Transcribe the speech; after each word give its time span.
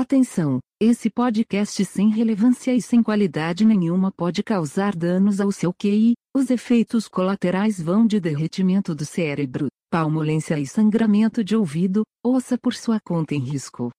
Atenção! 0.00 0.60
Esse 0.80 1.10
podcast 1.10 1.84
sem 1.84 2.08
relevância 2.08 2.72
e 2.72 2.80
sem 2.80 3.02
qualidade 3.02 3.64
nenhuma 3.64 4.12
pode 4.12 4.44
causar 4.44 4.94
danos 4.94 5.40
ao 5.40 5.50
seu 5.50 5.72
QI. 5.72 6.12
Os 6.32 6.50
efeitos 6.50 7.08
colaterais 7.08 7.82
vão 7.82 8.06
de 8.06 8.20
derretimento 8.20 8.94
do 8.94 9.04
cérebro, 9.04 9.66
palmolência 9.90 10.56
e 10.56 10.64
sangramento 10.68 11.42
de 11.42 11.56
ouvido. 11.56 12.02
Ouça 12.24 12.56
por 12.56 12.74
sua 12.74 13.00
conta 13.00 13.34
em 13.34 13.40
risco. 13.40 13.90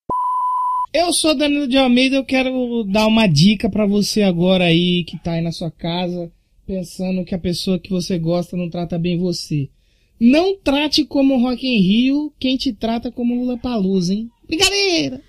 Eu 0.94 1.12
sou 1.12 1.36
Danilo 1.36 1.68
de 1.68 1.78
Almeida, 1.78 2.16
eu 2.16 2.24
quero 2.24 2.86
dar 2.86 3.06
uma 3.06 3.28
dica 3.28 3.70
pra 3.70 3.86
você 3.86 4.22
agora 4.22 4.64
aí 4.64 5.04
que 5.04 5.22
tá 5.22 5.34
aí 5.34 5.42
na 5.42 5.52
sua 5.52 5.70
casa, 5.70 6.32
pensando 6.66 7.26
que 7.26 7.36
a 7.36 7.40
pessoa 7.40 7.78
que 7.78 7.90
você 7.90 8.18
gosta 8.18 8.56
não 8.56 8.70
trata 8.70 8.98
bem 8.98 9.18
você. 9.18 9.70
Não 10.18 10.58
trate 10.58 11.04
como 11.04 11.42
Rock 11.42 11.68
in 11.68 11.82
Rio 11.82 12.34
quem 12.40 12.56
te 12.56 12.72
trata 12.72 13.12
como 13.12 13.36
Lula 13.36 13.58
Palusa, 13.58 14.14
hein? 14.14 14.30
Brincadeira! 14.48 15.28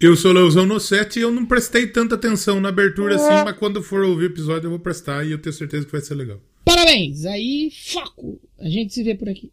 Eu 0.00 0.14
sou 0.14 0.32
Leozão 0.32 0.66
Nossetti 0.66 1.18
e 1.18 1.22
eu 1.22 1.30
não 1.32 1.46
prestei 1.46 1.86
tanta 1.86 2.14
atenção 2.16 2.60
na 2.60 2.68
abertura 2.68 3.16
assim, 3.16 3.44
mas 3.44 3.56
quando 3.56 3.82
for 3.82 4.04
ouvir 4.04 4.24
o 4.24 4.26
episódio 4.26 4.66
eu 4.66 4.70
vou 4.70 4.78
prestar 4.78 5.24
e 5.26 5.32
eu 5.32 5.38
tenho 5.38 5.54
certeza 5.54 5.86
que 5.86 5.92
vai 5.92 6.00
ser 6.02 6.14
legal. 6.14 6.38
Parabéns! 6.64 7.24
Aí, 7.24 7.70
Foco! 7.70 8.38
A 8.58 8.68
gente 8.68 8.92
se 8.92 9.02
vê 9.02 9.14
por 9.14 9.28
aqui. 9.28 9.50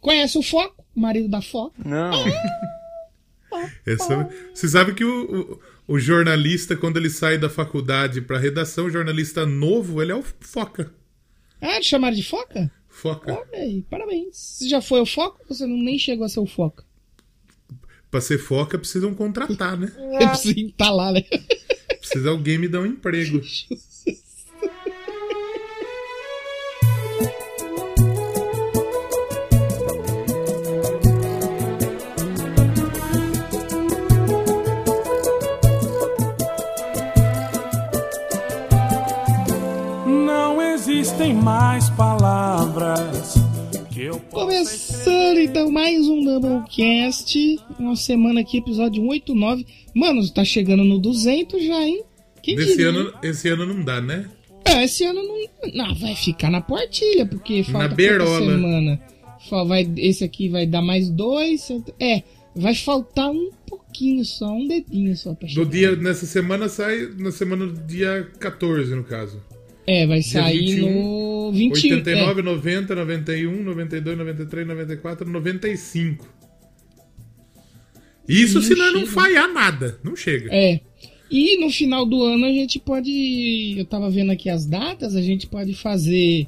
Conhece 0.00 0.36
o 0.36 0.42
Foco? 0.42 0.84
Marido 0.94 1.28
da 1.28 1.40
Foco? 1.40 1.74
Não. 1.84 2.12
Essa- 3.86 4.28
Você 4.52 4.68
sabe 4.68 4.94
que 4.94 5.04
o, 5.04 5.60
o, 5.86 5.94
o 5.94 5.98
jornalista, 5.98 6.76
quando 6.76 6.96
ele 6.96 7.08
sai 7.08 7.38
da 7.38 7.48
faculdade 7.48 8.20
pra 8.20 8.38
redação, 8.38 8.86
o 8.86 8.90
jornalista 8.90 9.46
novo, 9.46 10.02
ele 10.02 10.10
é 10.10 10.14
o 10.16 10.24
Foca. 10.40 10.92
Ah, 11.60 11.78
te 11.80 11.86
chamaram 11.88 12.16
de 12.16 12.22
Foca? 12.24 12.70
Foca. 12.88 13.32
Olha 13.32 13.62
aí, 13.62 13.82
parabéns. 13.88 14.36
Você 14.36 14.68
já 14.68 14.80
foi 14.82 15.00
o 15.00 15.06
Foco 15.06 15.38
ou 15.48 15.54
você 15.54 15.66
não 15.66 15.76
nem 15.76 15.98
chegou 15.98 16.26
a 16.26 16.28
ser 16.28 16.40
o 16.40 16.46
Foca? 16.46 16.84
Pra 18.14 18.20
ser 18.20 18.38
Foca, 18.38 18.78
precisam 18.78 19.12
contratar, 19.12 19.76
né? 19.76 19.90
Eu 20.20 20.28
preciso 20.28 20.68
estar 20.68 20.92
lá, 20.92 21.10
né? 21.10 21.24
Precisa 21.98 22.30
alguém 22.30 22.58
me 22.58 22.68
dar 22.68 22.78
um 22.78 22.86
emprego. 22.86 23.40
Não 40.06 40.62
existem 40.62 41.34
mais 41.34 41.90
palavras 41.90 43.13
Começando 44.54 45.38
então 45.40 45.68
mais 45.68 46.06
um 46.06 46.22
Doublecast. 46.22 47.58
Uma 47.76 47.96
semana 47.96 48.40
aqui, 48.40 48.58
episódio 48.58 49.02
189. 49.02 49.66
Mano, 49.92 50.32
tá 50.32 50.44
chegando 50.44 50.84
no 50.84 51.00
200 51.00 51.60
já, 51.64 51.82
hein? 51.82 52.04
Quem 52.40 52.54
Esse 52.54 52.76
diria, 52.76 52.90
ano, 52.90 53.12
esse 53.20 53.48
ano 53.48 53.66
não 53.66 53.82
dá, 53.82 54.00
né? 54.00 54.30
É, 54.64 54.84
esse 54.84 55.02
ano 55.04 55.24
não. 55.24 55.34
Não, 55.74 55.94
vai 55.96 56.14
ficar 56.14 56.50
na 56.52 56.60
portilha, 56.60 57.26
porque 57.26 57.64
falta 57.64 57.80
pouca 57.80 57.94
beirola. 57.96 58.38
semana. 58.38 59.00
Vai, 59.66 59.92
esse 59.96 60.22
aqui 60.22 60.48
vai 60.48 60.68
dar 60.68 60.82
mais 60.82 61.10
dois. 61.10 61.68
É, 61.98 62.22
vai 62.54 62.76
faltar 62.76 63.32
um 63.32 63.50
pouquinho 63.66 64.24
só, 64.24 64.52
um 64.52 64.68
dedinho 64.68 65.16
só 65.16 65.34
pra 65.34 65.48
chegar. 65.48 65.68
dia, 65.68 65.96
nessa 65.96 66.26
semana 66.26 66.68
sai, 66.68 67.08
na 67.18 67.32
semana 67.32 67.66
do 67.66 67.80
dia 67.80 68.30
14, 68.38 68.94
no 68.94 69.02
caso. 69.02 69.42
É, 69.86 70.06
vai 70.06 70.22
sair 70.22 70.76
21, 70.76 71.02
no 71.02 71.52
21. 71.52 71.96
89, 71.96 72.42
90, 72.42 72.94
91, 72.94 73.62
92, 73.62 74.18
93, 74.18 74.66
94, 74.66 75.30
95. 75.30 76.34
Isso 78.28 78.54
Não 78.54 78.62
se 78.62 78.74
nós 78.74 78.92
não 78.92 79.06
falhar 79.06 79.52
nada. 79.52 79.98
Não 80.02 80.16
chega. 80.16 80.48
É. 80.52 80.74
é. 80.74 80.80
E 81.30 81.58
no 81.58 81.70
final 81.70 82.06
do 82.06 82.22
ano 82.22 82.46
a 82.46 82.50
gente 82.50 82.78
pode. 82.78 83.74
Eu 83.76 83.84
tava 83.84 84.10
vendo 84.10 84.32
aqui 84.32 84.48
as 84.48 84.66
datas, 84.66 85.16
a 85.16 85.22
gente 85.22 85.46
pode 85.46 85.74
fazer 85.74 86.46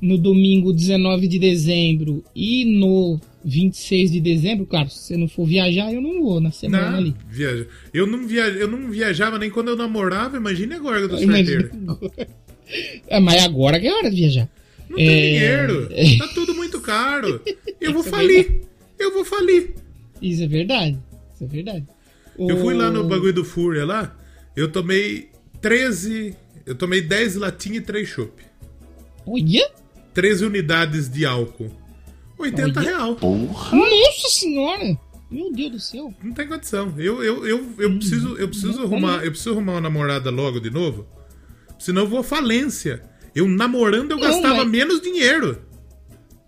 no 0.00 0.18
domingo 0.18 0.72
19 0.72 1.28
de 1.28 1.38
dezembro 1.38 2.24
e 2.34 2.64
no 2.64 3.20
26 3.44 4.10
de 4.10 4.20
dezembro. 4.20 4.66
Claro, 4.66 4.88
se 4.90 4.98
você 4.98 5.16
não 5.16 5.28
for 5.28 5.46
viajar, 5.46 5.92
eu 5.92 6.00
não 6.00 6.22
vou 6.22 6.40
na 6.40 6.50
semana 6.50 6.90
Não, 6.90 6.98
ali. 6.98 7.14
viaja. 7.28 7.66
Eu 7.92 8.06
não, 8.06 8.26
via, 8.26 8.44
eu 8.48 8.68
não 8.68 8.90
viajava 8.90 9.38
nem 9.38 9.50
quando 9.50 9.68
eu 9.68 9.76
namorava, 9.76 10.36
imagine 10.36 10.74
agora 10.74 10.98
que 10.98 11.04
eu 11.04 11.08
tô 11.10 11.18
solteiro. 11.18 11.70
É, 13.08 13.20
mas 13.20 13.42
agora 13.42 13.78
que 13.80 13.86
é 13.86 13.92
hora 13.94 14.10
de 14.10 14.16
viajar. 14.16 14.48
Não 14.88 14.96
tem 14.96 15.08
É. 15.08 15.20
dinheiro. 15.30 15.88
Tá 16.18 16.28
tudo 16.34 16.54
muito 16.54 16.80
caro. 16.80 17.40
Eu 17.80 17.92
vou 17.92 18.02
falir. 18.02 18.62
Eu 18.98 19.12
vou 19.12 19.24
falir. 19.24 19.74
Isso 20.20 20.42
é 20.42 20.46
verdade. 20.46 20.98
Isso 21.34 21.44
é 21.44 21.46
verdade. 21.46 21.86
Eu 22.38 22.56
fui 22.58 22.74
lá 22.74 22.90
no 22.90 23.04
bagulho 23.04 23.32
do 23.32 23.44
Fúria 23.44 23.84
lá, 23.84 24.16
eu 24.56 24.70
tomei 24.70 25.28
13. 25.60 26.34
Eu 26.64 26.74
tomei 26.74 27.00
10 27.02 27.36
latinhas 27.36 27.82
e 27.82 27.86
3 27.86 28.08
chopp. 28.08 28.42
Olha! 29.26 29.70
13 30.14 30.44
unidades 30.46 31.08
de 31.10 31.24
álcool. 31.26 31.70
80 32.38 32.80
Olha. 32.80 32.88
real. 32.90 33.18
Nossa 33.20 34.28
senhora! 34.30 34.98
Meu 35.30 35.50
Deus 35.52 35.72
do 35.72 35.80
céu. 35.80 36.12
Não 36.22 36.32
tem 36.32 36.46
condição. 36.46 36.92
Eu, 36.98 37.22
eu, 37.22 37.46
eu, 37.46 37.66
eu 37.78 37.96
preciso, 37.98 38.36
eu 38.36 38.48
preciso 38.48 38.82
arrumar. 38.82 39.24
Eu 39.24 39.30
preciso 39.30 39.50
arrumar 39.50 39.72
uma 39.72 39.80
namorada 39.80 40.30
logo 40.30 40.60
de 40.60 40.70
novo. 40.70 41.06
Senão 41.82 42.02
eu 42.02 42.08
vou 42.08 42.20
à 42.20 42.22
falência. 42.22 43.02
Eu 43.34 43.48
namorando 43.48 44.12
eu 44.12 44.16
Não, 44.16 44.22
gastava 44.24 44.58
mas- 44.58 44.70
menos 44.70 45.00
dinheiro. 45.00 45.60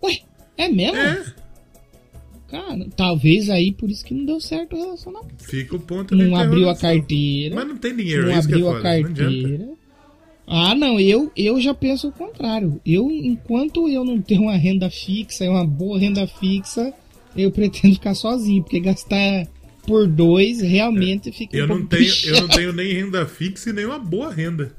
Ué, 0.01 0.19
é 0.57 0.69
mesmo? 0.69 0.95
É. 0.95 1.25
Cara, 2.49 2.87
talvez 2.95 3.49
aí 3.49 3.73
por 3.73 3.89
isso 3.91 4.05
que 4.05 4.13
não 4.13 4.23
deu 4.23 4.39
certo 4.39 4.77
o 4.77 4.79
relacionamento. 4.79 5.43
Fica 5.43 5.75
o 5.75 5.79
ponto 5.79 6.15
Não 6.15 6.33
abriu 6.37 6.69
a 6.69 6.75
carteira. 6.75 7.53
Mas 7.53 7.67
não 7.67 7.75
tem 7.75 7.93
dinheiro, 7.93 8.23
não 8.27 8.31
é 8.31 8.35
é 8.35 8.37
abriu 8.37 8.69
a 8.69 8.75
foda. 8.75 8.99
Não 9.01 9.13
carteira. 9.13 9.69
Ah, 10.47 10.73
não, 10.73 10.97
eu, 11.01 11.29
eu 11.35 11.59
já 11.59 11.73
penso 11.73 12.07
o 12.07 12.11
contrário. 12.13 12.79
Eu, 12.85 13.11
enquanto 13.11 13.89
eu 13.89 14.05
não 14.05 14.21
tenho 14.21 14.43
uma 14.43 14.55
renda 14.55 14.89
fixa, 14.89 15.49
uma 15.49 15.65
boa 15.67 15.99
renda 15.99 16.25
fixa, 16.27 16.93
eu 17.35 17.51
pretendo 17.51 17.95
ficar 17.95 18.15
sozinho, 18.15 18.63
porque 18.63 18.79
gastar 18.79 19.47
por 19.85 20.07
dois 20.07 20.61
realmente 20.61 21.29
fica 21.33 21.57
Eu 21.57 21.65
um 21.65 21.79
não, 21.79 21.85
tenho, 21.85 22.13
eu 22.23 22.41
não 22.41 22.47
tenho 22.47 22.71
nem 22.71 22.93
renda 22.93 23.25
fixa 23.25 23.71
e 23.71 23.73
nem 23.73 23.85
uma 23.85 23.99
boa 23.99 24.31
renda. 24.31 24.73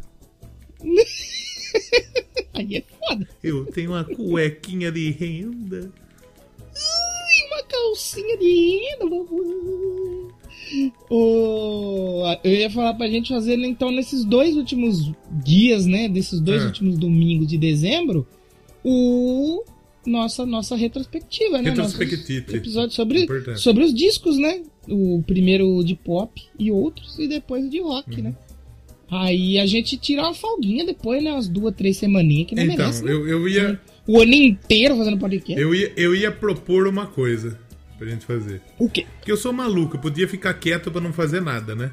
Aí 2.54 2.76
é 2.76 2.82
foda. 2.98 3.28
Eu 3.42 3.66
tenho 3.66 3.90
uma 3.90 4.04
cuequinha 4.04 4.90
de 4.90 5.10
renda. 5.10 5.92
Ui, 6.60 7.46
uma 7.52 7.62
calcinha 7.64 8.36
de 8.38 8.78
renda. 8.98 9.06
Ô, 11.10 12.22
eu 12.42 12.52
ia 12.52 12.70
falar 12.70 12.94
pra 12.94 13.08
gente 13.08 13.28
fazer, 13.28 13.56
então, 13.58 13.90
nesses 13.92 14.24
dois 14.24 14.56
últimos 14.56 15.12
dias, 15.44 15.86
né? 15.86 16.08
Desses 16.08 16.40
dois 16.40 16.62
É. 16.62 16.66
últimos 16.66 16.98
domingos 16.98 17.46
de 17.46 17.56
dezembro, 17.58 18.26
o 18.84 19.62
nossa, 20.06 20.46
nossa 20.46 20.76
retrospectiva, 20.76 21.60
né? 21.60 21.70
Retrospectiva. 21.70 22.40
Nossos 22.42 22.54
episódios 22.54 22.94
sobre, 22.94 23.22
Importante. 23.24 23.60
sobre 23.60 23.84
os 23.84 23.92
discos, 23.94 24.38
né? 24.38 24.62
O 24.88 25.22
primeiro 25.26 25.82
de 25.84 25.94
pop 25.96 26.40
e 26.58 26.70
outros, 26.70 27.18
e 27.18 27.26
depois 27.26 27.68
de 27.70 27.80
Uhum. 27.80 27.88
rock, 27.88 28.22
né? 28.22 28.34
Aí 29.10 29.58
a 29.58 29.66
gente 29.66 29.96
tira 29.96 30.22
uma 30.22 30.34
folguinha 30.34 30.84
depois, 30.84 31.22
né? 31.22 31.32
Umas 31.32 31.48
duas, 31.48 31.74
três 31.74 31.96
semaninhas 31.96 32.48
que 32.48 32.54
não 32.54 32.62
Então, 32.64 32.76
merece, 32.76 33.04
né? 33.04 33.12
eu, 33.12 33.26
eu, 33.28 33.48
ia, 33.48 33.80
O 34.06 34.20
ano 34.20 34.34
inteiro 34.34 34.96
fazendo 34.96 35.18
podcast. 35.18 35.60
eu, 35.62 35.74
ia, 35.74 35.92
eu 35.96 36.14
ia 36.14 36.32
propor 36.32 36.86
uma 36.88 37.06
coisa 37.06 37.58
pra 37.98 38.08
gente 38.08 38.26
fazer. 38.26 38.60
O 38.78 38.88
quê? 38.90 39.06
Porque 39.18 39.30
eu 39.30 39.36
sou 39.36 39.52
maluco, 39.52 39.96
eu 39.96 40.00
podia 40.00 40.26
ficar 40.28 40.52
quieto 40.54 40.90
pra 40.90 41.00
não 41.00 41.12
fazer 41.12 41.40
nada, 41.40 41.74
né? 41.74 41.92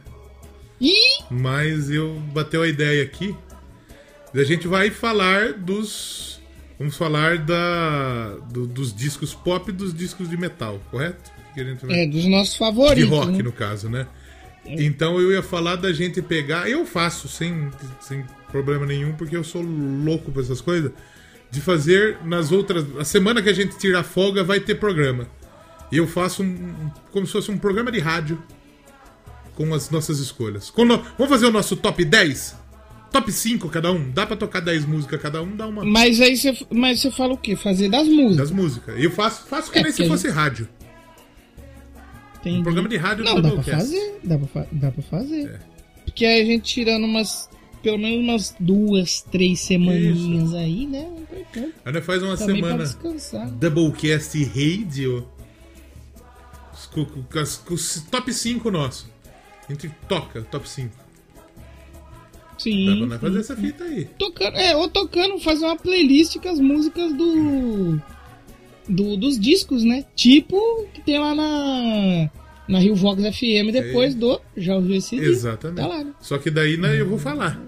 Ih! 0.81 1.23
Mas 1.29 1.89
eu 1.91 2.15
bateu 2.33 2.61
a 2.63 2.67
ideia 2.67 3.03
aqui. 3.03 3.33
A 4.33 4.43
gente 4.43 4.67
vai 4.67 4.89
falar 4.89 5.53
dos. 5.53 6.41
Vamos 6.79 6.97
falar 6.97 7.37
da, 7.37 8.35
do- 8.51 8.65
dos 8.65 8.93
discos 8.93 9.33
pop 9.35 9.69
e 9.69 9.71
dos 9.73 9.93
discos 9.93 10.27
de 10.27 10.35
metal, 10.35 10.81
correto? 10.89 11.31
Vai- 11.83 11.99
É, 12.01 12.07
dos 12.07 12.25
nossos 12.25 12.53
de 12.53 12.59
favoritos. 12.59 13.09
rock, 13.11 13.31
né? 13.31 13.43
no 13.43 13.51
caso, 13.51 13.87
né? 13.87 14.07
Então 14.65 15.19
eu 15.19 15.31
ia 15.31 15.43
falar 15.43 15.75
da 15.75 15.91
gente 15.91 16.21
pegar. 16.21 16.69
Eu 16.69 16.85
faço 16.85 17.27
sem, 17.27 17.69
sem 18.01 18.23
problema 18.51 18.85
nenhum, 18.85 19.13
porque 19.13 19.35
eu 19.35 19.43
sou 19.43 19.61
louco 19.61 20.31
pra 20.31 20.41
essas 20.41 20.61
coisas. 20.61 20.91
De 21.51 21.59
fazer 21.61 22.17
nas 22.23 22.51
outras. 22.51 22.85
A 22.97 23.03
semana 23.05 23.41
que 23.41 23.49
a 23.49 23.53
gente 23.53 23.77
tirar 23.77 24.03
folga 24.03 24.43
vai 24.43 24.59
ter 24.59 24.75
programa. 24.75 25.27
E 25.91 25.97
eu 25.97 26.07
faço 26.07 26.41
um, 26.43 26.89
como 27.11 27.25
se 27.27 27.33
fosse 27.33 27.51
um 27.51 27.57
programa 27.57 27.91
de 27.91 27.99
rádio 27.99 28.41
com 29.55 29.73
as 29.73 29.89
nossas 29.89 30.19
escolhas. 30.19 30.71
No- 30.75 30.97
Vamos 31.17 31.29
fazer 31.29 31.45
o 31.45 31.51
nosso 31.51 31.75
top 31.75 32.03
10? 32.03 32.55
Top 33.11 33.31
5 33.31 33.69
cada 33.69 33.91
um? 33.91 34.09
Dá 34.09 34.25
pra 34.25 34.35
tocar 34.35 34.59
10 34.59 34.85
músicas 34.85 35.21
cada 35.21 35.43
um? 35.43 35.55
Dá 35.55 35.67
uma. 35.67 35.85
Mas 35.85 36.19
aí 36.19 36.35
você, 36.35 36.57
mas 36.71 36.99
você 37.01 37.11
fala 37.11 37.33
o 37.33 37.37
quê? 37.37 37.55
Fazer 37.55 37.87
das 37.89 38.07
músicas. 38.07 38.37
Das 38.37 38.49
músicas. 38.51 38.95
Eu 38.97 39.11
faço, 39.11 39.45
faço 39.45 39.71
que 39.71 39.77
É, 39.77 39.83
nem 39.83 39.91
se 39.91 40.07
fosse 40.07 40.27
rádio. 40.29 40.67
Entendi. 42.43 42.59
um 42.59 42.63
programa 42.63 42.89
de 42.89 42.97
rádio 42.97 43.23
Não, 43.23 43.35
no 43.35 43.41
dá 43.41 43.51
pra 43.51 43.63
fazer. 43.63 44.19
Dá 44.23 44.37
pra, 44.37 44.47
fa- 44.47 44.67
dá 44.71 44.91
pra 44.91 45.03
fazer. 45.03 45.47
É. 45.49 45.59
Porque 46.03 46.25
aí 46.25 46.41
a 46.41 46.45
gente 46.45 46.63
tirando 46.73 47.05
umas. 47.05 47.49
Pelo 47.81 47.97
menos 47.97 48.19
umas 48.19 48.55
duas, 48.59 49.21
três 49.21 49.59
semaninhas 49.61 50.53
aí, 50.53 50.85
né? 50.85 51.09
Nós 51.85 52.05
faz 52.05 52.23
uma 52.23 52.37
semana. 52.37 52.83
Doublecast 53.59 54.41
Radio. 54.45 55.27
Os 57.69 58.01
top 58.09 58.33
5 58.33 58.71
nosso. 58.71 59.09
A 59.67 59.71
gente 59.71 59.89
toca 60.07 60.41
top 60.43 60.67
5. 60.69 60.89
Sim. 62.57 62.85
Dá 62.85 62.95
pra 62.97 63.05
nós 63.07 63.21
fazer 63.21 63.39
essa 63.39 63.55
fita 63.57 63.83
aí. 63.83 64.05
Tocando, 64.17 64.55
é, 64.57 64.75
ou 64.75 64.87
tocando, 64.87 65.39
fazer 65.39 65.65
uma 65.65 65.75
playlist 65.75 66.37
com 66.39 66.49
as 66.49 66.59
músicas 66.59 67.13
do, 67.13 68.01
do 68.87 69.15
dos 69.17 69.39
discos, 69.39 69.83
né? 69.83 70.05
Tipo 70.15 70.87
que 70.93 71.01
tem 71.01 71.19
lá 71.19 71.33
na 71.35 72.29
na 72.67 72.79
Rio 72.79 72.95
Vox 72.95 73.21
FM 73.21 73.71
depois 73.71 74.15
do 74.15 74.39
já 74.55 74.75
ouviu 74.75 74.95
esse? 74.95 75.15
Exatamente. 75.17 75.77
Tá 75.77 75.87
lá, 75.87 76.03
né? 76.03 76.13
Só 76.21 76.37
que 76.37 76.49
daí 76.49 76.77
né, 76.77 76.99
eu 76.99 77.07
vou 77.07 77.17
falar. 77.19 77.61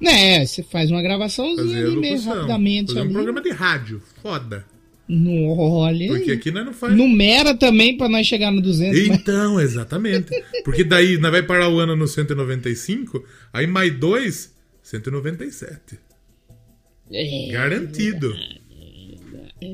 Né, 0.00 0.44
você 0.44 0.62
faz 0.64 0.90
uma 0.90 1.00
gravaçãozinha 1.00 1.78
ali 1.78 1.96
meio 1.96 2.14
locução. 2.14 2.34
rapidamente 2.34 2.88
Fazer 2.88 3.00
um 3.00 3.04
ali. 3.04 3.12
programa 3.12 3.40
de 3.40 3.50
rádio. 3.50 4.02
Foda. 4.20 4.64
No, 5.08 5.56
olha 5.58 6.08
Porque 6.08 6.30
aí. 6.32 6.36
aqui 6.36 6.50
nós 6.50 6.64
não 6.64 6.72
faz. 6.72 6.96
Numera 6.96 7.54
também 7.54 7.96
pra 7.96 8.08
nós 8.08 8.26
chegar 8.26 8.50
no 8.50 8.60
200. 8.60 9.06
mas- 9.08 9.18
Então, 9.20 9.60
exatamente. 9.60 10.30
Porque 10.64 10.82
daí 10.82 11.18
nós 11.18 11.30
vai 11.30 11.42
parar 11.42 11.68
o 11.68 11.78
ano 11.78 11.94
no 11.94 12.08
195, 12.08 13.22
aí 13.52 13.66
mais 13.66 13.92
dois, 13.96 14.52
197. 14.82 15.98
É, 17.12 17.48
Garantido. 17.52 18.34
É 18.34 18.61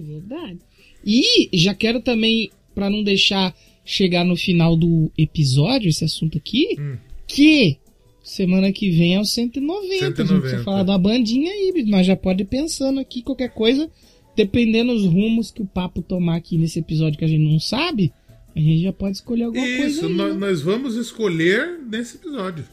verdade. 0.00 0.58
E 1.04 1.48
já 1.56 1.74
quero 1.74 2.00
também, 2.00 2.50
pra 2.74 2.90
não 2.90 3.02
deixar 3.02 3.54
chegar 3.84 4.24
no 4.24 4.36
final 4.36 4.76
do 4.76 5.10
episódio, 5.16 5.88
esse 5.88 6.04
assunto 6.04 6.36
aqui, 6.36 6.76
Hum. 6.78 6.96
que 7.26 7.78
semana 8.22 8.70
que 8.72 8.90
vem 8.90 9.14
é 9.14 9.20
o 9.20 9.24
190. 9.24 10.04
A 10.04 10.08
gente 10.08 10.16
190. 10.16 10.62
falar 10.64 10.82
da 10.82 10.98
bandinha 10.98 11.50
aí, 11.50 11.84
nós 11.86 12.06
já 12.06 12.14
pode 12.16 12.42
ir 12.42 12.46
pensando 12.46 13.00
aqui 13.00 13.22
qualquer 13.22 13.48
coisa, 13.54 13.90
dependendo 14.36 14.92
dos 14.92 15.04
rumos 15.06 15.50
que 15.50 15.62
o 15.62 15.66
papo 15.66 16.02
tomar 16.02 16.36
aqui 16.36 16.58
nesse 16.58 16.78
episódio 16.78 17.18
que 17.18 17.24
a 17.24 17.28
gente 17.28 17.42
não 17.42 17.58
sabe, 17.58 18.12
a 18.54 18.60
gente 18.60 18.82
já 18.82 18.92
pode 18.92 19.16
escolher 19.16 19.44
alguma 19.44 19.64
coisa 19.64 19.86
Isso, 19.86 20.08
nós, 20.10 20.34
né? 20.34 20.38
nós 20.38 20.60
vamos 20.60 20.96
escolher 20.96 21.78
nesse 21.90 22.16
episódio. 22.16 22.64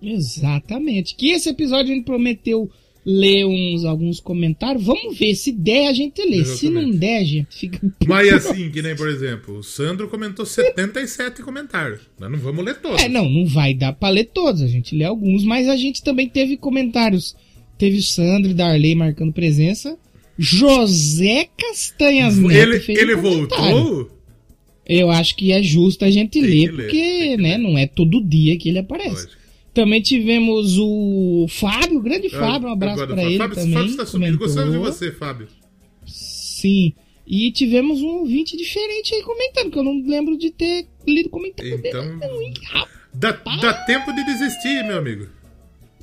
Exatamente. 0.00 1.14
Que 1.16 1.30
esse 1.30 1.48
episódio 1.48 1.92
a 1.92 1.94
gente 1.96 2.04
prometeu 2.04 2.70
ler 3.08 3.46
uns, 3.46 3.86
alguns 3.86 4.20
comentários. 4.20 4.84
Vamos 4.84 5.18
ver, 5.18 5.34
se 5.34 5.50
der 5.50 5.88
a 5.88 5.92
gente 5.94 6.20
lê. 6.22 6.44
Se 6.44 6.68
não 6.68 6.82
Exatamente. 6.82 6.98
der, 6.98 7.16
a 7.18 7.24
gente 7.24 7.56
fica. 7.56 7.80
Mas 8.06 8.32
assim, 8.32 8.70
que 8.70 8.82
nem, 8.82 8.94
por 8.94 9.08
exemplo, 9.08 9.58
o 9.58 9.62
Sandro 9.62 10.08
comentou 10.08 10.44
77 10.44 11.42
comentários. 11.42 12.00
Nós 12.20 12.30
não 12.30 12.38
vamos 12.38 12.62
ler 12.62 12.76
todos. 12.76 13.02
É, 13.02 13.08
não, 13.08 13.28
não 13.28 13.46
vai 13.46 13.72
dar 13.72 13.94
pra 13.94 14.10
ler 14.10 14.24
todos. 14.24 14.60
A 14.60 14.66
gente 14.66 14.94
lê 14.94 15.04
alguns, 15.04 15.42
mas 15.42 15.68
a 15.68 15.76
gente 15.76 16.02
também 16.02 16.28
teve 16.28 16.58
comentários. 16.58 17.34
Teve 17.78 17.98
o 17.98 18.02
Sandro 18.02 18.50
e 18.50 18.54
Darley 18.54 18.94
marcando 18.94 19.32
presença. 19.32 19.96
José 20.36 21.48
Castanhas 21.56 22.36
Neto 22.36 22.52
Ele, 22.52 23.00
ele 23.00 23.14
um 23.16 23.22
voltou? 23.22 24.10
Eu 24.86 25.10
acho 25.10 25.34
que 25.36 25.52
é 25.52 25.62
justo 25.62 26.04
a 26.04 26.10
gente 26.10 26.40
Tem 26.40 26.42
ler, 26.42 26.50
que 26.50 26.66
ler, 26.68 26.82
porque, 26.84 27.36
né, 27.36 27.56
ler. 27.56 27.58
não 27.58 27.76
é 27.76 27.86
todo 27.86 28.22
dia 28.24 28.56
que 28.56 28.68
ele 28.68 28.78
aparece. 28.78 29.10
Lógico. 29.26 29.47
Também 29.78 30.02
tivemos 30.02 30.76
o 30.76 31.46
Fábio, 31.48 31.98
o 31.98 32.02
grande 32.02 32.28
Fábio, 32.28 32.68
um 32.68 32.72
abraço 32.72 33.06
pra 33.06 33.22
ele 33.22 33.38
Fábio, 33.38 33.54
também. 33.54 33.72
Fábio 33.74 33.90
está 33.90 34.04
sumindo. 34.06 34.36
Gostamos 34.36 34.72
de 34.72 34.78
você, 34.78 35.12
Fábio. 35.12 35.46
Sim. 36.04 36.92
E 37.24 37.52
tivemos 37.52 38.02
um 38.02 38.08
ouvinte 38.18 38.56
diferente 38.56 39.14
aí 39.14 39.22
comentando, 39.22 39.70
que 39.70 39.78
eu 39.78 39.84
não 39.84 40.02
lembro 40.04 40.36
de 40.36 40.50
ter 40.50 40.88
lido 41.06 41.28
comentário 41.28 41.76
Então- 41.78 42.18
dele. 42.18 42.54
Dá, 43.14 43.30
dá 43.60 43.72
tempo 43.84 44.12
de 44.12 44.24
desistir, 44.24 44.82
meu 44.84 44.98
amigo. 44.98 45.28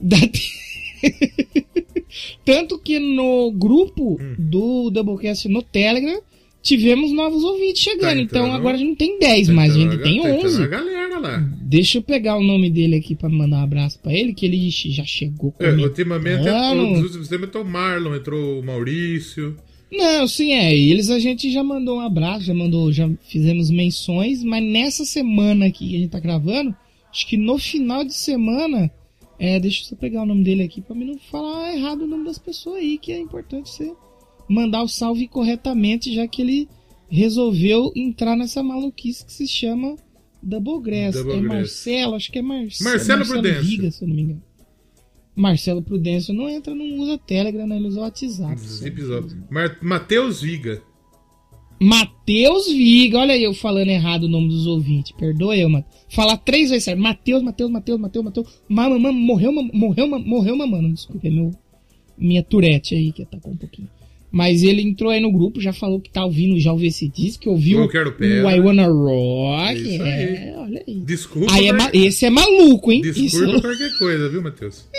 dá 0.02 0.16
Tanto 2.46 2.80
que 2.80 2.98
no 2.98 3.52
grupo 3.52 4.18
Hum. 4.22 4.36
do 4.40 4.90
Doublecast 4.90 5.50
no 5.50 5.62
Telegram 5.62 6.22
tivemos 6.66 7.12
novos 7.12 7.44
ouvintes 7.44 7.82
chegando. 7.82 8.16
Tá 8.18 8.22
então 8.22 8.52
agora 8.52 8.76
a 8.76 8.78
gente 8.80 8.90
não 8.90 8.96
tem 8.96 9.20
10, 9.20 9.50
mas 9.50 9.76
a 9.76 9.78
Então, 9.80 9.92
gente 9.92 10.02
tem 10.04 10.22
tá 10.22 10.30
entrando 10.30 10.46
11. 10.48 10.64
a 10.64 10.68
galera 10.68 11.20
lá. 11.20 11.38
Deixa 11.62 12.00
eu 12.00 12.02
pegar 12.02 12.38
o 12.38 12.44
nome 12.44 12.70
dele 12.72 12.96
aqui 12.96 13.14
pra 13.16 13.30
mandar 13.30 13.58
um 13.60 13.64
abraço 13.64 14.00
pra 14.00 14.12
ele, 14.12 14.34
que 14.34 14.46
ele 14.46 14.70
já 14.70 15.06
chegou 15.06 15.54
É, 15.60 15.66
comentando. 15.70 15.84
ultimamente, 15.88 16.44
nos 16.44 17.04
últimos 17.04 17.28
tempos 17.28 17.48
entrou 17.48 17.64
o 17.64 17.68
Marlon, 17.68 18.16
entrou 18.16 18.60
o 18.60 18.64
Maurício. 18.66 19.56
Não, 19.92 20.28
sim, 20.28 20.52
é. 20.52 20.76
Eles 20.76 21.10
a 21.12 21.20
gente 21.20 21.52
já 21.52 21.64
mandou 21.64 21.98
um 21.98 22.02
abraço, 22.02 22.46
já 22.46 22.54
mandou, 22.54 22.92
já 22.92 23.10
fizemos 23.30 23.70
menções, 23.70 24.44
mas 24.44 24.64
nessa 24.64 25.06
semana 25.06 25.68
aqui 25.68 25.88
que 25.90 25.96
a 25.96 26.00
gente 26.00 26.10
tá 26.10 26.20
gravando, 26.20 26.76
acho 27.12 27.28
que 27.28 27.38
no 27.38 27.58
final 27.60 28.04
de 28.04 28.14
semana, 28.14 28.92
é, 29.40 29.60
deixa 29.60 29.82
eu 29.84 29.86
só 29.86 29.96
pegar 29.96 30.24
o 30.24 30.26
nome 30.26 30.44
dele 30.44 30.64
aqui 30.64 30.82
pra 30.82 30.96
mim 30.96 31.06
não 31.06 31.18
falar 31.20 31.74
errado 31.76 32.02
o 32.04 32.08
nome 32.08 32.26
das 32.26 32.40
pessoas 32.40 32.78
aí, 32.80 32.98
que 32.98 33.12
é 33.12 33.20
importante 33.20 33.70
você 33.70 33.94
mandar 34.48 34.84
o 34.84 34.88
salve 34.88 35.28
corretamente, 35.28 36.14
já 36.14 36.28
que 36.28 36.42
ele 36.42 36.68
resolveu 37.08 37.92
entrar 37.96 38.36
nessa 38.36 38.62
maluquice 38.64 39.26
que 39.26 39.32
se 39.34 39.48
chama 39.48 39.96
Double 40.42 40.82
Grass. 40.82 41.16
Double 41.16 41.34
é 41.34 41.40
Grass. 41.40 41.54
Marcelo, 41.54 42.16
acho 42.16 42.32
que 42.32 42.40
é 42.40 42.42
Mar 42.42 42.66
Marcelo 42.82 43.26
Prudêncio. 43.26 43.64
Viga, 43.64 43.92
se 43.92 44.04
eu 44.04 44.08
não 44.08 44.16
me 44.16 44.22
engano. 44.22 44.44
Marcelo 45.36 45.82
Prudêncio 45.82 46.34
não 46.34 46.48
entra, 46.48 46.74
não 46.74 46.86
usa 47.00 47.18
Telegram, 47.18 47.70
ele 47.76 47.88
usa 47.88 48.02
WhatsApp. 48.02 48.54
Episódio. 48.86 49.44
Mar- 49.50 49.78
Matheus 49.82 50.42
Viga. 50.42 50.82
Matheus 51.78 52.68
Viga, 52.68 53.20
olha 53.20 53.34
aí 53.34 53.44
eu 53.44 53.54
falando 53.54 53.90
errado 53.90 54.24
o 54.24 54.30
nome 54.30 54.48
dos 54.48 54.66
ouvintes. 54.66 55.12
Perdoa 55.12 55.58
eu, 55.58 55.68
mano. 55.70 55.84
Falar 56.10 56.38
três 56.38 56.70
vezes 56.70 56.86
certo. 56.86 57.02
Matheus, 57.02 57.44
Matheus, 57.44 57.70
Matheus, 57.70 58.00
Matheus, 58.00 58.26
Matheus. 58.26 58.48
Mamãe, 58.70 59.12
morreu, 59.12 59.52
morreu, 59.52 60.08
morreu, 60.08 60.56
mamando. 60.56 60.94
Desculpa, 60.94 61.28
é 61.28 61.30
meu, 61.30 61.52
minha 62.18 62.42
turete 62.42 62.96
aí 62.96 63.12
que 63.12 63.24
atacou 63.24 63.52
um 63.52 63.58
pouquinho. 63.58 63.90
Mas 64.32 64.64
ele 64.64 64.82
entrou 64.82 65.12
aí 65.12 65.22
no 65.22 65.32
grupo, 65.32 65.62
já 65.62 65.72
falou 65.72 66.00
que 66.02 66.10
tá 66.10 66.26
ouvindo, 66.26 66.60
já 66.60 66.72
ouviu 66.74 66.90
esse 66.90 67.08
disco, 67.08 67.44
que 67.44 67.50
ouviu 67.50 67.80
o 67.86 67.90
I 68.50 68.60
Wanna 68.60 68.88
Rock. 68.88 69.96
É, 70.02 70.50
aí. 70.50 70.56
olha 70.58 70.84
aí. 70.86 70.96
Desculpa. 71.00 71.54
Aí 71.54 71.68
é 71.68 71.72
ma- 71.72 71.92
esse 71.94 72.26
é 72.26 72.30
maluco, 72.30 72.92
hein? 72.92 73.02
Desculpa 73.02 73.26
Isso 73.28 73.62
qualquer 73.62 73.98
coisa, 73.98 74.28
viu, 74.30 74.42
Matheus? 74.42 74.90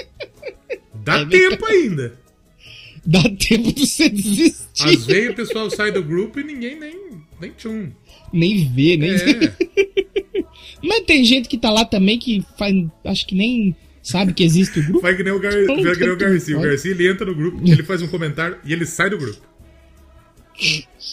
Dá 1.04 1.20
É 1.20 1.26
tempo 1.26 1.66
ainda. 1.66 2.18
dá 3.04 3.22
tempo 3.22 3.72
de 3.72 3.86
você 3.86 4.08
desistir. 4.08 4.84
Às 4.84 5.04
vezes 5.04 5.30
o 5.30 5.34
pessoal 5.34 5.70
sai 5.70 5.92
do 5.92 6.02
grupo 6.02 6.40
e 6.40 6.44
ninguém 6.44 6.78
nem, 6.80 6.94
nem 7.40 7.50
tchum. 7.50 7.88
Nem 8.32 8.64
vê, 8.72 8.96
nem 8.96 9.10
É, 9.10 9.52
Mas 10.82 11.00
tem 11.00 11.24
gente 11.24 11.48
que 11.48 11.58
tá 11.58 11.70
lá 11.70 11.84
também 11.84 12.18
que 12.18 12.42
faz, 12.58 12.74
acho 13.04 13.26
que 13.26 13.34
nem 13.34 13.74
sabe 14.06 14.32
que 14.32 14.44
existe 14.44 14.78
o 14.78 14.82
grupo. 14.84 15.00
vai 15.00 15.16
que 15.16 15.22
nem 15.22 15.32
o, 15.32 15.38
Gar... 15.40 15.52
que 15.52 15.66
nem 15.66 16.10
o 16.10 16.16
Garcia. 16.16 16.56
O 16.58 16.60
Garcia 16.62 16.90
ele 16.90 17.08
entra 17.08 17.26
no 17.26 17.34
grupo, 17.34 17.60
ele 17.64 17.82
faz 17.82 18.00
um 18.02 18.06
comentário 18.08 18.56
e 18.64 18.72
ele 18.72 18.86
sai 18.86 19.10
do 19.10 19.18
grupo. 19.18 19.40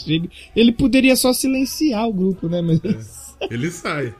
Ele, 0.07 0.29
ele 0.55 0.71
poderia 0.71 1.15
só 1.15 1.33
silenciar 1.33 2.07
o 2.07 2.13
grupo, 2.13 2.47
né? 2.47 2.61
Mas 2.61 2.79
Ele 3.49 3.69
sai. 3.69 4.13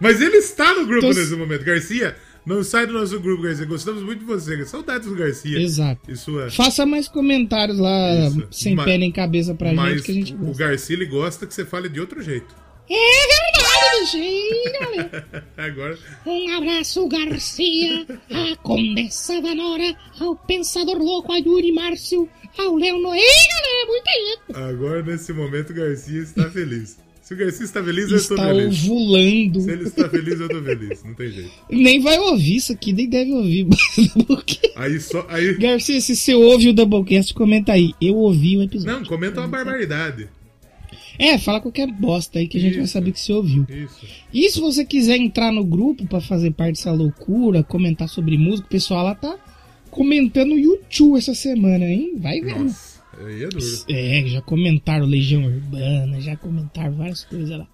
Mas 0.00 0.20
ele 0.20 0.36
está 0.36 0.74
no 0.74 0.86
grupo 0.86 1.06
Então, 1.06 1.18
nesse 1.20 1.34
momento. 1.34 1.64
Garcia, 1.64 2.14
não 2.44 2.62
sai 2.62 2.86
do 2.86 2.92
nosso 2.92 3.18
grupo, 3.18 3.42
Garcia. 3.42 3.64
Gostamos 3.64 4.02
muito 4.02 4.20
de 4.20 4.26
você. 4.26 4.64
Saudades 4.66 5.08
do 5.08 5.14
Garcia. 5.14 5.58
Exato. 5.58 6.14
Sua... 6.16 6.50
faça 6.50 6.84
mais 6.84 7.08
comentários 7.08 7.78
lá, 7.78 8.28
Isso. 8.28 8.46
sem 8.50 8.74
Ma- 8.74 8.84
pé 8.84 8.98
nem 8.98 9.10
cabeça 9.10 9.54
pra 9.54 9.72
Mas 9.72 9.94
gente, 9.94 10.02
que 10.04 10.10
a 10.10 10.14
gente 10.14 10.34
o 10.34 10.38
gosta. 10.38 10.64
Garcia 10.64 10.96
ele 10.96 11.06
gosta 11.06 11.46
que 11.46 11.54
você 11.54 11.64
fale 11.64 11.88
de 11.88 11.98
outro 12.00 12.20
jeito. 12.22 12.54
É 12.90 12.94
verdade, 12.94 13.67
Agora, 15.56 15.98
Um 16.26 16.56
abraço, 16.56 17.06
Garcia, 17.08 18.06
à 18.30 18.56
Condessa 18.62 19.40
da 19.40 19.54
Nora, 19.54 19.94
ao 20.20 20.36
Pensador 20.36 20.98
Louco, 20.98 21.32
a 21.32 21.38
Yuri 21.38 21.72
Márcio, 21.72 22.28
ao 22.56 22.74
Leonor. 22.76 23.14
Ei, 23.14 23.22
galera, 23.22 23.86
muita 23.86 24.10
gente! 24.10 24.68
agora 24.70 25.02
nesse 25.02 25.32
momento 25.32 25.70
o 25.70 25.74
Garcia 25.74 26.20
está 26.22 26.50
feliz. 26.50 26.96
Se 27.22 27.34
o 27.34 27.36
Garcia 27.36 27.64
está 27.66 27.84
feliz, 27.84 28.10
eu 28.10 28.16
estou 28.16 28.38
Está 28.38 28.48
feliz. 28.48 28.84
ovulando. 28.84 29.60
Se 29.60 29.70
ele 29.70 29.84
está 29.84 30.08
feliz, 30.08 30.40
eu 30.40 30.46
estou 30.46 30.62
feliz. 30.62 31.04
Não 31.04 31.14
tem 31.14 31.30
jeito. 31.30 31.50
Nem 31.70 32.00
vai 32.00 32.18
ouvir 32.18 32.56
isso 32.56 32.72
aqui, 32.72 32.90
nem 32.90 33.06
deve 33.06 33.32
ouvir. 33.32 33.66
Aí 34.74 34.98
só. 34.98 35.26
Aí. 35.28 35.52
Garcia, 35.58 36.00
se 36.00 36.16
você 36.16 36.34
ouve 36.34 36.70
o 36.70 36.72
Doublecast, 36.72 37.34
comenta 37.34 37.72
aí. 37.72 37.92
Eu 38.00 38.16
ouvi 38.16 38.56
o 38.56 38.62
episódio. 38.62 38.92
Não, 39.00 39.04
comenta 39.04 39.40
uma 39.40 39.48
barbaridade. 39.48 40.26
É, 41.18 41.36
fala 41.36 41.60
qualquer 41.60 41.90
bosta 41.90 42.38
aí 42.38 42.46
que 42.46 42.56
a 42.56 42.60
gente 42.60 42.74
vai 42.74 42.84
Isso. 42.84 42.92
saber 42.92 43.12
que 43.12 43.20
você 43.20 43.32
ouviu. 43.32 43.66
Isso. 43.68 44.06
E 44.32 44.48
se 44.48 44.60
você 44.60 44.84
quiser 44.84 45.16
entrar 45.16 45.52
no 45.52 45.64
grupo 45.64 46.06
pra 46.06 46.20
fazer 46.20 46.52
parte 46.52 46.76
dessa 46.76 46.92
loucura, 46.92 47.64
comentar 47.64 48.08
sobre 48.08 48.38
música, 48.38 48.66
o 48.66 48.70
pessoal 48.70 49.04
lá 49.04 49.14
tá 49.14 49.36
comentando 49.90 50.56
YouTube 50.56 51.18
essa 51.18 51.34
semana, 51.34 51.84
hein? 51.86 52.14
Vai. 52.18 52.40
Nossa, 52.40 53.02
aí 53.18 53.42
é 53.42 53.48
duro. 53.48 53.64
É, 53.90 54.24
já 54.28 54.40
comentaram 54.42 55.06
Legião 55.06 55.44
Urbana, 55.44 56.20
já 56.20 56.36
comentaram 56.36 56.94
várias 56.94 57.24
coisas 57.24 57.50
lá. 57.50 57.66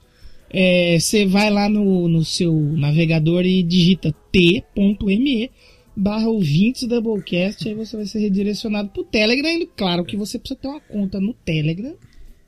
É, 0.49 0.99
Você 0.99 1.27
vai 1.27 1.51
lá 1.51 1.69
no, 1.69 2.09
no 2.09 2.25
seu 2.25 2.53
navegador 2.55 3.45
e 3.45 3.63
digita 3.63 4.15
t.me 4.33 5.51
barra 5.97 6.29
ouvintes 6.29 6.89
Doublecast, 6.89 7.69
aí 7.69 7.75
você 7.75 7.97
vai 7.97 8.07
ser 8.07 8.19
redirecionado 8.21 8.89
pro 8.89 9.05
Telegram, 9.05 9.51
e 9.51 9.67
claro 9.67 10.05
que 10.05 10.17
você 10.17 10.39
precisa 10.39 10.59
ter 10.59 10.69
uma 10.69 10.81
conta 10.81 11.21
no 11.21 11.33
Telegram 11.35 11.95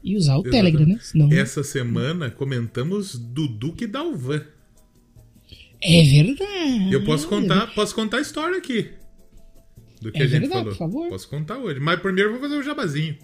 e 0.06 0.16
usar 0.16 0.36
o 0.36 0.40
Exatamente. 0.46 0.52
Telegram, 0.72 0.86
né? 0.86 0.98
Senão... 1.02 1.32
Essa 1.32 1.64
semana 1.64 2.30
comentamos 2.30 3.16
do 3.18 3.48
Duque 3.48 3.86
Dalvan. 3.88 4.42
É 5.82 6.02
verdade. 6.04 6.92
Eu 6.92 7.04
posso 7.04 7.28
contar, 7.28 7.74
posso 7.74 7.94
contar 7.94 8.18
a 8.18 8.20
história 8.20 8.56
aqui. 8.56 8.88
Do 10.00 10.12
que 10.12 10.18
É 10.18 10.22
a 10.22 10.26
gente 10.26 10.40
verdade, 10.42 10.52
falou. 10.60 10.70
por 10.72 10.78
favor. 10.78 11.08
Posso 11.08 11.28
contar 11.28 11.58
hoje. 11.58 11.80
Mas 11.80 12.00
primeiro 12.00 12.30
eu 12.30 12.38
vou 12.38 12.48
fazer 12.48 12.60
o 12.60 12.62
jabazinho. 12.62 13.16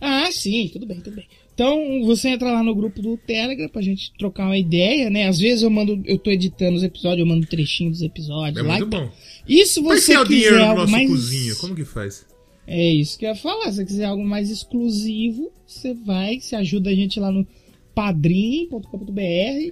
Ah, 0.00 0.30
sim, 0.30 0.68
tudo 0.72 0.86
bem, 0.86 1.00
tudo 1.00 1.16
bem. 1.16 1.26
Então, 1.54 2.04
você 2.04 2.28
entra 2.28 2.50
lá 2.52 2.62
no 2.62 2.74
grupo 2.74 3.00
do 3.00 3.16
Telegram 3.16 3.68
pra 3.68 3.80
gente 3.80 4.12
trocar 4.18 4.44
uma 4.46 4.58
ideia, 4.58 5.08
né? 5.08 5.28
Às 5.28 5.38
vezes 5.38 5.62
eu 5.62 5.70
mando, 5.70 6.02
eu 6.04 6.18
tô 6.18 6.30
editando 6.30 6.76
os 6.76 6.82
episódios, 6.82 7.20
eu 7.20 7.26
mando 7.26 7.46
trechinho 7.46 7.90
dos 7.90 8.02
episódios 8.02 8.58
É 8.58 8.62
lá. 8.62 8.76
muito 8.78 8.86
bom. 8.86 9.06
Por 9.06 9.46
que 9.46 9.64
você 9.80 10.12
é 10.12 10.20
o 10.20 10.26
quiser 10.26 10.34
dinheiro 10.34 10.58
no 10.68 10.74
nosso 10.74 10.92
mais... 10.92 11.08
cozinho? 11.08 11.56
Como 11.56 11.74
que 11.74 11.84
faz? 11.84 12.26
É 12.66 12.90
isso 12.92 13.18
que 13.18 13.24
eu 13.26 13.30
ia 13.30 13.36
falar. 13.36 13.70
Se 13.70 13.76
você 13.76 13.84
quiser 13.84 14.04
algo 14.06 14.24
mais 14.24 14.50
exclusivo, 14.50 15.52
você 15.66 15.92
vai, 15.94 16.40
você 16.40 16.56
ajuda 16.56 16.90
a 16.90 16.94
gente 16.94 17.20
lá 17.20 17.30
no 17.30 17.46
padrim.com.br 17.94 19.20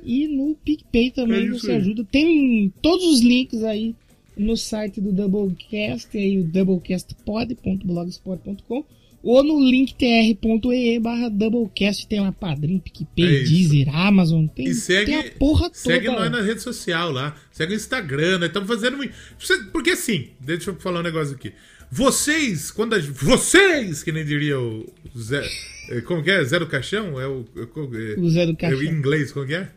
e 0.05 0.29
no 0.29 0.55
PicPay 0.65 1.11
também 1.11 1.47
É 1.47 1.51
você 1.51 1.71
aí. 1.73 1.77
ajuda. 1.79 2.05
Tem 2.11 2.73
todos 2.83 3.05
os 3.07 3.21
links 3.21 3.63
aí 3.65 3.95
no 4.37 4.57
site 4.57 5.01
do 5.01 5.13
Doublecast, 5.13 6.17
aí 6.17 6.39
o 6.39 6.45
doublecastpod.blogspot.com 6.45 8.85
ou 9.25 9.45
no 9.45 9.61
linktr.ee 9.61 10.99
barra 10.99 11.29
Doublecast 11.29 12.09
tem 12.09 12.19
uma 12.19 12.33
Padrim, 12.33 12.81
PicPay, 12.81 13.37
É. 13.37 13.43
Deezer, 13.45 13.89
Amazon, 13.97 14.47
tem, 14.49 14.67
E 14.67 14.75
segue, 14.75 15.13
tem 15.13 15.21
a 15.21 15.31
porra 15.39 15.67
toda. 15.71 15.75
segue 15.77 16.09
lá. 16.09 16.29
nós 16.29 16.33
na 16.33 16.43
rede 16.43 16.61
social 16.61 17.13
lá. 17.13 17.37
Segue 17.53 17.73
o 17.73 17.77
Instagram. 17.77 18.39
Nós 18.39 18.49
estamos 18.49 18.69
fazendo 18.69 18.97
Porque 19.71 19.91
assim, 19.91 20.27
deixa 20.41 20.71
eu 20.71 20.75
falar 20.77 20.99
um 21.01 21.05
negócio 21.05 21.37
aqui. 21.37 21.53
Vocês, 21.95 22.71
quando 22.71 22.95
a, 22.95 22.99
vocês, 23.01 24.03
que 24.03 24.11
nem 24.11 24.25
diria 24.25 24.59
o 24.59 24.91
Zé. 25.15 25.47
eh, 25.91 26.01
Como 26.01 26.23
que 26.23 26.31
é? 26.31 26.43
Zé 26.43 26.59
do 26.59 26.67
Caixão? 26.67 27.21
É 27.21 27.29
o. 27.29 27.45
é 27.55 27.61
é- 27.61 28.19
O 28.19 28.31
Zé 28.31 28.47
do 28.47 28.53
é 28.53 28.57
Caixão. 28.57 28.79
o 28.79 28.83
inglês, 28.83 29.31
como 29.31 29.47
que 29.47 29.53
é? 29.55 29.69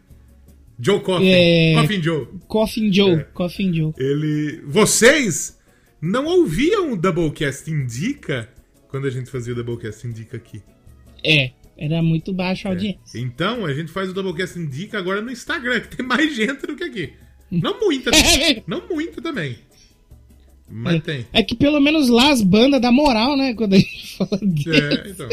Joe 0.80 1.02
Coffin. 1.02 1.28
É. 1.28 1.74
Coffin 1.82 2.02
Joe. 2.02 2.28
Coffin 2.48 2.94
Joe, 2.94 3.12
É. 3.16 3.24
Coffin 3.34 3.74
Joe. 3.74 3.94
Ele. 3.98 4.62
Vocês 4.66 5.60
não 6.02 6.26
ouviam 6.26 6.94
o 6.94 6.96
Doublecast 6.96 7.70
Indica 7.70 8.48
quando 8.88 9.08
a 9.08 9.10
gente 9.10 9.30
fazia 9.30 9.52
o 9.52 9.56
Doublecast 9.58 10.08
Indica 10.08 10.38
aqui. 10.38 10.62
É, 11.22 11.52
era 11.78 12.02
muito 12.02 12.32
baixa 12.32 12.70
a 12.70 12.72
audiência. 12.72 13.20
Então 13.20 13.66
a 13.66 13.74
gente 13.74 13.92
faz 13.92 14.10
o 14.10 14.14
Doublecast 14.14 14.58
Indica 14.58 14.98
agora 14.98 15.22
no 15.22 15.30
Instagram, 15.32 15.82
que 15.82 15.98
tem 15.98 16.06
mais 16.06 16.34
gente 16.34 16.66
do 16.66 16.78
que 16.78 16.84
aqui. 16.86 17.12
Não 17.52 17.78
muita, 17.78 18.10
É. 18.16 18.64
não 18.68 18.88
muita 18.88 19.22
também. 19.22 19.58
Mas 20.68 21.04
tem. 21.04 21.26
É 21.32 21.44
que 21.44 21.56
pelo 21.56 21.80
menos 21.80 22.10
lá 22.10 22.32
as 22.32 22.42
bandas 22.42 22.82
dá 22.82 22.92
moral, 22.92 23.38
né? 23.38 23.54
Quando 23.54 23.74
a 23.74 23.78
gente 23.78 24.18
fala 24.18 24.40
dele. 24.42 24.78
É, 24.78 25.10
então. 25.10 25.30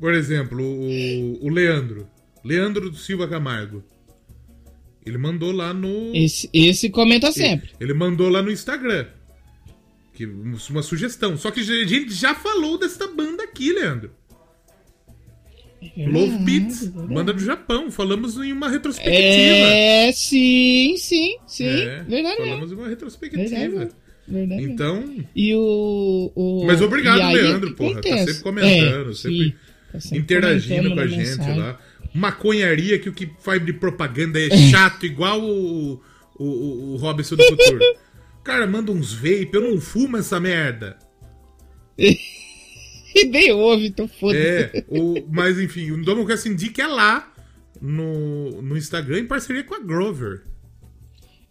Por 0.00 0.14
exemplo, 0.14 0.62
o, 0.62 1.46
o 1.46 1.48
Leandro. 1.50 2.08
Leandro 2.44 2.90
do 2.90 2.96
Silva 2.96 3.28
Camargo. 3.28 3.84
Ele 5.04 5.18
mandou 5.18 5.52
lá 5.52 5.72
no. 5.72 6.14
Esse, 6.14 6.48
esse 6.52 6.90
comenta 6.90 7.32
sempre. 7.32 7.70
Ele 7.80 7.94
mandou 7.94 8.28
lá 8.28 8.42
no 8.42 8.50
Instagram. 8.50 9.06
Que, 10.12 10.26
uma 10.26 10.82
sugestão. 10.82 11.36
Só 11.36 11.50
que 11.50 11.60
a 11.60 11.62
gente 11.62 12.12
já 12.12 12.34
falou 12.34 12.78
dessa 12.78 13.06
banda 13.08 13.44
aqui, 13.44 13.72
Leandro. 13.72 14.10
Love 15.96 16.38
Beats, 16.38 16.86
banda 16.88 17.32
do 17.32 17.40
Japão. 17.40 17.90
Falamos 17.90 18.36
em 18.36 18.52
uma 18.52 18.68
retrospectiva. 18.68 19.14
É, 19.16 20.10
sim, 20.12 20.96
sim, 20.98 21.36
sim. 21.46 21.66
É, 21.66 22.02
verdade. 22.02 22.36
Falamos 22.36 22.72
em 22.72 22.74
uma 22.74 22.88
retrospectiva. 22.88 23.48
Verdade. 23.48 23.90
Verdade. 24.26 24.62
Então. 24.62 25.24
E 25.34 25.54
o, 25.54 26.32
o- 26.34 26.64
Mas 26.66 26.82
obrigado, 26.82 27.20
aí, 27.22 27.34
Leandro, 27.34 27.74
porra. 27.74 28.00
Tá 28.00 28.18
sempre 28.18 28.40
comentando, 28.42 29.10
É, 29.10 29.14
sempre 29.14 29.56
tá 29.92 30.00
sempre 30.00 30.18
interagindo 30.18 30.90
comentando 30.90 30.94
com 30.96 31.00
a 31.00 31.06
gente 31.06 31.18
mensagem. 31.38 31.58
lá. 31.58 31.78
Maconharia 32.12 32.98
que 32.98 33.08
o 33.08 33.12
que 33.12 33.30
faz 33.40 33.64
de 33.64 33.72
propaganda 33.72 34.38
é 34.40 34.50
chato, 34.70 35.06
igual 35.06 35.40
o, 35.40 36.00
o, 36.38 36.44
o, 36.44 36.96
Robson 36.96 37.36
do 37.36 37.44
Futuro. 37.44 37.78
Cara 38.44 38.66
manda 38.66 38.90
uns 38.92 39.12
vape, 39.12 39.50
eu 39.52 39.60
não 39.62 39.80
fumo 39.80 40.16
essa 40.16 40.38
merda. 40.40 40.98
Nem 43.26 43.52
ouve, 43.52 43.86
então 43.88 44.06
foda-se. 44.08 44.40
É, 44.46 44.84
o, 44.88 45.14
mas 45.30 45.58
enfim, 45.58 45.90
o 45.90 46.02
Domocast 46.02 46.48
Indica 46.48 46.82
é 46.82 46.86
lá 46.86 47.32
no, 47.80 48.62
no 48.62 48.76
Instagram 48.76 49.20
em 49.20 49.26
parceria 49.26 49.64
com 49.64 49.74
a 49.74 49.80
Grover. 49.80 50.42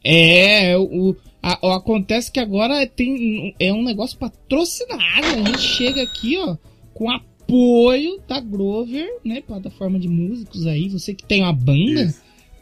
É, 0.04 0.78
o, 0.78 1.16
a- 1.42 1.60
o- 1.62 1.72
acontece 1.72 2.32
que 2.32 2.40
agora 2.40 2.86
tem, 2.88 3.56
é 3.60 3.74
um 3.74 3.84
negócio 3.84 4.18
patrocinado. 4.18 5.02
A 5.26 5.44
gente 5.52 5.60
chega 5.62 6.02
aqui, 6.04 6.38
ó, 6.38 6.56
com 6.94 7.10
apoio 7.10 8.22
da 8.28 8.40
Grover, 8.40 9.08
né? 9.26 9.42
Plataforma 9.42 10.00
de 10.00 10.08
músicos 10.08 10.66
aí. 10.68 10.90
Você 10.90 11.14
que 11.14 11.26
tem 11.26 11.42
uma 11.44 11.54
banda, 11.54 12.04
Isso. 12.04 12.22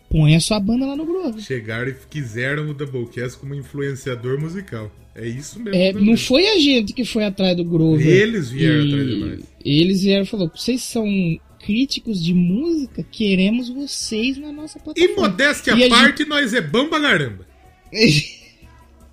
põe 0.10 0.36
a 0.36 0.40
sua 0.40 0.60
banda 0.60 0.86
lá 0.88 0.96
no 0.96 1.06
Grover. 1.06 1.40
Chegaram 1.42 1.90
e 1.90 1.96
quiseram 2.10 2.70
o 2.70 2.74
Doublecast 2.74 3.38
como 3.40 3.54
influenciador 3.54 4.40
musical. 4.40 4.92
É 5.16 5.28
isso 5.28 5.60
mesmo. 5.60 5.80
É, 5.80 5.94
também. 5.94 6.08
não 6.08 6.18
foi 6.18 6.46
a 6.48 6.60
gente 6.60 6.92
que 6.94 7.06
foi 7.06 7.24
atrás 7.24 7.56
do 7.56 7.64
Grover. 7.64 8.06
Eles 8.06 8.50
vieram 8.50 8.86
atrás 8.86 9.08
de 9.08 9.16
nós. 9.16 9.40
Eles 9.64 10.02
vieram 10.04 10.24
e 10.24 10.28
falaram: 10.28 10.52
vocês 10.54 10.84
são 10.84 11.06
críticos 11.60 12.24
de 12.24 12.34
música, 12.34 13.02
queremos 13.10 13.70
vocês 13.70 14.38
na 14.38 14.52
nossa 14.52 14.78
E 14.78 14.82
plataforma. 14.82 15.22
modéstia 15.30 15.74
E 15.74 15.84
à 15.84 15.88
a 15.88 15.90
parte, 15.90 16.26
nós 16.26 16.54
é 16.54 16.62
bom 16.62 16.88
pra 16.90 17.00
caramba. 17.00 17.48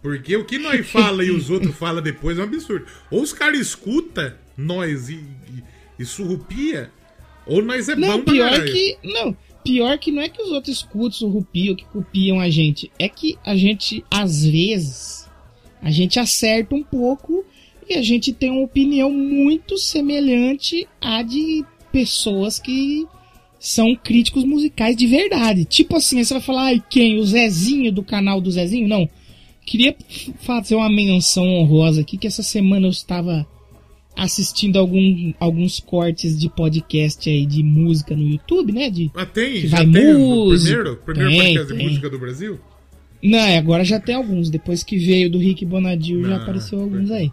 Porque 0.02 0.36
o 0.36 0.44
que 0.44 0.58
nós 0.58 0.84
fala 0.86 1.24
e 1.24 1.30
os 1.30 1.48
outros 1.48 1.74
falam 1.76 2.02
depois 2.02 2.36
é 2.36 2.40
um 2.40 2.44
absurdo. 2.44 2.86
Ou 3.10 3.22
os 3.22 3.32
caras 3.32 3.60
escutam 3.60 4.32
nós 4.56 5.08
e, 5.08 5.14
e, 5.14 6.02
e 6.02 6.04
surrupia, 6.04 6.90
ou 7.46 7.62
nós 7.62 7.88
é 7.88 7.94
Não, 7.94 8.08
bom 8.18 8.24
pra 8.24 8.32
pior 8.34 8.50
caralho. 8.50 8.72
que. 8.72 8.96
Não, 9.04 9.36
pior 9.64 9.96
que 9.98 10.10
não 10.10 10.20
é 10.22 10.28
que 10.28 10.42
os 10.42 10.50
outros 10.50 10.78
escutam 10.78 11.28
o 11.28 11.30
rupiam, 11.30 11.76
que 11.76 11.84
copiam 11.84 12.40
a 12.40 12.50
gente. 12.50 12.90
É 12.98 13.08
que 13.08 13.38
a 13.44 13.56
gente, 13.56 14.04
às 14.10 14.44
vezes, 14.44 15.28
a 15.82 15.90
gente 15.90 16.18
acerta 16.20 16.74
um 16.74 16.82
pouco 16.82 17.44
e 17.88 17.94
a 17.94 18.02
gente 18.02 18.32
tem 18.32 18.50
uma 18.50 18.62
opinião 18.62 19.10
muito 19.10 19.76
semelhante 19.76 20.86
à 21.00 21.22
de 21.22 21.64
pessoas 21.90 22.58
que 22.58 23.06
são 23.58 23.94
críticos 23.94 24.44
musicais 24.44 24.96
de 24.96 25.06
verdade. 25.06 25.64
Tipo 25.64 25.96
assim, 25.96 26.22
você 26.22 26.34
vai 26.34 26.42
falar, 26.42 26.62
ai, 26.66 26.82
quem? 26.88 27.18
O 27.18 27.24
Zezinho 27.24 27.92
do 27.92 28.02
canal 28.02 28.40
do 28.40 28.50
Zezinho? 28.50 28.88
Não. 28.88 29.08
Queria 29.66 29.94
fazer 30.40 30.74
uma 30.74 30.88
menção 30.88 31.44
honrosa 31.44 32.00
aqui, 32.00 32.16
que 32.16 32.26
essa 32.26 32.42
semana 32.42 32.86
eu 32.86 32.90
estava 32.90 33.46
assistindo 34.16 34.76
algum, 34.78 35.32
alguns 35.38 35.80
cortes 35.80 36.38
de 36.38 36.48
podcast 36.48 37.28
aí 37.28 37.46
de 37.46 37.62
música 37.62 38.14
no 38.16 38.26
YouTube, 38.26 38.72
né? 38.72 38.90
De, 38.90 39.10
Mas 39.14 39.30
tem, 39.30 39.52
que 39.52 39.68
já 39.68 39.78
vai 39.78 39.90
tem 39.90 40.14
música, 40.14 40.76
primeiro, 40.76 40.96
primeiro 41.04 41.30
tem, 41.30 41.38
podcast 41.38 41.72
de 41.72 41.78
tem. 41.78 41.88
música 41.88 42.10
do 42.10 42.18
Brasil? 42.18 42.60
Não, 43.22 43.38
é, 43.38 43.56
agora 43.56 43.84
já 43.84 44.00
tem 44.00 44.14
alguns. 44.14 44.50
Depois 44.50 44.82
que 44.82 44.98
veio 44.98 45.30
do 45.30 45.38
Rick 45.38 45.64
Bonadil, 45.64 46.24
já 46.24 46.34
Ah, 46.36 46.42
apareceu 46.42 46.80
alguns 46.80 47.10
aí. 47.10 47.30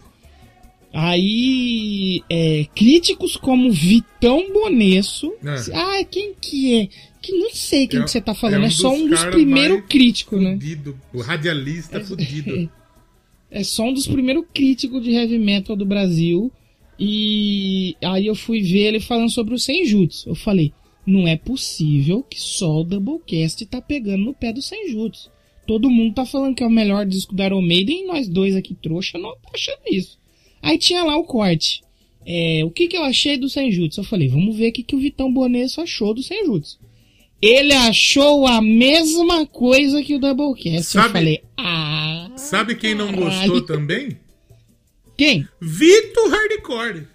Aí, 0.92 2.22
é, 2.28 2.66
críticos 2.74 3.36
como 3.36 3.70
Vitão 3.72 4.52
Bonesso. 4.52 5.32
Ah. 5.44 5.98
Ah, 6.00 6.04
quem 6.04 6.34
que 6.40 6.74
é? 6.80 6.88
Que 7.22 7.32
não 7.32 7.50
sei 7.50 7.86
quem 7.86 8.00
É- 8.00 8.04
que 8.04 8.10
você 8.10 8.20
tá 8.20 8.34
falando. 8.34 8.62
é 8.62 8.64
É, 8.64 8.68
um 8.68 8.70
só 8.70 8.90
dos 8.90 9.00
um 9.00 9.08
dos 9.08 9.24
primeiros 9.24 9.82
críticos, 9.88 10.40
né? 10.42 10.52
Fudido, 10.52 10.98
o 11.12 11.20
radialista 11.20 12.00
fudido. 12.00 12.70
É 13.50 13.64
só 13.64 13.84
um 13.84 13.92
dos 13.92 14.06
primeiros 14.06 14.44
críticos 14.54 15.02
de 15.02 15.10
heavy 15.10 15.38
metal 15.38 15.74
do 15.76 15.84
Brasil. 15.84 16.52
E 16.98 17.96
aí 18.02 18.26
eu 18.26 18.34
fui 18.34 18.60
ver 18.62 18.86
ele 18.88 19.00
falando 19.00 19.30
sobre 19.30 19.54
o 19.54 19.58
Senjutsu. 19.58 20.28
Eu 20.28 20.34
falei, 20.34 20.72
não 21.06 21.26
é 21.26 21.36
possível 21.36 22.22
que 22.22 22.38
só 22.40 22.80
o 22.80 22.84
Doublecast 22.84 23.64
tá 23.66 23.80
pegando 23.80 24.24
no 24.24 24.34
pé 24.34 24.52
do 24.52 24.60
Senjutsu. 24.62 25.30
Todo 25.70 25.88
mundo 25.88 26.14
tá 26.16 26.26
falando 26.26 26.56
que 26.56 26.64
é 26.64 26.66
o 26.66 26.70
melhor 26.70 27.06
disco 27.06 27.32
da 27.32 27.46
Iron 27.46 27.62
Maiden 27.62 28.02
e 28.02 28.06
nós 28.08 28.26
dois 28.28 28.56
aqui 28.56 28.74
trouxa 28.74 29.16
não 29.18 29.30
tá 29.36 29.50
achando 29.54 29.78
isso. 29.88 30.18
Aí 30.60 30.76
tinha 30.76 31.04
lá 31.04 31.16
o 31.16 31.22
corte. 31.22 31.80
É, 32.26 32.62
o 32.64 32.70
que 32.72 32.88
que 32.88 32.96
eu 32.96 33.04
achei 33.04 33.36
do 33.36 33.48
Senjutsu? 33.48 34.00
Eu 34.00 34.04
falei, 34.04 34.26
vamos 34.26 34.56
ver 34.56 34.70
o 34.70 34.72
que, 34.72 34.82
que 34.82 34.96
o 34.96 34.98
Vitão 34.98 35.32
Bonesso 35.32 35.80
achou 35.80 36.12
do 36.12 36.24
Senjutsu. 36.24 36.76
Ele 37.40 37.72
achou 37.72 38.48
a 38.48 38.60
mesma 38.60 39.46
coisa 39.46 40.02
que 40.02 40.16
o 40.16 40.18
Doublecast. 40.18 40.74
Eu 40.96 41.02
Sabe- 41.02 41.12
falei, 41.12 41.40
ah... 41.56 42.28
Sabe 42.36 42.74
quem 42.74 42.96
não 42.96 43.06
caralho. 43.12 43.52
gostou 43.52 43.62
também? 43.62 44.18
Quem? 45.16 45.46
Vito 45.60 46.20
Hardcore. 46.28 47.06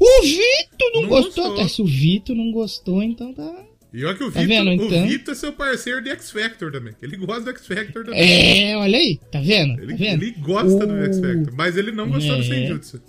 O 0.00 0.22
Vito 0.22 0.90
não, 0.94 1.02
Não 1.02 1.08
gostou. 1.10 1.44
gostou. 1.44 1.56
Tá, 1.56 1.68
se 1.68 1.82
o 1.82 1.84
Vito 1.84 2.34
não 2.34 2.50
gostou, 2.52 3.02
então 3.02 3.34
tá. 3.34 3.66
E 3.92 4.04
olha 4.04 4.14
que 4.14 4.22
o 4.24 4.30
Tá 4.30 4.40
Vito, 4.40 4.48
vendo, 4.48 4.68
o 4.68 4.72
então? 4.86 5.08
Vito 5.08 5.30
é 5.30 5.34
seu 5.34 5.52
parceiro 5.52 6.02
de 6.02 6.10
X 6.10 6.30
Factor 6.30 6.70
também. 6.70 6.92
Ele 7.00 7.16
gosta 7.16 7.44
do 7.44 7.50
X 7.50 7.66
Factor 7.66 8.04
também. 8.04 8.70
É, 8.70 8.76
olha 8.76 8.98
aí, 8.98 9.18
tá 9.32 9.40
vendo? 9.40 9.80
Ele, 9.82 9.92
tá 9.92 9.98
vendo? 9.98 10.22
ele 10.22 10.30
gosta 10.40 10.86
do 10.86 10.92
O- 10.94 11.04
X 11.04 11.18
Factor, 11.20 11.54
mas 11.56 11.76
ele 11.76 11.90
não 11.92 12.08
gostou 12.10 12.36
do 12.36 12.42
É. 12.42 12.44
Senjutsu. 12.44 13.00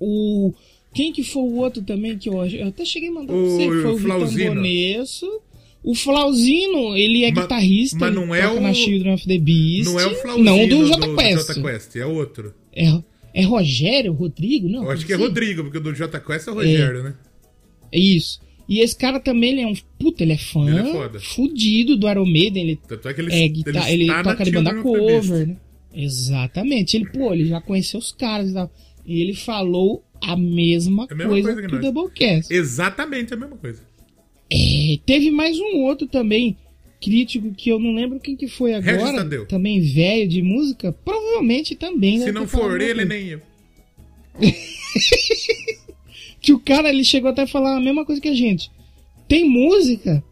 O. 0.00 0.52
Quem 0.94 1.12
que 1.12 1.24
foi 1.24 1.42
o 1.42 1.56
outro 1.56 1.82
também 1.82 2.16
que 2.16 2.28
eu, 2.28 2.44
eu 2.46 2.68
até 2.68 2.84
cheguei 2.84 3.08
a 3.08 3.12
mandar 3.12 3.32
pra 3.32 3.36
O 3.36 3.50
você? 3.50 3.62
que 3.64 3.68
Foi 3.68 3.76
o 3.90 3.96
Vitão 3.96 3.98
Flauzino. 4.16 4.54
Bonesso. 4.54 5.40
O 5.82 5.94
Flauzino, 5.94 6.96
ele 6.96 7.24
é 7.24 7.32
Ma- 7.32 7.42
guitarrista. 7.42 7.98
mas 8.00 8.14
não 8.14 8.34
é 8.34 8.48
o- 8.48 8.60
na 8.60 8.72
Children 8.72 9.14
of 9.14 9.26
the 9.26 9.38
Beast. 9.38 9.84
Não 9.90 10.00
é 10.00 10.06
o 10.06 10.14
Flauzino 10.14 10.44
Não 10.44 10.68
do 10.68 10.78
do 10.78 10.86
Jota 10.86 11.14
Quest. 11.14 11.46
Jota 11.48 11.62
Quest, 11.62 11.96
é 11.96 12.06
outro. 12.06 12.54
É, 12.74 12.84
é 13.34 13.42
Rogério, 13.42 14.12
Rodrigo? 14.14 14.68
Não. 14.68 14.84
Eu 14.84 14.90
acho 14.92 15.04
que 15.04 15.12
é? 15.12 15.16
Rodrigo, 15.16 15.64
porque 15.64 15.78
o 15.78 15.80
do 15.82 15.94
Jota 15.94 16.18
Quest 16.20 16.48
é 16.48 16.50
o 16.50 16.54
Rogério, 16.54 17.02
né? 17.02 17.14
É 17.92 17.98
isso. 17.98 18.40
E 18.68 18.80
esse 18.80 18.96
cara 18.96 19.20
também, 19.20 19.52
ele 19.52 19.60
é 19.60 19.66
um. 19.66 19.74
Puta, 19.98 20.22
ele 20.22 20.32
é 20.32 20.38
fã. 20.38 20.66
Ele 20.66 20.88
é 20.88 20.92
foda. 20.92 21.20
fudido 21.20 21.96
do 21.96 22.08
Iron 22.08 22.24
Maiden. 22.24 22.64
Ele 22.64 22.80
Tanto 22.88 23.08
é 23.08 23.14
que 23.14 23.20
ele, 23.20 23.32
é, 23.32 23.48
guitarra, 23.48 23.90
ele, 23.90 24.06
na 24.06 24.22
toca 24.22 24.44
de 24.44 24.50
banda 24.50 24.74
cover, 24.82 25.48
né? 25.48 25.56
Exatamente. 25.94 26.96
Ele, 26.96 27.06
pô, 27.06 27.32
ele 27.32 27.46
já 27.46 27.60
conheceu 27.60 28.00
os 28.00 28.12
caras 28.12 28.50
e 28.50 28.54
tal. 28.54 28.72
E 29.06 29.20
ele 29.20 29.34
falou 29.34 30.02
a 30.20 30.36
mesma, 30.36 31.06
É 31.10 31.12
a 31.12 31.16
mesma 31.16 31.32
coisa, 31.32 31.52
coisa 31.52 31.68
que 31.68 31.74
o. 31.74 31.80
Doublecast. 31.80 32.52
Exatamente 32.52 33.34
a 33.34 33.36
mesma 33.36 33.56
coisa. 33.56 33.82
É, 34.50 34.98
teve 35.04 35.30
mais 35.30 35.58
um 35.58 35.82
outro 35.82 36.06
também, 36.06 36.56
crítico, 37.02 37.52
que 37.52 37.70
eu 37.70 37.78
não 37.78 37.94
lembro 37.94 38.18
quem 38.18 38.36
que 38.36 38.48
foi 38.48 38.74
agora. 38.74 39.28
Também 39.46 39.80
velho 39.80 40.28
de 40.28 40.42
música. 40.42 40.92
Provavelmente 41.04 41.74
também. 41.74 42.18
Se 42.18 42.26
deve 42.26 42.38
não 42.38 42.48
for 42.48 42.80
ele, 42.80 43.04
nem 43.04 43.28
eu. 43.28 43.40
que 46.44 46.52
o 46.52 46.58
cara 46.58 46.88
ele 46.90 47.04
chegou 47.04 47.30
até 47.30 47.42
a 47.42 47.46
falar 47.46 47.76
a 47.76 47.80
mesma 47.80 48.04
coisa 48.04 48.20
que 48.20 48.28
a 48.28 48.34
gente. 48.34 48.70
Tem 49.26 49.48
música 49.48 50.22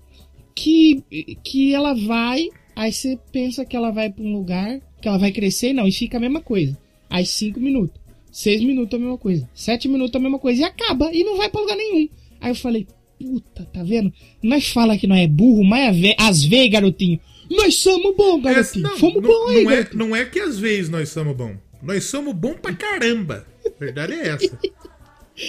que 0.54 1.02
que 1.42 1.75
ela 1.75 1.95
vai, 1.95 2.49
aí 2.76 2.92
você 2.92 3.19
pensa 3.33 3.64
que 3.64 3.76
ela 3.76 3.90
vai 3.90 4.11
pra 4.11 4.23
um 4.23 4.33
lugar, 4.33 4.81
que 5.00 5.09
ela 5.09 5.19
vai 5.19 5.33
crescer, 5.33 5.73
não, 5.73 5.87
e 5.88 5.92
fica 5.92 6.16
a 6.19 6.21
mesma 6.21 6.40
coisa. 6.40 6.76
Aí 7.09 7.25
cinco 7.25 7.61
minutos, 7.61 7.99
seis 8.31 8.62
minutos 8.62 8.95
a 8.95 8.99
mesma 9.02 9.19
coisa, 9.19 9.49
sete 9.54 9.88
minutos 9.88 10.14
a 10.14 10.19
mesma 10.19 10.38
coisa 10.38 10.61
e 10.62 10.64
acaba 10.64 11.11
e 11.12 11.25
não 11.25 11.37
vai 11.37 11.49
pra 11.49 11.61
lugar 11.61 11.76
nenhum. 11.76 12.09
Aí 12.40 12.50
eu 12.50 12.54
falei, 12.54 12.87
puta, 13.19 13.64
tá 13.73 13.83
vendo? 13.83 14.12
Nós 14.42 14.66
fala 14.69 14.99
que 14.99 15.07
não 15.07 15.16
é 15.16 15.26
burro, 15.26 15.64
mas 15.64 15.88
às 15.90 15.97
ve- 16.00 16.16
às 16.19 16.45
vezes, 16.45 16.71
garotinho, 16.71 17.19
nós 17.50 17.76
somos 17.76 18.14
bom, 18.16 18.38
É, 18.38 18.42
garotinho. 18.42 18.83
não, 18.83 18.99
Fomos 18.99 19.23
não, 19.23 19.28
bom 19.31 19.49
aí, 19.49 19.64
não, 19.64 19.71
é, 19.71 19.88
não 19.95 20.16
é 20.16 20.25
que 20.25 20.40
às 20.40 20.59
vezes 20.59 20.90
nós 20.90 21.09
somos 21.09 21.35
bom. 21.37 21.54
Nós 21.83 22.04
somos 22.04 22.35
bom 22.35 22.54
pra 22.54 22.75
caramba. 22.75 23.47
A 23.66 23.78
verdade 23.85 24.12
é 24.12 24.28
essa. 24.28 24.59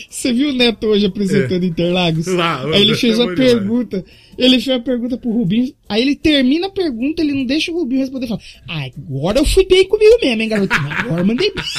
Você 0.09 0.33
viu 0.33 0.49
o 0.49 0.53
Neto 0.53 0.87
hoje 0.87 1.05
apresentando 1.05 1.65
Interlagos? 1.65 2.27
É. 2.27 2.31
Lá, 2.31 2.65
aí 2.65 2.81
ele 2.81 2.95
fez 2.95 3.19
é 3.19 3.21
uma 3.21 3.27
bom 3.27 3.35
demais. 3.35 3.53
pergunta. 3.53 4.05
Ele 4.37 4.59
fez 4.59 4.67
uma 4.67 4.83
pergunta 4.83 5.17
pro 5.17 5.31
Rubinho. 5.31 5.73
Aí 5.87 6.01
ele 6.01 6.15
termina 6.15 6.67
a 6.67 6.71
pergunta, 6.71 7.21
ele 7.21 7.33
não 7.33 7.45
deixa 7.45 7.71
o 7.71 7.75
Rubinho 7.75 8.01
responder. 8.01 8.27
Fala, 8.27 8.41
ah, 8.69 8.85
agora 8.85 9.39
eu 9.39 9.45
fui 9.45 9.65
bem 9.65 9.87
comigo 9.87 10.17
mesmo, 10.21 10.41
hein, 10.41 10.49
garotinho? 10.49 10.91
Agora 10.91 11.21
eu 11.21 11.25
mandei 11.25 11.53
bem. 11.53 11.63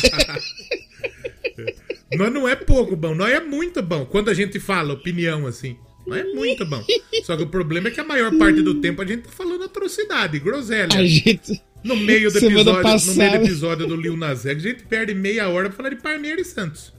Nós 2.16 2.32
não 2.32 2.48
é 2.48 2.54
pouco 2.54 2.94
bom, 2.94 3.14
nós 3.14 3.32
é 3.32 3.40
muito 3.40 3.82
bom. 3.82 4.06
Quando 4.06 4.30
a 4.30 4.34
gente 4.34 4.60
fala 4.60 4.92
opinião 4.92 5.46
assim, 5.46 5.76
nós 6.06 6.20
é 6.20 6.24
muito 6.32 6.64
bom. 6.64 6.82
Só 7.24 7.36
que 7.36 7.42
o 7.42 7.48
problema 7.48 7.88
é 7.88 7.90
que 7.90 8.00
a 8.00 8.04
maior 8.04 8.36
parte 8.36 8.62
do 8.62 8.80
tempo 8.80 9.02
a 9.02 9.06
gente 9.06 9.22
tá 9.22 9.30
falando 9.30 9.64
atrocidade, 9.64 10.38
groselha. 10.38 10.96
A 10.96 11.04
gente. 11.04 11.60
No 11.82 11.96
meio 11.96 12.30
do 12.30 12.38
episódio, 12.38 13.06
no 13.06 13.14
meio 13.14 13.30
do 13.30 13.36
episódio 13.36 13.86
do 13.86 13.96
Lil 13.96 14.16
Nas 14.16 14.46
X, 14.46 14.64
a 14.64 14.68
gente 14.68 14.84
perde 14.84 15.14
meia 15.14 15.48
hora 15.48 15.68
pra 15.68 15.76
falar 15.76 15.90
de 15.90 15.96
Parmeira 15.96 16.40
e 16.40 16.44
Santos. 16.44 16.92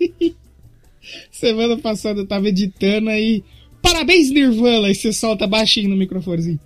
Semana 1.30 1.76
passada 1.78 2.20
eu 2.20 2.26
tava 2.26 2.48
editando 2.48 3.10
aí. 3.10 3.44
Parabéns, 3.82 4.30
Nirvana! 4.30 4.88
Aí 4.88 4.94
você 4.94 5.12
solta 5.12 5.46
baixinho 5.46 5.90
no 5.90 5.96
microfonezinho. 5.96 6.58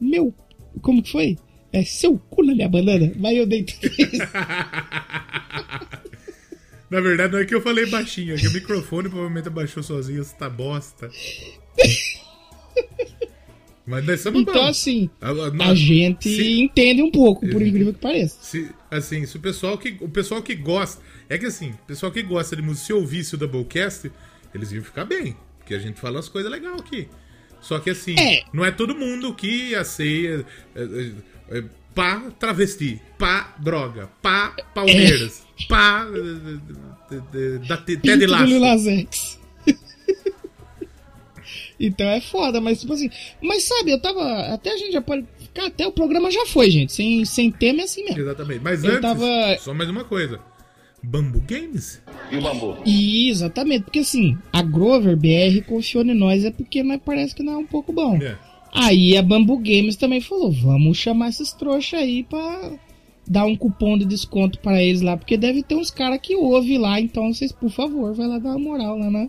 Meu. 0.00 0.34
Como 0.82 1.02
que 1.02 1.10
foi? 1.10 1.36
É 1.72 1.82
seu 1.84 2.18
cu 2.30 2.44
na 2.44 2.54
minha 2.54 2.68
banana? 2.68 3.12
Vai 3.16 3.38
eu 3.38 3.46
dei 3.46 3.64
três. 3.64 4.18
Na 6.90 7.00
verdade, 7.00 7.34
não 7.34 7.40
é 7.40 7.44
que 7.44 7.54
eu 7.54 7.60
falei 7.60 7.84
baixinho, 7.84 8.34
é 8.34 8.38
que 8.38 8.48
o 8.48 8.52
microfone 8.52 9.10
provavelmente 9.10 9.48
abaixou 9.48 9.82
sozinho 9.82 10.22
essa 10.22 10.48
bosta. 10.48 11.10
Mas 13.88 14.04
nós 14.04 14.20
somos 14.20 14.42
Então, 14.42 14.54
bons. 14.54 14.68
assim, 14.68 15.08
A- 15.20 15.30
a- 15.70 15.74
gente 15.74 16.28
se- 16.28 16.60
entende 16.60 17.02
um 17.02 17.10
pouco, 17.10 17.48
por 17.48 17.62
incrível 17.62 17.94
que 17.94 18.00
pareça. 18.00 18.36
Se, 18.42 18.68
assim, 18.90 19.24
se 19.24 19.36
o 19.36 19.40
pessoal 19.40 19.78
que 19.78 19.96
o 20.00 20.08
pessoal 20.08 20.42
que 20.42 20.54
gosta, 20.54 21.02
é 21.28 21.38
que 21.38 21.46
assim, 21.46 21.70
o 21.70 21.86
pessoal 21.86 22.12
que 22.12 22.22
gosta 22.22 22.54
de 22.54 22.62
música, 22.62 22.86
se 22.86 22.92
ouvisse 22.92 23.34
o 23.34 23.38
Doublecast, 23.38 24.10
eles 24.54 24.72
iam 24.72 24.84
ficar 24.84 25.04
bem, 25.06 25.34
porque 25.58 25.74
a 25.74 25.78
gente 25.78 25.98
fala 25.98 26.16
umas 26.16 26.28
coisas 26.28 26.50
legais 26.52 26.78
aqui. 26.80 27.08
Só 27.60 27.78
que 27.78 27.90
assim, 27.90 28.14
É. 28.18 28.42
não 28.52 28.64
é 28.64 28.70
todo 28.70 28.94
mundo 28.94 29.34
que 29.34 29.74
aceia 29.74 30.44
é, 30.76 30.80
é, 30.82 31.58
é, 31.58 31.64
pá 31.94 32.30
travesti, 32.38 33.00
pá 33.18 33.56
droga, 33.58 34.08
pá 34.22 34.54
Palmeiras, 34.74 35.42
pá 35.68 36.06
é, 36.14 37.14
é, 37.14 37.56
é, 37.56 37.58
da 37.66 37.76
Ted 37.78 38.26
Lasso. 38.26 39.27
Então 41.80 42.06
é 42.08 42.20
foda, 42.20 42.60
mas 42.60 42.80
tipo 42.80 42.92
assim. 42.92 43.08
Mas 43.42 43.64
sabe, 43.64 43.90
eu 43.92 44.00
tava. 44.00 44.22
Até 44.52 44.72
a 44.72 44.76
gente 44.76 44.92
já 44.92 45.00
pode. 45.00 45.24
Ficar, 45.38 45.66
até 45.66 45.86
o 45.86 45.92
programa 45.92 46.30
já 46.30 46.44
foi, 46.46 46.70
gente. 46.70 46.92
Sem, 46.92 47.24
sem 47.24 47.50
tema 47.50 47.80
é 47.80 47.84
assim 47.84 48.04
mesmo. 48.04 48.20
Exatamente. 48.20 48.60
Mas 48.62 48.82
Eu 48.84 48.90
antes, 48.90 49.00
tava- 49.02 49.56
só 49.60 49.72
mais 49.72 49.88
uma 49.88 50.04
coisa. 50.04 50.40
Bambu 51.02 51.40
Games? 51.48 52.02
E 52.84 53.28
exatamente, 53.30 53.84
porque 53.84 54.00
assim, 54.00 54.36
a 54.52 54.62
Grover 54.62 55.16
BR 55.16 55.62
confiou 55.66 56.04
em 56.04 56.12
nós 56.14 56.44
é 56.44 56.50
porque 56.50 56.82
nós 56.82 57.00
parece 57.04 57.34
que 57.34 57.42
não 57.42 57.52
é 57.52 57.56
um 57.58 57.66
pouco 57.66 57.92
bom. 57.92 58.16
É. 58.20 58.36
Aí 58.72 59.16
a 59.16 59.22
Bambu 59.22 59.56
Games 59.58 59.94
também 59.96 60.20
falou: 60.20 60.50
vamos 60.50 60.98
chamar 60.98 61.28
esses 61.28 61.52
trouxas 61.52 62.00
aí 62.00 62.24
pra 62.24 62.72
dar 63.26 63.44
um 63.44 63.54
cupom 63.56 63.96
de 63.96 64.04
desconto 64.06 64.58
pra 64.58 64.82
eles 64.82 65.00
lá, 65.00 65.16
porque 65.16 65.36
deve 65.36 65.62
ter 65.62 65.74
uns 65.76 65.90
caras 65.90 66.18
que 66.20 66.34
ouvem 66.34 66.78
lá, 66.78 67.00
então 67.00 67.32
vocês, 67.32 67.52
por 67.52 67.70
favor, 67.70 68.12
vai 68.14 68.26
lá 68.26 68.38
dar 68.38 68.50
uma 68.50 68.58
moral 68.58 68.98
lá 68.98 69.10
na 69.10 69.28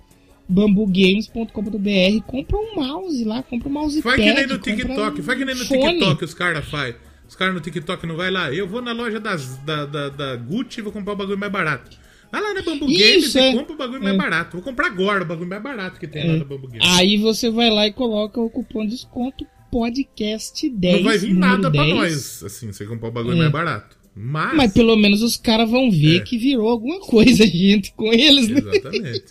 bambugames.com.br, 0.50 2.24
compra 2.26 2.58
um 2.58 2.76
mouse 2.76 3.24
lá, 3.24 3.44
compra 3.44 3.70
um 3.70 3.72
mouse 3.72 4.02
Faz 4.02 4.16
que 4.16 4.34
nem 4.34 4.48
no 4.48 4.58
TikTok, 4.58 5.22
faz 5.22 5.38
que 5.38 5.46
nem 5.46 5.56
no 5.56 5.66
fone. 5.66 5.94
TikTok 5.94 6.24
os 6.26 6.34
caras 6.34 6.66
fazem. 6.68 6.96
Os 7.28 7.36
caras 7.36 7.54
no 7.54 7.60
TikTok 7.62 8.08
não 8.08 8.16
vai 8.18 8.32
lá. 8.32 8.52
Eu 8.52 8.68
vou 8.68 8.82
na 8.82 8.92
loja 8.92 9.20
das, 9.20 9.58
da, 9.58 9.86
da, 9.86 10.10
da 10.10 10.36
Gucci 10.36 10.80
e 10.80 10.84
vou 10.84 10.92
comprar 10.92 11.14
o 11.14 11.16
bagulho 11.16 11.38
mais 11.38 11.52
barato. 11.52 11.96
Vai 12.32 12.42
lá 12.42 12.54
na 12.54 12.62
Bambu 12.62 12.86
Games 12.88 13.36
é. 13.36 13.52
e 13.52 13.56
compra 13.56 13.74
o 13.74 13.78
bagulho 13.78 14.02
mais 14.04 14.16
É. 14.16 14.18
barato. 14.18 14.58
Vou 14.58 14.62
comprar 14.64 14.88
agora 14.88 15.24
o 15.24 15.28
bagulho 15.28 15.48
mais 15.50 15.62
barato 15.62 16.00
que 16.00 16.08
tem 16.08 16.28
lá 16.28 16.38
na 16.38 16.44
Bambu 16.46 16.68
Games. 16.68 16.88
Aí 16.98 17.18
você 17.18 17.50
vai 17.52 17.70
lá 17.70 17.86
e 17.88 17.94
coloca 17.94 18.40
o 18.42 18.50
cupom 18.50 18.84
de 18.84 18.92
desconto 18.92 19.46
podcast 19.72 20.68
10. 20.68 20.96
não 20.98 21.04
vai 21.04 21.18
vir 21.20 21.34
nada 21.36 21.70
pra 21.72 21.84
10. 21.84 21.96
nós, 21.96 22.44
assim, 22.44 22.72
você 22.74 22.86
comprar 22.86 23.10
o 23.10 23.12
bagulho 23.12 23.36
É. 23.36 23.40
mais 23.42 23.52
barato. 23.52 23.98
Mas. 24.16 24.56
Mas 24.56 24.74
pelo 24.74 24.96
menos 24.96 25.22
os 25.22 25.38
caras 25.38 25.70
vão 25.70 25.92
ver 25.92 26.18
É. 26.18 26.20
que 26.22 26.36
virou 26.38 26.68
alguma 26.70 27.00
coisa, 27.00 27.46
gente, 27.48 27.94
com 27.94 28.12
eles, 28.12 28.48
né? 28.48 28.60
Exatamente. 28.60 29.24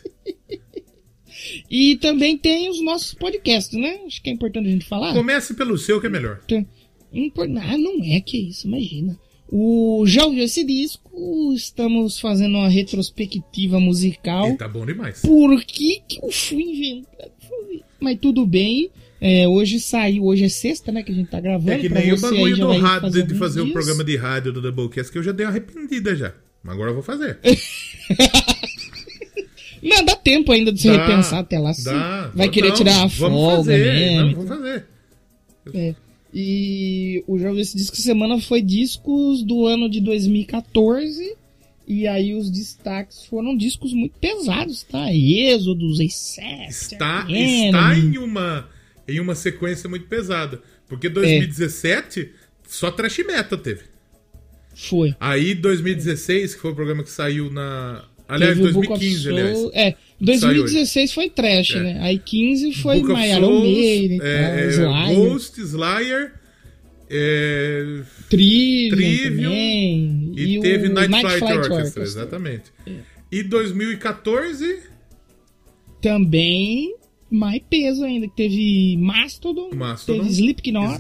E 1.71 1.97
também 1.97 2.37
tem 2.39 2.69
os 2.71 2.83
nossos 2.83 3.15
podcasts, 3.15 3.79
né? 3.79 4.01
Acho 4.07 4.23
que 4.23 4.31
é 4.31 4.33
importante 4.33 4.69
a 4.69 4.71
gente 4.73 4.87
falar. 4.87 5.13
Comece 5.15 5.55
pelo 5.55 5.77
seu 5.79 6.01
que 6.01 6.07
é 6.07 6.11
melhor. 6.11 6.41
Impor- 7.13 7.49
Ah, 7.49 7.79
não 7.79 8.03
é 8.05 8.21
que 8.21 8.37
isso, 8.49 8.67
imagina. 8.67 9.19
O, 9.51 10.05
já 10.07 10.27
ouviu 10.27 10.45
esse 10.45 10.63
disco? 10.63 11.11
Estamos 11.55 12.21
fazendo 12.21 12.57
uma 12.59 12.69
retrospectiva 12.69 13.81
musical. 13.81 14.51
E 14.51 14.57
tá 14.59 14.69
bom 14.69 14.85
demais. 14.85 15.23
Por 15.23 15.63
que, 15.65 16.03
que 16.07 16.19
eu 16.23 16.31
fui 16.31 16.63
inventar? 16.63 17.29
Mas 18.01 18.19
tudo 18.21 18.45
bem. 18.47 18.91
É, 19.21 19.49
hoje 19.49 19.81
saiu, 19.81 20.25
hoje 20.27 20.45
é 20.45 20.49
sexta, 20.49 20.93
né? 20.93 21.03
Que 21.03 21.11
a 21.11 21.15
gente 21.15 21.29
tá 21.31 21.41
gravando. 21.41 21.73
É 21.73 21.79
que 21.79 21.89
nem 21.89 22.13
o 22.13 22.21
bagulho 22.21 22.57
do 22.57 22.73
rádio, 22.79 23.27
de, 23.27 23.35
fazer 23.35 23.61
o 23.63 23.65
dias. 23.65 23.73
programa 23.73 24.05
de 24.05 24.17
rádio 24.17 24.53
do 24.53 24.61
Doublecast, 24.61 25.11
que 25.11 25.19
eu 25.19 25.23
já 25.23 25.33
dei 25.33 25.45
uma 25.47 25.51
arrependida 25.51 26.15
já. 26.15 26.33
Mas 26.63 26.75
agora 26.75 26.91
eu 26.91 26.95
vou 26.95 27.03
fazer. 27.03 27.39
Não, 29.83 30.05
dá 30.05 30.17
tempo 30.17 30.53
ainda 30.53 30.73
de 30.73 30.81
se 30.81 30.89
Dá, 30.89 31.07
repensar 31.07 31.39
até 31.41 31.59
lá. 31.59 31.73
sim. 31.73 31.85
Dá. 31.85 32.31
Vai 32.35 32.47
Não, 32.47 32.53
querer 32.53 32.73
tirar 32.73 33.03
a 33.03 33.07
vamos 33.07 33.19
folga 33.41 33.57
fazer, 33.57 33.93
mesmo. 33.95 34.27
Não, 34.27 34.33
vamos 34.35 34.49
fazer. 34.49 34.87
É. 35.75 35.95
E 36.33 37.25
o 37.27 37.39
jogo 37.39 37.57
desse 37.57 37.77
disco 37.77 37.97
semana 37.97 38.41
foi 38.41 38.61
discos 38.61 39.43
do 39.43 39.67
ano 39.67 39.89
de 39.89 40.01
2014. 40.01 41.37
E 41.87 42.07
aí 42.07 42.35
os 42.35 42.51
destaques 42.51 43.25
foram 43.25 43.57
discos 43.57 43.95
muito 43.95 44.19
pesados, 44.19 44.83
tá? 44.83 45.11
Êxodos, 45.13 45.99
Accept, 46.01 46.69
Está, 46.69 47.25
Enemy. 47.31 47.67
está 47.67 47.95
em, 47.97 48.19
uma, 48.19 48.69
em 49.09 49.21
uma 49.21 49.35
sequência 49.35 49.89
muito 49.89 50.07
pesada. 50.07 50.61
Porque 50.87 51.09
2017 51.09 52.31
só 52.67 52.91
trash 52.91 53.19
metal 53.27 53.59
teve. 53.59 53.83
Foi. 54.75 55.15
Aí 55.19 55.55
2016, 55.55 56.55
que 56.55 56.61
foi 56.61 56.73
o 56.73 56.75
programa 56.75 57.03
que 57.03 57.11
saiu 57.11 57.51
na. 57.51 58.05
Aliás, 58.29 58.57
Teve 58.59 58.69
o 58.69 58.73
Book 58.75 58.93
of 58.93 58.99
2015, 59.01 59.29
aliás. 59.31 59.71
É, 59.73 59.95
2016 60.21 61.13
foi 61.13 61.31
trash, 61.31 61.71
É. 61.77 61.81
né? 61.83 61.99
Aí 62.03 62.19
15 62.19 62.73
foi 62.75 63.01
Almeida 63.01 64.15
e 64.15 64.21
é, 64.23 64.65
é, 64.65 64.69
Slayer, 64.69 65.17
Ghost, 65.17 65.59
Slayer. 65.61 66.33
é, 67.11 68.03
Trivium, 68.29 68.97
Trivium, 68.97 69.43
também. 69.49 70.33
e, 70.37 70.59
o 70.59 70.63
teve 70.63 70.89
Night, 70.91 71.11
Night 71.11 71.21
Flight, 71.23 71.39
Flight 71.39 71.55
Orchestra, 71.59 71.75
Orchestra. 71.77 72.03
exatamente. 72.03 72.65
E 73.33 73.43
2014, 73.43 74.81
Também 76.03 76.95
mais 77.31 77.63
peso 77.69 78.05
ainda, 78.05 78.29
que 78.29 78.37
teve 78.37 78.97
Mastodon, 78.99 79.71
Mastodon, 79.75 80.21
teve 80.21 80.31
Slipknot, 80.33 80.99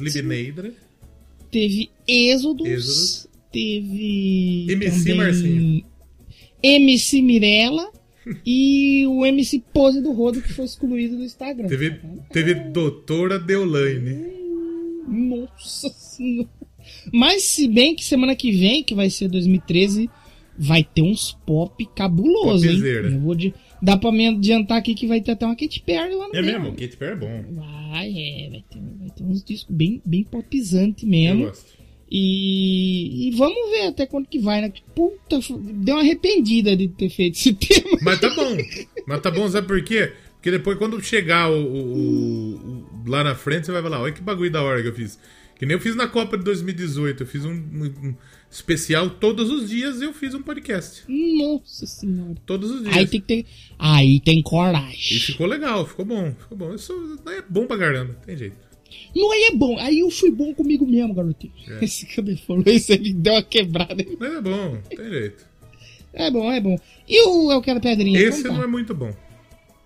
teve 1.50 1.90
Êxodos, 2.06 2.66
Êxodos. 2.66 3.28
teve 3.52 4.66
MC 4.70 4.98
também 5.04 5.16
Marcinho. 5.16 5.84
MC 6.62 7.22
Mirella 7.22 7.90
e 8.44 9.06
o 9.06 9.24
MC 9.24 9.62
Pose 9.72 10.02
do 10.02 10.12
Rodo 10.12 10.42
que 10.42 10.52
foi 10.52 10.64
excluído 10.64 11.16
do 11.16 11.24
Instagram. 11.24 11.68
teve, 11.68 12.00
teve 12.30 12.54
Doutora 12.54 13.38
Deolaine. 13.38 14.38
Nossa 15.06 15.88
senhora. 15.90 16.48
Mas 17.12 17.44
se 17.44 17.68
bem 17.68 17.94
que 17.94 18.04
semana 18.04 18.34
que 18.34 18.52
vem, 18.52 18.82
que 18.82 18.94
vai 18.94 19.10
ser 19.10 19.28
2013, 19.28 20.08
vai 20.58 20.82
ter 20.82 21.02
uns 21.02 21.38
pop 21.46 21.86
cabuloso, 21.94 22.66
hein? 22.66 22.72
Popzera. 22.72 23.08
Eu 23.08 23.20
vou 23.20 23.34
de... 23.34 23.54
Dá 23.80 23.96
pra 23.96 24.10
me 24.10 24.26
adiantar 24.26 24.78
aqui 24.78 24.94
que 24.94 25.06
vai 25.06 25.20
ter 25.20 25.32
até 25.32 25.46
uma 25.46 25.54
Katy 25.54 25.80
Perry 25.82 26.14
lá 26.14 26.28
no 26.28 26.34
É 26.34 26.42
mesmo, 26.42 26.72
Katy 26.72 26.96
Perry 26.96 27.12
é 27.12 27.16
bom. 27.16 27.44
Vai, 27.54 28.08
é, 28.10 28.50
vai 28.50 28.64
ter, 28.68 28.80
vai 28.98 29.10
ter 29.10 29.22
uns 29.22 29.44
discos 29.44 29.74
bem, 29.74 30.02
bem 30.04 30.24
popizante 30.24 31.04
Eu 31.04 31.10
mesmo. 31.10 31.44
gosto. 31.46 31.77
E, 32.10 33.28
e 33.28 33.30
vamos 33.36 33.70
ver 33.70 33.88
até 33.88 34.06
quando 34.06 34.26
que 34.26 34.38
vai, 34.38 34.60
né? 34.62 34.72
Puta, 34.94 35.38
deu 35.60 35.94
uma 35.96 36.00
arrependida 36.02 36.76
de 36.76 36.88
ter 36.88 37.10
feito 37.10 37.34
esse 37.36 37.52
tema. 37.54 37.98
Mas 38.02 38.20
tá 38.20 38.34
bom. 38.34 38.56
Mas 39.06 39.20
tá 39.20 39.30
bom, 39.30 39.48
sabe 39.48 39.66
por 39.66 39.82
quê? 39.82 40.12
Porque 40.34 40.50
depois, 40.50 40.78
quando 40.78 41.02
chegar 41.02 41.50
o, 41.50 41.56
o- 41.56 42.54
o- 42.54 42.86
lá 43.10 43.22
na 43.24 43.34
frente, 43.34 43.66
você 43.66 43.72
vai 43.72 43.82
falar: 43.82 44.00
olha 44.00 44.12
que 44.12 44.22
bagulho 44.22 44.50
da 44.50 44.62
hora 44.62 44.80
que 44.82 44.88
eu 44.88 44.94
fiz. 44.94 45.18
Que 45.58 45.66
nem 45.66 45.74
eu 45.74 45.80
fiz 45.80 45.96
na 45.96 46.06
Copa 46.06 46.38
de 46.38 46.44
2018. 46.44 47.24
Eu 47.24 47.26
fiz 47.26 47.44
um, 47.44 47.50
um- 47.52 48.08
um 48.08 48.14
especial 48.50 49.10
todos 49.10 49.50
os 49.50 49.68
dias 49.68 50.00
eu 50.00 50.12
fiz 50.14 50.32
um 50.32 50.40
podcast. 50.42 51.02
Nossa 51.08 51.84
senhora. 51.86 52.36
Todos 52.46 52.70
os 52.70 52.82
dias. 52.84 52.96
Aí 52.96 53.06
tem 53.08 53.20
que 53.20 53.26
ter. 53.26 53.46
Aí 53.78 54.20
tem 54.20 54.38
E 54.38 54.42
coragem. 54.42 55.18
ficou 55.18 55.46
legal, 55.46 55.84
ficou 55.84 56.04
bom, 56.04 56.32
ficou 56.38 56.56
bom. 56.56 56.74
Isso 56.74 56.92
é 57.26 57.42
bom 57.48 57.66
pra 57.66 57.76
caramba, 57.76 58.14
tem 58.24 58.36
jeito. 58.36 58.56
Não 59.14 59.31
aí 59.33 59.44
é 59.44 59.55
bom. 59.55 59.79
Aí 59.79 60.01
eu 60.01 60.11
fui 60.11 60.31
bom 60.31 60.55
comigo 60.55 60.87
mesmo, 60.87 61.14
garotinho. 61.14 61.53
É. 61.68 61.83
Esse 61.85 62.07
ele 62.18 62.37
falou, 62.37 62.62
esse 62.66 62.92
ele 62.92 63.12
deu 63.12 63.35
uma 63.35 63.42
quebrada. 63.42 64.05
Mas 64.18 64.35
é 64.35 64.40
bom, 64.40 64.79
tem 64.88 65.09
jeito. 65.09 65.46
É 66.12 66.31
bom, 66.31 66.53
é 66.53 66.61
bom. 66.61 66.77
E 67.09 67.22
o 67.29 67.53
Eu 67.53 67.61
Quero 67.62 67.81
Pedrinha? 67.81 68.18
Esse 68.20 68.42
Como 68.42 68.57
não 68.57 68.64
é 68.64 68.66
muito 68.66 68.94
bom. 68.94 69.12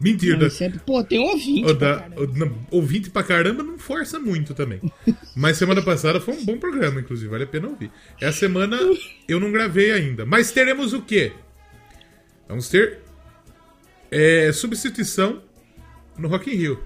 Mentira. 0.01 0.37
Não, 0.37 0.67
é- 0.67 0.71
Pô, 0.85 1.05
tem 1.05 1.19
ouvinte. 1.21 1.65
O 1.71 1.77
pra 1.77 2.09
da, 2.09 2.09
o, 2.21 2.77
ouvinte 2.77 3.09
pra 3.09 3.23
caramba 3.23 3.63
não 3.63 3.79
força 3.79 4.19
muito 4.19 4.53
também. 4.53 4.81
Mas 5.37 5.57
semana 5.57 5.81
passada 5.81 6.21
foi 6.21 6.35
um 6.35 6.45
bom 6.45 6.59
programa, 6.59 7.01
inclusive, 7.01 7.29
vale 7.31 7.45
a 7.45 7.47
pena 7.47 7.69
ouvir. 7.69 7.91
Essa 8.21 8.41
semana 8.41 8.79
eu 9.29 9.39
não 9.39 9.53
gravei 9.53 9.93
ainda. 9.93 10.27
Mas 10.27 10.51
teremos 10.51 10.93
o 10.93 11.03
quê? 11.03 11.33
Vamos 12.49 12.69
ter 12.69 12.99
é, 14.11 14.51
substituição 14.53 15.41
no 16.19 16.29
Rock 16.29 16.51
in 16.51 16.57
Rio. 16.57 16.83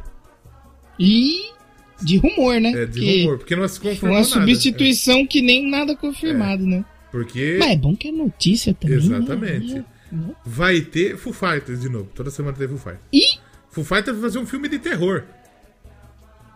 E 0.99 1.51
de 2.03 2.17
rumor, 2.19 2.61
né? 2.61 2.71
É, 2.83 2.87
de 2.87 3.01
Que 3.01 3.23
rumor, 3.23 3.39
porque 3.39 3.57
não 3.57 3.67
se 3.69 3.81
confirmou 3.81 4.17
uma 4.19 4.21
nada. 4.23 4.25
substituição 4.41 5.27
que 5.27 5.41
nem 5.43 5.69
nada 5.69 5.97
confirmado, 5.97 6.67
né? 6.67 6.85
É, 7.09 7.11
porque 7.11 7.57
Mas 7.59 7.71
é 7.71 7.77
bom 7.77 7.95
que 7.97 8.09
é 8.09 8.13
notícia 8.13 8.75
também. 8.75 8.97
Exatamente. 8.99 9.75
Né? 9.75 9.85
Né? 10.13 10.35
vai 10.45 10.81
ter 10.83 11.17
Foo 11.17 11.33
Fighters 11.33 11.81
de 11.81 11.89
novo. 11.89 12.09
Toda 12.15 12.31
semana 12.31 12.57
tem 12.57 12.69
Foo 12.69 12.79
Fighters. 12.79 13.01
E 13.13 13.39
Foo 13.71 13.83
Fighters 13.85 14.17
vai 14.19 14.23
fazer 14.31 14.39
um 14.39 14.47
filme 14.47 14.69
de 14.69 14.79
terror. 14.79 15.25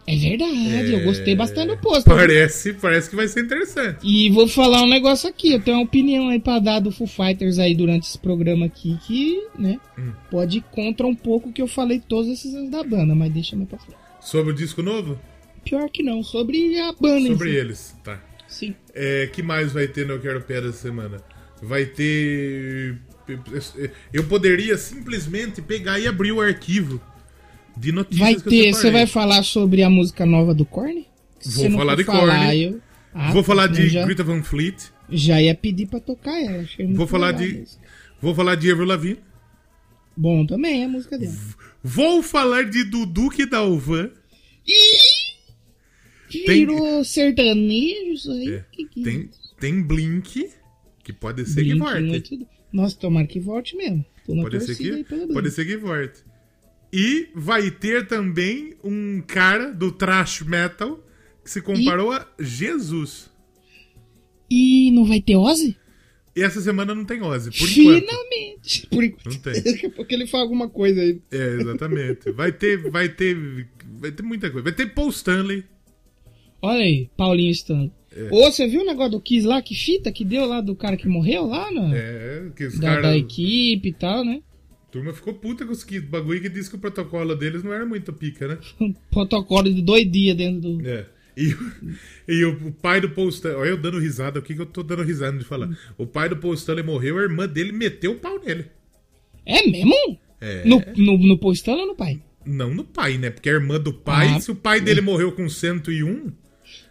é 0.07 0.17
verdade, 0.17 0.93
eu 0.93 1.05
gostei 1.05 1.35
bastante 1.37 1.69
do 1.69 1.77
post. 1.79 2.05
Parece, 2.05 2.73
parece 2.75 3.09
que 3.11 3.17
vai 3.17 3.29
ser 3.29 3.43
interessante. 3.45 3.99
E 4.03 4.31
vou 4.31 4.47
falar 4.49 4.83
um 4.83 4.89
negócio 4.89 5.29
aqui, 5.29 5.53
eu 5.53 5.61
tenho 5.61 5.77
uma 5.79 5.85
opinião 5.85 6.29
aí 6.29 6.39
pra 6.41 6.59
dar 6.59 6.81
do 6.81 6.91
Foo 6.93 7.07
Fighters 7.07 7.59
aí 7.59 7.75
durante 7.75 8.05
esse 8.09 8.19
programa 8.19 8.67
aqui, 8.67 8.97
que, 9.07 9.41
né, 9.59 9.79
Hum. 9.99 10.13
pode 10.31 10.59
ir 10.59 10.65
contra 10.71 11.07
um 11.07 11.15
pouco 11.15 11.49
o 11.51 11.53
que 11.53 11.63
eu 11.63 11.67
falei 11.69 12.01
todos 12.01 12.31
esses 12.31 12.55
anos 12.55 12.71
da 12.71 12.83
banda, 12.83 13.15
mas 13.15 13.33
deixa 13.33 13.55
mais 13.57 13.69
pra 13.69 13.79
frente. 13.79 13.99
Sobre 14.21 14.53
o 14.53 14.55
disco 14.57 14.83
novo? 14.83 15.19
Pior 15.65 15.89
que 15.91 16.03
não, 16.03 16.23
sobre 16.23 16.79
a 16.81 16.93
banda 16.93 17.29
Sobre 17.29 17.55
eles, 17.55 17.95
tá. 18.03 18.23
Sim. 18.49 18.75
É, 18.95 19.29
que 19.33 19.43
mais 19.43 19.73
vai 19.73 19.87
ter 19.87 20.07
no 20.07 20.15
Eu 20.15 20.21
Quero 20.21 20.41
Pedra 20.43 20.71
essa 20.71 20.79
semana? 20.79 21.23
Vai 21.63 21.87
ter. 21.87 22.97
Eu 24.13 24.25
poderia 24.25 24.77
simplesmente 24.77 25.63
pegar 25.63 26.01
e 26.01 26.09
abrir 26.09 26.33
o 26.33 26.41
arquivo 26.41 27.01
de 27.77 27.93
notícias 27.93 28.43
Vai 28.43 28.43
ter, 28.43 28.73
você 28.73 28.91
vai 28.91 29.07
falar 29.07 29.43
sobre 29.45 29.83
a 29.83 29.91
música 29.91 30.27
nova 30.27 30.53
do 30.53 30.65
Korn? 30.65 31.07
Vou 31.47 31.71
não 31.71 31.79
falar 31.79 31.95
de 31.95 32.05
Korn. 32.05 32.63
eu... 32.63 32.81
Ah, 33.13 33.33
Vou 33.33 33.43
falar 33.43 33.73
senão 33.73 33.81
de 33.81 33.89
já, 33.89 34.05
Greta 34.05 34.23
Van 34.23 34.43
Fleet. 34.43 34.77
já 35.09 35.41
ia 35.43 35.55
pedir 35.55 35.87
pra 35.87 35.99
tocar 36.01 36.41
ela. 36.41 36.63
achei 36.63 36.85
muito 36.85 36.97
Vou 36.97 37.07
falar 37.07 37.33
de. 37.33 37.65
Vou 38.21 38.35
falar 38.35 38.55
de 38.55 38.71
Avril 38.71 38.87
Lavigne. 38.87 39.21
Bom 40.17 40.47
também 40.47 40.83
é 40.83 40.85
a 40.85 40.89
música 40.89 41.19
dela. 41.19 41.35
Vou 41.83 42.23
falar 42.23 42.65
de 42.65 42.85
Dudu 42.85 43.31
que 43.31 43.47
Dalvan. 43.47 44.11
Virou 46.39 47.05
sertanejo 47.05 48.13
isso 48.13 48.31
aí? 48.33 48.49
É, 48.55 48.65
Que 48.73 48.85
que- 48.87 49.03
Tem, 49.03 49.31
tem 49.59 49.83
Blink, 49.83 50.49
que 51.05 51.13
pode 51.13 51.45
ser 51.47 51.63
Blink 51.63 51.73
que 51.75 51.79
volte. 51.79 52.03
muito- 52.03 52.49
Nossa, 52.73 52.97
tomara 52.97 53.27
que 53.27 53.41
volte 53.41 53.77
mesmo. 53.77 54.05
Pode 54.27 54.61
ser 54.61 54.77
que, 54.77 55.05
pode 55.33 55.51
ser 55.51 55.65
que 55.65 55.77
volte. 55.77 56.23
E 56.93 57.29
vai 57.35 57.71
ter 57.71 58.07
também 58.07 58.75
um 58.85 59.21
cara 59.27 59.73
do 59.73 59.91
thrash 59.93 60.43
metal 60.43 61.05
que 61.45 61.51
se 61.51 61.61
comparou 61.61 62.13
a 62.13 62.27
Jesus. 62.39 63.29
E 64.51 64.91
não 64.93 65.05
vai 65.05 65.21
ter 65.21 65.37
Ozzy? 65.37 65.77
E 66.35 66.43
essa 66.43 66.61
semana 66.61 66.95
não 66.95 67.05
tem 67.05 67.23
Ozzy, 67.23 67.51
por 67.51 67.69
enquanto. 67.69 68.01
Finalmente. 68.07 68.87
Por 68.89 69.05
enquanto. 69.05 69.27
Não 69.35 69.41
tem. 69.41 69.53
Daqui 69.63 69.87
a 69.87 69.91
pouco 69.91 70.13
ele 70.15 70.27
fala 70.27 70.45
alguma 70.45 70.69
coisa 70.69 71.01
aí. 71.01 71.21
É, 71.31 71.57
exatamente. 71.61 72.31
Vai 72.33 72.53
ter, 72.53 72.77
vai 72.91 73.09
ter, 73.09 73.37
vai 73.99 74.13
ter 74.13 74.23
muita 74.23 74.49
coisa. 74.51 74.65
Vai 74.65 74.73
ter 74.73 74.87
Paul 74.95 75.11
Stanley. 75.11 75.65
Olha 76.63 76.83
aí, 76.83 77.09
Paulinho 77.17 77.51
Stanley. 77.51 77.91
É. 78.15 78.29
Ô, 78.33 78.51
você 78.51 78.67
viu 78.67 78.83
o 78.83 78.87
negócio 78.87 79.13
do 79.13 79.21
Kiss 79.21 79.47
lá? 79.47 79.63
Que 79.63 79.75
fita 79.75 80.11
que 80.11 80.25
deu 80.25 80.45
lá 80.47 80.61
do 80.61 80.75
cara 80.75 80.97
que 80.97 81.07
morreu 81.09 81.47
lá, 81.47 81.71
né? 81.71 81.91
É, 81.95 82.51
que 82.57 82.65
os 82.67 82.79
da, 82.79 82.89
caras. 82.89 83.03
da 83.05 83.17
equipe 83.17 83.89
e 83.89 83.93
tal, 83.93 84.25
né? 84.25 84.43
A 84.89 84.93
turma 84.93 85.13
ficou 85.13 85.33
puta 85.35 85.65
com 85.65 85.71
os 85.73 85.85
que- 85.85 86.01
bagulho 86.01 86.41
que 86.43 86.49
disse 86.49 86.69
que 86.69 86.75
o 86.77 86.81
protocolo 86.81 87.37
deles 87.37 87.63
não 87.63 87.73
era 87.73 87.87
muito 87.87 88.13
pica, 88.13 88.49
né? 88.49 88.59
Protocolo 89.11 89.73
de 89.73 89.81
dois 89.81 90.11
dias 90.11 90.37
dentro 90.37 90.61
do. 90.61 90.87
É. 90.89 91.07
E, 91.37 91.55
e 92.29 92.45
o, 92.45 92.73
pai 92.73 93.01
do 93.01 93.09
Paul 93.11 93.29
Stanley. 93.29 93.57
Olha 93.61 93.69
eu 93.71 93.77
dando 93.81 94.01
risada, 94.01 94.41
o 94.41 94.43
que, 94.43 94.53
que 94.55 94.61
eu 94.61 94.67
tô 94.67 94.83
dando 94.83 95.03
risada 95.05 95.39
de 95.39 95.45
falar? 95.45 95.71
O 95.97 96.05
pai 96.05 96.29
do 96.29 96.37
Paul 96.37 96.55
Stanley 96.55 96.83
morreu, 96.85 97.17
a 97.19 97.23
irmã 97.23 97.47
dele 97.49 97.71
meteu 97.73 98.13
o 98.13 98.17
pau 98.17 98.39
nele. 98.45 98.67
É 99.47 99.65
mesmo? 99.67 99.95
É. 100.41 100.65
No, 100.65 100.83
no, 100.97 101.17
no 101.19 101.39
postão 101.39 101.79
ou 101.79 101.87
no 101.87 101.95
pai? 101.95 102.21
Não 102.45 102.75
no 102.75 102.83
pai, 102.85 103.17
né? 103.17 103.31
Porque 103.31 103.49
a 103.49 103.53
irmã 103.53 103.79
do 103.79 103.93
pai, 103.93 104.35
Ah. 104.35 104.41
se 104.41 104.51
o 104.51 104.57
pai 104.57 104.81
dele 104.81 105.01
morreu 105.01 105.31
com 105.33 105.49
101, 105.49 106.33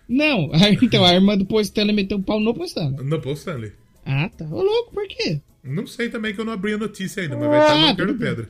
Não, 0.09 0.49
então 0.81 1.05
a 1.05 1.13
irmã 1.13 1.37
do 1.37 1.45
postão 1.45 1.85
meteu 1.93 2.17
o 2.17 2.23
pau 2.23 2.39
no 2.39 2.53
postão. 2.53 2.89
no 2.91 3.21
Paul 3.21 3.35
Stanley. 3.35 3.71
Ah, 4.05 4.29
tá. 4.35 4.45
Ô, 4.45 4.63
louco, 4.63 4.91
por 4.93 5.07
quê? 5.07 5.39
Não 5.63 5.85
sei 5.85 6.09
também 6.09 6.33
que 6.33 6.41
eu 6.41 6.45
não 6.45 6.53
abri 6.53 6.73
a 6.73 6.77
notícia 6.77 7.21
ainda, 7.21 7.37
mas 7.37 7.47
vai 7.47 7.59
estar 7.59 7.73
Ah, 7.73 7.89
no 7.91 7.95
tudo 7.97 8.13
bem, 8.15 8.27
Pedra. 8.29 8.49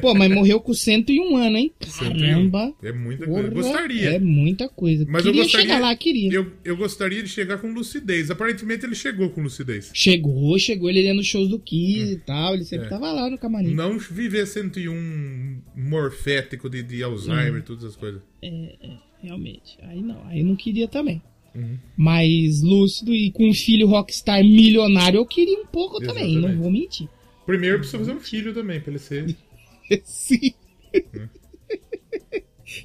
Pô, 0.00 0.12
mas 0.12 0.28
morreu 0.32 0.58
com 0.60 0.74
101 0.74 1.36
anos, 1.36 1.56
hein? 1.60 1.72
101. 1.80 2.18
Caramba. 2.18 2.74
É 2.82 2.90
muita 2.90 3.26
coisa. 3.26 3.42
Porra, 3.48 3.54
Gostaria. 3.54 4.10
É 4.10 4.18
muita 4.18 4.68
coisa. 4.68 5.06
Mas 5.08 5.22
queria 5.22 5.38
eu 5.40 5.42
gostaria. 5.44 5.66
chegar 5.68 5.80
lá, 5.80 5.94
queria. 5.94 6.32
Eu, 6.32 6.52
eu 6.64 6.76
gostaria 6.76 7.22
de 7.22 7.28
chegar 7.28 7.58
com 7.58 7.72
lucidez. 7.72 8.28
Aparentemente 8.28 8.84
ele 8.84 8.96
chegou 8.96 9.30
com 9.30 9.40
lucidez. 9.42 9.90
Chegou, 9.94 10.58
chegou, 10.58 10.90
ele 10.90 11.02
ia 11.02 11.14
nos 11.14 11.26
shows 11.26 11.48
do 11.48 11.60
Kiss 11.60 12.12
e 12.12 12.16
tal, 12.16 12.54
ele 12.54 12.64
sempre 12.64 12.86
É. 12.86 12.88
tava 12.90 13.12
lá 13.12 13.30
no 13.30 13.38
camarim. 13.38 13.72
Não 13.72 13.96
viver 13.96 14.46
101 14.46 15.58
morfético 15.76 16.68
de, 16.68 16.82
de 16.82 17.00
Alzheimer 17.02 17.58
e 17.58 17.62
todas 17.62 17.84
as 17.84 17.94
coisas. 17.94 18.20
Realmente. 19.24 19.78
Aí 19.82 20.02
não, 20.02 20.22
aí 20.26 20.40
eu 20.40 20.46
não 20.46 20.54
queria 20.54 20.86
também. 20.86 21.22
Uhum. 21.54 21.78
Mas 21.96 22.62
lúcido 22.62 23.14
e 23.14 23.30
com 23.30 23.48
um 23.48 23.54
filho 23.54 23.86
rockstar 23.86 24.42
milionário, 24.44 25.18
eu 25.18 25.26
queria 25.26 25.60
um 25.60 25.66
pouco 25.66 26.00
também, 26.00 26.32
Exatamente. 26.32 26.56
não 26.56 26.62
vou 26.62 26.70
mentir. 26.70 27.08
Primeiro 27.46 27.78
precisa 27.78 27.98
fazer 27.98 28.12
um 28.12 28.20
filho 28.20 28.52
também, 28.52 28.80
pra 28.80 28.90
ele 28.90 28.98
ser. 28.98 29.36
Sim. 30.04 30.52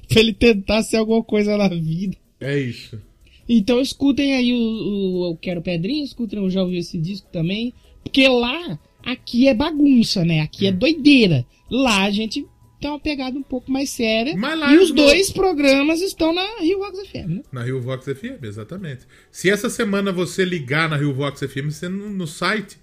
pra 0.08 0.20
ele 0.20 0.32
tentar 0.32 0.82
ser 0.82 0.96
alguma 0.96 1.22
coisa 1.22 1.56
na 1.56 1.68
vida. 1.68 2.16
É 2.40 2.58
isso. 2.58 3.00
Então 3.48 3.80
escutem 3.80 4.34
aí 4.34 4.52
o, 4.52 4.56
o 4.56 5.30
Eu 5.32 5.36
Quero 5.36 5.60
Pedrinha, 5.60 6.04
escutem 6.04 6.38
o 6.38 6.48
Já 6.48 6.62
Ouviu 6.62 6.78
Esse 6.78 6.96
Disco 6.96 7.28
também. 7.32 7.74
Porque 8.04 8.26
lá, 8.28 8.78
aqui 9.02 9.48
é 9.48 9.54
bagunça, 9.54 10.24
né? 10.24 10.40
Aqui 10.40 10.66
é 10.66 10.72
doideira. 10.72 11.44
Lá 11.68 12.04
a 12.04 12.10
gente 12.10 12.46
tem 12.80 12.90
uma 12.90 12.98
pegada 12.98 13.38
um 13.38 13.42
pouco 13.42 13.70
mais 13.70 13.90
séria. 13.90 14.34
E 14.70 14.78
os 14.78 14.90
dois 14.90 15.30
programas 15.30 16.00
estão 16.00 16.32
na 16.32 16.60
Rio 16.60 16.78
Rocks 16.78 17.00
FM, 17.08 17.28
né? 17.28 17.42
Na 17.52 17.62
Rio 17.62 17.80
Vox 17.80 18.04
FM, 18.06 18.42
exatamente. 18.42 19.02
Se 19.30 19.50
essa 19.50 19.68
semana 19.68 20.10
você 20.10 20.44
ligar 20.44 20.88
na 20.88 20.96
Rio 20.96 21.12
Vox 21.12 21.40
FM, 21.40 21.70
você 21.70 21.88
no, 21.88 22.08
no 22.08 22.26
site, 22.26 22.78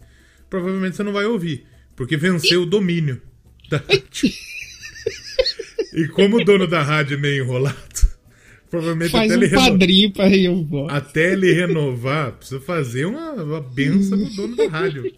provavelmente 0.50 0.96
você 0.96 1.04
não 1.04 1.12
vai 1.12 1.26
ouvir. 1.26 1.66
Porque 1.96 2.16
venceu 2.16 2.62
o 2.62 2.66
domínio 2.66 3.20
da 3.70 3.78
rádio. 3.78 4.30
e 5.94 6.08
como 6.10 6.38
o 6.38 6.46
dono 6.46 6.68
da 6.68 6.84
rádio 6.84 7.18
é 7.18 7.20
meio 7.20 7.44
enrolado, 7.44 8.08
provavelmente 8.70 9.12
Faz 9.12 9.32
até, 9.32 9.40
um 9.40 9.44
ele 9.44 9.56
padrinho 9.56 10.12
pra 10.12 10.28
Rio 10.28 10.62
Rocks. 10.62 10.96
até 10.96 11.34
ele 11.34 11.52
renovar, 11.54 12.34
precisa 12.34 12.62
fazer 12.62 13.06
uma, 13.06 13.32
uma 13.32 13.62
benção 13.62 14.16
no 14.16 14.30
dono 14.30 14.56
da 14.56 14.68
rádio. 14.68 15.12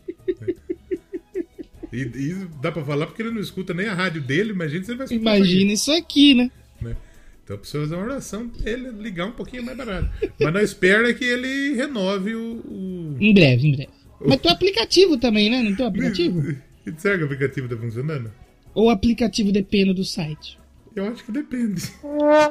E, 1.92 2.02
e 2.02 2.48
dá 2.62 2.72
pra 2.72 2.84
falar 2.84 3.08
porque 3.08 3.22
ele 3.22 3.32
não 3.32 3.42
escuta 3.42 3.74
nem 3.74 3.88
a 3.88 3.94
rádio 3.94 4.22
dele, 4.22 4.52
imagina 4.52 4.84
se 4.84 4.92
ele 4.92 4.98
vai 4.98 5.06
escutar. 5.06 5.38
Imagina 5.38 5.74
isso 5.74 5.92
aqui, 5.92 6.36
né? 6.36 6.52
né? 6.82 6.96
Então 7.44 7.58
precisa 7.58 7.80
fazer 7.84 7.96
uma 7.96 8.04
oração 8.04 8.48
pra 8.48 8.70
ele 8.72 8.90
ligar 8.92 9.26
um 9.26 9.32
pouquinho 9.32 9.64
mais 9.64 9.76
barato. 9.76 10.10
Mas 10.40 10.54
nós 10.54 10.64
espera 10.70 11.12
que 11.14 11.26
ele 11.26 11.74
renove 11.74 12.36
o. 12.36 12.58
o... 12.66 13.18
Em 13.20 13.34
breve, 13.34 13.68
em 13.68 13.72
breve. 13.76 13.90
Mas 14.24 14.40
tem 14.40 14.52
o 14.52 14.54
aplicativo 14.54 15.18
também, 15.18 15.50
né? 15.50 15.64
Não 15.64 15.76
tem 15.76 15.86
o 15.86 15.90
aplicativo? 15.90 16.56
E 16.86 16.94
será 16.98 17.18
que 17.18 17.24
o 17.24 17.26
aplicativo 17.26 17.68
tá 17.68 17.76
funcionando? 17.78 18.32
Ou 18.76 18.86
o 18.88 18.90
aplicativo 18.90 19.52
depende 19.52 19.94
do 19.94 20.04
site? 20.06 20.60
Eu 20.96 21.06
acho 21.06 21.24
que 21.24 21.32
depende. 21.32 21.82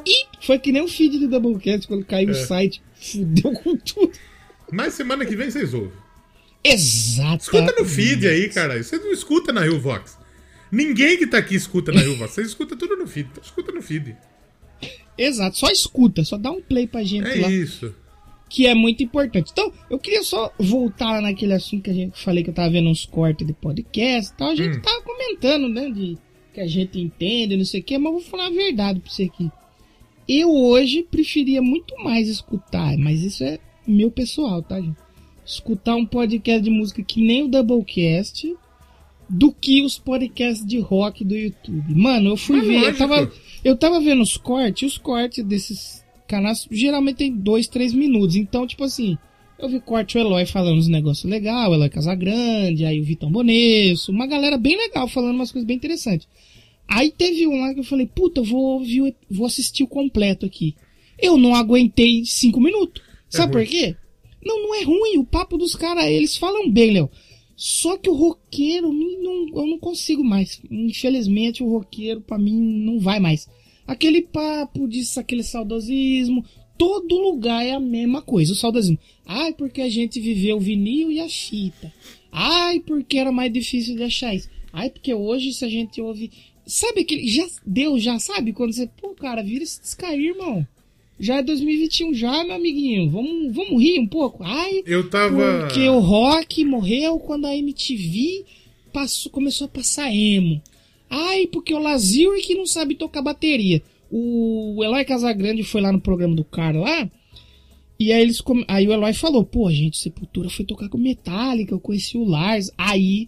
Ih, 0.07 0.27
foi 0.45 0.59
que 0.59 0.73
nem 0.73 0.83
o 0.83 0.89
feed 0.89 1.19
do 1.19 1.29
Doublecast 1.29 1.87
quando 1.87 2.05
caiu 2.05 2.29
o 2.29 2.33
É. 2.33 2.35
site. 2.35 2.83
Fudeu 2.95 3.53
com 3.53 3.77
tudo. 3.77 4.13
Mas 4.73 4.95
semana 4.95 5.25
que 5.25 5.37
vem 5.37 5.51
vocês 5.51 5.73
ouvem. 5.75 5.93
Exato. 6.63 7.45
Escuta 7.45 7.75
no 7.79 7.85
feed 7.85 8.27
aí, 8.27 8.49
caralho. 8.49 8.83
Você 8.85 8.99
não 8.99 9.13
escuta 9.13 9.53
na 9.53 9.63
Rio 9.63 9.81
Vox. 9.81 10.19
Ninguém 10.71 11.17
que 11.17 11.27
tá 11.27 11.39
aqui 11.39 11.55
escuta 11.55 11.93
na 11.93 12.01
Rio 12.01 12.17
Vox. 12.17 12.33
Você 12.33 12.43
escuta 12.43 12.77
tudo 12.77 12.97
no 12.97 13.07
feed. 13.07 13.29
Então 13.31 13.43
escuta 13.43 13.73
no 13.73 13.81
feed. 13.83 14.17
Exato, 15.17 15.57
só 15.59 15.69
escuta, 15.71 16.23
só 16.25 16.37
dá 16.37 16.51
um 16.53 16.61
play 16.63 16.87
pra 16.87 17.03
gente 17.03 17.27
É 17.27 17.35
lá. 17.41 17.51
isso. 17.51 17.95
que 18.51 18.67
é 18.67 18.75
muito 18.75 19.03
importante. 19.03 19.51
Então, 19.53 19.71
eu 19.91 19.99
queria 19.99 20.23
só 20.23 20.51
voltar 20.59 21.21
naquele 21.21 21.53
assunto 21.53 21.83
que 21.83 21.91
a 21.91 21.95
gente 21.95 22.19
falei 22.23 22.43
que 22.43 22.49
eu 22.49 22.55
tava 22.55 22.71
vendo 22.71 22.89
uns 22.89 23.05
cortes 23.05 23.47
de 23.47 23.53
podcast 23.53 24.33
e 24.33 24.37
tal. 24.39 24.49
A 24.51 24.55
gente 24.55 24.79
Hum. 24.79 24.81
tava 24.81 25.03
comentando, 25.03 25.69
né? 25.69 25.91
De 25.91 26.17
que 26.55 26.61
a 26.63 26.67
gente 26.67 26.99
entende, 26.99 27.57
não 27.59 27.65
sei 27.67 27.81
o 27.81 27.83
quê, 27.83 27.99
mas 27.99 28.07
eu 28.07 28.13
vou 28.13 28.23
falar 28.23 28.47
a 28.47 28.51
verdade 28.51 29.01
pra 29.01 29.11
você 29.11 29.25
aqui. 29.25 29.51
Eu 30.27 30.51
hoje 30.51 31.03
preferia 31.11 31.61
muito 31.61 31.95
mais 32.03 32.27
escutar, 32.27 32.97
mas 32.97 33.21
isso 33.23 33.45
é 33.45 33.59
meu 33.87 34.11
pessoal, 34.11 34.63
tá, 34.63 34.81
gente? 34.81 34.97
Escutar 35.49 35.97
um 35.97 36.05
podcast 36.05 36.63
de 36.63 36.69
música 36.71 37.03
que 37.03 37.21
nem 37.25 37.45
o 37.45 37.49
Doublecast 37.49 38.55
do 39.31 39.51
que 39.53 39.83
os 39.83 39.99
podcasts 39.99 40.65
de 40.67 40.79
rock 40.79 41.25
do 41.25 41.35
YouTube. 41.35 41.95
Mano, 41.95 42.31
eu 42.31 42.37
fui 42.37 42.59
Mas 42.59 42.67
ver, 42.67 42.83
eu 42.85 42.97
tava, 42.97 43.33
eu 43.65 43.77
tava 43.77 44.01
vendo 44.01 44.23
os 44.23 44.37
cortes, 44.37 44.83
e 44.83 44.87
os 44.87 44.99
cortes 44.99 45.45
desses 45.45 46.05
canais 46.27 46.67
geralmente 46.71 47.17
tem 47.17 47.33
dois, 47.35 47.67
três 47.67 47.93
minutos. 47.95 48.37
Então, 48.37 48.67
tipo 48.67 48.85
assim, 48.85 49.17
eu 49.59 49.69
vi 49.69 49.81
corte 49.81 50.17
o 50.17 50.21
Eloy 50.21 50.45
falando 50.47 50.79
uns 50.79 50.89
negócios 50.89 51.31
legais, 51.31 51.69
o 51.71 51.75
Eloy 51.75 51.89
Casagrande, 51.89 52.85
aí 52.85 53.01
o 53.01 53.05
Vitão 53.05 53.31
Bonesso, 53.31 54.13
uma 54.13 54.27
galera 54.27 54.57
bem 54.59 54.77
legal 54.77 55.09
falando 55.09 55.35
umas 55.35 55.51
coisas 55.53 55.67
bem 55.67 55.77
interessantes. 55.77 56.29
Aí 56.87 57.11
teve 57.11 57.47
um 57.47 57.61
lá 57.61 57.73
que 57.75 57.81
eu 57.81 57.85
falei, 57.85 58.07
puta, 58.07 58.41
eu 58.41 58.45
vou 58.45 58.79
ouvir, 58.79 59.03
o- 59.03 59.15
vou 59.31 59.47
assistir 59.47 59.83
o 59.83 59.89
completo 59.89 60.47
aqui. 60.47 60.75
Eu 61.19 61.37
não 61.37 61.55
aguentei 61.55 62.23
cinco 62.25 62.61
minutos. 62.61 63.03
Sabe 63.29 63.53
ruim. 63.55 63.65
por 63.65 63.71
quê? 63.71 63.97
Não, 64.45 64.63
não 64.63 64.75
é 64.75 64.83
ruim. 64.83 65.19
O 65.19 65.25
papo 65.25 65.57
dos 65.57 65.75
caras, 65.75 66.05
eles 66.05 66.37
falam 66.37 66.71
bem, 66.71 66.93
Léo. 66.93 67.11
Só 67.57 67.97
que 67.97 68.09
o 68.09 68.15
roqueiro, 68.15 68.93
não, 68.93 69.49
eu 69.49 69.67
não 69.67 69.79
consigo 69.79 70.23
mais. 70.23 70.61
Infelizmente, 70.71 71.63
o 71.63 71.69
roqueiro, 71.69 72.21
pra 72.21 72.39
mim, 72.39 72.55
não 72.55 73.01
vai 73.01 73.19
mais. 73.19 73.49
Aquele 73.87 74.23
papo 74.23 74.87
disso, 74.87 75.19
aquele 75.19 75.43
saudosismo. 75.43 76.45
Todo 76.77 77.21
lugar 77.21 77.67
é 77.67 77.73
a 77.73 77.81
mesma 77.81 78.23
coisa, 78.23 78.53
o 78.53 78.55
saudosismo. 78.55 78.99
Ai, 79.27 79.53
porque 79.53 79.81
a 79.81 79.89
gente 79.89 80.21
viveu 80.21 80.57
o 80.57 80.61
vinil 80.61 81.11
e 81.11 81.19
a 81.19 81.29
fita. 81.29 81.93
Ai, 82.31 82.79
porque 82.79 83.19
era 83.19 83.33
mais 83.33 83.53
difícil 83.53 83.97
de 83.97 84.05
achar 84.05 84.35
isso. 84.35 84.49
Ai, 84.73 84.89
porque 84.89 85.13
hoje 85.13 85.53
se 85.53 85.65
a 85.65 85.69
gente 85.69 86.01
ouve. 86.01 86.31
Sabe 86.65 87.01
aquele. 87.01 87.27
Já 87.27 87.45
deu, 87.67 87.99
já 87.99 88.21
sabe? 88.21 88.53
Quando 88.53 88.73
você. 88.73 88.87
Pô, 88.87 89.09
cara, 89.15 89.43
vira 89.43 89.65
esse 89.65 89.81
descair, 89.81 90.21
irmão. 90.21 90.65
Já 91.19 91.39
é 91.39 91.43
2021 91.43 92.15
já, 92.15 92.45
meu 92.45 92.55
amiguinho. 92.55 93.11
Vamos, 93.11 93.55
vamos 93.55 93.83
rir 93.83 93.99
um 93.99 94.07
pouco. 94.07 94.43
Ai, 94.45 94.83
Eu 94.87 95.09
tava. 95.11 95.61
porque 95.67 95.89
o 95.89 95.99
rock 95.99 96.65
morreu 96.65 97.19
quando 97.19 97.47
a 97.47 97.57
MTV 97.57 98.45
passou, 98.93 99.31
começou 99.33 99.65
a 99.67 99.69
passar 99.69 100.15
emo. 100.15 100.63
Ai, 101.11 101.47
porque 101.47 101.75
o 101.75 101.79
Lazir 101.79 102.29
que 102.43 102.55
não 102.55 102.67
sabe 102.67 102.95
tocar 102.95 103.23
bateria. 103.23 103.83
O 104.11 104.81
Eloy 104.83 105.05
Casagrande 105.05 105.63
foi 105.63 105.81
lá 105.81 105.91
no 105.93 106.01
programa 106.01 106.35
do 106.37 106.45
cara 106.45 106.79
lá. 106.79 107.11
E 108.01 108.13
aí, 108.13 108.23
eles 108.23 108.41
aí 108.69 108.87
o 108.87 108.93
Eloy 108.93 109.13
falou: 109.13 109.45
pô, 109.45 109.71
gente, 109.73 109.99
Sepultura 109.99 110.49
foi 110.49 110.65
tocar 110.65 110.89
com 110.89 110.99
Metallica, 110.99 111.75
eu 111.75 111.81
conheci 111.81 112.17
o 112.17 112.25
Lars. 112.25 112.71
Aí 112.79 113.27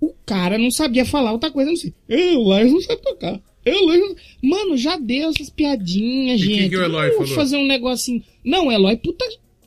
o 0.00 0.12
cara 0.24 0.56
não 0.58 0.70
sabia 0.70 1.04
falar 1.04 1.32
outra 1.32 1.50
coisa, 1.50 1.70
não 1.70 1.76
sei. 1.76 1.92
"É, 2.08 2.32
o 2.36 2.42
Lars 2.44 2.72
não 2.72 2.80
sabe 2.80 3.02
tocar. 3.02 3.40
"É, 3.66 3.74
o 3.74 3.84
Lars 3.86 4.00
não-" 4.00 4.16
Mano, 4.42 4.76
já 4.78 4.96
deu 4.96 5.28
essas 5.30 5.50
piadinhas, 5.50 6.40
E 6.40 6.46
que 6.46 6.54
gente. 6.54 6.68
que 6.70 6.76
o 6.76 6.82
Eloy 6.82 7.10
Vamos 7.10 7.28
falou? 7.30 7.34
fazer 7.34 7.56
um 7.58 7.66
negocinho. 7.66 8.22
Não, 8.44 8.68
o 8.68 8.72
Eloy, 8.72 8.96
puta. 8.96 9.24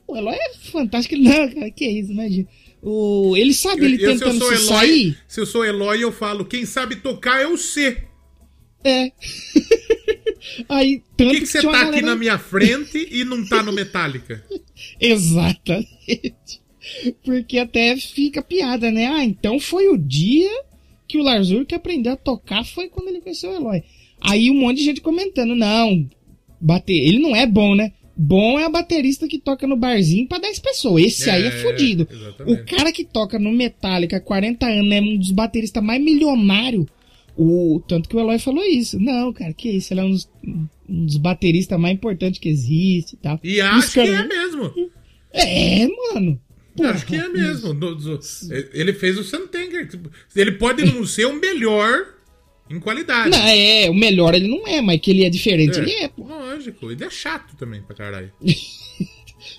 O 0.07 0.15
Eloy 0.17 0.35
é 0.35 0.53
fantástico. 0.71 1.15
Não, 1.21 1.49
cara, 1.53 1.69
que 1.75 1.85
isso, 1.85 2.12
imagina. 2.12 2.47
O, 2.81 3.35
ele 3.38 3.53
sabe, 3.53 3.83
ele 3.85 4.01
Eu- 4.03 4.13
tentando 4.13 4.39
sou 4.39 4.47
se 4.47 4.53
Eloy, 4.63 4.67
sair. 4.67 5.17
se 5.27 5.39
eu 5.41 5.45
sou 5.45 5.65
Eloy, 5.65 6.01
eu 6.01 6.12
falo, 6.12 6.45
quem 6.45 6.65
sabe 6.65 6.95
tocar 6.95 7.41
é 7.41 7.45
o 7.47 7.57
C. 7.57 8.03
É. 8.83 9.12
Aí, 10.69 10.99
Por 10.99 11.05
tanto 11.17 11.31
que, 11.31 11.39
que 11.41 11.45
você 11.47 11.62
tá 11.62 11.67
uma 11.67 11.77
aqui 11.77 11.85
galera- 11.85 12.05
na 12.07 12.15
minha 12.15 12.38
frente 12.38 13.07
e 13.12 13.23
não 13.25 13.45
tá 13.45 13.62
no 13.62 13.73
Metallica? 13.73 14.43
Exatamente. 14.99 16.62
Porque 17.23 17.57
até 17.57 17.97
fica 17.97 18.41
piada, 18.41 18.89
né? 18.91 19.07
Ah, 19.07 19.23
então 19.23 19.59
foi 19.59 19.89
o 19.89 19.97
dia 19.97 20.49
que 21.09 21.17
o 21.17 21.23
Lars 21.23 21.49
Ulrich 21.49 21.75
aprendeu 21.75 22.13
a 22.13 22.15
tocar, 22.15 22.63
foi 22.63 22.87
quando 22.87 23.09
ele 23.09 23.19
conheceu 23.19 23.49
o 23.51 23.55
Eloy. 23.55 23.83
Aí 24.21 24.49
um 24.49 24.53
monte 24.61 24.77
de 24.77 24.83
gente 24.85 25.01
comentando, 25.01 25.55
não, 25.55 26.07
bater, 26.61 26.93
ele 26.95 27.19
não 27.19 27.35
é 27.35 27.45
bom, 27.45 27.75
né? 27.75 27.91
Bom 28.15 28.59
é 28.59 28.65
a 28.65 28.69
baterista 28.69 29.27
que 29.29 29.39
toca 29.39 29.65
no 29.65 29.77
barzinho 29.77 30.27
pra 30.27 30.37
10 30.39 30.59
pessoas. 30.59 31.03
Esse 31.05 31.29
aí 31.29 31.43
é 31.43 31.47
É, 31.47 31.51
fudido. 31.51 32.07
exatamente. 32.11 32.61
O 32.61 32.65
cara 32.65 32.91
que 32.91 33.03
toca 33.05 33.39
no 33.39 33.51
Metallica 33.51 34.17
há 34.17 34.19
40 34.21 34.65
anos 34.67 34.91
é 34.91 35.01
um 35.01 35.17
dos 35.17 35.31
bateristas 35.31 35.81
mais 35.83 36.01
milionários. 36.01 36.85
O, 37.37 37.81
tanto 37.87 38.09
que 38.09 38.15
o 38.17 38.19
Eloy 38.19 38.37
falou 38.37 38.63
isso. 38.65 38.99
Não, 38.99 39.31
cara, 39.31 39.53
que 39.53 39.69
isso? 39.69 39.93
Ele 39.93 40.01
é 40.01 40.03
um 40.03 40.11
dos, 40.11 40.29
um 40.45 41.05
dos 41.05 41.15
bateristas 41.15 41.79
mais 41.79 41.93
importantes 41.95 42.39
que 42.41 42.49
existe 42.49 43.13
e 43.13 43.17
tal. 43.17 43.39
E 43.41 43.61
os 43.61 43.67
acho 43.67 43.93
que 43.93 43.99
é 44.01 44.27
mesmo. 44.27 44.71
É, 45.31 45.87
mano. 46.13 46.41
acho 46.83 47.05
que 47.05 47.15
é 47.15 47.27
mesmo. 47.29 47.73
No- 47.73 47.97
ele 48.73 48.91
fez 48.91 49.17
o 49.17 49.23
Santenger. 49.23 49.68
Ele 50.35 50.51
pode 50.53 50.83
não 50.85 51.05
ser 51.05 51.25
o 51.25 51.39
melhor 51.39 52.15
em 52.69 52.79
qualidade. 52.79 53.29
Não, 53.29 53.37
é, 53.47 53.89
o 53.89 53.93
melhor 53.93 54.35
ele 54.35 54.47
não 54.47 54.67
é, 54.67 54.81
mas 54.81 54.99
que 54.99 55.11
ele 55.11 55.23
é 55.23 55.29
diferente, 55.29 55.79
ele 55.79 55.91
é, 55.91 56.07
pô. 56.07 56.23
Lógico. 56.23 56.91
Ele 56.91 57.03
é 57.03 57.09
chato 57.09 57.55
também 57.55 57.81
pra 57.81 57.95
caralho. 57.95 58.31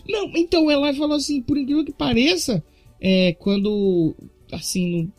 Não, 0.09 0.30
então 0.37 0.66
o 0.66 0.70
Eloy 0.70 0.94
falou 0.94 1.16
assim, 1.16 1.40
por 1.42 1.56
incrível 1.56 1.85
que 1.85 1.92
pareça, 1.92 2.62
é, 3.00 3.33
quando, 3.38 4.14
assim, 4.52 4.90
no- 4.90 5.12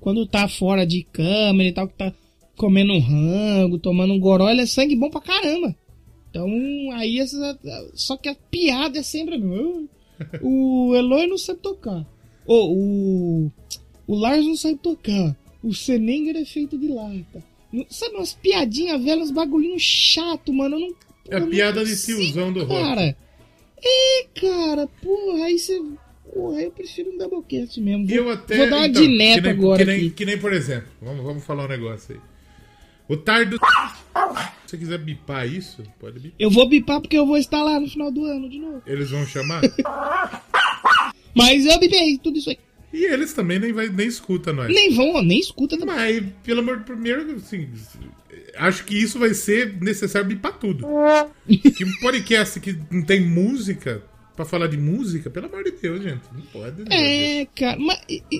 quando 0.00 0.26
tá 0.26 0.48
fora 0.48 0.86
de 0.86 1.02
câmera 1.04 1.68
e 1.68 1.72
tal, 1.72 1.88
que 1.88 1.94
tá 1.94 2.12
comendo 2.56 2.92
um 2.92 3.00
rango, 3.00 3.78
tomando 3.78 4.12
um 4.14 4.20
goró, 4.20 4.48
ele 4.48 4.62
é 4.62 4.66
sangue 4.66 4.96
bom 4.96 5.10
pra 5.10 5.20
caramba. 5.20 5.74
Então, 6.30 6.48
aí, 6.92 7.18
essa, 7.18 7.58
só 7.94 8.16
que 8.16 8.28
a 8.28 8.34
piada 8.34 8.98
é 8.98 9.02
sempre 9.02 9.34
a 9.34 9.38
mesma. 9.38 9.84
O 10.42 10.94
Eloy 10.94 11.26
não 11.26 11.36
sabe 11.36 11.60
tocar. 11.60 12.06
Ô, 12.46 12.72
o, 12.72 13.52
o 14.06 14.14
Lars 14.14 14.44
não 14.46 14.56
sabe 14.56 14.76
tocar. 14.76 15.36
O 15.62 15.74
Senenger 15.74 16.36
é 16.36 16.44
feito 16.44 16.78
de 16.78 16.88
lata. 16.88 17.42
Não- 17.72 17.86
Sabe 17.90 18.14
umas 18.14 18.32
piadinhas 18.34 19.02
velhas, 19.02 19.24
uns 19.24 19.30
bagulhinhos 19.32 19.82
chato, 19.82 20.52
mano. 20.52 20.76
Eu 20.76 20.80
não, 20.80 20.88
É 21.28 21.36
eu 21.36 21.40
não 21.40 21.48
piada 21.50 21.84
de 21.84 21.90
consigo, 21.90 22.20
tiozão 22.20 22.52
do 22.52 22.64
rock. 22.64 22.80
Cara, 22.82 23.16
é, 23.84 24.26
cara, 24.40 24.86
porra, 25.02 25.44
aí 25.44 25.58
você. 25.58 25.82
Porra, 26.32 26.60
eu 26.62 26.70
prefiro 26.70 27.10
um 27.12 27.18
Doublecast 27.18 27.80
mesmo. 27.80 28.06
Vou, 28.06 28.16
Eu 28.16 28.30
até. 28.30 28.56
vou 28.56 28.70
dar 28.70 28.76
uma 28.76 28.86
então, 28.86 29.02
de 29.02 29.08
neto 29.08 29.34
que 29.36 29.40
nem, 29.42 29.50
agora 29.52 29.78
que 29.78 29.84
nem, 29.90 30.10
que 30.10 30.24
nem, 30.24 30.38
por 30.38 30.52
exemplo, 30.52 30.88
vamos, 31.00 31.24
vamos 31.24 31.44
falar 31.44 31.64
um 31.64 31.68
negócio 31.68 32.14
aí. 32.14 32.20
O 33.08 33.16
Tardo. 33.16 33.56
Se 34.66 34.70
você 34.70 34.78
quiser 34.78 34.98
bipar 34.98 35.46
isso, 35.46 35.82
pode 36.00 36.18
bipar. 36.18 36.36
Eu 36.38 36.50
vou 36.50 36.68
bipar 36.68 37.00
porque 37.00 37.16
eu 37.16 37.24
vou 37.26 37.36
estar 37.38 37.62
lá 37.62 37.78
no 37.80 37.88
final 37.88 38.10
do 38.10 38.24
ano 38.24 38.48
de 38.50 38.58
novo. 38.58 38.82
Eles 38.86 39.10
vão 39.10 39.24
chamar. 39.26 39.62
Mas 41.34 41.66
eu 41.66 41.78
bipei 41.78 42.18
tudo 42.18 42.38
isso 42.38 42.50
aí. 42.50 42.58
E 42.96 43.04
eles 43.04 43.32
também 43.32 43.58
nem, 43.58 43.72
vai, 43.72 43.88
nem 43.88 44.08
escutam 44.08 44.54
nós. 44.54 44.72
Nem 44.72 44.94
vão, 44.94 45.22
nem 45.22 45.38
escuta 45.38 45.76
também. 45.78 45.94
Mas, 45.94 46.24
pelo 46.42 46.60
amor 46.60 46.78
de 46.78 46.84
primeiro, 46.84 47.30
assim, 47.36 47.68
acho 48.56 48.84
que 48.84 48.96
isso 48.96 49.18
vai 49.18 49.34
ser 49.34 49.80
necessário 49.80 50.28
bipar 50.28 50.58
tudo. 50.58 50.86
que 51.46 51.84
um 51.84 51.92
podcast 52.00 52.58
que 52.60 52.78
não 52.90 53.02
tem 53.02 53.20
música, 53.20 54.02
pra 54.34 54.44
falar 54.44 54.66
de 54.66 54.76
música, 54.76 55.30
pelo 55.30 55.46
amor 55.46 55.64
de 55.64 55.72
Deus, 55.72 56.02
gente, 56.02 56.22
não 56.32 56.42
pode. 56.52 56.82
né? 56.82 57.40
É, 57.40 57.46
cara, 57.46 57.78
mas 57.78 57.98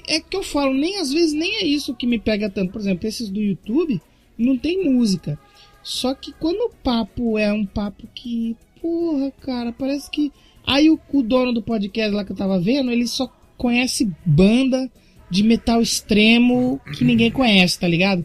é 0.09 0.21
que 0.21 0.37
eu 0.37 0.43
falo, 0.43 0.75
nem 0.75 0.99
às 1.01 1.13
vezes 1.13 1.33
nem 1.33 1.57
é 1.57 1.65
isso 1.65 1.95
que 1.95 2.07
me 2.07 2.19
pega 2.19 2.51
tanto. 2.51 2.73
Por 2.73 2.81
exemplo, 2.81 3.09
esses 3.09 3.31
do 3.31 3.41
YouTube 3.41 4.01
não 4.39 4.57
tem 4.59 4.85
música. 4.85 5.39
Só 5.83 6.15
que 6.15 6.33
quando 6.33 6.61
o 6.61 6.75
papo 6.83 7.39
é 7.39 7.53
um 7.53 7.65
papo 7.65 8.09
que, 8.15 8.57
porra, 8.81 9.31
cara, 9.41 9.73
parece 9.73 10.11
que. 10.11 10.33
Aí 10.67 10.91
o, 10.91 10.99
o 11.13 11.23
dono 11.23 11.53
do 11.53 11.63
podcast 11.63 12.13
lá 12.13 12.25
que 12.25 12.33
eu 12.33 12.37
tava 12.37 12.61
vendo, 12.61 12.91
ele 12.91 13.07
só 13.07 13.33
conhece 13.57 14.11
banda 14.25 14.91
de 15.31 15.43
metal 15.43 15.83
extremo 15.83 16.81
que 16.97 17.05
ninguém 17.05 17.31
conhece, 17.31 17.79
tá 17.79 17.89
ligado? 17.89 18.25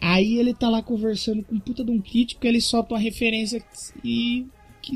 Aí 0.00 0.36
ele 0.38 0.52
tá 0.52 0.68
lá 0.68 0.82
conversando 0.82 1.42
com 1.44 1.54
um 1.54 1.60
puta 1.60 1.84
de 1.84 1.90
um 1.90 2.00
crítico, 2.00 2.44
ele 2.46 2.60
solta 2.60 2.94
uma 2.94 3.00
referência 3.00 3.62
e. 4.04 4.46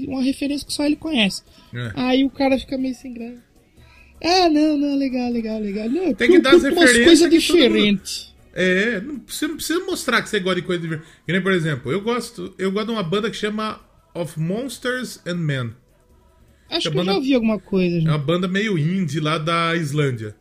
Uma 0.08 0.20
referência 0.20 0.66
que 0.66 0.72
só 0.72 0.84
ele 0.84 0.96
conhece. 0.96 1.42
É. 1.72 1.92
Aí 1.94 2.24
o 2.24 2.30
cara 2.30 2.58
fica 2.58 2.76
meio 2.76 2.94
sem 2.94 3.14
graça. 3.14 3.40
Ah, 4.22 4.48
não, 4.50 4.76
não, 4.76 4.96
legal, 4.96 5.30
legal, 5.30 5.60
legal. 5.60 5.88
Não, 5.88 6.12
Tem 6.12 6.28
que 6.28 6.40
dar 6.40 6.56
as 6.56 6.62
referências 6.64 7.20
mundo- 7.20 7.30
diferentes. 7.30 8.34
É, 8.52 9.00
não, 9.00 9.20
você 9.24 9.46
não 9.46 9.56
precisa 9.56 9.78
mostrar 9.84 10.22
que 10.22 10.28
você 10.28 10.40
gosta 10.40 10.60
de 10.60 10.66
coisa. 10.66 11.04
Que 11.24 11.32
nem, 11.32 11.40
por 11.40 11.52
exemplo, 11.52 11.92
eu 11.92 12.00
gosto, 12.00 12.52
eu 12.58 12.72
gosto 12.72 12.86
de 12.86 12.92
uma 12.94 13.02
banda 13.02 13.30
que 13.30 13.36
chama 13.36 13.78
Of 14.14 14.40
Monsters 14.40 15.20
and 15.26 15.36
Men. 15.36 15.70
Acho 16.70 16.88
a 16.88 16.90
que 16.90 16.96
eu 16.96 17.00
banda- 17.00 17.12
já 17.12 17.18
ouvi 17.18 17.34
alguma 17.34 17.58
coisa. 17.58 17.96
É 17.98 18.00
Já. 18.00 18.08
uma 18.10 18.18
banda 18.18 18.48
meio 18.48 18.76
indie 18.78 19.20
lá 19.20 19.38
da 19.38 19.74
Islândia. 19.76 20.34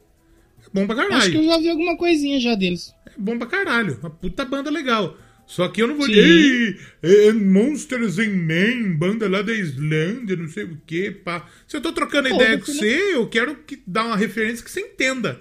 É 0.65 0.69
bom 0.73 0.85
pra 0.87 0.95
Acho 0.95 1.07
que 1.07 1.13
eu 1.37 1.41
caralho. 1.41 1.43
já 1.45 1.55
ouvi 1.55 1.69
alguma 1.69 1.97
coisinha 1.97 2.39
já 2.39 2.55
deles. 2.55 2.93
É 3.05 3.11
bom 3.17 3.37
pra 3.37 3.47
caralho. 3.47 3.97
Uma 3.99 4.09
puta 4.09 4.43
banda 4.45 4.69
legal. 4.71 5.17
Só 5.47 5.67
que 5.67 5.79
eu 5.79 5.87
não 5.87 5.95
vou 5.95 6.07
dizer, 6.07 6.75
Ei, 7.03 7.27
é 7.27 7.31
Monsters 7.31 8.17
and 8.17 8.29
Men, 8.31 8.95
banda 8.97 9.29
lá 9.29 9.43
da 9.43 9.53
Islândia, 9.53 10.35
não 10.35 10.47
sei 10.47 10.63
o 10.63 10.75
que, 10.87 11.11
pá. 11.11 11.47
Se 11.67 11.77
eu 11.77 11.81
tô 11.81 11.93
trocando 11.93 12.29
Pô, 12.29 12.35
ideia 12.35 12.57
com 12.57 12.65
você 12.65 13.13
eu 13.13 13.27
quero 13.29 13.55
que 13.57 13.79
dar 13.85 14.05
uma 14.05 14.17
referência 14.17 14.65
que 14.65 14.71
você 14.71 14.79
entenda. 14.81 15.39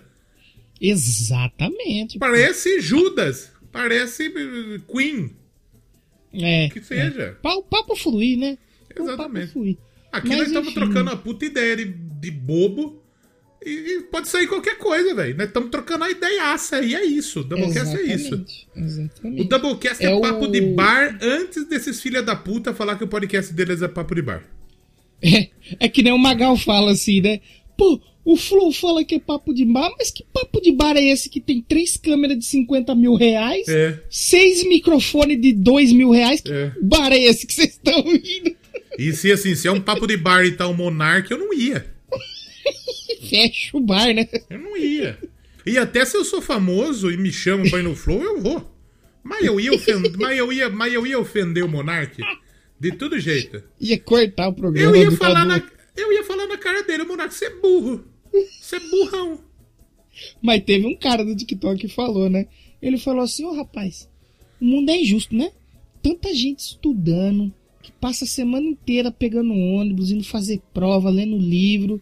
Exatamente. 0.79 2.19
Parece 2.19 2.81
Judas, 2.81 3.51
parece 3.73 4.27
eh, 4.27 4.81
Queen, 4.93 5.31
É. 6.35 6.69
que 6.69 6.83
seja. 6.83 7.39
Pra 7.41 7.55
o 7.55 7.63
papo 7.63 7.97
fluir, 7.97 8.39
né? 8.39 8.59
Pra 8.95 9.03
o 9.03 9.07
Exatamente. 9.09 9.47
papo 9.47 9.53
fluir. 9.55 9.79
Aqui 10.17 10.29
Mas, 10.29 10.39
nós 10.39 10.47
estamos 10.49 10.75
trocando 10.75 11.11
uma 11.11 11.17
puta 11.17 11.45
ideia 11.45 11.77
de, 11.77 11.85
de 11.87 12.31
bobo. 12.31 13.03
E, 13.67 13.71
e 13.71 14.01
pode 14.11 14.29
sair 14.29 14.47
qualquer 14.47 14.77
coisa, 14.77 15.15
velho. 15.15 15.37
Nós 15.39 15.47
estamos 15.47 15.71
trocando 15.71 16.05
a 16.05 16.11
ideiaça 16.11 16.81
e 16.83 16.95
é 16.95 17.03
isso. 17.05 17.41
O 17.41 17.45
Doublecast 17.45 17.97
é 17.97 18.03
isso. 18.15 18.35
Exatamente, 18.35 18.69
O 18.77 18.81
Exatamente. 18.85 19.45
Doublecast 19.49 20.05
é, 20.05 20.13
É 20.13 20.21
papo 20.21 20.45
o- 20.45 20.53
de 20.53 20.61
bar 20.61 21.19
antes 21.23 21.67
desses 21.67 22.01
filha 22.01 22.23
da 22.23 22.37
puta 22.37 22.75
falar 22.75 22.97
que 22.97 23.05
o 23.05 23.09
podcast 23.09 23.53
deles 23.55 23.81
é 23.83 23.89
papo 23.89 24.15
de 24.15 24.23
bar. 24.23 24.45
É, 25.23 25.49
é 25.81 25.89
que 25.89 26.03
nem 26.03 26.13
o 26.13 26.19
Magal 26.19 26.55
fala 26.55 26.91
assim, 26.93 27.23
né? 27.23 27.41
Pô, 27.79 27.99
o 28.27 28.37
Flow 28.37 28.71
fala 28.73 29.03
que 29.03 29.15
é 29.15 29.19
papo 29.19 29.55
de 29.55 29.65
bar, 29.65 29.91
mas 29.99 30.11
que 30.11 30.23
papo 30.31 30.61
de 30.61 30.71
bar 30.71 30.97
é 30.99 31.03
esse 31.03 31.31
que 31.31 31.41
tem 31.41 31.63
três 31.63 31.97
câmeras 31.97 32.39
de 32.39 32.45
50 32.45 32.95
mil 32.95 33.15
reais, 33.15 33.67
É. 33.69 33.99
seis 34.11 34.63
microfones 34.69 35.41
de 35.41 35.55
2 35.55 35.93
mil 35.93 36.11
reais? 36.11 36.43
Que 36.43 36.53
É. 36.53 36.73
bar 36.83 37.11
é 37.11 37.19
esse 37.19 37.47
que 37.47 37.55
vocês 37.55 37.71
estão 37.71 37.99
indo? 38.01 38.55
E 38.99 39.13
se 39.13 39.33
assim, 39.33 39.55
se 39.55 39.69
é 39.69 39.73
um 39.73 39.81
papo 39.81 40.07
de 40.07 40.17
bar 40.17 40.45
e 40.45 40.53
tá 40.53 40.67
o 40.67 40.75
Monark, 40.75 41.31
eu 41.31 41.39
não 41.39 41.53
ia. 41.53 41.93
Fecha 43.29 43.77
o 43.77 43.81
bar, 43.81 44.15
né? 44.15 44.29
Eu 44.51 44.59
não 44.59 44.77
ia. 44.77 45.19
E 45.67 45.79
até 45.79 46.05
se 46.05 46.17
eu 46.17 46.25
sou 46.25 46.43
famoso 46.43 47.11
e 47.11 47.17
me 47.17 47.33
chamam 47.33 47.69
pra 47.69 47.81
ir 47.81 47.83
no 47.83 47.97
Flow, 47.97 48.23
eu 48.23 48.41
vou. 48.41 48.71
Mas 49.23 49.45
eu 49.45 49.59
ia 49.59 49.73
ofender, 49.73 50.13
mas 50.19 50.39
eu 50.39 50.53
ia, 50.53 50.69
mas 50.69 50.93
eu 50.93 51.07
ia 51.07 51.19
ofender 51.19 51.65
o 51.65 51.69
Monark 51.69 52.23
de 52.79 52.93
todo 52.93 53.19
jeito. 53.19 53.63
Ia 53.81 53.99
cortar 53.99 54.49
o 54.49 54.53
programa 54.53 54.97
Eu 54.97 55.03
ia 55.03 55.11
falar 55.11 55.45
na, 55.47 55.63
eu 55.97 56.13
ia 56.13 56.23
falar 56.23 56.47
na 56.47 56.59
cara 56.59 56.83
dele, 56.83 57.05
Monark, 57.05 57.33
você 57.33 57.47
é 57.47 57.51
burro. 57.51 58.05
Você 58.61 58.77
é 58.77 58.81
burrão. 58.81 59.41
Mas 60.43 60.63
teve 60.63 60.87
um 60.87 60.97
cara 60.97 61.25
do 61.25 61.35
TikTok 61.35 61.81
que 61.81 61.89
falou, 61.89 62.29
né? 62.29 62.47
Ele 62.81 62.99
falou 62.99 63.23
assim, 63.23 63.45
ô 63.45 63.53
rapaz, 63.53 64.09
o 64.61 64.65
mundo 64.65 64.91
é 64.91 64.99
injusto, 64.99 65.35
né? 65.35 65.51
Tanta 66.03 66.35
gente 66.35 66.61
estudando, 66.61 67.53
que 67.85 67.93
passa 67.93 68.25
a 68.25 68.29
semana 68.29 68.67
inteira 68.67 69.13
pegando 69.13 69.53
ônibus, 69.53 70.11
indo 70.11 70.25
fazer 70.25 70.63
prova, 70.73 71.11
lendo 71.11 71.37
livro, 71.37 72.01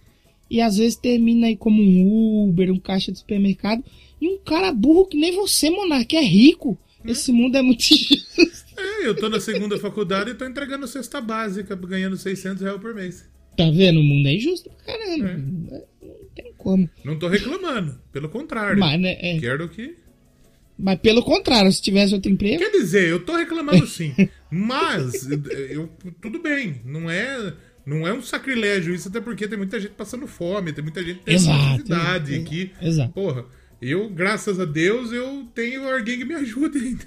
e 0.49 0.61
às 0.61 0.77
vezes 0.77 0.95
termina 0.95 1.49
aí 1.49 1.57
como 1.57 1.83
um 1.83 2.45
Uber, 2.45 2.71
um 2.71 2.79
caixa 2.79 3.11
de 3.11 3.19
supermercado, 3.19 3.83
e 4.21 4.29
um 4.29 4.39
cara 4.39 4.73
burro 4.73 5.07
que 5.07 5.17
nem 5.17 5.35
você, 5.35 5.69
Monark, 5.71 6.07
que 6.07 6.17
é 6.17 6.23
rico. 6.23 6.79
Esse 7.05 7.33
mundo 7.33 7.57
é 7.57 7.63
muito 7.63 7.83
injusto. 7.93 8.73
É, 8.77 9.09
eu 9.09 9.17
tô 9.17 9.29
na 9.29 9.41
segunda 9.41 9.77
faculdade 9.77 10.31
e 10.31 10.35
tô 10.35 10.45
entregando 10.45 10.87
cesta 10.87 11.21
básica, 11.21 11.75
ganhando 11.75 12.17
600 12.17 12.63
reais 12.63 12.81
por 12.81 12.95
mês. 12.95 13.29
Tá 13.57 13.69
vendo? 13.71 13.99
O 13.99 14.05
mundo 14.05 14.29
é 14.29 14.35
injusto 14.35 14.71
pra 14.71 14.95
caramba. 14.95 15.45
Não 16.01 16.29
tem 16.37 16.53
como. 16.57 16.89
Não 17.05 17.19
tô 17.19 17.27
reclamando, 17.27 17.99
pelo 18.13 18.29
contrário. 18.29 18.79
Mas, 18.79 19.01
né, 19.01 19.17
é, 19.21 19.41
Quero 19.41 19.69
que 19.69 19.97
mas 20.83 20.99
pelo 20.99 21.23
contrário, 21.23 21.71
se 21.71 21.81
tivesse 21.81 22.13
outro 22.13 22.31
emprego, 22.31 22.59
Quer 22.59 22.71
dizer, 22.71 23.09
eu 23.09 23.25
tô 23.25 23.37
reclamando 23.37 23.87
sim. 23.87 24.13
Mas, 24.51 25.29
eu, 25.71 25.89
tudo 26.21 26.41
bem. 26.41 26.83
Não 26.85 27.09
é, 27.09 27.55
não 27.87 28.07
é 28.07 28.13
um 28.13 28.21
sacrilégio 28.21 28.93
isso, 28.93 29.09
até 29.09 29.21
porque 29.21 29.47
tem 29.47 29.57
muita 29.57 29.81
gente 29.81 29.93
passando 29.93 30.27
fome, 30.27 30.73
tem 30.73 30.83
muita 30.83 31.03
gente 31.03 31.21
Exato, 31.25 31.59
necessidade 31.71 32.33
exato, 32.35 32.47
aqui. 32.49 32.73
exato. 32.83 33.13
Porra, 33.13 33.45
eu, 33.81 34.11
graças 34.11 34.59
a 34.59 34.65
Deus, 34.65 35.13
eu 35.13 35.47
tenho 35.55 35.89
alguém 35.89 36.19
que 36.19 36.25
me 36.25 36.35
ajude 36.35 36.79
ainda. 36.79 37.05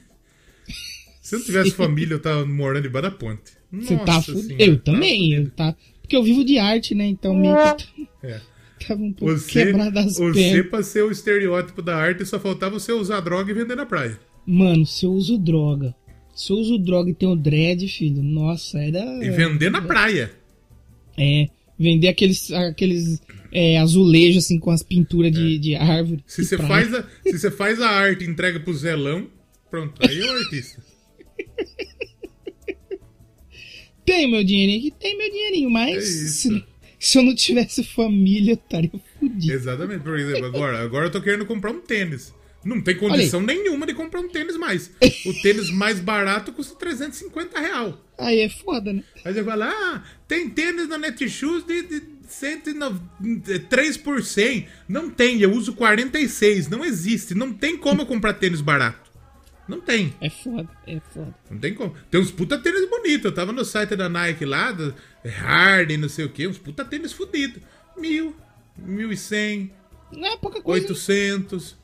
Se 1.22 1.36
eu 1.36 1.40
não 1.40 1.46
tivesse 1.46 1.72
família, 1.72 2.14
eu 2.16 2.20
tava 2.22 2.46
morando 2.46 2.84
debaixo 2.84 3.10
da 3.10 3.16
ponte. 3.16 3.52
Você 3.72 3.98
tá 3.98 4.14
Nossa 4.14 4.32
fudido. 4.32 4.56
Eu 4.62 4.80
também, 4.80 5.34
eu 5.34 5.50
tá. 5.50 5.76
Porque 6.02 6.16
eu 6.16 6.24
vivo 6.24 6.46
de 6.46 6.58
arte, 6.60 6.96
né? 6.96 7.06
Então 7.08 7.36
meio 7.36 7.56
que 7.76 8.08
É. 8.24 8.40
tava 8.88 9.02
um 9.02 9.12
pouco 9.14 9.38
Você, 9.38 9.66
quebrado 9.66 10.00
as 10.00 10.18
você 10.18 10.34
pernas. 10.34 10.70
pra 10.70 10.84
ser 10.84 11.04
o 11.04 11.12
estereótipo 11.12 11.82
da 11.82 11.96
arte, 11.96 12.26
só 12.26 12.40
faltava 12.40 12.80
você 12.80 12.92
usar 12.92 13.20
droga 13.22 13.52
e 13.52 13.54
vender 13.54 13.76
na 13.76 13.86
praia. 13.86 14.20
Mano, 14.46 14.86
se 14.86 15.06
eu 15.06 15.12
uso 15.12 15.38
droga, 15.38 15.96
se 16.36 16.52
eu 16.52 16.58
uso 16.58 16.78
droga 16.78 17.10
e 17.10 17.14
tenho 17.14 17.36
dread, 17.36 17.88
filho, 17.88 18.22
nossa, 18.22 18.80
era. 18.80 19.00
E 19.26 19.30
vender 19.32 19.70
na 19.72 19.82
praia. 19.82 20.32
É. 21.18 21.48
Vender 21.78 22.08
aqueles, 22.08 22.52
aqueles 22.52 23.22
é, 23.52 23.78
azulejos 23.80 24.46
assim 24.46 24.58
com 24.60 24.72
as 24.72 24.82
pinturas 24.84 25.32
de, 25.32 25.58
de 25.58 25.76
árvore. 25.76 26.24
Se 26.26 26.46
você 26.46 26.56
praia. 26.58 26.70
faz, 26.70 26.94
a, 26.94 27.08
se 27.24 27.40
você 27.40 27.52
faz 27.52 27.82
a 27.82 27.90
arte 27.90 28.24
e 28.24 28.28
entrega 28.30 28.60
pro 28.62 28.74
Zelão, 28.74 29.28
pronto, 29.70 29.94
aí 30.08 30.20
é 30.20 30.26
o 30.26 30.38
artista. 30.38 30.82
Tem 34.06 34.30
meu 34.30 34.44
dinheirinho 34.44 34.80
aqui, 34.80 34.92
tem 35.00 35.18
meu 35.18 35.32
dinheirinho, 35.32 35.70
É 35.70 35.72
mas 35.72 36.08
isso. 36.08 36.64
Se, 37.06 37.18
eu 37.18 37.24
não 37.24 37.36
tivesse 37.36 37.84
família, 37.84 38.54
eu 38.54 38.56
estaria 38.56 38.92
fudido. 39.20 39.54
Exatamente. 39.54 40.02
Por 40.02 40.18
exemplo, 40.18 40.46
agora, 40.46 40.80
agora 40.80 41.06
eu 41.06 41.12
tô 41.12 41.22
querendo 41.22 41.46
comprar 41.46 41.72
um 41.72 41.80
tênis. 41.80 42.34
Não 42.64 42.82
tem 42.82 42.98
condição 42.98 43.42
nenhuma 43.42 43.86
de 43.86 43.94
comprar 43.94 44.22
um 44.22 44.28
tênis 44.28 44.58
mais. 44.58 44.90
O 45.24 45.34
tênis 45.44 45.70
mais 45.70 46.00
barato 46.00 46.52
custa 46.52 46.74
350 46.76 47.60
real. 47.60 48.02
Aí 48.18 48.40
é 48.40 48.50
foda, 48.50 48.92
né? 48.92 49.04
Aí 49.24 49.34
você 49.34 49.44
fala, 49.44 49.70
ah, 49.70 50.04
tem 50.28 50.50
tênis 50.50 50.88
na 50.88 50.98
Netshoes 50.98 51.64
de, 51.64 51.84
de 51.84 52.02
109 52.28 53.00
3 53.70 53.98
por 53.98 54.24
100. 54.24 54.66
Não 54.90 55.12
tem, 55.12 55.40
eu 55.42 55.52
uso 55.52 55.74
46. 55.74 56.68
Não 56.70 56.84
existe. 56.84 57.36
Não 57.36 57.54
tem 57.54 57.78
como 57.78 58.02
eu 58.02 58.06
comprar 58.08 58.34
tênis 58.34 58.62
barato. 58.62 59.05
Não 59.68 59.82
tem. 59.82 60.14
É 60.22 60.30
foda, 60.30 60.70
é 60.86 61.00
foda. 61.00 61.34
Não 61.50 61.58
tem 61.58 61.74
como. 61.74 61.96
Tem 62.12 62.22
uns 62.22 62.32
puta 62.32 62.58
tênis 62.58 62.88
bonitos. 62.90 63.26
Eu 63.26 63.34
tava 63.34 63.52
no 63.52 63.66
site 63.66 63.96
da 63.96 64.08
Nike 64.08 64.46
lá, 64.46 64.72
do 64.72 64.94
Harden, 65.26 65.98
não 65.98 66.10
sei 66.10 66.26
o 66.26 66.30
que, 66.30 66.48
uns 66.48 66.58
puta 66.58 66.86
tênis 66.86 67.12
fudidos. 67.14 67.62
Mil, 67.98 68.36
mil 68.78 69.12
e 69.12 69.18
cem, 69.18 69.72
Não 70.12 70.28
é 70.28 70.38
pouca 70.38 70.62
coisa. 70.62 70.88
800. 70.88 71.76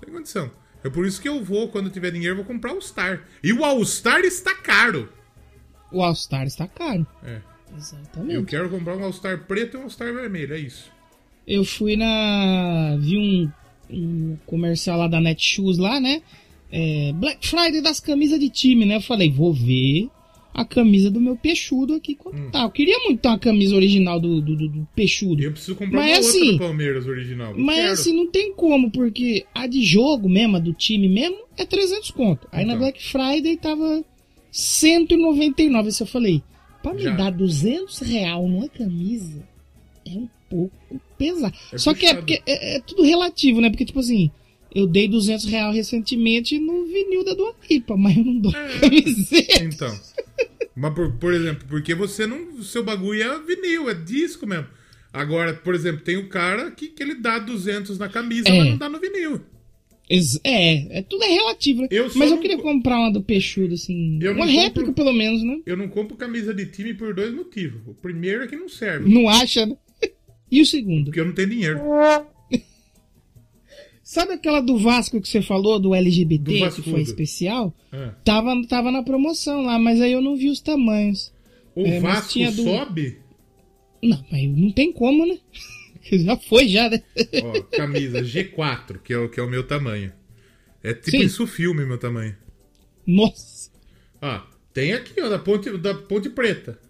Tem 0.00 0.12
condição. 0.12 0.50
É 0.82 0.88
por 0.88 1.06
isso 1.06 1.20
que 1.20 1.28
eu 1.28 1.42
vou, 1.44 1.68
quando 1.68 1.90
tiver 1.90 2.10
dinheiro, 2.10 2.36
vou 2.36 2.44
comprar 2.44 2.72
o 2.72 2.80
Star. 2.80 3.22
E 3.42 3.52
o 3.52 3.64
All 3.64 3.84
Star 3.84 4.20
está 4.20 4.54
caro. 4.54 5.10
O 5.92 6.02
All 6.02 6.14
Star 6.14 6.46
está 6.46 6.66
caro. 6.66 7.06
É. 7.22 7.40
Exatamente. 7.76 8.34
Eu 8.34 8.44
quero 8.44 8.68
comprar 8.68 8.96
um 8.96 9.04
All 9.04 9.12
Star 9.12 9.38
preto 9.46 9.76
e 9.76 9.80
um 9.80 9.84
All 9.84 9.90
Star 9.90 10.12
vermelho, 10.12 10.54
é 10.54 10.58
isso. 10.58 10.90
Eu 11.46 11.64
fui 11.64 11.96
na. 11.96 12.96
Vi 12.98 13.16
um, 13.16 13.52
um 13.90 14.38
comercial 14.46 14.98
lá 14.98 15.08
da 15.08 15.20
Netshoes 15.20 15.78
lá, 15.78 16.00
né? 16.00 16.22
É, 16.72 17.12
Black 17.14 17.46
Friday 17.48 17.80
das 17.80 17.98
camisas 18.00 18.38
de 18.38 18.48
time, 18.48 18.84
né? 18.84 18.96
Eu 18.96 19.00
falei, 19.00 19.30
vou 19.30 19.52
ver 19.52 20.08
a 20.54 20.64
camisa 20.64 21.10
do 21.10 21.20
meu 21.20 21.36
peixudo 21.36 21.94
aqui. 21.94 22.14
Quanto 22.14 22.36
Hum. 22.38 22.50
tá? 22.50 22.62
Eu 22.62 22.70
queria 22.70 22.98
muito 23.00 23.20
ter 23.20 23.28
uma 23.28 23.38
camisa 23.38 23.74
original 23.76 24.18
do, 24.20 24.40
do, 24.40 24.56
do- 24.56 24.68
do 24.68 24.88
peixudo. 24.94 25.42
Eu 25.42 25.52
preciso 25.52 25.74
comprar 25.76 26.00
Mas 26.00 26.10
uma 26.10 26.16
outra 26.26 26.30
assim- 26.40 26.52
do 26.52 26.58
Palmeiras 26.58 27.06
original. 27.06 27.54
Mas 27.56 27.76
quero. 27.76 27.92
assim, 27.92 28.12
não 28.16 28.26
tem 28.30 28.52
como, 28.54 28.90
porque 28.90 29.46
a 29.54 29.66
de 29.66 29.82
jogo 29.82 30.28
mesmo, 30.28 30.56
a 30.56 30.60
do 30.60 30.72
time 30.72 31.08
mesmo, 31.08 31.38
é 31.56 31.64
300 31.64 32.10
conto. 32.10 32.46
Aí 32.52 32.64
na 32.64 32.72
Então. 32.74 32.80
Black 32.84 33.02
Friday 33.02 33.56
tava 33.56 34.04
199. 34.50 35.88
Isso 35.88 36.02
eu 36.02 36.06
falei, 36.06 36.42
pra 36.82 36.94
me 36.94 37.02
Já. 37.02 37.14
dar 37.14 37.30
200 37.30 37.98
real 38.00 38.46
numa 38.48 38.68
camisa, 38.68 39.42
é 40.06 40.10
um 40.10 40.28
pouco 40.48 40.74
pesado. 41.18 41.54
É 41.72 41.78
Só 41.78 41.94
que 41.94 42.06
é 42.06 42.14
puxado. 42.14 42.26
porque 42.26 42.42
é, 42.46 42.76
é 42.76 42.80
tudo 42.80 43.02
relativo, 43.02 43.60
né? 43.60 43.70
Porque, 43.70 43.84
tipo 43.84 44.00
assim, 44.00 44.30
eu 44.74 44.86
dei 44.86 45.08
200 45.08 45.46
real 45.46 45.72
recentemente 45.72 46.58
no 46.58 46.84
vinil 46.86 47.24
da 47.24 47.34
Dua 47.34 47.54
Lipa, 47.68 47.96
mas 47.96 48.16
eu 48.16 48.24
não 48.24 48.38
dou 48.38 48.52
camiseta. 48.80 49.64
Então. 49.64 50.00
Mas, 50.76 50.94
por, 50.94 51.12
por 51.14 51.32
exemplo, 51.34 51.66
porque 51.68 51.94
você 51.94 52.26
não. 52.26 52.54
o 52.58 52.62
Seu 52.62 52.82
bagulho 52.84 53.22
é 53.22 53.38
vinil, 53.40 53.90
é 53.90 53.94
disco 53.94 54.46
mesmo. 54.46 54.66
Agora, 55.12 55.52
por 55.54 55.74
exemplo, 55.74 56.02
tem 56.02 56.16
o 56.16 56.28
cara 56.28 56.70
que, 56.70 56.88
que 56.88 57.02
ele 57.02 57.16
dá 57.16 57.38
200 57.38 57.98
na 57.98 58.08
camisa, 58.08 58.48
É. 58.48 58.56
mas 58.58 58.68
não 58.70 58.78
dá 58.78 58.88
no 58.88 59.00
vinil. 59.00 59.40
É, 60.42 60.98
é 60.98 61.02
tudo 61.02 61.22
é 61.22 61.28
relativo, 61.28 61.82
né? 61.82 61.88
Eu 61.90 62.04
mas 62.16 62.30
eu 62.30 62.34
não 62.36 62.38
queria 62.42 62.56
co- 62.56 62.62
comprar 62.64 62.98
uma 62.98 63.12
do 63.12 63.22
Peixudo, 63.22 63.74
assim. 63.74 64.18
Eu 64.20 64.32
uma 64.32 64.44
réplica, 64.46 64.86
compro- 64.88 65.04
pelo 65.04 65.12
menos, 65.12 65.40
né? 65.42 65.60
Eu 65.64 65.76
não 65.76 65.86
compro 65.88 66.16
camisa 66.16 66.52
de 66.52 66.66
time 66.66 66.94
por 66.94 67.14
dois 67.14 67.32
motivos. 67.32 67.80
O 67.86 67.94
primeiro 67.94 68.42
é 68.42 68.46
que 68.48 68.56
não 68.56 68.68
serve, 68.68 69.08
Não 69.12 69.28
acha, 69.28 69.66
né? 69.66 69.76
E 70.50 70.60
o 70.62 70.66
segundo? 70.66 71.04
porque 71.06 71.20
eu 71.20 71.24
não 71.26 71.32
tenho 71.32 71.50
dinheiro. 71.50 71.78
Sabe 74.12 74.32
aquela 74.32 74.60
do 74.60 74.76
Vasco 74.76 75.20
que 75.20 75.28
você 75.28 75.40
falou, 75.40 75.78
do 75.78 75.94
LGBT, 75.94 76.68
Do 76.68 76.74
que 76.74 76.90
foi 76.90 77.00
especial? 77.00 77.72
É. 77.92 78.10
Tava, 78.24 78.60
tava 78.66 78.90
na 78.90 79.04
promoção 79.04 79.62
lá, 79.62 79.78
mas 79.78 80.00
aí 80.00 80.10
eu 80.10 80.20
não 80.20 80.34
vi 80.34 80.48
os 80.50 80.60
tamanhos. 80.60 81.32
O 81.76 81.86
É, 81.86 82.00
Vasco 82.00 82.32
tinha 82.32 82.50
do- 82.50 82.64
sobe, 82.64 83.18
Não, 84.02 84.20
mas 84.32 84.48
não 84.50 84.72
tem 84.72 84.92
como, 84.92 85.24
né? 85.24 85.38
Já 86.10 86.36
foi, 86.36 86.66
já, 86.66 86.90
né? 86.90 87.00
ó, 87.44 87.60
camisa 87.76 88.20
G4, 88.20 88.98
que 88.98 89.12
é, 89.12 89.16
o, 89.18 89.28
que 89.28 89.38
é 89.38 89.42
o 89.44 89.48
meu 89.48 89.64
tamanho. 89.64 90.12
É 90.82 90.92
tipo 90.92 91.12
Sim. 91.12 91.22
isso 91.22 91.46
filme, 91.46 91.86
meu 91.86 91.96
tamanho. 91.98 92.34
Nossa. 93.06 93.70
Ah, 94.20 94.44
tem 94.74 94.92
aqui, 94.92 95.20
ó, 95.20 95.28
da 95.28 95.38
Ponte, 95.38 95.70
da 95.78 95.94
Ponte 95.94 96.28
Preta. 96.30 96.80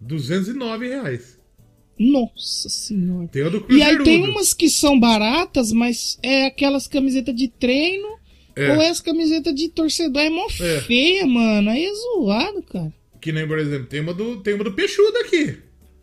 209 0.00 0.88
reais. 0.88 1.35
Nossa 1.98 2.68
senhora. 2.68 3.26
Tem 3.28 3.42
do 3.50 3.64
E 3.70 3.82
aí 3.82 4.02
tem 4.02 4.22
umas 4.22 4.52
que 4.52 4.68
são 4.68 4.98
baratas, 5.00 5.72
mas 5.72 6.18
é 6.22 6.46
aquelas 6.46 6.86
camisetas 6.86 7.34
de 7.34 7.48
treino 7.48 8.06
É. 8.54 8.72
ou 8.74 8.82
é 8.82 8.88
as 8.88 9.00
camisetas 9.00 9.54
de 9.54 9.68
torcedor. 9.68 10.20
É 10.22 10.28
mó 10.30 10.46
É. 10.60 10.80
feia, 10.82 11.26
mano. 11.26 11.70
Aí 11.70 11.84
é 11.84 11.92
zoado, 11.94 12.62
cara. 12.62 12.92
Que 13.20 13.32
nem, 13.32 13.46
por 13.46 13.58
exemplo, 13.58 13.86
tem 13.86 14.00
uma 14.00 14.12
do, 14.14 14.36
tem 14.42 14.54
uma 14.54 14.64
do 14.64 14.72
Peixudo 14.72 15.16
aqui. 15.18 15.46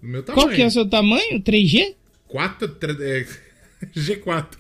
Do 0.02 0.08
meu 0.08 0.24
tamanho. 0.24 0.46
Qual 0.48 0.56
que 0.56 0.62
é 0.62 0.66
o 0.68 0.72
seu 0.72 0.90
tamanho? 0.90 1.40
3G? 1.42 1.94
4, 2.28 2.76
é, 3.02 3.26
G4. 3.96 4.58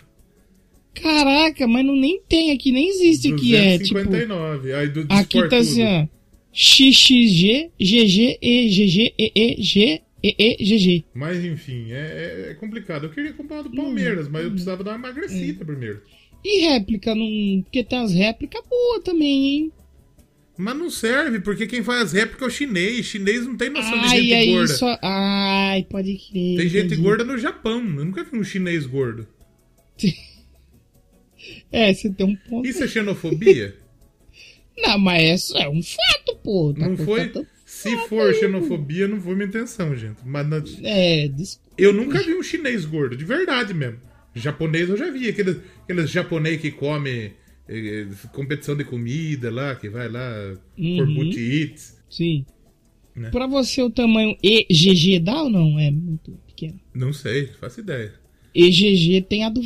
Caraca, 0.93 1.67
mas 1.67 1.83
não 1.85 1.95
nem 1.95 2.21
tem 2.29 2.51
aqui, 2.51 2.71
nem 2.71 2.87
existe 2.89 3.33
aqui. 3.33 3.55
É 3.55 3.79
tipo. 3.79 3.95
259. 3.95 4.73
Aí 4.73 4.87
do 4.89 5.05
Aqui 5.09 5.49
tá 5.49 5.57
assim, 5.57 5.83
ó. 5.83 6.07
XXG, 6.53 7.71
GG, 7.79 8.37
E, 8.41 8.69
GG, 8.69 9.13
E, 9.17 9.31
E, 9.35 9.61
G, 9.63 10.01
GG. 10.23 11.05
Mas 11.13 11.43
enfim, 11.43 11.91
é, 11.91 12.49
é 12.51 12.53
complicado. 12.53 13.05
Eu 13.05 13.09
queria 13.09 13.33
comprar 13.33 13.57
uma 13.57 13.63
do 13.63 13.69
Hum, 13.69 13.75
Palmeiras, 13.75 14.27
mas 14.29 14.43
eu 14.45 14.49
precisava 14.51 14.83
dar 14.83 14.91
uma 14.91 15.09
emagrecida 15.09 15.61
É. 15.63 15.65
primeiro. 15.65 16.01
E 16.45 16.61
réplica, 16.67 17.13
não... 17.15 17.61
porque 17.63 17.83
tem 17.83 17.99
as 17.99 18.13
réplicas 18.13 18.61
boas 18.69 19.03
também, 19.03 19.45
hein? 19.45 19.71
Mas 20.57 20.77
não 20.77 20.89
serve, 20.89 21.39
porque 21.39 21.65
quem 21.65 21.83
faz 21.83 22.11
réplica 22.13 22.45
é 22.45 22.47
o 22.47 22.51
chinês. 22.51 23.05
Chinês 23.07 23.45
não 23.45 23.57
tem 23.57 23.69
noção 23.69 23.99
de 23.99 24.05
Ai, 24.07 24.21
gente 24.21 24.33
aí 24.33 24.51
gorda. 24.53 24.73
só. 24.75 24.99
Ai, 25.01 25.83
pode 25.89 26.13
crer. 26.29 26.57
Tem 26.57 26.69
gente 26.69 26.85
entendi. 26.87 27.01
gorda 27.01 27.23
no 27.23 27.37
Japão. 27.37 27.79
Eu 27.79 28.05
nunca 28.05 28.23
vi 28.23 28.37
um 28.37 28.43
chinês 28.43 28.85
gordo. 28.85 29.27
É, 31.71 31.93
você 31.93 32.09
tem 32.09 32.25
um 32.25 32.35
ponto. 32.49 32.67
Isso 32.67 32.83
é 32.83 32.87
xenofobia? 32.87 33.75
Não, 34.77 34.97
mas 34.97 35.51
é, 35.51 35.63
é 35.63 35.69
um 35.69 35.81
fato, 35.83 36.35
pô. 36.43 36.73
Tá 36.73 36.87
não 36.87 36.97
foi? 36.97 37.27
tão- 37.29 37.45
Se 37.83 38.07
for 38.07 38.33
xenofobia, 38.33 39.07
não 39.07 39.19
foi 39.21 39.35
minha 39.35 39.47
intenção, 39.47 39.95
gente. 39.95 40.17
Mas 40.25 40.47
na- 40.47 40.63
É, 40.83 41.27
desculpa. 41.27 41.73
eu 41.77 41.93
nunca 41.93 42.21
vi 42.23 42.33
um 42.33 42.43
chinês 42.43 42.85
gordo, 42.85 43.15
de 43.15 43.25
verdade 43.25 43.73
mesmo. 43.73 43.99
Japonês 44.35 44.89
eu 44.89 44.97
já 44.97 45.11
vi. 45.11 45.29
Aqueles, 45.29 45.57
aqueles 45.83 46.09
japonês 46.09 46.59
que 46.59 46.71
come 46.71 47.33
eh, 47.69 48.07
competição 48.33 48.75
de 48.75 48.83
comida 48.83 49.49
lá, 49.51 49.75
que 49.75 49.87
vai 49.89 50.09
lá 50.09 50.53
por 50.75 51.07
Uhum. 51.07 51.13
booty 51.15 51.39
eats. 51.61 51.97
Sim. 52.09 52.45
Né? 53.15 53.29
Pra 53.29 53.45
você 53.47 53.81
o 53.81 53.89
tamanho 53.89 54.35
EGG 54.43 55.19
dá 55.19 55.43
ou 55.43 55.49
não? 55.49 55.79
É 55.79 55.89
muito 55.91 56.31
pequeno. 56.47 56.79
Não 56.93 57.13
sei, 57.13 57.47
faço 57.59 57.79
ideia. 57.79 58.13
EGG 58.55 59.21
tem 59.21 59.43
a 59.45 59.49
do 59.49 59.61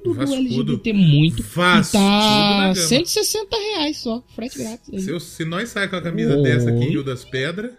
Vascudo, 0.00 0.14
Vascudo. 0.14 0.64
do 0.64 0.72
LGBT 0.74 0.92
muito. 0.92 1.42
Vascudo 1.42 2.02
que 2.02 2.08
tá 2.08 2.56
na 2.58 2.62
gama. 2.74 2.74
160 2.74 3.56
reais 3.56 3.96
só, 3.98 4.24
frete 4.34 4.58
grátis. 4.58 5.04
Se, 5.04 5.10
eu- 5.10 5.20
se 5.20 5.44
nós 5.44 5.68
sair 5.68 5.88
com 5.88 5.96
a 5.96 6.02
camisa 6.02 6.36
dessa 6.42 6.70
aqui 6.70 6.84
em 6.84 6.90
Rio 6.90 7.04
das 7.04 7.24
Pedras, 7.24 7.72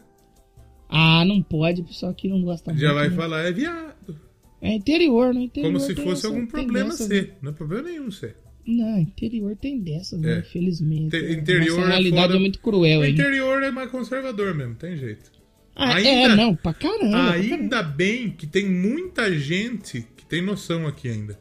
Ah, 0.90 1.24
não 1.26 1.42
pode, 1.42 1.84
pessoal 1.84 2.12
aqui 2.12 2.28
não 2.30 2.42
gosta 2.42 2.72
já 2.74 2.94
muito. 2.94 2.96
vai 2.96 3.10
né? 3.10 3.16
falar, 3.16 3.42
é 3.42 3.52
viado. 3.52 4.18
É 4.62 4.74
interior, 4.74 5.34
no 5.34 5.42
interior. 5.42 5.72
Como 5.72 5.80
se 5.80 5.94
fosse 5.96 6.12
essa- 6.26 6.28
algum 6.30 6.46
problema 6.48 6.90
dessa, 6.90 7.06
ser. 7.06 7.34
Não 7.42 7.52
é 7.52 7.54
problema 7.54 7.84
nenhum 7.90 8.10
ser. 8.10 8.36
Não, 8.66 8.98
interior 8.98 9.56
tem 9.56 9.80
dessas, 9.80 10.20
né? 10.20 10.36
É. 10.36 10.40
Infelizmente. 10.40 11.10
Te- 11.12 11.26
A 11.26 11.32
interior 11.32 11.80
é 11.84 11.88
realidade 11.88 12.24
foda. 12.28 12.36
é 12.36 12.40
muito 12.40 12.60
cruel 12.60 13.00
O 13.00 13.04
aí. 13.04 13.12
interior 13.12 13.64
é 13.64 13.72
mais 13.72 13.90
conservador 13.92 14.54
mesmo, 14.56 14.76
tem 14.76 14.98
jeito. 14.98 15.32
Ah, 15.76 15.96
ainda- 15.96 16.10
é, 16.10 16.36
não, 16.36 16.56
pra 16.56 16.74
caramba. 16.74 17.00
pra 17.00 17.10
caramba. 17.12 17.32
Ainda 17.34 17.84
bem 17.84 18.32
que 18.32 18.48
tem 18.48 18.66
muita 18.68 19.32
gente 19.38 20.06
que 20.18 20.26
tem 20.26 20.42
noção 20.42 20.88
aqui 20.88 21.08
ainda. 21.08 21.38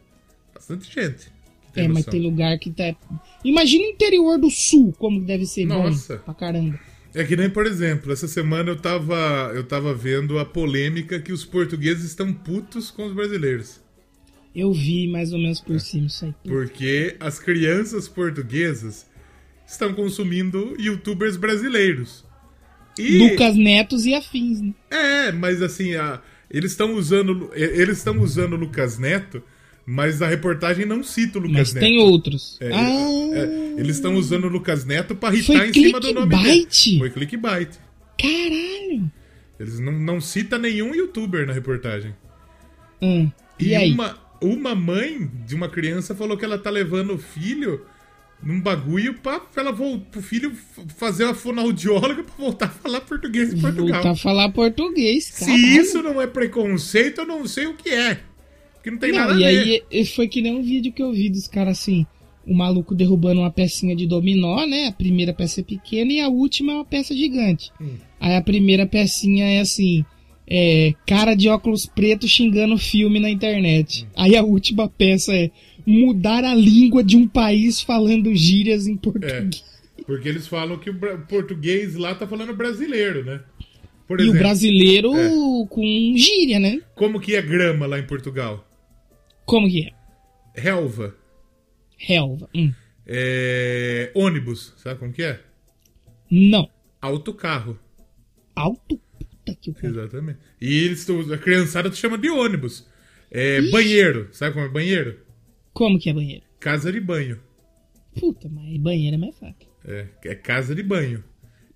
Bastante 0.69 0.93
gente. 0.93 1.29
É, 1.75 1.83
mas 1.87 1.99
noção. 1.99 2.11
tem 2.13 2.23
lugar 2.23 2.59
que 2.59 2.71
tá. 2.71 2.95
Imagina 3.45 3.85
o 3.85 3.91
interior 3.91 4.39
do 4.39 4.51
sul, 4.51 4.93
como 4.99 5.21
deve 5.25 5.45
ser 5.47 5.67
Nossa. 5.67 6.17
bom 6.17 6.23
pra 6.25 6.35
caramba. 6.35 6.79
É 7.15 7.23
que 7.25 7.37
nem, 7.37 7.49
por 7.49 7.67
exemplo, 7.67 8.13
essa 8.13 8.27
semana 8.27 8.71
eu 8.71 8.77
tava, 8.77 9.53
eu 9.55 9.63
tava 9.65 9.95
vendo 9.95 10.39
a 10.39 10.45
polêmica 10.45 11.21
que 11.21 11.33
os 11.33 11.45
portugueses 11.45 12.05
estão 12.05 12.33
putos 12.33 12.91
com 12.91 13.07
os 13.07 13.13
brasileiros. 13.15 13.81
Eu 14.55 14.73
vi 14.73 15.07
mais 15.09 15.33
ou 15.33 15.39
menos 15.39 15.61
por 15.61 15.79
cima 15.81 16.07
isso 16.07 16.25
aí. 16.25 16.35
Porque 16.45 17.15
as 17.21 17.39
crianças 17.39 18.09
portuguesas 18.09 19.07
estão 19.67 19.93
consumindo 19.95 20.75
youtubers 20.81 21.37
brasileiros. 21.37 22.25
E, 22.99 23.19
Lucas 23.19 23.55
Netos 23.55 24.07
e 24.07 24.15
afins, 24.15 24.63
né? 24.63 24.73
É, 24.91 25.31
mas 25.33 25.61
assim, 25.63 25.95
a- 25.95 26.23
eles 26.51 26.71
estão 26.71 26.95
usando 26.95 27.51
eles 27.55 27.99
estão 27.99 28.19
usando 28.21 28.57
Lucas 28.57 28.99
Neto, 28.99 29.43
mas 29.87 30.21
a 30.21 30.27
reportagem 30.27 30.85
não 30.85 31.03
cita 31.05 31.39
o 31.39 31.43
Lucas 31.43 31.57
Mas 31.59 31.75
Neto. 31.75 31.83
tem 31.85 31.99
outros. 31.99 32.59
É, 32.61 32.73
ah, 32.73 33.31
é, 33.35 33.81
eles 33.81 33.97
estão 33.97 34.17
usando 34.17 34.45
o 34.45 34.49
Lucas 34.49 34.85
Neto 34.85 35.15
pra 35.15 35.33
irritar 35.33 35.69
em 35.69 35.73
cima 35.73 36.01
do 36.01 36.13
nome 36.13 36.29
dele. 36.37 36.43
clickbait? 36.67 36.99
Foi 36.99 37.11
clickbait. 37.11 37.71
caralho. 38.21 39.11
Eles 39.59 39.79
não, 39.81 39.93
não 39.93 40.21
cita 40.21 40.59
nenhum 40.59 40.95
youtuber 40.95 41.47
na 41.47 41.53
reportagem. 41.53 42.15
Ah, 43.01 43.27
e, 43.61 43.75
E, 43.75 43.93
uma, 43.93 44.19
uma 44.43 44.75
mãe 44.75 45.31
de 45.47 45.55
uma 45.55 45.69
criança 45.69 46.15
falou 46.15 46.37
que 46.37 46.45
ela 46.45 46.59
tá 46.59 46.69
levando 46.69 47.15
o 47.15 47.19
filho 47.19 47.87
num 48.43 48.61
bagulho 48.61 49.15
pra, 49.15 49.41
pra 49.41 49.63
ela 49.63 49.73
pro 49.73 50.21
filho 50.21 50.53
fazer 50.99 51.25
uma 51.25 51.35
fonoaudióloga 51.35 52.23
pra 52.23 52.35
voltar 52.37 52.67
a 52.67 52.69
falar 52.69 53.01
português 53.03 53.55
em 53.55 53.61
Portugal. 53.61 53.95
Voltar 54.03 54.11
a 54.11 54.17
falar 54.17 54.51
português, 54.51 55.25
Se 55.25 55.47
caralho. 55.47 55.59
isso 55.81 56.03
não 56.03 56.21
é 56.21 56.27
preconceito, 56.27 57.23
eu 57.23 57.27
não 57.27 57.47
sei 57.47 57.67
o 57.67 57.75
que 57.75 57.89
é. 57.89 58.21
Porque 58.87 58.91
não 58.91 58.99
tem 58.99 59.11
Não, 59.13 59.19
nada 59.19 59.33
a 59.33 59.37
e 59.37 59.39
ver. 59.41 59.47
aí 59.47 59.83
e- 59.91 60.05
foi 60.07 60.29
que 60.29 60.41
nem 60.41 60.55
um 60.55 60.63
vídeo 60.63 60.93
que 60.93 61.03
eu 61.03 61.13
vi 61.13 61.29
dos 61.29 61.49
caras 61.49 61.79
assim, 61.81 62.07
o 62.47 62.55
maluco 62.55 62.95
derrubando 62.95 63.41
uma 63.41 63.51
pecinha 63.51 63.97
de 63.97 64.07
dominó, 64.07 64.65
né? 64.65 64.87
A 64.87 64.93
primeira 64.93 65.33
peça 65.35 65.61
é 65.61 65.65
pequena 65.65 66.13
e 66.13 66.21
a 66.21 66.29
última 66.29 66.73
é 66.73 66.75
uma 66.77 66.85
peça 66.85 67.15
gigante. 67.15 67.71
Hum. 67.81 67.97
Aí 68.21 68.37
a 68.37 68.41
primeira 68.43 68.87
pecinha 68.87 69.45
é 69.45 69.59
assim, 69.61 70.05
é, 70.47 70.93
cara 71.05 71.35
de 71.35 71.49
óculos 71.49 71.85
preto 71.87 72.29
xingando 72.29 72.79
filme 72.79 73.19
na 73.19 73.29
internet. 73.29 74.05
Hum. 74.05 74.09
Aí 74.15 74.37
a 74.37 74.45
última 74.45 74.89
peça 74.89 75.35
é 75.35 75.51
mudar 75.85 76.45
a 76.45 76.55
língua 76.55 77.03
de 77.03 77.17
um 77.17 77.27
país 77.27 77.81
falando 77.81 78.33
gírias 78.35 78.87
em 78.87 78.95
É, 78.95 78.97
português. 78.99 79.65
porque 80.07 80.29
eles 80.29 80.47
falam 80.47 80.79
que 80.79 80.91
o 80.91 80.99
português 81.29 81.97
lá 81.97 82.15
tá 82.15 82.27
falando 82.27 82.55
brasileiro, 82.55 83.25
né? 83.25 83.41
Por 84.07 84.21
E 84.21 84.23
o 84.23 84.27
exemplo, 84.27 84.39
brasileiro 84.39 85.17
É. 85.17 85.29
com 85.69 86.15
gíria, 86.17 86.61
né? 86.61 86.81
como 86.95 87.19
que 87.19 87.35
é 87.35 87.43
grama 87.43 87.87
lá 87.87 87.99
em 87.99 88.07
Portugal? 88.07 88.65
Como 89.47 89.69
que 89.69 89.87
é? 89.87 89.93
Relva. 90.61 91.15
Relva. 91.97 92.49
Hum. 92.55 92.73
É... 93.07 94.11
Ônibus, 94.15 94.75
sabe 94.77 94.99
como 94.99 95.13
que 95.13 95.23
é? 95.23 95.41
Não. 96.31 96.69
Autocarro. 97.01 97.79
Alto 98.55 98.99
puta 99.19 99.55
que 99.55 99.71
o 99.71 99.75
cara. 99.75 99.89
Exatamente. 99.89 100.39
E 100.61 100.75
eles 100.85 101.05
tão- 101.05 101.21
a 101.33 101.39
criançada 101.39 101.93
chama 101.93 102.19
de 102.19 102.29
ônibus. 102.29 102.87
É, 103.31 103.61
banheiro, 103.71 104.29
sabe 104.33 104.55
como 104.55 104.67
é 104.67 104.69
banheiro? 104.69 105.21
Como 105.73 105.99
que 105.99 106.09
é 106.11 106.13
banheiro? 106.13 106.43
Casa 106.59 106.91
de 106.93 107.01
banho. 107.01 107.41
Puta, 108.19 108.49
mas 108.49 108.77
banheiro 108.79 109.15
é 109.15 109.19
mais 109.19 109.39
fácil. 109.39 109.69
É, 109.87 110.07
é 110.25 110.35
casa 110.35 110.75
de 110.75 110.83
banho. 110.83 111.23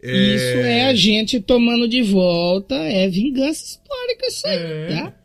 Isso 0.03 0.57
é 0.57 0.87
a 0.87 0.95
gente 0.95 1.41
tomando 1.41 1.87
de 1.87 2.03
volta, 2.03 2.75
é 2.75 3.07
vingança 3.09 3.63
histórica 3.63 4.27
isso 4.27 4.47
aí, 4.47 4.57
É, 4.57 4.87
tá? 4.89 5.20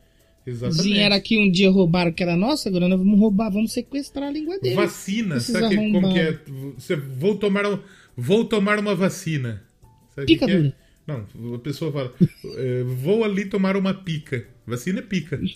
Exatamente. 0.45 0.83
Vieram 0.83 1.15
aqui 1.15 1.37
um 1.39 1.49
dia 1.51 1.69
roubaram 1.71 2.11
que 2.11 2.21
era 2.21 2.35
nossa, 2.35 2.69
agora 2.69 2.87
nós 2.87 2.99
vamos 2.99 3.19
roubar, 3.19 3.49
vamos 3.51 3.73
sequestrar 3.73 4.29
a 4.29 4.31
língua 4.31 4.59
deles. 4.59 4.75
Vacina, 4.75 5.39
sabe 5.39 5.69
que, 5.69 5.91
como 5.91 6.13
que 6.13 6.19
é? 6.19 6.39
Você, 6.77 6.95
vou, 6.95 7.35
tomar, 7.35 7.65
um- 7.65 7.79
vou 8.15 8.45
tomar 8.45 8.77
uma 8.79 8.93
vacina. 8.93 9.63
Sabe 10.13 10.23
o 10.23 10.37
que 10.37 10.51
é? 10.51 10.73
Não, 11.07 11.25
a 11.55 11.59
pessoa 11.59 11.91
fala, 11.91 12.13
é, 12.57 12.83
vou 12.83 13.23
ali 13.23 13.45
tomar 13.45 13.75
uma 13.77 13.93
pica. 13.93 14.47
Vacina 14.65 14.99
é 14.99 15.01
pica. 15.03 15.39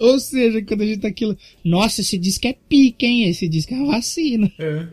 Ou 0.00 0.18
seja, 0.18 0.62
quando 0.62 0.80
a 0.80 0.86
gente 0.86 1.00
tá 1.00 1.08
aquilo, 1.08 1.36
nossa, 1.62 2.00
esse 2.00 2.18
que 2.40 2.48
é 2.48 2.56
pica, 2.68 3.04
hein? 3.04 3.28
Esse 3.28 3.48
que 3.48 3.74
é 3.74 3.84
vacina. 3.84 4.50
É. 4.58 4.86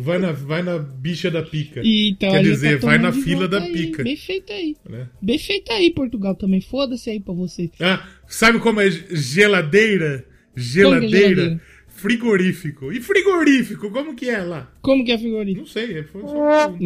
Vai 0.00 0.18
na, 0.18 0.32
vai 0.32 0.60
na 0.60 0.76
bicha 0.78 1.30
da 1.30 1.40
pica. 1.42 1.80
E, 1.84 2.10
então, 2.10 2.32
Quer 2.32 2.42
dizer, 2.42 2.80
tá 2.80 2.86
vai 2.88 2.98
na 2.98 3.12
fila 3.12 3.46
da 3.46 3.60
aí. 3.62 3.72
pica. 3.72 4.02
Bem 4.02 4.16
feito 4.16 4.52
aí. 4.52 4.76
né? 4.88 5.08
Bem 5.22 5.38
feito 5.38 5.70
aí, 5.72 5.90
Portugal 5.92 6.34
também. 6.34 6.60
Foda-se 6.60 7.08
aí 7.08 7.20
pra 7.20 7.32
você. 7.32 7.70
Ah, 7.80 8.08
sabe 8.26 8.58
como 8.58 8.80
é 8.80 8.90
geladeira? 8.90 10.26
Geladeira? 10.56 11.18
geladeira? 11.18 11.60
Frigorífico. 11.86 12.92
E 12.92 13.00
frigorífico, 13.00 13.88
como 13.90 14.16
que 14.16 14.28
é 14.28 14.38
lá? 14.42 14.72
Como 14.82 15.04
que 15.04 15.12
é 15.12 15.18
figurino? 15.18 15.60
Não 15.60 15.66
sei, 15.66 15.98
é- 15.98 16.02
foi 16.04 16.22
só 16.22 16.74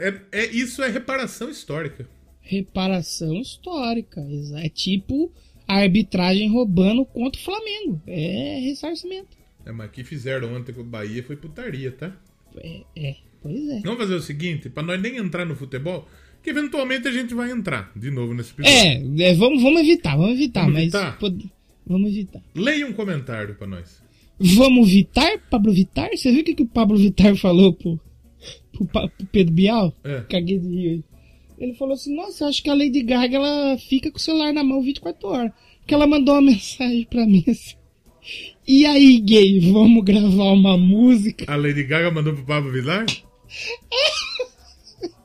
é, 0.00 0.20
é- 0.32 0.46
Isso 0.52 0.82
é 0.82 0.88
reparação 0.90 1.48
histórica. 1.48 2.06
Reparação 2.40 3.34
histórica. 3.40 4.24
É 4.56 4.68
tipo 4.68 5.32
a 5.66 5.76
arbitragem 5.76 6.48
roubando 6.50 7.04
contra 7.04 7.40
o 7.40 7.44
Flamengo. 7.44 8.00
É 8.06 8.60
ressarcimento. 8.64 9.36
É, 9.64 9.72
mas 9.72 9.88
o 9.88 9.90
que 9.90 10.04
fizeram 10.04 10.54
ontem 10.54 10.72
com 10.72 10.80
o 10.82 10.84
Bahia 10.84 11.22
foi 11.22 11.36
putaria, 11.36 11.90
tá? 11.92 12.12
É, 12.58 12.80
é, 12.96 13.16
pois 13.42 13.68
é. 13.68 13.80
Vamos 13.80 13.98
fazer 13.98 14.14
o 14.14 14.22
seguinte, 14.22 14.68
pra 14.70 14.82
nós 14.82 15.00
nem 15.00 15.16
entrar 15.16 15.44
no 15.44 15.56
futebol, 15.56 16.08
que 16.42 16.50
eventualmente 16.50 17.08
a 17.08 17.12
gente 17.12 17.34
vai 17.34 17.50
entrar 17.50 17.90
de 17.96 18.10
novo 18.10 18.32
nesse 18.32 18.52
episódio. 18.52 18.78
É, 18.78 19.30
é, 19.30 19.34
vamos, 19.34 19.62
vamos 19.62 19.80
evitar, 19.80 20.16
vamos 20.16 20.34
evitar, 20.34 20.60
Vamos 20.60 20.74
mas. 20.74 20.82
evitar? 20.84 21.18
pode- 21.18 21.50
Vamos 21.88 22.10
evitar. 22.10 22.42
Leia 22.54 22.86
um 22.86 22.92
comentário 22.92 23.54
pra 23.54 23.66
nós. 23.66 24.02
Vamos 24.38 24.90
Vitar, 24.90 25.38
Pablo 25.48 25.72
Vitar? 25.72 26.10
Você 26.10 26.30
viu 26.32 26.40
o 26.40 26.44
que, 26.44 26.54
que 26.54 26.62
o 26.62 26.66
Pablo 26.66 26.96
Vitar 26.98 27.34
falou 27.36 27.72
pro, 27.72 27.98
pro, 28.72 28.86
pro 28.86 29.26
Pedro 29.32 29.54
Bial? 29.54 29.94
É. 30.04 30.20
Caguei 30.28 30.58
de 30.58 30.68
rir. 30.68 31.04
Ele 31.58 31.74
falou 31.74 31.94
assim: 31.94 32.14
Nossa, 32.14 32.44
eu 32.44 32.48
acho 32.48 32.62
que 32.62 32.70
a 32.70 32.74
Lady 32.74 33.02
Gaga 33.02 33.36
ela 33.36 33.78
fica 33.78 34.10
com 34.10 34.18
o 34.18 34.20
celular 34.20 34.52
na 34.52 34.64
mão 34.64 34.82
24 34.82 35.28
horas. 35.28 35.52
Porque 35.80 35.94
ela 35.94 36.06
mandou 36.06 36.34
uma 36.34 36.42
mensagem 36.52 37.06
pra 37.08 37.26
mim 37.26 37.44
assim. 37.48 37.74
E 38.66 38.84
aí, 38.84 39.20
gay, 39.20 39.60
vamos 39.70 40.04
gravar 40.04 40.52
uma 40.52 40.76
música? 40.76 41.44
A 41.50 41.56
Lady 41.56 41.84
Gaga 41.84 42.10
mandou 42.10 42.34
pro 42.34 42.44
Pablo 42.44 42.72
Vilar? 42.72 43.06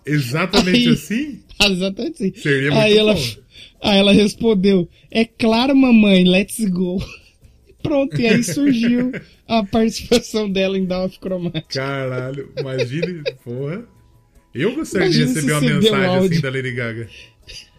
Exatamente 0.06 0.88
Aí- 0.88 0.94
assim? 0.94 1.40
Exatamente 1.64 2.24
assim. 2.24 2.34
Seria 2.36 2.72
muito 2.72 2.84
aí 2.84 2.98
ela, 2.98 3.16
aí 3.82 4.00
ela 4.00 4.12
respondeu: 4.12 4.88
É 5.10 5.26
claro, 5.26 5.76
mamãe, 5.76 6.24
let's 6.24 6.64
go. 6.70 7.04
Pronto, 7.84 8.20
e 8.22 8.28
aí 8.28 8.44
surgiu 8.44 9.12
a 9.48 9.64
participação 9.64 10.52
dela 10.52 10.78
em 10.78 10.86
Down 10.86 11.06
of 11.06 11.18
Chromatic. 11.20 11.68
Caralho, 11.74 12.52
imagine, 12.58 13.24
porra. 13.44 13.84
Eu 14.54 14.76
gostaria 14.76 15.10
de 15.10 15.22
Imagina 15.22 15.34
receber 15.34 15.48
se 15.48 15.52
uma 15.52 15.62
mensagem 15.62 16.06
assim 16.06 16.18
áudio. 16.18 16.42
da 16.42 16.50
Lady 16.50 16.72
Gaga. 16.72 17.10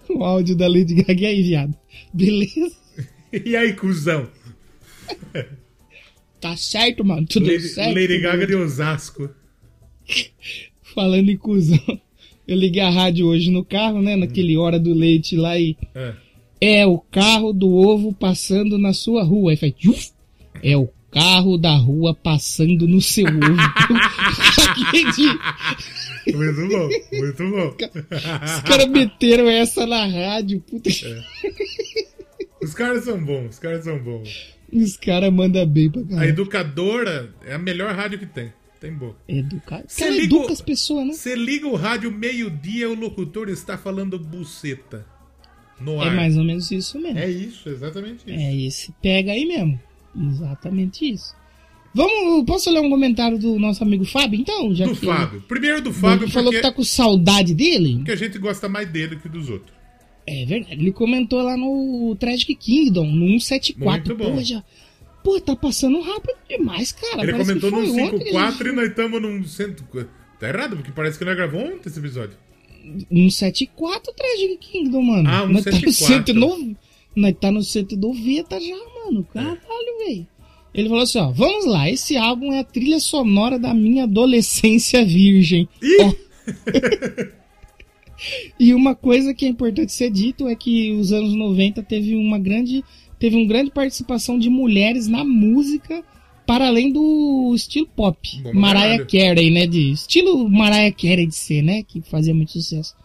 O 0.09 0.25
áudio 0.25 0.57
da 0.57 0.69
Lady 0.69 0.95
Gaga 0.95 1.21
e 1.21 1.27
aí, 1.27 1.43
viado. 1.43 1.75
Beleza? 2.13 2.73
E 3.33 3.57
aí, 3.57 3.73
cuzão? 3.73 4.29
Tá 6.39 6.55
certo, 6.55 7.03
mano. 7.03 7.27
Tudo 7.27 7.47
Lady, 7.47 7.63
certo. 7.63 7.99
Lady 7.99 8.19
Gaga 8.19 8.47
de 8.47 8.55
Osasco. 8.55 9.31
Falando 10.95 11.31
em 11.31 11.37
cuzão. 11.39 12.01
Eu 12.47 12.59
liguei 12.59 12.83
a 12.83 12.91
rádio 12.91 13.27
hoje 13.27 13.51
no 13.51 13.65
carro, 13.65 14.03
né? 14.03 14.17
Naquele 14.17 14.55
hora 14.59 14.79
do 14.79 14.93
leite 14.93 15.35
lá 15.35 15.59
e. 15.59 15.79
É. 15.95 16.15
É 16.61 16.87
o 16.87 16.99
carro 16.99 17.55
do 17.55 17.73
ovo 17.75 18.13
passando 18.13 18.77
na 18.77 18.93
sua 18.93 19.25
rua. 19.25 19.53
Aí 19.53 19.57
faz. 19.57 20.13
É 20.63 20.77
o 20.77 20.89
carro 21.11 21.57
da 21.57 21.75
rua 21.75 22.15
passando 22.15 22.87
no 22.87 23.01
seu 23.01 23.25
ovo. 23.27 23.41
Muito 26.27 26.69
bom, 26.69 26.89
muito 27.13 27.51
bom. 27.51 27.77
Os 28.45 28.61
caras 28.63 28.87
meteram 28.89 29.49
essa 29.49 29.87
na 29.87 30.07
rádio. 30.07 30.61
Puta. 30.61 30.89
Os 32.63 32.75
caras 32.75 33.05
são 33.05 33.23
bons, 33.23 33.51
os 33.51 33.59
caras 33.59 33.85
são 33.85 33.99
bons. 33.99 34.55
Os 34.73 34.97
caras 34.97 35.33
mandam 35.33 35.67
bem 35.67 35.91
pra 35.91 36.01
A 36.01 36.05
caralho. 36.05 36.29
educadora 36.29 37.35
é 37.45 37.55
a 37.55 37.59
melhor 37.59 37.95
rádio 37.95 38.19
que 38.19 38.27
tem. 38.27 38.53
Tem 38.81 38.93
boa. 38.93 39.17
Educar. 39.29 39.85
Você 39.87 40.05
Ela 40.05 40.13
liga 40.17 40.25
educa 40.37 40.53
as 40.53 40.61
pessoas, 40.61 41.07
né? 41.07 41.13
Você 41.13 41.35
liga 41.37 41.69
o 41.69 41.77
rádio 41.77 42.11
meio-dia, 42.11 42.89
o 42.91 42.95
locutor 42.95 43.49
está 43.49 43.77
falando 43.79 44.19
buceta. 44.19 45.07
No 45.81 46.03
É 46.03 46.09
ar. 46.09 46.15
mais 46.17 46.37
ou 46.37 46.45
menos 46.45 46.71
isso 46.71 46.99
mesmo. 47.01 47.19
É 47.19 47.29
isso, 47.29 47.69
exatamente 47.69 48.19
isso. 48.27 48.31
É 48.31 48.57
esse 48.57 48.93
pega 49.03 49.33
aí 49.33 49.45
mesmo. 49.45 49.81
Exatamente 50.17 51.13
isso. 51.13 51.35
Vamos, 51.95 52.45
posso 52.47 52.71
ler 52.71 52.81
um 52.81 52.89
comentário 52.89 53.39
do 53.39 53.59
nosso 53.59 53.83
amigo 53.83 54.05
Fábio, 54.05 54.41
então? 54.41 54.75
Já 54.75 54.87
Do 54.87 54.97
que 54.97 55.05
Fábio. 55.05 55.43
Primeiro 55.43 55.83
do 55.83 55.91
Ele 55.91 55.99
Fábio, 55.99 56.29
falou 56.31 56.51
porque, 56.53 56.57
que 56.63 56.69
tá 56.69 56.73
com 56.73 56.83
saudade 56.83 57.55
dele. 57.55 57.97
porque 57.97 58.13
a 58.13 58.17
gente 58.17 58.39
gosta 58.39 58.69
mais 58.69 58.89
dele 58.89 59.17
que 59.17 59.29
dos 59.29 59.51
outros. 59.51 59.73
É 60.27 60.45
verdade. 60.47 60.75
Ele 60.81 60.93
comentou 60.93 61.43
lá 61.43 61.57
no 61.57 62.17
Tragic 62.19 62.55
Kingdom, 62.55 63.07
no 63.07 63.39
174. 63.41 64.15
Muito 64.17 64.25
bom. 64.25 64.37
Pô, 64.37 64.43
já... 64.43 64.63
Pô, 65.23 65.41
tá 65.41 65.55
passando 65.55 66.01
rápido 66.01 66.35
demais, 66.49 66.93
cara. 66.93 67.23
Ele 67.23 67.33
Parece 67.33 67.61
comentou 67.61 67.79
a 67.79 68.53
5-4 68.53 68.67
e 68.67 68.73
nós 68.73 68.89
estamos 68.89 69.23
num. 69.23 69.45
Cento... 69.45 69.85
Tá 70.41 70.49
errado, 70.49 70.77
porque 70.77 70.91
parece 70.91 71.17
que 71.19 71.25
nós 71.25 71.37
gravamos 71.37 71.75
ontem 71.75 71.89
esse 71.89 71.99
episódio. 71.99 72.37
gente- 72.83 73.07
174 73.09 74.13
Tragic 74.15 74.57
Kingdom, 74.59 75.03
mano. 75.03 75.29
Ah, 75.29 75.47
Nós 75.47 75.63
tá 75.65 75.71
no 75.71 75.77
174. 75.93 76.35
109 76.35 76.77
Nós 77.15 77.35
tá 77.41 77.53
no 77.53 77.63
190 77.63 78.61
já, 78.61 78.77
mano. 79.05 79.25
Caralho, 79.33 79.99
velho. 80.07 80.27
Ele 80.75 80.89
falou 80.89 81.03
assim, 81.03 81.19
ó, 81.19 81.31
vamos 81.31 81.67
lá, 81.67 81.91
esse 81.91 82.17
álbum 82.17 82.53
é 82.53 82.61
a 82.61 82.65
trilha 82.65 82.99
sonora 82.99 83.59
da 83.59 83.75
minha 83.75 84.05
adolescência 84.05 85.05
virgem. 85.05 85.69
Ó. 86.01 86.13
e 88.59 88.73
uma 88.73 88.95
coisa 88.95 89.35
que 89.35 89.45
é 89.45 89.49
importante 89.49 89.93
ser 89.93 90.11
dito 90.11 90.49
é 90.49 90.55
que 90.55 90.93
os 90.93 91.13
anos 91.13 91.35
90 91.35 91.83
teve 91.83 92.15
uma 92.15 92.39
grande 92.39 92.83
teve 93.19 93.37
uma 93.37 93.47
grande 93.47 93.71
participação 93.71 94.37
de 94.37 94.51
mulheres 94.51 95.07
na 95.07 95.23
música 95.23 96.03
para 96.45 96.67
além 96.67 96.91
do 96.91 97.53
estilo 97.55 97.87
pop. 97.87 98.19
Bom 98.43 98.53
Mariah. 98.53 99.05
Carey, 99.05 99.51
né, 99.51 99.67
de 99.67 99.93
estilo 99.93 100.49
Mariah 100.49 100.91
Carey 100.91 101.27
de 101.27 101.35
ser, 101.35 101.63
né, 101.63 101.85
que 101.85 102.01
fazia 102.03 102.35
muito 102.35 102.53
sucesso. 102.53 102.97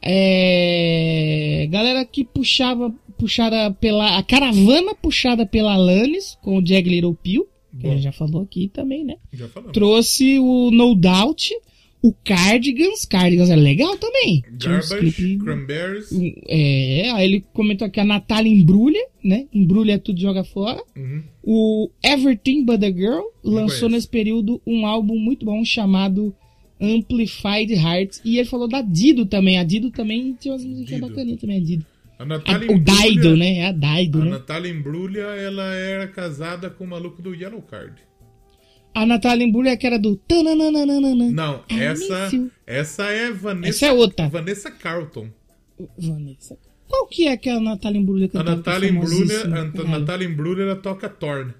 É, 0.00 1.68
galera 1.70 2.04
que 2.04 2.24
puxava 2.24 2.92
puxada 3.22 3.70
pela 3.72 4.18
a 4.18 4.22
caravana 4.24 4.94
puxada 4.96 5.46
pela 5.46 5.74
Alanis 5.74 6.36
com 6.42 6.58
o 6.58 6.66
Jag 6.66 6.88
Little 6.88 7.14
Pill, 7.14 7.46
que 7.70 7.84
Bom. 7.84 7.90
a 7.90 7.94
gente 7.94 8.02
já 8.02 8.12
falou 8.12 8.42
aqui 8.42 8.68
também, 8.68 9.04
né? 9.04 9.14
Já 9.32 9.46
falamos. 9.48 9.72
trouxe 9.72 10.40
o 10.40 10.72
No 10.72 10.96
Doubt, 10.96 11.52
o 12.02 12.12
Cardigans. 12.12 13.04
Cardigans 13.04 13.48
é 13.48 13.54
legal 13.54 13.96
também. 13.96 14.42
Garbage, 14.58 15.38
Cranberries. 15.38 16.08
É, 16.48 17.10
aí 17.12 17.24
ele 17.24 17.44
comentou 17.52 17.86
aqui 17.86 18.00
a 18.00 18.04
Natália 18.04 18.50
Embrulha, 18.52 19.06
né? 19.22 19.46
Embrulha 19.54 20.00
tudo 20.00 20.18
e 20.18 20.22
joga 20.22 20.42
fora. 20.42 20.82
Uhum. 20.96 21.22
O 21.44 21.90
Everything 22.04 22.64
But 22.64 22.80
The 22.80 22.92
Girl 22.92 23.22
lançou 23.44 23.66
conheço. 23.66 23.88
nesse 23.88 24.08
período 24.08 24.60
um 24.66 24.84
álbum 24.84 25.16
muito 25.16 25.46
bom 25.46 25.64
chamado 25.64 26.34
Amplified 26.80 27.72
Hearts. 27.72 28.20
E 28.24 28.38
ele 28.38 28.48
falou 28.48 28.66
da 28.66 28.82
Dido 28.82 29.24
também. 29.24 29.58
A 29.58 29.62
Dido 29.64 29.92
também 29.92 30.36
tinha 30.40 30.54
umas 30.54 30.64
músicas 30.64 30.96
Dido. 30.96 31.08
bacaninhas 31.08 31.40
também, 31.40 31.58
a 31.58 31.60
Dido. 31.60 31.86
A 32.22 32.24
A- 32.24 32.26
Natália 32.26 32.70
o 32.70 32.78
Daido, 32.78 33.36
né? 33.36 33.58
É 33.58 33.66
a 33.66 33.72
Daido, 33.72 34.20
A 34.22 34.24
né? 34.24 34.30
Natália 34.30 34.70
Embrulha, 34.70 35.20
ela 35.22 35.74
era 35.74 36.06
casada 36.06 36.70
com 36.70 36.84
o 36.84 36.86
maluco 36.86 37.20
do 37.20 37.34
Yellow 37.34 37.60
Card. 37.62 38.00
A 38.94 39.04
Natália 39.04 39.44
Embrulha 39.44 39.76
que 39.76 39.86
era 39.86 39.98
do... 39.98 40.20
Não, 41.32 41.64
I 41.70 41.80
essa, 41.80 42.30
essa 42.66 43.04
é 43.06 43.32
Vanessa, 43.32 43.68
Essa 43.70 43.86
é 43.86 43.92
outra. 43.92 44.28
Vanessa 44.28 44.70
Carlton. 44.70 45.28
Vanessa. 45.98 46.56
Qual 46.86 47.08
que 47.08 47.26
é 47.26 47.36
que 47.36 47.48
a 47.48 47.58
Natália 47.58 47.98
Embrulha 47.98 48.26
A 48.26 48.28
cantava? 48.28 48.56
Natália 48.56 48.88
que 48.90 48.94
é 48.94 48.98
Embrulha, 48.98 49.42
a? 49.44 49.98
Natália 49.98 50.26
Embrulha, 50.28 50.62
ela 50.62 50.76
toca 50.76 51.08
Torn. 51.08 51.52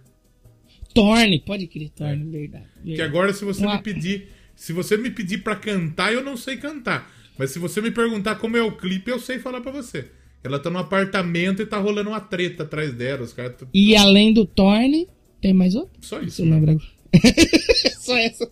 Torne, 0.94 1.40
pode 1.40 1.66
crer, 1.66 1.88
Torne, 1.90 2.24
verdade. 2.30 2.66
Que 2.82 2.88
verdade. 2.90 3.02
agora, 3.02 3.32
se 3.32 3.44
você 3.44 3.62
Uma- 3.64 3.76
me 3.76 3.82
pedir, 3.82 4.28
se 4.54 4.72
você 4.74 4.96
me 4.98 5.10
pedir 5.10 5.38
pra 5.38 5.56
cantar, 5.56 6.12
eu 6.12 6.22
não 6.22 6.36
sei 6.36 6.56
cantar. 6.58 7.10
Mas 7.38 7.50
se 7.50 7.58
você 7.58 7.80
me 7.80 7.90
perguntar 7.90 8.34
como 8.36 8.56
é 8.58 8.62
o 8.62 8.76
clipe, 8.76 9.10
eu 9.10 9.18
sei 9.18 9.38
falar 9.38 9.62
pra 9.62 9.72
você. 9.72 10.06
Ela 10.44 10.58
tá 10.58 10.70
num 10.70 10.78
apartamento 10.78 11.62
e 11.62 11.66
tá 11.66 11.78
rolando 11.78 12.10
uma 12.10 12.20
treta 12.20 12.64
atrás 12.64 12.92
dela. 12.92 13.22
Os 13.22 13.32
caras. 13.32 13.56
E 13.72 13.94
além 13.96 14.32
do 14.32 14.44
Torne, 14.44 15.08
tem 15.40 15.52
mais 15.52 15.74
outro? 15.74 15.98
Só 16.00 16.20
isso. 16.20 16.44
né? 16.44 16.76
Só 18.00 18.16
essa. 18.16 18.50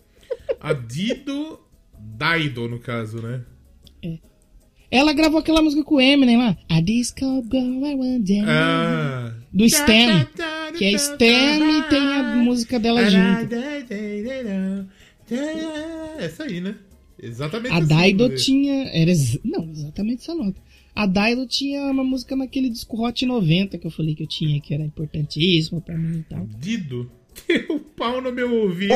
A 0.59 0.73
Dido 0.73 1.59
Daido, 1.99 2.67
no 2.69 2.79
caso, 2.79 3.21
né? 3.21 3.41
Ela 4.91 5.13
gravou 5.13 5.39
aquela 5.39 5.61
música 5.61 5.85
com 5.85 5.95
o 5.95 6.01
Eminem 6.01 6.37
lá. 6.37 6.57
A 6.67 6.81
Disco 6.81 7.19
Girl 7.49 7.85
I 7.85 7.95
Want 7.95 8.27
Down. 8.27 8.45
Ah. 8.45 9.33
Do 9.53 9.63
Stan. 9.63 10.27
Que 10.77 10.85
é 10.85 10.91
Stan 10.91 11.79
e 11.79 11.89
tem 11.89 11.99
a 12.01 12.35
música 12.35 12.77
dela 12.77 13.09
junto. 13.09 13.55
Essa 16.19 16.43
aí, 16.43 16.59
né? 16.59 16.75
Exatamente 17.21 17.71
A 17.73 17.77
assim, 17.77 17.87
Daido 17.87 18.35
tinha. 18.35 18.89
Era, 18.89 19.11
não, 19.45 19.69
exatamente 19.71 20.23
essa 20.23 20.35
nota. 20.35 20.59
A 21.01 21.07
Daido 21.07 21.47
tinha 21.47 21.81
uma 21.89 22.03
música 22.03 22.35
naquele 22.35 22.69
disco 22.69 23.03
Hot 23.03 23.25
90 23.25 23.75
que 23.79 23.87
eu 23.87 23.89
falei 23.89 24.13
que 24.13 24.21
eu 24.21 24.27
tinha, 24.27 24.61
que 24.61 24.71
era 24.71 24.83
importantíssima 24.83 25.81
pra 25.81 25.97
mim 25.97 26.19
e 26.19 26.23
tal. 26.29 26.45
Dido. 26.59 27.11
Tem 27.47 27.65
o 27.75 27.79
pau 27.79 28.21
no 28.21 28.31
meu 28.31 28.53
ouvido. 28.55 28.93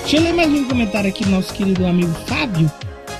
Deixa 0.00 0.16
eu 0.16 0.22
ler 0.24 0.32
mais 0.32 0.50
um 0.50 0.66
comentário 0.66 1.08
aqui 1.08 1.22
do 1.22 1.30
nosso 1.30 1.54
querido 1.54 1.86
amigo 1.86 2.12
Fábio. 2.26 2.68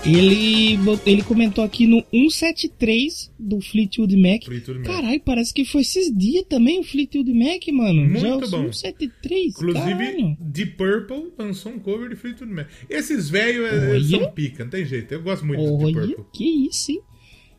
Ele, 0.04 0.78
ele 1.04 1.22
comentou 1.22 1.62
aqui 1.62 1.86
no 1.86 2.02
173 2.10 3.30
do 3.38 3.60
Fleetwood 3.60 4.16
Mac. 4.16 4.44
Fleetwood 4.44 4.80
Mac. 4.80 4.88
Caralho, 4.88 5.20
parece 5.20 5.52
que 5.52 5.64
foi 5.64 5.82
esses 5.82 6.10
dias 6.16 6.44
também 6.48 6.80
o 6.80 6.82
Fleetwood 6.82 7.32
Mac, 7.34 7.68
mano. 7.70 8.02
Muito 8.02 8.20
Já 8.20 8.28
é 8.28 8.38
bom. 8.38 8.72
173. 8.72 9.46
Inclusive, 9.48 9.84
caralho. 9.90 10.36
Deep 10.40 10.72
Purple 10.76 11.32
lançou 11.38 11.72
um 11.72 11.78
cover 11.78 12.08
de 12.08 12.16
Fleetwood 12.16 12.52
Mac. 12.52 12.68
Esses 12.88 13.28
velhos 13.28 13.70
é, 13.70 13.90
Olha. 13.90 14.04
são 14.04 14.32
pica, 14.32 14.64
não 14.64 14.70
tem 14.70 14.86
jeito. 14.86 15.12
Eu 15.12 15.22
gosto 15.22 15.44
muito 15.44 15.60
de 15.60 15.68
Deep 15.68 15.84
Olha, 15.84 16.06
Purple. 16.06 16.24
que 16.32 16.44
isso, 16.66 16.92
hein? 16.92 17.00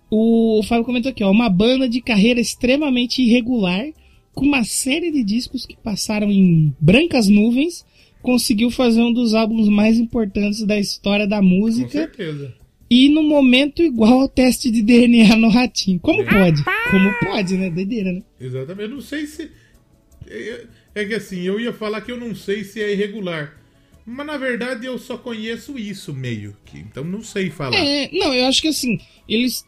O 0.10 0.62
Fábio 0.68 0.84
comentou 0.84 1.12
aqui, 1.12 1.24
ó. 1.24 1.32
Uma 1.32 1.50
banda 1.50 1.88
de 1.88 2.02
carreira 2.02 2.42
extremamente 2.42 3.22
irregular, 3.22 3.86
com 4.34 4.46
uma 4.46 4.64
série 4.64 5.12
de 5.12 5.24
discos 5.24 5.66
que 5.66 5.78
passaram 5.78 6.32
em 6.32 6.76
brancas 6.82 7.28
nuvens, 7.28 7.86
conseguiu 8.22 8.70
fazer 8.72 9.02
um 9.02 9.12
dos 9.14 9.34
álbuns 9.34 9.68
mais 9.70 9.98
importantes 9.98 10.64
da 10.66 10.80
história 10.80 11.28
da 11.28 11.40
Com 11.40 11.46
música. 11.46 11.90
certeza. 11.92 12.54
E 12.90 13.08
no 13.10 13.24
momento 13.24 13.82
igual 13.82 14.22
ao 14.22 14.28
teste 14.30 14.70
de 14.70 14.82
DNA 14.82 15.36
no 15.38 15.48
ratinho. 15.48 16.00
Como 16.00 16.24
pode? 16.26 16.62
Como 16.92 17.14
pode, 17.22 17.56
né? 17.56 17.70
Doideira, 17.70 18.12
né? 18.12 18.22
Exatamente. 18.40 18.84
Eu 18.90 18.96
não 18.96 19.02
sei 19.02 19.26
se. 19.26 19.50
É, 20.28 20.66
é 20.96 21.06
que 21.06 21.14
assim, 21.14 21.42
eu 21.42 21.60
ia 21.60 21.72
falar 21.74 22.02
que 22.02 22.12
eu 22.12 22.18
não 22.18 22.36
sei 22.36 22.64
se 22.64 22.82
é 22.82 22.92
irregular. 22.92 23.58
Mas 24.06 24.26
na 24.28 24.36
verdade 24.38 24.86
eu 24.86 24.98
só 25.00 25.18
conheço 25.18 25.78
isso 25.80 26.14
meio 26.14 26.56
que. 26.66 26.80
Então 26.80 27.04
não 27.04 27.24
sei 27.24 27.50
falar. 27.50 27.78
É, 27.78 28.10
não, 28.12 28.34
eu 28.34 28.46
acho 28.46 28.62
que 28.62 28.68
assim, 28.68 29.00
eles 29.28 29.64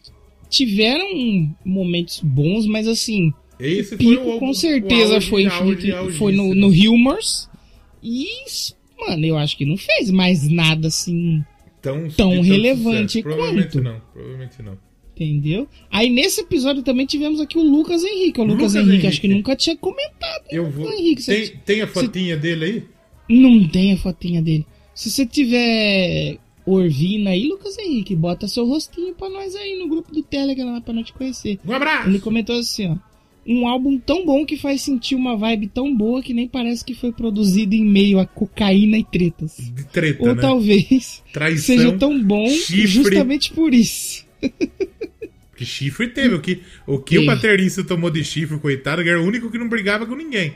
tiveram 0.49 1.55
momentos 1.63 2.19
bons, 2.21 2.65
mas 2.65 2.87
assim, 2.87 3.33
Esse 3.59 3.95
Pico 3.95 4.37
com 4.39 4.53
certeza 4.53 5.15
auge- 5.15 5.29
foi, 5.29 5.49
foi, 5.49 6.11
foi 6.13 6.31
no, 6.33 6.53
no 6.53 6.69
né? 6.69 6.87
Humors. 6.89 7.49
E, 8.03 8.27
mano, 8.99 9.25
eu 9.25 9.37
acho 9.37 9.57
que 9.57 9.65
não 9.65 9.77
fez 9.77 10.11
mais 10.11 10.47
nada 10.49 10.87
assim, 10.89 11.43
tão, 11.81 12.09
tão 12.09 12.41
relevante 12.41 13.19
sucesso. 13.19 13.23
Provavelmente 13.23 13.71
quanto. 13.71 13.83
não. 13.83 14.01
Provavelmente 14.13 14.61
não. 14.61 14.77
entendeu? 15.15 15.67
Aí 15.91 16.09
nesse 16.09 16.41
episódio 16.41 16.83
também 16.83 17.05
tivemos 17.05 17.39
aqui 17.39 17.57
o 17.57 17.63
Lucas 17.63 18.03
Henrique. 18.03 18.39
O 18.41 18.43
Lucas, 18.43 18.57
Lucas 18.59 18.75
Henrique, 18.75 18.91
Henrique. 18.93 19.07
acho 19.07 19.21
que 19.21 19.27
nunca 19.27 19.55
tinha 19.55 19.77
comentado. 19.77 20.43
Eu 20.51 20.63
né, 20.63 20.69
vou. 20.69 20.91
Henrique, 20.91 21.21
você- 21.21 21.47
Tem, 21.47 21.57
tem 21.65 21.81
a 21.81 21.87
fotinha 21.87 22.35
dele 22.37 22.65
aí? 22.65 22.83
Não 23.29 23.67
tem 23.67 23.93
a 23.93 23.97
fotinha 23.97 24.41
dele. 24.41 24.65
Se 24.93 25.09
você 25.09 25.25
tiver 25.25 26.37
Orvina 26.65 27.31
aí, 27.31 27.47
Lucas 27.47 27.77
Henrique, 27.77 28.15
bota 28.15 28.47
seu 28.47 28.65
rostinho 28.65 29.13
pra 29.15 29.29
nós 29.29 29.55
aí 29.55 29.77
no 29.79 29.87
grupo 29.87 30.13
do 30.13 30.21
Telegram 30.23 30.73
lá 30.73 30.81
pra 30.81 30.93
nós 30.93 31.05
te 31.07 31.13
conhecer. 31.13 31.59
Um 31.65 31.73
abraço! 31.73 32.09
Ele 32.09 32.19
comentou 32.19 32.57
assim, 32.57 32.89
ó. 32.91 32.97
Um 33.45 33.67
álbum 33.67 33.99
tão 33.99 34.25
bom 34.25 34.45
que 34.45 34.55
faz 34.57 34.81
sentir 34.81 35.15
uma 35.15 35.35
vibe 35.35 35.67
tão 35.67 35.95
boa 35.95 36.21
que 36.21 36.33
nem 36.33 36.47
parece 36.47 36.83
que 36.83 36.93
foi 36.93 37.11
produzido 37.11 37.75
em 37.75 37.85
meio 37.85 38.19
a 38.19 38.25
cocaína 38.25 38.97
e 38.97 39.03
tretas. 39.03 39.57
De 39.57 39.83
treta, 39.85 40.23
Ou 40.23 40.35
né? 40.35 40.41
talvez 40.41 41.21
Traição, 41.33 41.75
seja 41.75 41.91
tão 41.97 42.21
bom 42.23 42.47
chifre. 42.47 42.87
justamente 42.87 43.51
por 43.51 43.73
isso. 43.73 44.25
Que 45.55 45.65
chifre 45.65 46.07
teve. 46.07 46.35
O 46.35 46.41
que 46.41 46.61
o, 46.87 46.97
que 46.99 47.15
Teve. 47.15 47.23
o 47.23 47.27
baterista 47.27 47.83
tomou 47.83 48.09
de 48.09 48.23
chifre, 48.23 48.57
coitado, 48.59 49.01
era 49.01 49.21
o 49.21 49.25
único 49.25 49.51
que 49.51 49.57
não 49.57 49.69
brigava 49.69 50.05
com 50.05 50.15
ninguém. 50.15 50.53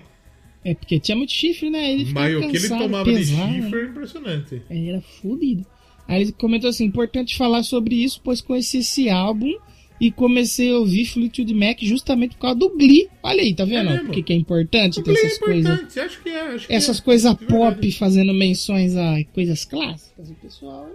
É 0.66 0.74
porque 0.74 1.00
tinha 1.00 1.16
muito 1.16 1.32
chifre, 1.32 1.70
né? 1.70 1.94
Ele 1.94 2.12
Mas 2.12 2.36
o 2.36 2.50
que 2.50 2.58
ele 2.58 2.68
tomava 2.68 3.06
pesado, 3.06 3.48
de 3.48 3.54
chifre 3.54 3.72
né? 3.72 3.78
era 3.78 3.90
impressionante. 3.90 4.62
Ele 4.70 4.90
era 4.90 5.02
fudido. 5.02 5.66
Aí 6.08 6.22
ele 6.24 6.32
comentou 6.32 6.70
assim: 6.70 6.86
importante 6.86 7.38
falar 7.38 7.64
sobre 7.64 7.96
isso, 7.96 8.20
pois 8.24 8.42
conheci 8.42 8.80
esse 8.80 9.10
álbum 9.10 9.54
e 10.00 10.12
comecei 10.12 10.72
a 10.72 10.78
ouvir 10.78 11.06
Fleetwood 11.06 11.54
Mac 11.54 11.80
justamente 11.82 12.36
por 12.36 12.42
causa 12.42 12.60
do 12.60 12.70
Glee. 12.78 13.10
Olha 13.24 13.42
aí, 13.42 13.54
tá 13.54 13.66
vendo? 13.66 13.90
É 13.90 13.94
ó, 13.94 13.96
mesmo? 13.96 14.14
Por 14.14 14.24
que 14.24 14.34
é 14.34 14.36
importante 14.36 15.02
ter 15.02 15.12
Glee 15.12 15.18
é 15.18 15.26
essas 15.26 15.40
coisas? 15.40 15.74
importante, 15.74 16.00
acho 16.00 16.22
que 16.22 16.30
é. 16.30 16.58
Que 16.58 16.74
Essas 16.74 17.00
é. 17.00 17.04
coisas 17.04 17.34
verdade. 17.34 17.54
pop 17.54 17.92
fazendo 17.94 18.34
menções 18.34 18.96
a 18.96 19.24
coisas 19.34 19.66
clássicas. 19.66 20.30
O 20.30 20.36
pessoal 20.36 20.90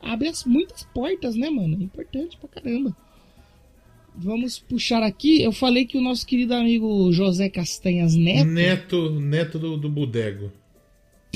abre 0.00 0.28
as, 0.28 0.44
muitas 0.44 0.84
portas, 0.94 1.34
né, 1.34 1.50
mano? 1.50 1.76
É 1.80 1.84
importante 1.84 2.36
pra 2.36 2.48
caramba. 2.48 2.96
Vamos 4.14 4.58
puxar 4.58 5.02
aqui. 5.02 5.42
Eu 5.42 5.52
falei 5.52 5.84
que 5.84 5.98
o 5.98 6.00
nosso 6.00 6.26
querido 6.26 6.54
amigo 6.54 7.12
José 7.12 7.50
Castanhas 7.50 8.14
Neto 8.14 8.46
Neto, 8.46 9.20
neto 9.20 9.58
do, 9.58 9.76
do 9.76 9.90
Bodego. 9.90 10.50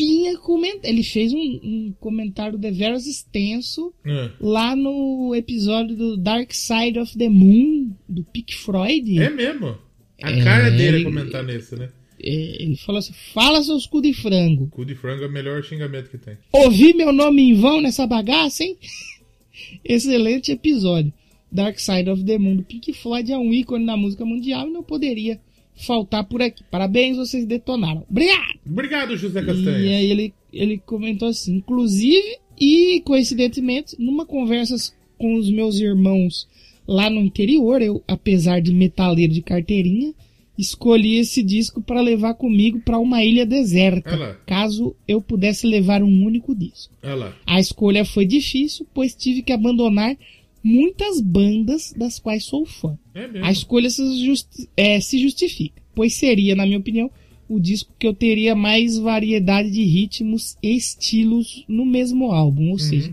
Tinha 0.06 0.38
comentado. 0.38 0.84
Ele 0.84 1.02
fez 1.02 1.32
um, 1.32 1.38
um 1.38 1.94
comentário 2.00 2.58
deveras 2.58 3.06
extenso 3.06 3.92
É. 4.06 4.30
lá 4.40 4.74
no 4.76 5.34
episódio 5.34 5.96
do 5.96 6.16
Dark 6.16 6.52
Side 6.52 6.98
of 6.98 7.16
the 7.18 7.28
Moon, 7.28 7.90
do 8.08 8.24
Pink 8.24 8.54
Floyd. 8.56 9.18
É 9.20 9.30
mesmo. 9.30 9.76
A 10.22 10.30
É, 10.30 10.42
cara 10.44 10.70
dele 10.70 10.82
é 10.82 11.00
ele- 11.00 11.04
comentar 11.04 11.42
nesse, 11.44 11.76
né? 11.76 11.88
É, 12.22 12.62
ele 12.62 12.76
falou 12.76 12.98
assim: 12.98 13.14
fala 13.32 13.62
seus 13.62 13.86
cu 13.86 14.02
de 14.02 14.12
frango. 14.12 14.66
Cu 14.68 14.84
de 14.84 14.94
frango 14.94 15.24
é 15.24 15.26
o 15.26 15.32
melhor 15.32 15.62
xingamento 15.64 16.10
que 16.10 16.18
tem. 16.18 16.36
Ouvi 16.52 16.92
meu 16.92 17.12
nome 17.12 17.42
em 17.42 17.54
vão 17.54 17.80
nessa 17.80 18.06
bagaça, 18.06 18.62
hein? 18.62 18.76
Excelente 19.84 20.52
episódio. 20.52 21.12
Dark 21.52 21.78
Side 21.80 22.08
of 22.08 22.24
the 22.24 22.38
Moon 22.38 22.56
do 22.56 22.62
Pink 22.62 22.92
Floyd 22.92 23.32
é 23.32 23.36
um 23.38 23.52
ícone 23.52 23.84
da 23.84 23.96
música 23.96 24.24
mundial 24.24 24.68
e 24.68 24.72
não 24.72 24.82
poderia 24.84 25.40
faltar 25.74 26.24
por 26.24 26.42
aqui. 26.42 26.62
Parabéns, 26.70 27.16
vocês 27.16 27.44
detonaram. 27.46 28.04
Obrigado! 28.08 28.58
Obrigado, 28.66 29.16
José 29.16 29.40
E 29.40 29.46
Castanha. 29.46 29.96
aí 29.96 30.10
ele, 30.10 30.34
ele 30.52 30.78
comentou 30.78 31.28
assim, 31.28 31.56
inclusive, 31.56 32.38
e 32.60 33.00
coincidentemente, 33.04 33.96
numa 33.98 34.26
conversa 34.26 34.92
com 35.18 35.34
os 35.34 35.50
meus 35.50 35.78
irmãos 35.80 36.46
lá 36.86 37.08
no 37.08 37.20
interior, 37.20 37.80
eu, 37.82 38.02
apesar 38.06 38.60
de 38.60 38.72
metaleiro 38.72 39.32
de 39.32 39.42
carteirinha, 39.42 40.12
escolhi 40.58 41.16
esse 41.16 41.42
disco 41.42 41.80
para 41.80 42.00
levar 42.02 42.34
comigo 42.34 42.80
para 42.80 42.98
uma 42.98 43.24
ilha 43.24 43.46
deserta, 43.46 44.14
lá. 44.14 44.34
caso 44.44 44.94
eu 45.08 45.20
pudesse 45.22 45.66
levar 45.66 46.02
um 46.02 46.24
único 46.24 46.54
disco. 46.54 46.92
Lá. 47.02 47.34
A 47.46 47.58
escolha 47.58 48.04
foi 48.04 48.26
difícil, 48.26 48.86
pois 48.92 49.14
tive 49.14 49.40
que 49.42 49.52
abandonar 49.52 50.16
muitas 50.62 51.20
bandas 51.20 51.92
das 51.96 52.18
quais 52.18 52.44
sou 52.44 52.64
fã. 52.66 52.98
É 53.14 53.26
mesmo. 53.26 53.44
A 53.46 53.50
escolha 53.52 53.88
se, 53.90 54.24
justi- 54.24 54.68
é, 54.76 55.00
se 55.00 55.18
justifica, 55.18 55.82
pois 55.94 56.14
seria, 56.14 56.54
na 56.54 56.66
minha 56.66 56.78
opinião, 56.78 57.10
o 57.48 57.58
disco 57.58 57.92
que 57.98 58.06
eu 58.06 58.14
teria 58.14 58.54
mais 58.54 58.96
variedade 58.96 59.70
de 59.70 59.82
ritmos 59.82 60.56
e 60.62 60.76
estilos 60.76 61.64
no 61.68 61.84
mesmo 61.84 62.30
álbum. 62.30 62.70
Ou 62.70 62.78
seja, 62.78 63.12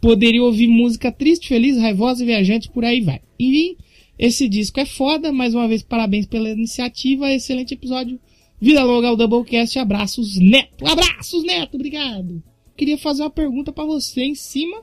poderia 0.00 0.42
ouvir 0.42 0.68
música 0.68 1.10
triste, 1.10 1.48
feliz, 1.48 1.76
raivosa, 1.76 2.24
viajante, 2.24 2.70
por 2.70 2.84
aí 2.84 3.00
vai. 3.00 3.20
Enfim, 3.38 3.76
esse 4.18 4.48
disco 4.48 4.78
é 4.78 4.86
foda. 4.86 5.32
Mais 5.32 5.52
uma 5.54 5.66
vez, 5.66 5.82
parabéns 5.82 6.26
pela 6.26 6.48
iniciativa. 6.50 7.32
Excelente 7.32 7.74
episódio. 7.74 8.20
Vida 8.60 8.84
longa 8.84 9.08
ao 9.08 9.16
Doublecast. 9.16 9.76
Abraços, 9.80 10.38
Neto. 10.38 10.86
Abraços, 10.86 11.42
Neto. 11.42 11.74
Obrigado. 11.74 12.40
Queria 12.76 12.96
fazer 12.96 13.22
uma 13.24 13.30
pergunta 13.30 13.72
pra 13.72 13.84
você 13.84 14.22
em 14.22 14.36
cima 14.36 14.82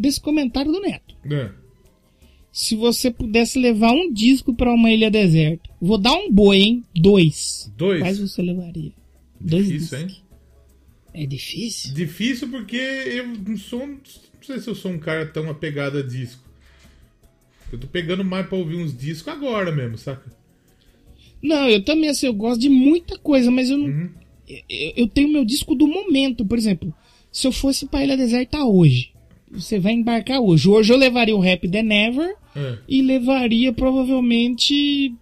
desse 0.00 0.20
comentário 0.20 0.72
do 0.72 0.80
Neto. 0.80 1.14
É. 1.30 1.50
Se 2.52 2.74
você 2.74 3.10
pudesse 3.10 3.58
levar 3.58 3.92
um 3.92 4.12
disco 4.12 4.54
pra 4.54 4.72
uma 4.72 4.90
ilha 4.90 5.10
deserta, 5.10 5.70
vou 5.80 5.98
dar 5.98 6.14
um 6.14 6.32
boi, 6.32 6.56
hein? 6.58 6.84
Dois. 6.94 7.72
Dois? 7.76 8.00
Quais 8.00 8.18
você 8.18 8.42
levaria? 8.42 8.92
Dois 9.40 9.66
Difícil, 9.66 9.98
hein? 9.98 10.06
discos. 10.06 10.30
É 11.12 11.26
difícil? 11.26 11.94
Difícil 11.94 12.48
porque 12.48 12.76
eu 12.76 13.26
não 13.26 13.56
sou. 13.56 13.86
Não 13.86 14.00
sei 14.42 14.58
se 14.58 14.68
eu 14.68 14.74
sou 14.74 14.90
um 14.90 14.98
cara 14.98 15.26
tão 15.26 15.48
apegado 15.50 15.98
a 15.98 16.02
disco. 16.02 16.42
Eu 17.72 17.78
tô 17.78 17.86
pegando 17.86 18.24
mais 18.24 18.46
pra 18.46 18.58
ouvir 18.58 18.76
uns 18.76 18.96
discos 18.96 19.32
agora 19.32 19.70
mesmo, 19.70 19.96
saca? 19.96 20.32
Não, 21.42 21.68
eu 21.68 21.82
também, 21.82 22.10
assim, 22.10 22.26
eu 22.26 22.34
gosto 22.34 22.60
de 22.60 22.68
muita 22.68 23.18
coisa, 23.18 23.50
mas 23.50 23.70
eu 23.70 23.78
não. 23.78 23.86
Uhum. 23.86 24.10
Eu, 24.68 24.92
eu 24.96 25.08
tenho 25.08 25.28
meu 25.28 25.44
disco 25.44 25.74
do 25.74 25.86
momento, 25.86 26.44
por 26.44 26.58
exemplo. 26.58 26.92
Se 27.30 27.46
eu 27.46 27.52
fosse 27.52 27.86
pra 27.86 28.02
Ilha 28.02 28.16
Deserta 28.16 28.64
hoje, 28.64 29.09
você 29.50 29.78
vai 29.78 29.92
embarcar 29.92 30.40
hoje. 30.40 30.68
Hoje 30.68 30.92
eu 30.92 30.96
levaria 30.96 31.34
o 31.36 31.40
Rap 31.40 31.68
The 31.68 31.82
Never 31.82 32.34
É. 32.54 32.78
e 32.88 33.02
levaria 33.02 33.72
provavelmente 33.72 35.14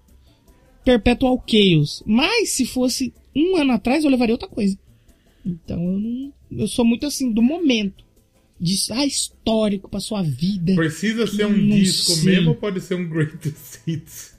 Perpetual 0.84 1.42
Chaos. 1.46 2.02
Mas 2.06 2.50
se 2.50 2.66
fosse 2.66 3.12
um 3.34 3.56
ano 3.56 3.72
atrás, 3.72 4.04
eu 4.04 4.10
levaria 4.10 4.34
outra 4.34 4.48
coisa. 4.48 4.78
Então 5.44 5.82
eu 5.82 5.98
não. 5.98 6.32
Eu 6.50 6.66
sou 6.68 6.84
muito 6.84 7.06
assim, 7.06 7.32
do 7.32 7.42
momento. 7.42 8.04
De, 8.60 8.74
ah, 8.90 9.06
histórico 9.06 9.88
pra 9.88 10.00
sua 10.00 10.22
vida. 10.22 10.74
Precisa 10.74 11.26
ser 11.26 11.46
um 11.46 11.68
disco 11.68 12.12
sei. 12.12 12.32
mesmo 12.34 12.50
ou 12.50 12.56
pode 12.56 12.80
ser 12.80 12.94
um 12.96 13.08
Greatest 13.08 13.80
Hits? 13.86 14.34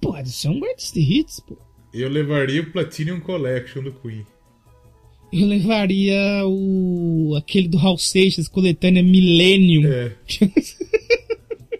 Pode 0.00 0.30
ser 0.32 0.48
um 0.48 0.58
Greatest 0.58 0.96
Hits, 0.96 1.40
pô. 1.40 1.56
Eu 1.92 2.08
levaria 2.08 2.60
o 2.62 2.72
Platinum 2.72 3.20
Collection 3.20 3.82
do 3.82 3.92
Queen. 3.92 4.26
Eu 5.36 5.48
levaria 5.48 6.46
o. 6.46 7.34
aquele 7.36 7.66
do 7.66 7.76
Hal 7.76 7.98
Seixas, 7.98 8.46
coletânea 8.46 9.02
Millennium. 9.02 9.84
É. 9.84 10.12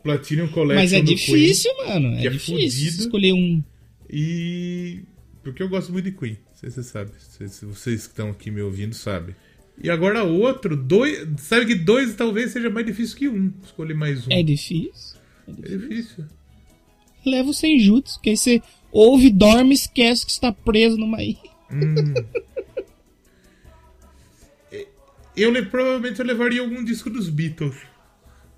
Platinum 0.03 0.49
Collection 0.49 0.83
Mas 0.83 0.93
é 0.93 1.01
difícil, 1.01 1.71
mano. 1.87 2.17
que 2.17 2.25
É, 2.25 2.27
é 2.27 2.31
difícil 2.31 2.57
fudido. 2.57 3.03
escolher 3.03 3.33
um. 3.33 3.39
Queen. 3.39 3.65
E. 4.11 5.03
Porque 5.43 5.63
eu 5.63 5.69
gosto 5.69 5.93
muito 5.93 6.07
de 6.07 6.13
Queen. 6.13 6.33
Não 6.51 6.57
sei 6.59 6.71
se 6.71 6.77
você 6.77 6.83
sabe. 6.83 7.13
Se 7.19 7.65
vocês 7.65 8.07
que 8.07 8.13
estão 8.13 8.31
aqui 8.31 8.51
me 8.51 8.61
ouvindo 8.61 8.93
sabem. 8.95 9.37
E 9.81 9.89
agora 9.89 10.25
outro, 10.25 10.77
dois. 10.77 11.27
Sabe 11.39 11.67
que 11.67 11.75
dois 11.77 12.15
talvez 12.17 12.51
seja 12.51 12.69
mais 12.69 12.87
difícil 12.87 13.17
que 13.17 13.29
um. 13.29 13.53
Escolher 13.65 13.95
mais 13.95 14.27
um. 14.27 14.33
É 14.33 14.43
difícil. 14.43 15.19
É 15.49 15.77
difícil. 15.77 16.25
Leva 17.25 17.51
o 17.51 17.55
sem 17.55 17.79
jutsu, 17.79 18.21
que 18.21 18.31
aí 18.31 18.37
você 18.37 18.61
ouve, 18.93 19.31
dorme 19.31 19.71
e 19.71 19.75
esquece 19.75 20.27
que 20.27 20.33
está 20.33 20.53
preso 20.53 20.97
numa 20.97 21.23
ilha. 21.23 21.39
Eu 25.37 25.53
provavelmente 25.67 26.21
eu 26.21 26.27
levaria 26.27 26.61
algum 26.61 26.85
disco 26.85 27.11
dos 27.11 27.29
Beatles. 27.29 27.75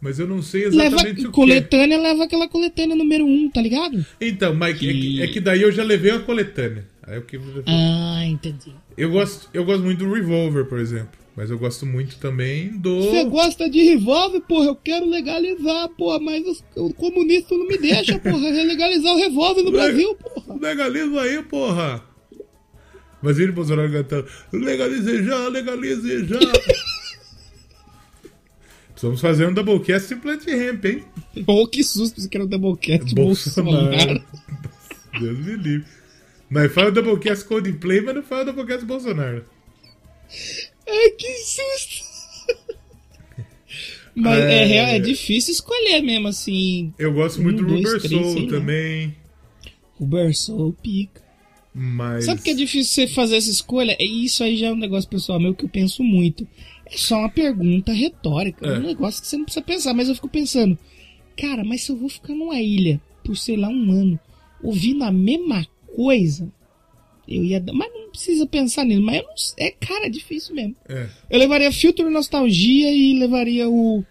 Mas 0.00 0.18
eu 0.18 0.26
não 0.26 0.42
sei 0.42 0.68
Leva 0.68 0.86
exatamente 0.96 1.20
o 1.20 1.22
que. 1.22 1.28
é. 1.28 1.30
coletânea, 1.32 1.98
leva 1.98 2.24
aquela 2.24 2.46
coletânea 2.48 2.94
número 2.94 3.24
1, 3.24 3.28
um, 3.28 3.50
tá 3.50 3.62
ligado? 3.62 4.04
Então, 4.20 4.54
mas 4.54 4.76
é 4.76 4.78
que, 4.78 5.22
é 5.22 5.26
que 5.28 5.40
daí 5.40 5.62
eu 5.62 5.72
já 5.72 5.82
levei 5.82 6.10
a 6.10 6.20
coletânea. 6.20 6.86
Aí 7.02 7.16
eu, 7.16 7.22
que- 7.22 7.40
Ah, 7.66 8.24
entendi. 8.26 8.74
eu, 8.96 9.10
gosto, 9.10 9.48
eu 9.54 9.64
gosto 9.64 9.82
muito 9.82 10.04
do 10.04 10.12
Revolver, 10.12 10.66
por 10.66 10.78
exemplo. 10.78 11.10
Mas 11.36 11.50
eu 11.50 11.58
gosto 11.58 11.84
muito 11.84 12.18
também 12.18 12.68
do. 12.68 13.02
Você 13.02 13.24
gosta 13.24 13.68
de 13.68 13.82
revólver, 13.82 14.40
porra? 14.40 14.66
Eu 14.68 14.76
quero 14.76 15.04
legalizar, 15.06 15.88
porra, 15.90 16.18
mas 16.18 16.46
os, 16.46 16.64
o 16.74 16.94
comunista 16.94 17.54
não 17.54 17.66
me 17.66 17.76
deixa, 17.76 18.18
porra, 18.18 18.38
legalizar 18.64 19.12
o 19.12 19.18
revólver 19.18 19.62
no 19.62 19.70
Brasil, 19.70 20.14
porra. 20.14 20.58
Legaliza 20.58 21.20
aí, 21.20 21.42
porra! 21.42 22.02
Mas 23.22 23.38
ele 23.38 23.52
Bolsonaro 23.52 23.90
cantando: 23.90 24.26
legalize 24.52 25.24
já, 25.24 25.48
legalize 25.48 26.26
já! 26.26 26.38
Precisamos 28.92 29.20
fazer 29.20 29.46
um 29.46 29.52
Doublecast 29.52 30.14
em 30.14 30.18
Plant 30.18 30.44
Ramp, 30.46 30.84
hein? 30.86 31.04
Oh, 31.46 31.66
que 31.66 31.84
susto, 31.84 32.18
você 32.20 32.28
quer 32.28 32.40
o 32.40 32.46
Doublecast 32.46 33.14
Bolsonaro. 33.14 34.22
Deus 35.20 35.38
me 35.38 35.56
livre. 35.56 35.86
Mas 36.48 36.72
fala 36.72 36.88
o 36.88 36.92
Doublecast 36.92 37.44
Coldplay, 37.44 38.00
mas 38.00 38.14
não 38.14 38.22
fala 38.22 38.42
o 38.42 38.44
Doublecast 38.46 38.86
Bolsonaro. 38.86 39.44
Ai, 40.88 41.10
que 41.10 41.30
susto. 41.38 42.06
Mas 44.14 44.38
é, 44.38 44.62
É. 44.62 44.64
real, 44.64 44.86
é 44.86 44.98
difícil 44.98 45.52
escolher 45.52 46.00
mesmo, 46.00 46.28
assim. 46.28 46.94
Eu 46.98 47.12
gosto 47.12 47.42
muito 47.42 47.62
Um, 47.62 47.66
do 47.66 47.74
dois, 47.82 47.84
Rubber 47.84 48.00
três, 48.08 48.26
Soul 48.32 48.44
lá. 48.44 48.50
também. 48.50 49.14
O 50.00 50.06
Bersoul 50.06 50.72
pica. 50.82 51.22
Mas. 51.78 52.24
Sabe 52.24 52.40
que 52.40 52.50
é 52.50 52.54
difícil 52.54 52.92
você 52.94 53.06
fazer 53.12 53.36
essa 53.36 53.50
escolha? 53.50 53.94
É 53.98 54.04
Isso 54.04 54.42
aí 54.42 54.56
já 54.56 54.68
é 54.68 54.72
um 54.72 54.76
negócio 54.76 55.10
pessoal 55.10 55.38
meu 55.38 55.54
que 55.54 55.64
eu 55.64 55.68
penso 55.68 56.02
muito. 56.02 56.48
É 56.86 56.96
só 56.96 57.18
uma 57.18 57.28
pergunta 57.28 57.92
retórica. 57.92 58.66
É 58.66 58.78
um 58.78 58.82
negócio 58.82 59.20
que 59.20 59.28
você 59.28 59.36
não 59.36 59.44
precisa 59.44 59.64
pensar. 59.64 59.92
Mas 59.92 60.08
eu 60.08 60.14
fico 60.14 60.28
pensando, 60.28 60.78
cara, 61.36 61.62
mas 61.64 61.82
se 61.82 61.92
eu 61.92 61.96
vou 61.96 62.08
ficar 62.08 62.32
numa 62.34 62.58
ilha 62.60 62.98
por, 63.22 63.36
sei 63.36 63.56
lá, 63.58 63.68
um 63.68 63.90
ano, 63.90 64.18
ouvindo 64.62 65.04
a 65.04 65.12
mesma 65.12 65.66
coisa, 65.94 66.50
eu 67.28 67.44
ia. 67.44 67.60
dar- 67.60 67.74
Mas 67.74 67.92
não 67.92 68.08
precisa 68.10 68.46
pensar 68.46 68.84
nisso. 68.84 69.02
Mas 69.02 69.16
eu 69.16 69.22
não. 69.24 69.34
É, 69.58 69.70
cara, 69.72 70.06
é 70.06 70.08
difícil 70.10 70.54
mesmo. 70.54 70.74
É. 70.88 71.08
Eu 71.28 71.38
levaria 71.38 71.70
Filter 71.72 72.08
Nostalgia 72.08 72.90
e 72.90 73.18
levaria 73.18 73.68
o 73.68 74.02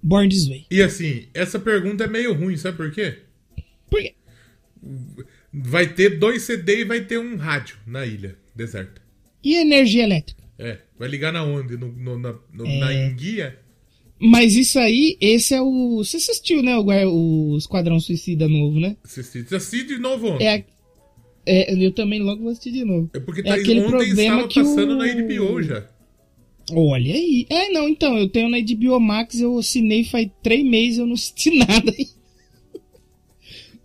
Born 0.00 0.28
This 0.28 0.46
Way. 0.46 0.66
E 0.70 0.80
assim, 0.80 1.26
essa 1.34 1.58
pergunta 1.58 2.04
é 2.04 2.06
meio 2.06 2.32
ruim, 2.34 2.56
sabe 2.56 2.76
por 2.76 2.92
quê? 2.92 3.18
Por 3.90 4.00
quê? 4.00 4.14
Vai 5.52 5.92
ter 5.94 6.18
dois 6.18 6.42
CD 6.42 6.80
e 6.80 6.84
vai 6.84 7.00
ter 7.02 7.18
um 7.18 7.36
rádio 7.36 7.76
na 7.86 8.04
ilha 8.04 8.36
deserta. 8.54 9.00
E 9.42 9.54
energia 9.56 10.04
elétrica? 10.04 10.42
É, 10.58 10.78
vai 10.98 11.08
ligar 11.08 11.32
na 11.32 11.44
onde? 11.44 11.76
No, 11.76 11.90
no- 11.92 12.18
na, 12.18 12.34
no- 12.52 12.78
na 12.78 12.92
enguia? 12.92 13.58
Mas 14.20 14.56
isso 14.56 14.78
aí, 14.78 15.16
esse 15.20 15.54
é 15.54 15.62
o. 15.62 15.98
Você 15.98 16.16
assistiu, 16.16 16.60
né? 16.62 16.76
O, 16.76 17.52
o 17.52 17.56
Esquadrão 17.56 18.00
Suicida 18.00 18.48
novo, 18.48 18.80
né? 18.80 18.96
Assisti, 19.04 19.46
assisti 19.54 19.86
de 19.86 19.98
novo 19.98 20.26
ontem. 20.30 20.46
É, 20.46 20.64
é, 21.46 21.72
eu 21.86 21.92
também 21.92 22.20
logo 22.20 22.42
vou 22.42 22.50
assistir 22.50 22.72
de 22.72 22.84
novo. 22.84 23.08
É 23.14 23.20
porque 23.20 23.40
é 23.40 23.44
tá, 23.44 23.54
aquele 23.54 23.80
ontem 23.80 23.90
problema 23.90 24.20
estava 24.22 24.48
que 24.48 24.60
passando 24.60 24.92
o- 24.92 24.96
na 24.96 25.06
HBO 25.06 25.62
já. 25.62 25.88
Olha 26.72 27.14
aí. 27.14 27.46
É, 27.48 27.70
não, 27.70 27.88
então, 27.88 28.18
eu 28.18 28.28
tenho 28.28 28.48
na 28.48 28.58
HBO 28.58 28.98
Max, 29.00 29.40
eu 29.40 29.56
assinei 29.56 30.04
faz 30.04 30.28
três 30.42 30.62
meses, 30.66 30.98
eu 30.98 31.06
não 31.06 31.14
assisti 31.14 31.50
nada. 31.56 31.94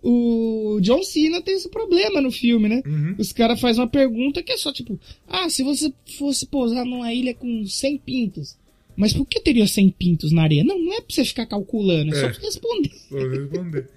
O 0.04 0.78
John 0.82 1.02
Cena 1.02 1.40
tem 1.40 1.54
esse 1.56 1.68
problema 1.68 2.20
no 2.20 2.30
filme, 2.30 2.68
né? 2.68 2.82
Uhum. 2.86 3.14
Os 3.18 3.32
caras 3.32 3.60
fazem 3.60 3.82
uma 3.82 3.88
pergunta 3.88 4.42
que 4.42 4.52
é 4.52 4.56
só 4.56 4.72
tipo: 4.72 5.00
Ah, 5.26 5.48
se 5.48 5.62
você 5.62 5.92
fosse 6.18 6.46
pousar 6.46 6.84
numa 6.84 7.12
ilha 7.12 7.34
com 7.34 7.66
100 7.66 7.98
pintos, 7.98 8.56
mas 8.96 9.12
por 9.12 9.24
que 9.26 9.40
teria 9.40 9.66
100 9.66 9.90
pintos 9.90 10.30
na 10.30 10.42
areia? 10.42 10.62
Não, 10.62 10.78
não 10.78 10.92
é 10.92 11.00
pra 11.00 11.06
você 11.14 11.24
ficar 11.24 11.46
calculando, 11.46 12.14
é, 12.14 12.20
só 12.20 12.26
É. 12.26 12.28
pra 12.30 12.34
você 12.40 12.44
responder. 12.46 12.90
Responder. 13.10 13.88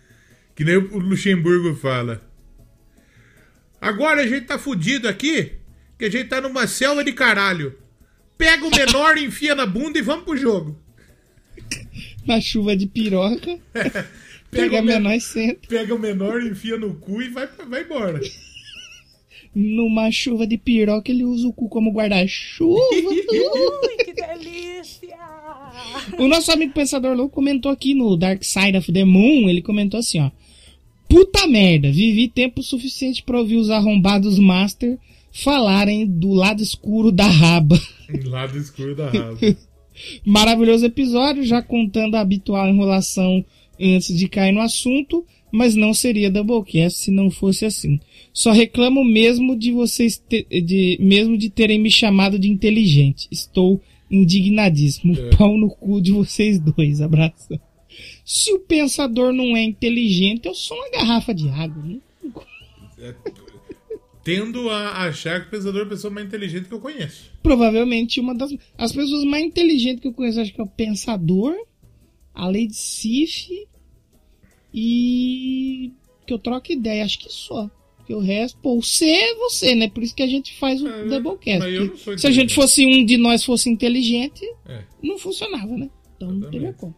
que 0.55 0.63
nem 0.63 0.77
o 0.77 0.97
Luxemburgo 0.97 1.75
fala. 1.75 2.21
Agora 3.79 4.21
a 4.23 4.27
gente 4.27 4.45
tá 4.47 4.57
fudido 4.57 5.07
aqui, 5.07 5.51
que 5.99 6.05
a 6.05 6.09
gente 6.09 6.29
tá 6.29 6.41
numa 6.41 6.65
selva 6.67 7.03
de 7.03 7.13
caralho. 7.13 7.77
Pega 8.37 8.65
o 8.65 8.71
menor, 8.71 9.17
enfia 9.19 9.53
na 9.55 9.65
bunda 9.65 9.99
e 9.99 10.01
vamos 10.01 10.25
pro 10.25 10.37
jogo. 10.37 10.77
Na 12.25 12.39
chuva 12.41 12.75
de 12.75 12.87
piroca, 12.87 13.57
pega 14.51 14.79
o 14.79 14.83
men- 14.83 14.95
menor 14.95 15.13
e 15.15 15.21
senta. 15.21 15.67
Pega 15.67 15.95
o 15.95 15.99
menor, 15.99 16.41
enfia 16.43 16.77
no 16.77 16.95
cu 16.95 17.21
e 17.21 17.29
vai, 17.29 17.47
vai 17.69 17.83
embora. 17.83 18.19
Numa 19.55 20.11
chuva 20.11 20.45
de 20.45 20.57
piroca, 20.57 21.11
ele 21.11 21.23
usa 21.23 21.47
o 21.47 21.53
cu 21.53 21.67
como 21.67 21.91
guarda-chuva. 21.91 22.79
Ui, 22.93 24.03
que 24.05 24.13
delícia! 24.13 25.17
O 26.19 26.27
nosso 26.27 26.51
amigo 26.51 26.73
Pensador 26.73 27.15
Louco 27.15 27.35
comentou 27.35 27.71
aqui 27.71 27.93
no 27.93 28.15
Dark 28.15 28.43
Side 28.43 28.77
of 28.77 28.91
the 28.91 29.03
Moon, 29.03 29.49
ele 29.49 29.61
comentou 29.61 29.99
assim, 29.99 30.19
ó. 30.19 30.29
Puta 31.09 31.47
merda, 31.47 31.91
vivi 31.91 32.27
tempo 32.27 32.61
suficiente 32.61 33.23
pra 33.23 33.39
ouvir 33.39 33.55
os 33.55 33.69
arrombados 33.69 34.37
Master 34.37 34.97
falarem 35.31 36.05
do 36.05 36.33
lado 36.33 36.61
escuro 36.61 37.11
da 37.11 37.27
raba. 37.27 37.79
Lado 38.25 38.57
escuro 38.57 38.93
da 38.95 39.09
raba. 39.09 39.37
Maravilhoso 40.25 40.85
episódio, 40.85 41.43
já 41.43 41.61
contando 41.61 42.15
a 42.15 42.21
habitual 42.21 42.67
enrolação 42.67 43.43
antes 43.79 44.15
de 44.17 44.27
cair 44.27 44.51
no 44.51 44.61
assunto, 44.61 45.25
mas 45.51 45.75
não 45.75 45.93
seria 45.93 46.29
Doublecast 46.29 46.99
se 46.99 47.11
não 47.11 47.29
fosse 47.31 47.65
assim. 47.65 47.99
Só 48.33 48.51
reclamo 48.51 49.03
mesmo 49.03 49.55
de 49.57 49.71
vocês 49.71 50.17
te- 50.17 50.45
de 50.61 50.97
mesmo 51.01 51.37
de 51.37 51.49
terem 51.49 51.79
me 51.79 51.89
chamado 51.89 52.37
de 52.37 52.49
inteligente. 52.49 53.27
Estou 53.31 53.81
indignadíssimo. 54.11 55.15
Pau 55.37 55.57
no 55.57 55.69
cu 55.69 56.01
de 56.01 56.11
vocês 56.11 56.59
dois. 56.59 57.01
Abraço. 57.01 57.59
Se 58.25 58.51
o 58.53 58.59
pensador 58.59 59.31
não 59.33 59.55
é 59.55 59.63
inteligente, 59.63 60.45
eu 60.47 60.53
sou 60.53 60.77
uma 60.77 60.89
garrafa 60.91 61.33
de 61.33 61.47
água. 61.49 61.81
Né? 61.83 61.97
Tendo 64.23 64.69
a 64.69 65.05
achar 65.07 65.41
que 65.41 65.47
o 65.47 65.51
pensador 65.51 65.81
é 65.81 65.83
a 65.85 65.89
pessoa 65.89 66.13
mais 66.13 66.27
inteligente 66.27 66.67
que 66.67 66.73
eu 66.73 66.81
conheço. 66.81 67.31
Provavelmente 67.41 68.19
uma 68.19 68.35
das 68.35 68.53
as 68.77 68.91
pessoas 68.91 69.23
mais 69.23 69.45
inteligentes 69.45 70.01
que 70.01 70.07
eu 70.09 70.13
conheço, 70.13 70.41
acho 70.41 70.53
que 70.53 70.59
é 70.59 70.63
o 70.63 70.67
pensador, 70.67 71.55
a 72.37 72.45
Lady 72.47 72.73
Sif 72.75 73.49
e 74.73 75.91
que 76.25 76.33
eu 76.33 76.39
troco 76.39 76.71
ideia, 76.71 77.03
acho 77.03 77.19
que 77.19 77.31
só. 77.31 77.69
Porque 77.97 78.13
o 78.13 78.19
resto, 78.19 78.57
pô, 78.61 78.81
você 78.81 79.05
é 79.09 79.35
você, 79.35 79.75
né? 79.75 79.89
Por 79.89 80.01
isso 80.03 80.15
que 80.15 80.23
a 80.23 80.27
gente 80.27 80.57
faz 80.57 80.81
o 80.81 80.87
É, 80.87 81.05
Doublecast. 81.07 81.67
eu 81.69 82.17
Se 82.17 82.27
a 82.27 82.31
gente 82.31 82.53
fosse 82.53 82.85
um 82.85 83.03
de 83.05 83.17
nós 83.17 83.43
fosse 83.43 83.69
inteligente, 83.69 84.45
É. 84.65 84.83
não 85.03 85.17
funcionava, 85.17 85.75
né? 85.77 85.89
Então 86.15 86.31
não 86.31 86.49
teria 86.49 86.73
como. 86.73 86.95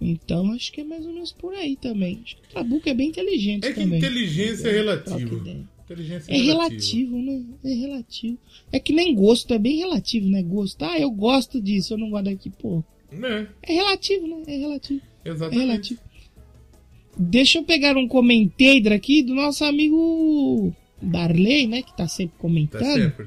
Então 0.00 0.52
acho 0.52 0.72
que 0.72 0.80
é 0.80 0.84
mais 0.84 1.04
ou 1.06 1.12
menos 1.12 1.32
por 1.32 1.52
aí 1.54 1.76
também. 1.76 2.20
Acho 2.24 2.36
que 2.36 2.42
o 2.46 2.50
Trabuco 2.50 2.88
é 2.88 2.94
bem 2.94 3.08
inteligente 3.08 3.66
É 3.66 3.72
que 3.72 3.80
também. 3.80 3.98
inteligência 3.98 4.68
é 4.68 4.72
relativo. 4.72 5.36
Inteligência 5.84 6.32
É 6.32 6.36
relativo, 6.38 7.18
né? 7.20 7.42
É 7.64 7.74
relativo. 7.74 8.38
É 8.72 8.78
que 8.78 8.92
nem 8.92 9.14
gosto, 9.14 9.52
é 9.52 9.58
bem 9.58 9.76
relativo, 9.78 10.28
né? 10.28 10.42
Gosto. 10.42 10.82
Ah, 10.84 10.98
eu 10.98 11.10
gosto 11.10 11.60
disso, 11.60 11.94
eu 11.94 11.98
não 11.98 12.10
gosto 12.10 12.24
daqui, 12.26 12.48
pô. 12.50 12.84
Né? 13.12 13.46
É 13.62 13.72
relativo, 13.72 14.26
né? 14.26 14.42
É 14.46 14.56
relativo. 14.58 15.00
É 15.24 15.30
Exatamente. 15.30 15.66
relativo. 15.66 16.00
Deixa 17.18 17.58
eu 17.58 17.64
pegar 17.64 17.96
um 17.96 18.06
comentário 18.08 18.92
aqui 18.94 19.22
do 19.22 19.34
nosso 19.34 19.64
amigo 19.64 20.72
Darley, 21.02 21.66
né? 21.66 21.82
Que 21.82 21.94
tá 21.96 22.06
sempre 22.08 22.34
Tá 22.36 22.40
comentando. 22.40 22.84
sempre. 22.94 23.26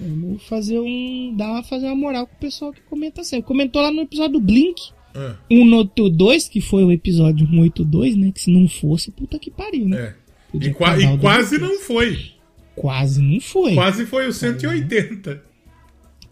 Vamos 0.00 0.42
fazer 0.44 0.78
um. 0.78 1.34
Dar 1.36 1.50
uma, 1.50 1.62
fazer 1.62 1.86
uma 1.86 1.94
moral 1.96 2.26
com 2.26 2.34
o 2.34 2.38
pessoal 2.38 2.72
que 2.72 2.80
comenta 2.82 3.22
sempre. 3.24 3.46
Comentou 3.46 3.80
lá 3.82 3.90
no 3.90 4.02
episódio 4.02 4.34
do 4.34 4.40
Blink. 4.40 4.90
Ah, 5.14 5.36
182, 5.50 6.48
que 6.48 6.60
foi 6.60 6.84
o 6.84 6.90
episódio 6.92 7.46
182, 7.46 8.16
né? 8.16 8.32
Que 8.32 8.40
se 8.40 8.50
não 8.50 8.66
fosse, 8.68 9.10
puta 9.10 9.38
que 9.38 9.50
pariu, 9.50 9.86
né? 9.88 10.14
é. 10.18 10.22
E, 10.54 10.70
qua- 10.72 10.98
e 10.98 11.18
quase 11.18 11.58
não 11.58 11.78
foi. 11.80 12.30
Quase 12.74 13.22
não 13.22 13.40
foi. 13.40 13.74
Quase 13.74 14.06
foi 14.06 14.26
o 14.28 14.32
180. 14.32 15.42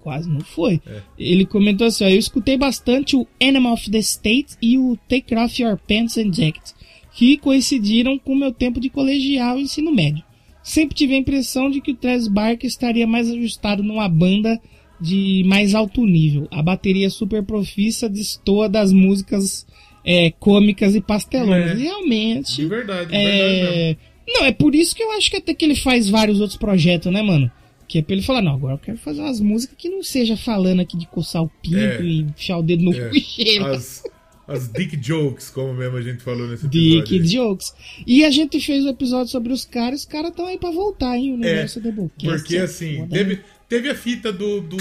Quase 0.02 0.28
não 0.28 0.40
foi. 0.40 0.80
É. 0.86 1.02
Ele 1.18 1.44
comentou 1.44 1.86
assim: 1.86 2.04
ó, 2.04 2.08
eu 2.08 2.18
escutei 2.18 2.56
bastante 2.56 3.16
o 3.16 3.26
Animal 3.40 3.74
of 3.74 3.90
the 3.90 3.98
State 3.98 4.56
e 4.60 4.78
o 4.78 4.96
Take 5.08 5.34
Off 5.34 5.62
Your 5.62 5.76
Pants 5.76 6.16
and 6.16 6.32
Jacket, 6.32 6.72
que 7.12 7.36
coincidiram 7.36 8.18
com 8.18 8.32
o 8.32 8.38
meu 8.38 8.52
tempo 8.52 8.80
de 8.80 8.88
colegial 8.88 9.58
e 9.58 9.62
ensino 9.62 9.92
médio. 9.92 10.24
Sempre 10.62 10.94
tive 10.94 11.14
a 11.14 11.18
impressão 11.18 11.70
de 11.70 11.80
que 11.80 11.92
o 11.92 11.96
Travis 11.96 12.28
Barker 12.28 12.68
estaria 12.68 13.06
mais 13.06 13.30
ajustado 13.30 13.82
numa 13.82 14.08
banda 14.08 14.60
de 15.00 15.42
mais 15.46 15.74
alto 15.74 16.04
nível. 16.04 16.46
A 16.50 16.62
bateria 16.62 17.08
super 17.08 17.42
profissa 17.42 18.08
destoa 18.08 18.68
das 18.68 18.92
músicas 18.92 19.66
é, 20.04 20.30
cômicas 20.30 20.94
e 20.94 21.00
pastelonas. 21.00 21.70
É. 21.70 21.74
Realmente. 21.74 22.56
De 22.56 22.66
verdade, 22.66 23.10
de 23.10 23.16
verdade 23.16 23.52
mesmo. 23.62 23.74
É... 23.74 23.96
Não, 24.28 24.44
é 24.44 24.52
por 24.52 24.74
isso 24.74 24.94
que 24.94 25.02
eu 25.02 25.10
acho 25.12 25.30
que 25.30 25.38
até 25.38 25.52
que 25.54 25.64
ele 25.64 25.74
faz 25.74 26.08
vários 26.08 26.40
outros 26.40 26.58
projetos, 26.58 27.12
né, 27.12 27.20
mano? 27.22 27.50
Que 27.90 27.98
é 27.98 28.02
pra 28.02 28.14
ele 28.14 28.22
falar, 28.22 28.40
não, 28.40 28.54
agora 28.54 28.74
eu 28.74 28.78
quero 28.78 28.98
fazer 28.98 29.20
umas 29.20 29.40
músicas 29.40 29.74
que 29.76 29.88
não 29.88 30.00
seja 30.00 30.36
falando 30.36 30.78
aqui 30.78 30.96
de 30.96 31.08
coçar 31.08 31.42
o 31.42 31.48
pinto 31.60 31.76
É. 31.76 32.00
e 32.04 32.20
enfiar 32.20 32.58
o 32.58 32.62
dedo 32.62 32.84
no 32.84 32.94
É. 32.94 33.08
cu. 33.10 33.64
As, 33.66 34.04
as 34.46 34.68
dick 34.72 34.96
jokes, 35.02 35.50
como 35.50 35.74
mesmo 35.74 35.96
a 35.96 36.00
gente 36.00 36.22
falou 36.22 36.46
nesse 36.46 36.68
Dick 36.68 36.98
episódio. 37.16 37.26
Jokes. 37.32 37.74
E 38.06 38.24
a 38.24 38.30
gente 38.30 38.60
fez 38.60 38.84
um 38.84 38.90
episódio 38.90 39.32
sobre 39.32 39.52
os 39.52 39.64
caras, 39.64 40.00
os 40.00 40.06
caras 40.06 40.30
estão 40.30 40.46
aí 40.46 40.56
pra 40.56 40.70
voltar, 40.70 41.16
hein? 41.16 41.34
O 41.34 41.36
negócio 41.36 41.80
do 41.80 41.90
Doublecast. 41.90 42.38
Porque 42.42 42.56
é 42.58 42.62
assim, 42.62 42.98
foda, 42.98 43.16
teve, 43.16 43.34
né? 43.34 43.40
teve 43.68 43.90
a 43.90 43.94
fita 43.96 44.32
do, 44.32 44.60
do. 44.60 44.76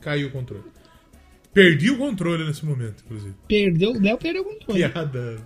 Caiu 0.00 0.28
o 0.28 0.30
controle. 0.30 0.64
Perdi 1.52 1.90
o 1.90 1.98
controle 1.98 2.44
nesse 2.46 2.64
momento, 2.64 3.02
inclusive. 3.04 3.34
Perdeu, 3.46 3.90
o 3.90 4.00
Léo 4.00 4.16
perdeu 4.16 4.42
o 4.42 4.44
controle. 4.46 4.78
Piada. 4.88 5.36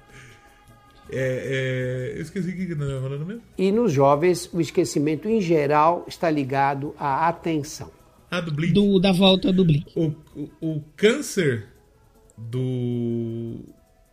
É, 1.11 2.13
é, 2.15 2.19
eu 2.19 2.23
esqueci 2.23 2.49
o 2.49 2.53
que 2.53 2.75
nós 2.75 2.89
estávamos 2.89 3.03
falando 3.03 3.27
mesmo. 3.27 3.43
E 3.59 3.71
nos 3.71 3.93
jovens, 3.93 4.49
o 4.53 4.61
esquecimento 4.61 5.29
em 5.29 5.41
geral 5.41 6.05
está 6.09 6.31
ligado 6.31 6.95
à 6.99 7.29
atenção. 7.29 7.91
Ah, 8.31 8.41
do 8.41 8.53
Blink. 8.53 8.73
Do, 8.73 8.99
da 8.99 9.13
volta 9.13 9.53
do 9.53 9.65
Blink. 9.65 9.93
O, 9.95 10.13
o, 10.35 10.51
o 10.61 10.85
câncer 10.97 11.69
do. 12.37 13.61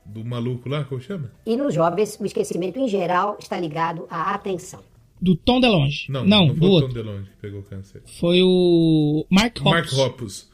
Do 0.04 0.26
maluco 0.26 0.68
lá, 0.68 0.84
como 0.84 1.00
chama? 1.00 1.32
E 1.46 1.56
nos 1.56 1.74
jovens, 1.74 2.20
o 2.20 2.26
esquecimento 2.26 2.78
em 2.78 2.88
geral 2.88 3.38
está 3.40 3.60
ligado 3.60 4.06
à 4.10 4.34
atenção. 4.34 4.84
Do 5.22 5.36
Tom 5.36 5.62
DeLonge. 5.62 6.06
Não, 6.10 6.26
não, 6.26 6.48
não, 6.48 6.54
do 6.54 6.60
foi 6.60 6.68
o 6.68 6.72
outro. 6.72 6.88
Tom 6.90 6.94
DeLonge 6.96 7.30
que 7.30 7.38
pegou 7.38 7.64
câncer. 7.64 8.02
Foi 8.20 8.42
o 8.42 9.26
Mark 9.30 9.58
Hoppus. 9.58 9.72
Mark 9.72 9.94
Hoppus. 9.94 10.52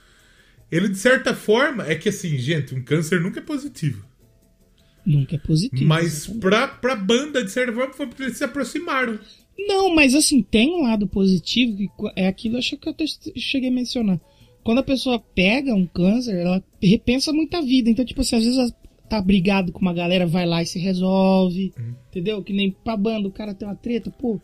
Ele, 0.72 0.90
de 0.90 0.98
certa 0.98 1.34
forma, 1.34 1.88
é 1.88 1.96
que 1.96 2.10
assim, 2.10 2.38
gente, 2.38 2.76
um 2.76 2.84
câncer 2.84 3.22
nunca 3.22 3.40
é 3.40 3.44
positivo. 3.44 4.06
Nunca 5.08 5.36
é 5.36 5.40
positivo. 5.40 5.86
Mas 5.86 6.28
pra, 6.28 6.68
pra 6.68 6.96
banda, 6.96 7.42
de 7.44 7.50
certa 7.50 7.72
forma, 7.72 7.94
foi 7.94 8.08
porque 8.08 8.24
eles 8.24 8.38
se 8.38 8.44
aproximaram. 8.44 9.18
Não, 9.58 9.96
mas 9.96 10.14
assim, 10.14 10.42
tem 10.44 10.70
um 10.76 10.84
lado 10.84 11.08
positivo 11.08 11.78
que 11.78 11.88
qu- 11.88 12.12
é 12.16 12.28
aquilo 12.28 12.58
acho 12.58 12.76
que 12.78 12.88
eu 12.90 12.92
até 12.92 13.06
cheguei 13.38 13.70
a 13.70 13.72
mencionar. 13.72 14.20
Quando 14.64 14.80
a 14.80 14.84
pessoa 14.84 15.18
pega 15.18 15.74
um 15.74 15.86
câncer, 15.88 16.36
ela 16.36 16.62
repensa 16.84 17.32
muita 17.32 17.62
vida. 17.62 17.90
Então, 17.90 18.04
tipo 18.04 18.20
assim, 18.20 18.36
às 18.36 18.44
vezes 18.44 18.74
tá 19.10 19.22
brigado 19.22 19.72
com 19.72 19.80
uma 19.80 19.94
galera, 19.94 20.28
vai 20.28 20.46
lá 20.46 20.62
e 20.62 20.66
se 20.66 20.78
resolve. 20.78 21.74
Entendeu? 22.10 22.44
Que 22.44 22.52
nem 22.52 22.72
pra 22.84 22.98
banda, 22.98 23.30
o 23.30 23.32
cara 23.32 23.54
tem 23.54 23.66
uma 23.66 23.76
treta, 23.76 24.12
pô, 24.12 24.42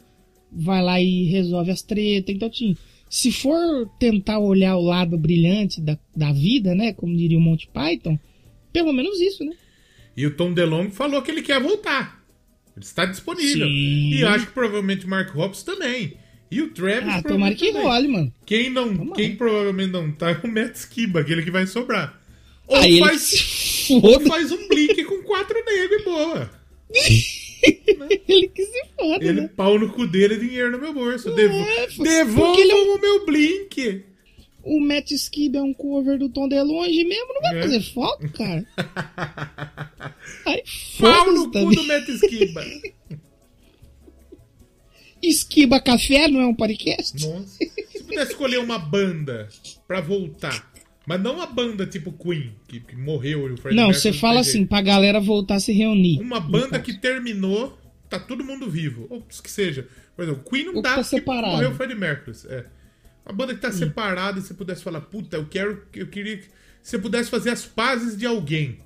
vai 0.49 0.82
lá 0.82 1.01
e 1.01 1.26
resolve 1.26 1.72
as 1.72 1.82
tretas. 1.82 2.34
Então, 2.34 2.47
assim, 2.47 2.74
se 3.09 3.32
for 3.34 3.86
tentar 3.99 4.39
olhar 4.39 4.78
o 4.78 4.82
lado 4.82 5.18
brilhante 5.18 5.82
da, 5.82 5.99
da 6.16 6.32
vida, 6.32 6.74
né? 6.74 6.93
Como 6.93 7.16
diria 7.18 7.38
o 7.38 7.41
Monty 7.41 7.68
Python, 7.68 8.18
pelo 8.72 8.93
menos 8.93 9.20
isso, 9.20 9.43
né? 9.43 9.53
E 10.16 10.26
o 10.28 10.36
Tom 10.36 10.53
DeLonge 10.53 10.91
falou 10.91 11.22
que 11.22 11.32
ele 11.32 11.41
quer 11.41 11.59
voltar. 11.61 12.24
Ele 12.76 12.86
está 12.86 13.05
disponível. 13.05 13.68
Sim. 13.68 14.14
E 14.14 14.24
acho 14.26 14.47
que 14.47 14.51
provavelmente 14.53 15.05
o 15.05 15.09
Mark 15.09 15.36
Hoppus 15.36 15.64
também. 15.64 16.18
E 16.51 16.61
o 16.61 16.70
Travis 16.70 17.14
Ah, 17.16 17.24
tomara 17.24 17.55
que 17.55 17.68
também. 17.72 17.82
role, 17.88 18.07
mano. 18.07 18.34
Quem, 18.45 18.70
não, 18.70 19.07
quem 19.11 19.36
provavelmente 19.36 19.91
não 19.91 20.11
tá 20.11 20.30
é 20.32 20.39
o 20.43 20.47
Matt 20.47 20.76
Skiba, 20.76 21.22
aquele 21.22 21.41
que 21.41 21.49
vai 21.51 21.66
sobrar. 21.66 22.22
Ou, 22.68 22.78
Aí 22.78 22.99
faz, 22.99 23.88
ou 24.03 24.20
faz 24.22 24.51
um 24.51 24.68
blink 24.68 25.03
com 25.05 25.22
quatro 25.24 25.55
negros 25.66 26.01
e 26.01 26.03
boa. 26.05 26.51
ele 28.28 28.47
que 28.49 28.66
se 28.66 28.86
foda, 28.97 29.24
Ele, 29.26 29.41
né? 29.41 29.49
pau 29.55 29.80
no 29.80 29.89
cu 29.91 30.05
dele, 30.07 30.38
dinheiro 30.38 30.72
no 30.72 30.80
meu 30.80 30.93
bolso. 30.93 31.32
Devo... 31.34 31.55
É, 31.55 31.89
foi- 31.89 32.05
Devolvam 32.05 32.59
ele 32.59 32.72
é 32.72 32.76
o 32.76 33.01
meu 33.01 33.26
Blink. 33.26 34.03
O 34.64 34.80
Matt 34.80 35.11
Skiba 35.11 35.57
é 35.57 35.61
um 35.61 35.74
cover 35.74 36.18
do 36.18 36.30
Tom 36.30 36.47
DeLonge 36.47 37.03
mesmo, 37.03 37.34
não 37.34 37.41
vai 37.41 37.57
É. 37.57 37.61
fazer 37.64 37.82
falta, 37.82 38.28
cara. 38.30 38.66
Aí 40.45 40.64
Pau 40.99 41.34
no 41.34 41.45
cu 41.45 41.51
também. 41.51 41.76
do 41.76 41.84
Matt 41.84 42.07
Skiba. 42.09 42.64
Esquiba 45.22 45.80
Café 45.80 46.28
não 46.28 46.41
é 46.41 46.45
um 46.45 46.53
podcast? 46.55 47.26
Nossa. 47.26 47.57
Se 47.57 48.03
pudesse 48.03 48.32
escolher 48.32 48.57
uma 48.59 48.78
banda 48.78 49.47
pra 49.88 50.01
voltar, 50.01 50.72
mas 51.05 51.22
não 51.22 51.36
uma 51.36 51.45
banda 51.45 51.86
tipo 51.86 52.11
Queen, 52.11 52.53
que, 52.68 52.82
que 52.82 52.95
morreu. 52.95 53.47
e 53.49 53.53
o 53.53 53.57
Freddie 53.57 53.78
Não, 53.80 53.93
você 53.93 54.11
fala 54.11 54.43
jeito. 54.43 54.49
assim, 54.49 54.66
pra 54.66 54.82
galera 54.82 55.22
voltar 55.22 55.55
a 55.55 55.59
se 55.61 55.72
reunir. 55.72 56.20
Uma 56.20 56.41
banda 56.41 56.78
que 56.80 56.93
terminou, 56.93 57.78
tá 58.09 58.20
todo 58.20 58.43
mundo 58.43 58.70
vivo. 58.70 59.07
Ou 59.09 59.22
que 59.22 59.49
seja. 59.49 59.88
Por 60.16 60.24
exemplo, 60.24 60.43
Queen 60.49 60.66
não 60.66 60.76
Ou 60.76 60.82
dá 60.82 60.95
tá 60.95 61.03
separado. 61.03 61.53
morreu 61.53 61.72
o 61.72 61.76
Freddie 61.76 61.95
Mercury. 61.95 62.38
É. 62.49 62.66
Uma 63.26 63.34
banda 63.34 63.53
que 63.55 63.61
tá 63.61 63.71
separada 63.71 64.39
e 64.39 64.41
você 64.41 64.53
pudesse 64.53 64.84
falar, 64.84 65.01
puta, 65.01 65.38
eu 65.38 65.45
quero. 65.45 65.84
Eu 65.93 66.07
queria 66.07 66.38
que 66.38 66.47
você 66.82 66.99
pudesse 66.99 67.30
fazer 67.30 67.49
as 67.51 67.65
pazes 67.65 68.17
de 68.17 68.26
alguém. 68.26 68.78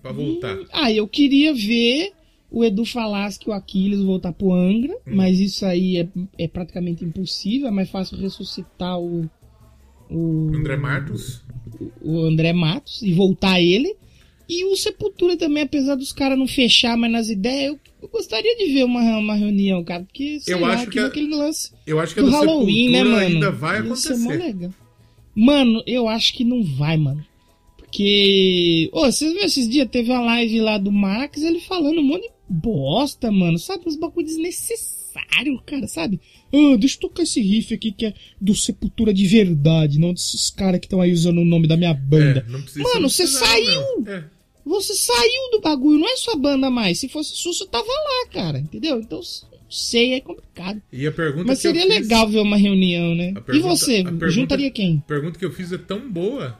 Pra 0.00 0.12
voltar. 0.12 0.56
Ah, 0.72 0.90
eu 0.92 1.06
queria 1.08 1.52
ver 1.54 2.12
o 2.50 2.64
Edu 2.64 2.84
Falaschi 2.84 3.40
e 3.46 3.50
o 3.50 3.52
Aquiles 3.52 4.00
voltar 4.00 4.32
pro 4.32 4.52
Angra, 4.52 4.94
Hum. 5.06 5.14
mas 5.16 5.40
isso 5.40 5.64
aí 5.66 5.96
é, 5.98 6.08
é 6.38 6.46
praticamente 6.48 7.04
impossível. 7.04 7.68
É 7.68 7.70
mais 7.70 7.90
fácil 7.90 8.18
ressuscitar 8.18 8.98
o. 8.98 9.28
O 10.10 10.50
André 10.54 10.76
Martos. 10.76 11.42
o 12.02 12.20
André 12.20 12.52
Matos 12.52 13.02
e 13.02 13.12
voltar 13.14 13.60
ele. 13.60 13.96
E 14.48 14.64
o 14.66 14.76
Sepultura 14.76 15.36
também, 15.36 15.62
apesar 15.62 15.94
dos 15.94 16.12
caras 16.12 16.38
não 16.38 16.46
fechar 16.46 16.96
mais 16.96 17.12
nas 17.12 17.28
ideias, 17.28 17.68
eu, 17.72 17.80
eu 18.02 18.08
gostaria 18.08 18.56
de 18.56 18.72
ver 18.72 18.84
uma, 18.84 19.00
uma 19.18 19.34
reunião, 19.34 19.82
cara. 19.82 20.02
Porque, 20.04 20.38
sei 20.40 20.54
Eu 20.54 20.60
lá, 20.60 20.74
acho 20.74 20.82
que 20.84 20.98
aquele, 20.98 21.04
a- 21.04 21.08
aquele 21.08 21.28
lance 21.34 21.70
Eu 21.86 21.98
acho 22.00 22.12
que 22.14 22.20
a 22.20 22.22
do 22.22 22.30
do 22.30 22.36
Halloween, 22.36 22.90
né, 22.90 23.04
mano? 23.04 23.16
ainda 23.16 23.50
vai 23.50 23.76
Ia 23.86 23.96
ser 23.96 24.16
mó 24.16 24.30
acontecer. 24.30 24.36
legal. 24.52 24.74
Mano, 25.34 25.82
eu 25.86 26.06
acho 26.08 26.34
que 26.34 26.44
não 26.44 26.62
vai, 26.62 26.96
mano. 26.96 27.24
Porque. 27.76 28.90
Ô, 28.92 29.00
vocês 29.10 29.32
viram 29.32 29.46
esses 29.46 29.68
dias? 29.68 29.88
Teve 29.90 30.10
uma 30.10 30.20
live 30.20 30.60
lá 30.60 30.78
do 30.78 30.90
Max, 30.92 31.42
ele 31.42 31.60
falando 31.60 32.00
um 32.00 32.04
monte 32.04 32.22
de 32.22 32.30
bosta, 32.48 33.30
mano. 33.30 33.58
Sabe? 33.58 33.84
Uns 33.86 33.96
bagulho 33.96 34.26
desnecessário, 34.26 35.60
cara, 35.64 35.86
sabe? 35.86 36.20
Deixa 36.78 36.96
eu 36.96 37.00
tocar 37.00 37.22
esse 37.24 37.40
riff 37.40 37.74
aqui 37.74 37.90
que 37.90 38.06
é 38.06 38.14
do 38.40 38.54
Sepultura 38.54 39.12
de 39.12 39.26
verdade, 39.26 39.98
não 39.98 40.12
desses 40.12 40.50
caras 40.50 40.78
que 40.78 40.86
estão 40.86 41.00
aí 41.00 41.12
usando 41.12 41.38
o 41.40 41.44
nome 41.44 41.66
da 41.66 41.76
minha 41.76 41.92
banda. 41.94 42.44
É, 42.46 42.50
não 42.52 42.62
precisa, 42.62 42.84
Mano, 42.94 43.08
você 43.10 43.26
saiu! 43.26 43.82
É. 44.06 44.24
Você 44.64 44.94
saiu 44.94 45.50
do 45.52 45.60
bagulho, 45.60 45.98
não 46.00 46.08
é 46.08 46.16
sua 46.16 46.36
banda 46.36 46.70
mais. 46.70 46.98
Se 46.98 47.08
fosse 47.08 47.36
você 47.42 47.66
tava 47.66 47.86
lá, 47.86 48.28
cara, 48.32 48.58
entendeu? 48.58 48.98
Então, 48.98 49.20
sei, 49.68 50.14
é 50.14 50.20
complicado. 50.20 50.80
E 50.92 51.06
a 51.06 51.12
pergunta 51.12 51.46
Mas 51.48 51.58
seria 51.58 51.82
fiz- 51.82 51.90
legal 51.90 52.28
ver 52.28 52.40
uma 52.40 52.56
reunião, 52.56 53.14
né? 53.14 53.32
A 53.36 53.40
e 53.40 53.42
pergunta- 53.42 53.76
você, 53.76 54.02
pergunta- 54.02 54.28
juntaria 54.30 54.70
quem? 54.70 54.98
A 55.04 55.08
pergunta 55.08 55.38
que 55.38 55.44
eu 55.44 55.52
fiz 55.52 55.70
é 55.72 55.78
tão 55.78 56.10
boa 56.10 56.58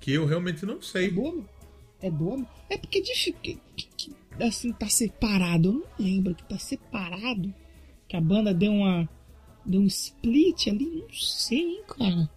que 0.00 0.12
eu 0.12 0.26
realmente 0.26 0.66
não 0.66 0.82
sei. 0.82 1.06
É 1.06 1.10
boa? 1.10 1.44
É 2.00 2.10
boa? 2.10 2.44
É 2.68 2.76
porque 2.76 3.00
que- 3.00 3.58
que, 3.96 4.12
assim, 4.40 4.72
tá 4.72 4.88
separado. 4.88 5.68
Eu 5.68 5.72
não 5.74 5.82
lembro 5.98 6.34
que 6.34 6.42
tá 6.44 6.58
separado. 6.58 7.54
Que 8.08 8.16
a 8.16 8.20
banda 8.20 8.52
deu 8.52 8.72
uma. 8.72 9.08
Deu 9.64 9.80
um 9.80 9.86
split 9.86 10.66
ali. 10.66 10.86
Não 10.86 11.12
sei, 11.12 11.58
hein, 11.60 11.82
cara. 11.86 12.28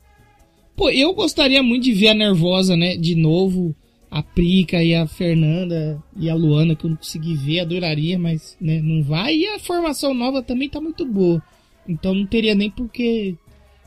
Pô, 0.75 0.89
eu 0.91 1.11
gostaria 1.13 1.63
muito 1.63 1.83
de 1.83 1.93
ver 1.93 2.09
a 2.09 2.13
Nervosa, 2.13 2.77
né? 2.77 2.95
De 2.95 3.15
novo. 3.15 3.75
A 4.15 4.23
Prica 4.23 4.81
e 4.81 4.95
a 4.95 5.05
Fernanda 5.05 6.01
e 6.15 6.29
a 6.29 6.35
Luana, 6.35 6.73
que 6.73 6.85
eu 6.85 6.89
não 6.89 6.95
consegui 6.95 7.35
ver, 7.35 7.59
adoraria, 7.59 8.17
mas 8.17 8.55
né, 8.61 8.81
não 8.81 9.03
vai. 9.03 9.35
E 9.35 9.45
a 9.47 9.59
formação 9.59 10.13
nova 10.13 10.41
também 10.41 10.69
tá 10.69 10.79
muito 10.79 11.05
boa. 11.05 11.43
Então 11.85 12.13
não 12.13 12.25
teria 12.25 12.55
nem 12.55 12.71
por 12.71 12.87
que 12.87 13.35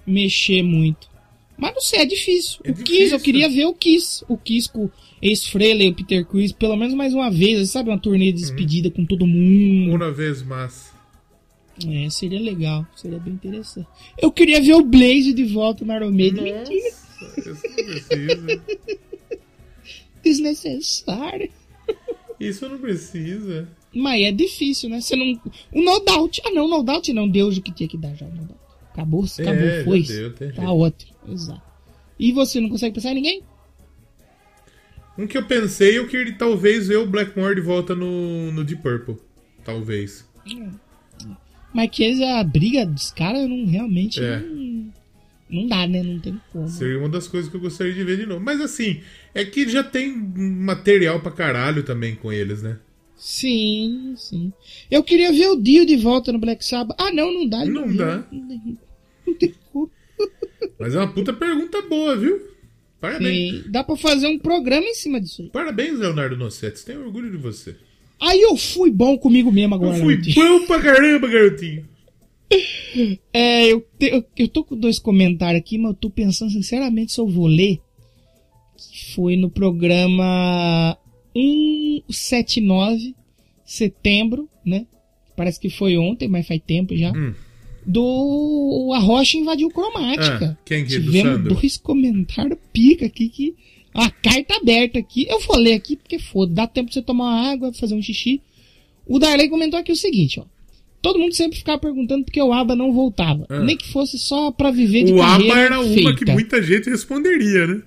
mexer 0.07 0.63
muito. 0.63 1.09
Mas 1.57 1.73
não 1.73 1.81
sei, 1.81 2.01
é 2.01 2.05
difícil. 2.05 2.61
É 2.63 2.71
o 2.71 2.75
Kiss, 2.75 2.85
difícil. 2.85 3.17
eu 3.17 3.21
queria 3.21 3.49
ver 3.49 3.65
o 3.65 3.73
Kiss. 3.73 4.23
O 4.29 4.37
Kiss 4.37 4.69
com 4.69 4.85
o 4.85 4.93
ex-Frehley 5.23 5.87
e 5.87 5.91
o 5.93 5.95
Peter 5.95 6.23
Chris, 6.27 6.53
pelo 6.53 6.77
menos 6.77 6.93
mais 6.93 7.15
uma 7.15 7.31
vez, 7.31 7.71
sabe? 7.71 7.89
Uma 7.89 7.99
turnê 7.99 8.31
de 8.31 8.41
despedida 8.43 8.91
com 8.91 9.07
todo 9.07 9.27
mundo. 9.27 9.97
Uma 9.97 10.13
vez 10.13 10.43
mais. 10.43 10.93
É, 11.89 12.11
seria 12.11 12.39
legal, 12.39 12.87
seria 12.95 13.19
bem 13.19 13.33
interessante. 13.33 13.89
Eu 14.21 14.31
queria 14.31 14.61
ver 14.61 14.75
o 14.75 14.85
Blaze 14.85 15.33
de 15.33 15.45
volta 15.45 15.85
Iron 15.85 16.11
Maiden. 16.11 16.45
Mentira, 16.45 16.75
Isso 16.75 17.67
não 17.67 17.75
precisa. 17.75 18.63
desnecessário. 20.29 21.51
Isso 22.39 22.69
não 22.69 22.79
precisa. 22.79 23.69
Mas 23.95 24.23
é 24.23 24.31
difícil, 24.33 24.89
né? 24.91 25.01
Você 25.01 25.17
não. 25.17 25.41
O 25.73 25.83
No 25.83 25.99
Doubt. 26.01 26.41
Ah, 26.45 26.51
não, 26.51 26.67
o 26.67 26.69
No 26.69 26.83
Doubt 26.83 27.13
não. 27.13 27.29
Deu 27.29 27.49
o 27.49 27.63
que 27.63 27.73
tinha 27.73 27.89
que 27.89 27.97
dar 27.97 28.15
já. 28.15 28.27
No 28.27 28.45
Doubt. 28.45 28.55
Acabou, 28.93 29.25
acabou, 29.25 29.53
É, 29.69 29.85
foi. 29.85 30.03
deu, 30.03 30.35
tá 30.35 30.45
jeito. 30.47 30.61
ótimo. 30.63 31.13
Exato. 31.29 31.63
E 32.19 32.33
você 32.33 32.61
não 32.61 32.69
consegue 32.69 32.95
pensar 32.95 33.13
em 33.13 33.15
ninguém? 33.15 33.43
Um 35.17 35.27
que 35.27 35.37
eu 35.39 35.45
pensei, 35.47 35.99
eu 35.99 36.07
queria 36.07 36.37
talvez 36.37 36.87
ver 36.89 36.97
o 36.99 37.07
Blackmore 37.07 37.55
de 37.57 37.61
volta 37.61 37.95
no, 37.95 38.53
no 38.53 38.65
Deep 38.65 38.83
Purple. 38.83 39.17
Talvez. 39.65 40.25
Mas 41.73 41.91
que 41.91 42.23
a 42.25 42.43
briga 42.45 42.87
dos 42.87 43.11
caras 43.11 43.49
não 43.49 43.67
realmente. 43.67 44.23
É. 44.23 44.39
Não, 44.41 44.78
não 45.51 45.67
dá, 45.67 45.87
né? 45.87 46.03
Não 46.03 46.19
tem 46.19 46.41
como. 46.53 46.69
Seria 46.69 46.99
uma 46.99 47.09
das 47.09 47.27
coisas 47.27 47.51
que 47.51 47.57
eu 47.57 47.61
gostaria 47.61 47.93
de 47.93 48.05
ver 48.05 48.19
de 48.19 48.27
novo. 48.27 48.41
Mas 48.41 48.61
assim, 48.61 49.01
é 49.35 49.45
que 49.45 49.69
já 49.69 49.83
tem 49.83 50.15
material 50.15 51.21
pra 51.21 51.33
caralho 51.33 51.83
também 51.83 52.15
com 52.15 52.33
eles, 52.33 52.63
né? 52.63 52.79
Sim, 53.17 54.15
sim. 54.17 54.53
Eu 54.91 55.03
queria 55.03 55.33
ver 55.33 55.49
o 55.49 55.57
Dio 55.57 55.85
de 55.85 55.97
volta 55.97 56.33
no 56.33 56.39
Black 56.39 56.65
Sabbath. 56.65 56.97
Ah, 57.01 57.11
não, 57.13 57.33
não 57.33 57.49
dá. 57.49 57.65
Não 57.65 57.83
morreu. 57.83 57.97
dá. 57.97 58.25
Não 58.31 58.49
tem, 58.49 58.79
não 59.27 59.35
tem 59.35 59.55
como. 59.73 59.91
Mas 60.79 60.95
é 60.95 60.99
uma 60.99 61.13
puta 61.13 61.33
pergunta 61.33 61.83
boa, 61.83 62.17
viu? 62.17 62.41
Parabéns. 63.01 63.65
Sim, 63.65 63.71
Dá 63.71 63.83
pra 63.83 63.97
fazer 63.97 64.27
um 64.29 64.39
programa 64.39 64.87
em 64.87 64.95
cima 64.95 65.21
disso 65.21 65.43
aí. 65.43 65.49
Parabéns, 65.51 65.99
Leonardo 65.99 66.37
Nossetti. 66.37 66.85
Tenho 66.85 67.05
orgulho 67.05 67.31
de 67.31 67.37
você. 67.37 67.77
Aí 68.21 68.41
eu 68.41 68.57
fui 68.57 68.91
bom 68.91 69.17
comigo 69.17 69.51
mesmo 69.53 69.75
agora. 69.75 69.97
Eu 69.97 70.01
fui 70.01 70.17
bom 70.35 70.67
pra 70.67 70.81
caramba, 70.81 71.29
garotinho. 71.29 71.89
É, 73.33 73.71
eu, 73.71 73.87
eu, 74.01 74.25
eu 74.37 74.49
tô 74.49 74.65
com 74.65 74.77
dois 74.77 74.99
comentários 74.99 75.61
aqui, 75.61 75.77
mas 75.79 75.91
eu 75.91 75.97
tô 75.97 76.11
pensando 76.11 76.51
sinceramente 76.51 77.13
se 77.13 77.21
eu 77.21 77.29
vou 77.29 77.47
ler. 77.47 77.79
Que 78.77 79.13
foi 79.15 79.37
no 79.37 79.51
programa 79.51 80.97
179, 81.35 83.15
setembro, 83.65 84.49
né? 84.65 84.87
Parece 85.37 85.61
que 85.61 85.69
foi 85.71 85.97
ontem, 85.97 86.29
mas 86.29 86.47
faz 86.47 86.61
tempo 86.67 86.97
já. 86.97 87.13
Hum. 87.13 87.35
Do 87.87 88.93
A 88.95 88.99
Rocha 88.99 89.37
invadiu 89.39 89.71
cromática. 89.71 90.57
Ah, 90.59 90.63
quem 90.65 90.85
que 90.85 90.95
é? 90.95 90.99
Do 90.99 91.05
Tivemos 91.05 91.33
Sandro? 91.33 91.55
dois 91.55 91.77
comentários 91.77 92.59
pica 92.73 93.07
aqui 93.07 93.29
que. 93.29 93.55
A 93.95 94.11
carta 94.11 94.55
aberta 94.57 94.99
aqui. 94.99 95.27
Eu 95.29 95.41
vou 95.41 95.57
ler 95.57 95.73
aqui 95.73 95.97
porque 95.97 96.19
foda. 96.19 96.53
Dá 96.55 96.67
tempo 96.67 96.87
pra 96.87 96.95
você 96.95 97.03
tomar 97.03 97.51
água, 97.51 97.73
fazer 97.73 97.95
um 97.95 98.03
xixi. 98.03 98.41
O 99.07 99.19
Darley 99.19 99.49
comentou 99.49 99.79
aqui 99.81 99.91
o 99.91 99.97
seguinte, 99.97 100.39
ó. 100.39 100.45
Todo 101.01 101.19
mundo 101.19 101.35
sempre 101.35 101.59
ficava 101.59 101.79
perguntando 101.79 102.25
por 102.25 102.33
que 102.33 102.43
o 102.43 102.53
ABA 102.53 102.75
não 102.75 102.93
voltava. 102.93 103.47
Ah. 103.49 103.61
Nem 103.61 103.77
que 103.77 103.93
fosse 103.93 104.19
só 104.19 104.51
pra 104.51 104.71
viver 104.71 105.05
de 105.05 105.13
O 105.13 105.19
carreira 105.19 105.53
ABA 105.53 105.61
era 105.63 105.81
uma 105.81 105.95
feita. 105.95 106.25
que 106.25 106.33
muita 106.33 106.63
gente 106.63 106.91
responderia, 106.91 107.67
né? 107.67 107.83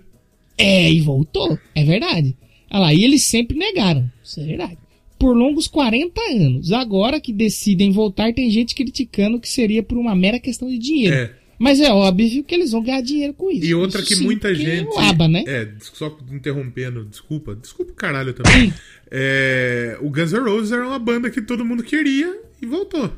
É, 0.58 0.92
e 0.92 1.02
voltou. 1.02 1.58
É 1.76 1.84
verdade. 1.84 2.36
Olha 2.72 2.82
lá, 2.82 2.94
e 2.94 3.04
eles 3.04 3.24
sempre 3.24 3.58
negaram. 3.58 4.10
Isso 4.24 4.40
é 4.40 4.46
verdade. 4.46 4.78
Por 5.20 5.36
longos 5.36 5.68
40 5.68 6.20
anos. 6.32 6.72
Agora 6.72 7.20
que 7.20 7.34
decidem 7.34 7.92
voltar, 7.92 8.34
tem 8.34 8.50
gente 8.50 8.74
criticando 8.74 9.40
que 9.40 9.50
seria 9.50 9.84
por 9.84 9.98
uma 9.98 10.16
mera 10.16 10.40
questão 10.40 10.70
de 10.70 10.78
dinheiro. 10.78 11.16
É. 11.16 11.32
Mas 11.60 11.80
é 11.80 11.92
óbvio 11.92 12.44
que 12.44 12.56
eles 12.56 12.72
vão 12.72 12.82
ganhar 12.82 13.02
dinheiro 13.02 13.36
com 13.36 13.52
isso. 13.52 13.66
E 13.66 13.76
outra 13.76 14.00
Isso 14.00 14.08
que 14.10 14.16
sim, 14.16 14.24
muita 14.24 14.48
porque 14.48 14.64
gente. 14.64 14.88
É 14.88 14.90
o 14.90 14.98
ABA, 14.98 15.28
né? 15.28 15.44
É, 15.46 15.70
só 15.80 16.18
interrompendo, 16.32 17.06
desculpa. 17.06 17.56
Desculpa 17.56 17.92
o 17.92 17.96
caralho 17.96 18.34
também. 18.34 18.74
É, 19.14 19.98
o 20.00 20.10
Guns 20.10 20.32
N' 20.32 20.40
Roses 20.40 20.72
era 20.72 20.88
uma 20.88 20.98
banda 20.98 21.30
que 21.30 21.42
todo 21.42 21.66
mundo 21.66 21.84
queria 21.84 22.34
e 22.62 22.66
voltou. 22.66 23.12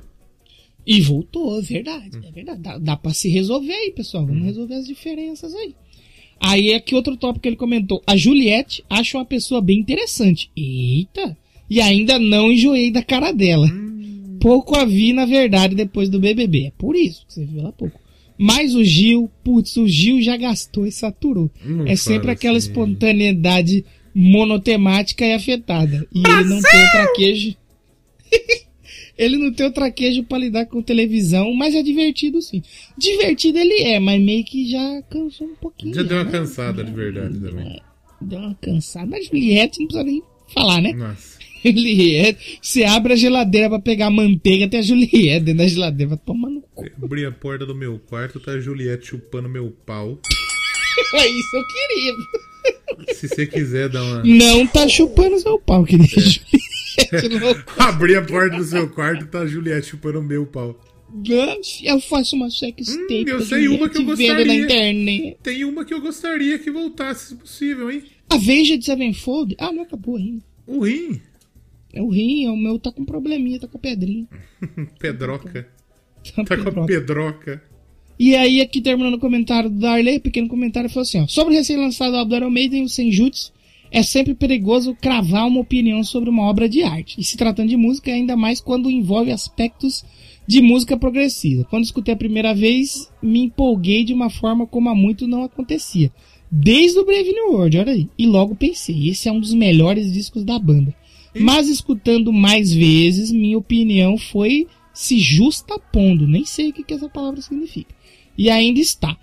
E 0.85 1.01
voltou, 1.01 1.59
é 1.59 1.61
verdade. 1.61 2.19
É 2.23 2.31
verdade. 2.31 2.61
Dá, 2.61 2.77
dá 2.77 2.97
pra 2.97 3.13
se 3.13 3.29
resolver 3.29 3.73
aí, 3.73 3.91
pessoal. 3.91 4.25
Vamos 4.25 4.43
resolver 4.43 4.75
as 4.75 4.87
diferenças 4.87 5.53
aí. 5.53 5.75
Aí 6.39 6.73
aqui 6.73 6.93
outro 6.93 7.15
tópico 7.15 7.43
que 7.43 7.49
ele 7.49 7.55
comentou. 7.55 8.01
A 8.05 8.17
Juliette 8.17 8.83
acha 8.89 9.17
uma 9.17 9.25
pessoa 9.25 9.61
bem 9.61 9.79
interessante. 9.79 10.51
Eita! 10.55 11.37
E 11.69 11.79
ainda 11.79 12.19
não 12.19 12.51
enjoei 12.51 12.91
da 12.91 13.01
cara 13.01 13.31
dela. 13.31 13.69
Pouco 14.39 14.75
a 14.75 14.83
vi, 14.83 15.13
na 15.13 15.25
verdade, 15.25 15.73
depois 15.73 16.09
do 16.09 16.19
BBB. 16.19 16.65
É 16.65 16.71
por 16.77 16.95
isso 16.95 17.25
que 17.25 17.33
você 17.33 17.45
viu 17.45 17.61
ela 17.61 17.71
pouco. 17.71 17.97
Mas 18.37 18.75
o 18.75 18.83
Gil, 18.83 19.31
putz, 19.43 19.77
o 19.77 19.87
Gil 19.87 20.21
já 20.21 20.35
gastou 20.35 20.85
e 20.85 20.91
saturou. 20.91 21.49
Não 21.63 21.87
é 21.87 21.95
sempre 21.95 22.31
aquela 22.31 22.57
assim. 22.57 22.69
espontaneidade 22.69 23.85
monotemática 24.13 25.25
e 25.25 25.33
afetada. 25.33 26.05
E 26.13 26.19
ele 26.19 26.49
não 26.49 26.61
tem 26.61 26.91
traquejo. 26.91 27.55
ele 29.17 29.37
não 29.37 29.53
tem 29.53 29.67
o 29.67 29.71
traquejo 29.71 30.23
pra 30.23 30.37
lidar 30.37 30.65
com 30.65 30.81
televisão, 30.81 31.53
mas 31.53 31.75
é 31.75 31.83
divertido 31.83 32.41
sim. 32.41 32.63
Divertido 32.97 33.59
ele 33.59 33.81
é, 33.83 33.99
mas 33.99 34.21
meio 34.21 34.43
que 34.43 34.69
já 34.69 35.01
cansou 35.09 35.47
um 35.47 35.55
pouquinho. 35.55 35.93
Já 35.93 36.03
deu 36.03 36.17
uma 36.17 36.23
né? 36.23 36.31
cansada 36.31 36.83
de 36.83 36.91
verdade 36.91 37.39
também. 37.39 37.81
Deu 38.19 38.39
uma 38.39 38.55
cansada. 38.55 39.15
A 39.15 39.21
Juliette 39.21 39.79
não 39.79 39.87
precisa 39.87 40.03
nem 40.03 40.23
falar, 40.47 40.81
né? 40.81 40.93
Nossa. 40.93 41.37
Juliette. 41.63 42.59
Você 42.61 42.83
abre 42.83 43.13
a 43.13 43.15
geladeira 43.15 43.69
pra 43.69 43.79
pegar 43.79 44.07
a 44.07 44.11
manteiga, 44.11 44.67
tem 44.67 44.79
a 44.79 44.83
Juliette 44.83 45.45
dentro 45.45 45.59
da 45.59 45.67
geladeira. 45.67 46.09
Vai 46.09 46.19
tomar 46.25 46.49
no 46.49 46.61
cu. 46.61 46.85
Abri 47.01 47.25
a 47.25 47.31
porta 47.31 47.65
do 47.65 47.75
meu 47.75 47.99
quarto, 47.99 48.39
tá 48.39 48.51
a 48.51 48.59
Juliette 48.59 49.07
chupando 49.07 49.47
meu 49.47 49.71
pau. 49.85 50.19
É 51.15 51.27
isso 51.27 51.55
eu 51.55 51.63
queria. 51.67 53.15
Se 53.15 53.27
você 53.27 53.47
quiser 53.47 53.89
dar 53.89 54.03
uma. 54.03 54.23
Não 54.23 54.67
tá 54.67 54.87
chupando 54.87 55.39
seu 55.39 55.57
pau, 55.57 55.83
querido. 55.83 56.07
Juliette, 56.07 56.43
louco. 56.53 56.82
Abri 57.77 58.15
a 58.15 58.21
porta 58.21 58.57
do 58.57 58.63
seu 58.63 58.89
quarto, 58.89 59.25
tá 59.27 59.39
a 59.39 59.47
Juliette 59.47 59.87
chupando 59.89 60.21
meu 60.21 60.45
pau. 60.45 60.79
Eu 61.83 61.99
faço 62.01 62.35
uma 62.35 62.49
sex 62.49 62.89
Hum, 62.89 63.23
eu 63.27 63.41
sei 63.41 63.67
uma 63.67 63.87
que 63.87 63.99
eu 63.99 64.05
vendo 64.15 64.29
na 64.33 64.35
gostaria. 64.45 64.63
internet. 64.63 65.37
Tem 65.43 65.63
uma 65.63 65.85
que 65.85 65.93
eu 65.93 66.01
gostaria 66.01 66.57
que 66.57 66.71
voltasse, 66.71 67.27
se 67.29 67.35
possível, 67.35 67.91
hein? 67.91 68.03
A 68.29 68.37
Veja 68.37 68.77
de 68.77 68.85
Sevenfold? 68.85 69.55
Ah, 69.59 69.71
não 69.71 69.83
acabou 69.83 70.17
ainda. 70.17 70.43
O 70.65 70.79
rim. 70.79 71.21
É 71.93 72.01
o 72.01 72.09
rim, 72.09 72.45
é 72.45 72.49
o 72.49 72.57
meu 72.57 72.79
tá 72.79 72.91
com 72.91 73.05
probleminha, 73.05 73.59
tá 73.59 73.67
com 73.67 73.77
a 73.77 73.81
pedrinha. 73.81 74.25
Pedroca. 74.99 75.67
Tá 76.35 76.43
Tá 76.43 76.57
com 76.57 76.81
a 76.81 76.85
pedroca. 76.85 77.61
E 78.17 78.35
aí, 78.35 78.61
aqui 78.61 78.81
terminando 78.81 79.15
o 79.15 79.19
comentário 79.19 79.69
do 79.69 79.77
Darley, 79.79 80.19
pequeno 80.19 80.47
comentário, 80.47 80.89
falou 80.89 81.01
assim: 81.03 81.21
ó, 81.21 81.27
sobre 81.27 81.53
o 81.53 81.57
recém-lançado 81.57 82.15
álbum 82.15 82.29
do 82.29 82.35
Iron 82.37 82.49
Maiden, 82.49 82.83
o 82.85 82.89
Senjutsu, 82.89 83.51
é 83.93 84.01
sempre 84.01 84.33
perigoso 84.33 84.97
cravar 84.99 85.47
uma 85.47 85.59
opinião 85.59 86.03
sobre 86.03 86.27
uma 86.27 86.49
obra 86.49 86.67
de 86.67 86.81
arte. 86.81 87.15
E 87.19 87.23
se 87.23 87.37
tratando 87.37 87.69
de 87.69 87.77
música, 87.77 88.11
ainda 88.11 88.35
mais 88.35 88.59
quando 88.59 88.89
envolve 88.89 89.31
aspectos 89.31 90.03
de 90.47 90.63
música 90.63 90.97
progressiva. 90.97 91.63
Quando 91.69 91.83
escutei 91.83 92.11
a 92.11 92.17
primeira 92.17 92.55
vez, 92.55 93.13
me 93.21 93.41
empolguei 93.41 94.03
de 94.03 94.11
uma 94.11 94.31
forma 94.31 94.65
como 94.65 94.89
há 94.89 94.95
muito 94.95 95.27
não 95.27 95.43
acontecia. 95.43 96.11
Desde 96.51 96.97
o 96.97 97.05
Brave 97.05 97.31
New 97.31 97.51
World, 97.51 97.77
olha 97.77 97.93
aí. 97.93 98.09
E 98.17 98.25
logo 98.25 98.55
pensei, 98.55 99.09
esse 99.09 99.29
é 99.29 99.31
um 99.31 99.39
dos 99.39 99.53
melhores 99.53 100.11
discos 100.11 100.43
da 100.43 100.57
banda. 100.57 100.93
Mas 101.39 101.69
escutando 101.69 102.33
mais 102.33 102.73
vezes, 102.73 103.31
minha 103.31 103.59
opinião 103.59 104.17
foi 104.17 104.65
se 104.91 105.19
justapondo. 105.19 106.27
Nem 106.27 106.45
sei 106.45 106.69
o 106.69 106.73
que, 106.73 106.83
que 106.83 106.95
essa 106.95 107.07
palavra 107.07 107.41
significa. 107.41 107.93
E 108.35 108.49
ainda 108.49 108.79
está. 108.79 109.15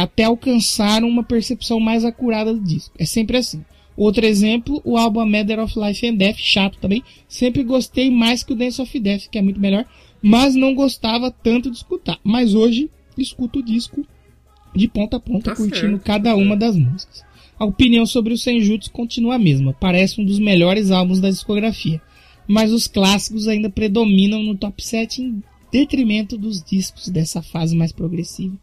Até 0.00 0.24
alcançar 0.24 1.04
uma 1.04 1.22
percepção 1.22 1.78
mais 1.78 2.02
acurada 2.02 2.54
do 2.54 2.60
disco. 2.64 2.94
É 2.98 3.04
sempre 3.04 3.36
assim. 3.36 3.62
Outro 3.96 4.26
exemplo, 4.26 4.80
o 4.84 4.96
álbum 4.98 5.24
Matter 5.24 5.58
of 5.58 5.78
Life 5.78 6.06
and 6.06 6.16
Death, 6.16 6.36
chato 6.38 6.78
também. 6.78 7.02
Sempre 7.26 7.64
gostei 7.64 8.10
mais 8.10 8.42
que 8.42 8.52
o 8.52 8.56
Dance 8.56 8.80
of 8.80 8.98
Death, 9.00 9.28
que 9.30 9.38
é 9.38 9.42
muito 9.42 9.58
melhor. 9.58 9.86
Mas 10.20 10.54
não 10.54 10.74
gostava 10.74 11.30
tanto 11.30 11.70
de 11.70 11.76
escutar. 11.76 12.18
Mas 12.22 12.54
hoje, 12.54 12.90
escuto 13.16 13.60
o 13.60 13.62
disco 13.62 14.06
de 14.74 14.86
ponta 14.86 15.16
a 15.16 15.20
ponta, 15.20 15.50
Tá 15.50 15.56
curtindo 15.56 15.92
certo, 15.92 16.04
cada 16.04 16.30
tá 16.30 16.36
uma 16.36 16.48
certo. 16.48 16.60
das 16.60 16.76
músicas. 16.76 17.24
A 17.58 17.64
opinião 17.64 18.04
sobre 18.04 18.34
o 18.34 18.38
Senjutsu 18.38 18.90
continua 18.90 19.36
a 19.36 19.38
mesma. 19.38 19.72
Parece 19.72 20.20
um 20.20 20.24
dos 20.24 20.38
melhores 20.38 20.90
álbuns 20.90 21.20
da 21.20 21.30
discografia. 21.30 22.00
Mas 22.46 22.72
os 22.72 22.86
clássicos 22.86 23.48
ainda 23.48 23.70
predominam 23.70 24.42
no 24.42 24.54
top 24.54 24.84
7 24.84 25.22
em 25.22 25.42
detrimento 25.72 26.36
dos 26.36 26.62
discos 26.62 27.08
dessa 27.08 27.42
fase 27.42 27.74
mais 27.74 27.92
progressiva. 27.92 28.54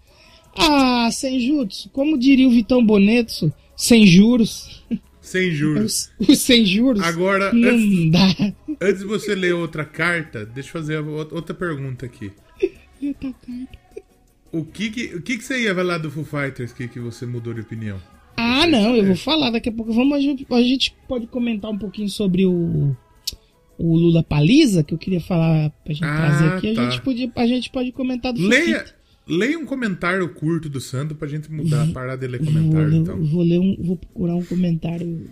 Ah, 0.56 1.10
Senjutsu, 1.12 1.90
como 1.90 2.18
diria 2.18 2.48
o 2.48 2.52
Vitão 2.52 2.86
Bonetto, 2.86 3.52
sem 3.76 4.06
juros. 4.06 4.84
Sem 5.34 5.52
juros. 5.52 6.12
Os, 6.20 6.30
os 6.30 6.40
sem 6.40 6.64
juros 6.64 7.02
Agora, 7.02 7.52
não 7.52 7.70
antes, 7.70 8.12
dá. 8.12 8.54
antes 8.80 9.00
de 9.00 9.06
você 9.08 9.34
ler 9.34 9.56
outra 9.56 9.84
carta, 9.84 10.46
deixa 10.46 10.70
eu 10.70 10.74
fazer 10.74 10.98
outra 11.00 11.56
pergunta 11.56 12.06
aqui. 12.06 12.32
O 14.52 14.64
que 14.64 14.92
que, 14.92 15.16
o 15.16 15.22
que, 15.24 15.38
que 15.38 15.44
você 15.44 15.64
ia 15.64 15.74
falar 15.74 15.98
do 15.98 16.12
Foo 16.12 16.24
Fighters 16.24 16.72
que, 16.72 16.88
que 16.88 17.00
você 17.00 17.26
mudou 17.26 17.52
de 17.52 17.62
opinião? 17.62 18.00
Ah, 18.38 18.68
não, 18.68 18.96
eu 18.96 19.06
vou 19.06 19.16
falar 19.16 19.50
daqui 19.50 19.70
a 19.70 19.72
pouco. 19.72 19.92
Vamos, 19.92 20.16
a 20.16 20.22
gente, 20.62 20.96
pode 21.08 21.26
comentar 21.26 21.72
um 21.72 21.80
pouquinho 21.80 22.10
sobre 22.10 22.46
o 22.46 22.96
o 23.76 23.98
Lula 23.98 24.22
Paliza, 24.22 24.84
que 24.84 24.94
eu 24.94 25.00
queria 25.00 25.20
falar 25.20 25.72
pra 25.84 25.94
gente 25.94 26.06
Ah, 26.06 26.18
trazer 26.18 26.48
aqui. 26.54 26.74
tá. 26.76 26.82
A, 26.88 26.90
gente 26.92 27.02
podia, 27.02 27.32
a 27.36 27.48
gente 27.48 27.72
pode 27.72 27.92
comentar 27.92 28.32
do 28.32 28.48
Leia, 28.48 28.82
Fufita. 28.82 28.96
Leia 29.28 29.58
um 29.58 29.66
comentário 29.66 30.28
curto 30.30 30.70
do 30.70 30.80
Sandro 30.82 31.16
pra 31.16 31.28
gente 31.28 31.52
mudar, 31.52 31.92
parar 31.94 32.16
de 32.16 32.28
ler 32.28 32.42
Vou, 32.42 32.52
comentário, 32.54 32.88
ler- 32.90 32.98
então. 32.98 33.24
vou 33.24 33.44
ler 33.44 33.60
um, 33.60 33.76
vou 33.80 33.98
procurar 33.98 34.36
um 34.36 34.44
comentário 34.46 35.30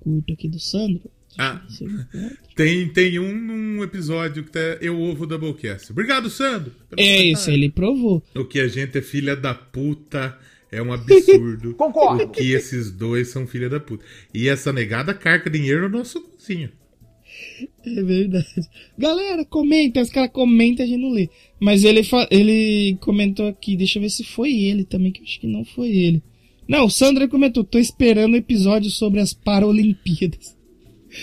curto 0.00 0.32
aqui 0.32 0.48
do 0.48 0.58
Sandro. 0.58 1.02
Ah, 1.38 1.62
tem, 2.56 2.88
tem 2.88 3.18
um 3.18 3.32
num 3.34 3.82
episódio 3.84 4.42
que 4.44 4.50
tá 4.50 4.58
Eu 4.80 5.00
Ovo 5.00 5.26
Doublecast. 5.26 5.92
Obrigado, 5.92 6.28
Sandro. 6.28 6.72
É 6.96 7.22
isso, 7.24 7.50
ele 7.50 7.70
provou. 7.70 8.22
O 8.34 8.44
que 8.44 8.58
a 8.60 8.66
gente 8.68 8.98
é 8.98 9.02
filha 9.02 9.36
da 9.36 9.54
puta 9.54 10.36
é 10.72 10.82
um 10.82 10.92
absurdo. 10.92 11.74
Concordo. 11.78 12.24
O 12.24 12.28
que 12.30 12.52
esses 12.52 12.90
dois 12.90 13.28
são 13.28 13.46
filha 13.46 13.68
da 13.68 13.78
puta. 13.78 14.04
E 14.34 14.48
essa 14.48 14.72
negada 14.72 15.14
carca 15.14 15.48
dinheiro 15.48 15.88
no 15.88 15.98
nosso 15.98 16.20
cozinho. 16.20 16.70
É 17.86 18.02
verdade. 18.02 18.46
Galera, 18.98 19.44
comenta. 19.44 20.00
Os 20.00 20.10
caras 20.10 20.30
comentam 20.32 20.84
e 20.84 20.88
a 20.88 20.90
gente 20.90 21.00
não 21.00 21.10
lê. 21.12 21.28
Mas 21.60 21.84
ele, 21.84 22.00
ele 22.30 22.96
comentou 23.00 23.46
aqui. 23.46 23.76
Deixa 23.76 23.98
eu 23.98 24.02
ver 24.02 24.10
se 24.10 24.24
foi 24.24 24.52
ele 24.52 24.84
também, 24.84 25.12
que 25.12 25.20
eu 25.20 25.24
acho 25.24 25.38
que 25.38 25.46
não 25.46 25.64
foi 25.64 25.90
ele. 25.90 26.22
Não, 26.66 26.86
o 26.86 26.90
Sandro 26.90 27.28
comentou. 27.28 27.62
Tô 27.62 27.78
esperando 27.78 28.34
o 28.34 28.36
episódio 28.36 28.90
sobre 28.90 29.20
as 29.20 29.34
Paralimpíadas. 29.34 30.56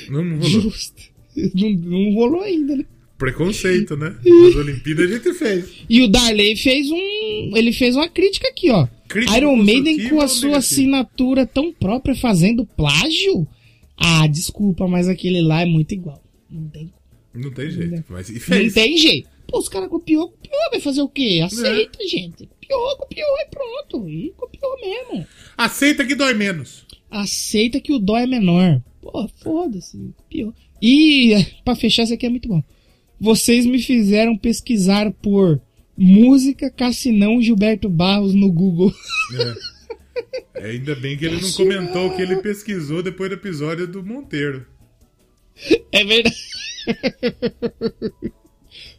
Não, 0.10 0.24
não 0.24 0.38
rolou. 0.38 0.62
Justo. 0.62 1.18
Não, 1.54 1.70
não 1.70 2.14
rolou 2.16 2.42
ainda, 2.42 2.76
né? 2.76 2.84
Preconceito, 3.16 3.96
né? 3.96 4.16
As 4.50 4.56
Olimpíadas 4.56 5.06
a 5.12 5.14
gente 5.16 5.34
fez. 5.34 5.70
E 5.88 6.02
o 6.02 6.08
Darley 6.08 6.56
fez 6.56 6.90
um. 6.90 7.56
Ele 7.56 7.72
fez 7.72 7.96
uma 7.96 8.10
crítica 8.10 8.48
aqui, 8.48 8.72
ó. 8.72 8.88
Crítica 9.08 9.38
Iron 9.38 9.56
Maiden 9.56 10.10
com 10.10 10.20
a 10.20 10.28
sua 10.28 10.48
negativa? 10.50 10.58
assinatura 10.58 11.46
tão 11.46 11.72
própria 11.72 12.16
fazendo 12.16 12.66
plágio? 12.66 13.48
Ah, 13.96 14.26
desculpa, 14.26 14.88
mas 14.88 15.08
aquele 15.08 15.42
lá 15.42 15.62
é 15.62 15.66
muito 15.68 15.94
igual. 15.94 16.24
Não 16.50 16.68
tem, 16.70 16.92
Não 17.36 17.52
tem 17.52 17.70
jeito. 17.70 18.04
Mas 18.10 18.30
e 18.30 18.34
não 18.34 18.40
fez. 18.40 18.74
tem 18.74 18.98
jeito. 18.98 19.30
Pô, 19.48 19.60
os 19.60 19.70
caras 19.70 19.90
copiou, 19.90 20.30
copiou, 20.30 20.70
vai 20.72 20.80
fazer 20.80 21.02
o 21.02 21.10
quê? 21.10 21.42
Aceita, 21.44 22.00
É. 22.04 22.08
gente. 22.08 22.46
Copiou, 22.48 22.98
copiou 22.98 23.28
e 23.40 23.46
pronto. 23.50 24.10
E 24.10 24.34
copiou 24.36 24.80
mesmo. 24.82 25.26
Aceita 25.58 26.06
que 26.06 26.16
dói 26.16 26.34
menos. 26.34 26.86
Aceita 27.10 27.80
que 27.80 27.94
o 27.94 28.00
dó 28.00 28.18
é 28.18 28.28
menor. 28.28 28.82
Pô, 29.02 29.28
foda-se, 29.42 29.98
copiou. 30.18 30.54
E, 30.82 31.34
pra 31.64 31.76
fechar, 31.76 32.04
isso 32.04 32.14
aqui 32.14 32.26
é 32.26 32.30
muito 32.30 32.50
bom. 32.50 32.62
Vocês 33.20 33.66
me 33.66 33.80
fizeram 33.80 34.38
pesquisar 34.38 35.12
por 35.12 35.60
música 35.98 36.70
Cassinão 36.70 37.42
Gilberto 37.42 37.90
Barros 37.90 38.34
no 38.34 38.52
Google. 38.52 38.94
É, 40.56 40.72
ainda 40.72 40.96
bem 40.96 41.16
que 41.16 41.26
ele 41.26 41.40
não 41.40 41.52
comentou 41.52 42.08
o 42.08 42.16
que 42.16 42.22
ele 42.24 42.38
pesquisou 42.38 43.04
depois 43.04 43.30
do 43.30 43.36
episódio 43.36 43.88
do 43.88 44.04
Monteiro. 44.04 44.66
É 45.92 46.04
verdade. 46.04 46.36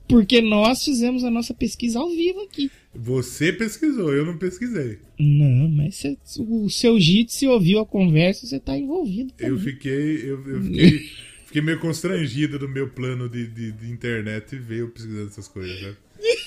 Porque 0.09 0.40
nós 0.40 0.82
fizemos 0.84 1.22
a 1.22 1.30
nossa 1.30 1.52
pesquisa 1.52 1.98
ao 1.98 2.09
vivo 2.09 2.40
aqui. 2.40 2.70
Você 2.94 3.52
pesquisou, 3.52 4.12
eu 4.14 4.24
não 4.24 4.38
pesquisei. 4.38 4.98
Não, 5.18 5.68
mas 5.68 5.96
cê- 5.96 6.16
o 6.38 6.68
seu 6.70 6.98
JIT, 6.98 7.32
se 7.32 7.46
ouviu 7.46 7.78
a 7.80 7.86
conversa, 7.86 8.46
você 8.46 8.59
tá 8.59 8.76
envolvido. 8.76 9.32
Eu 9.38 9.56
também. 9.56 9.64
fiquei. 9.64 10.16
Eu, 10.30 10.48
eu 10.48 10.62
fiquei, 10.62 10.98
fiquei 11.46 11.62
meio 11.62 11.78
constrangido 11.78 12.59
do 12.59 12.68
meu 12.68 12.88
plano 12.88 13.28
de, 13.28 13.46
de, 13.46 13.72
de 13.72 13.90
internet 13.90 14.54
e 14.56 14.59
veio 14.59 14.88
pesquisando 14.88 15.28
essas 15.28 15.46
coisas, 15.46 15.80
né? 15.82 15.94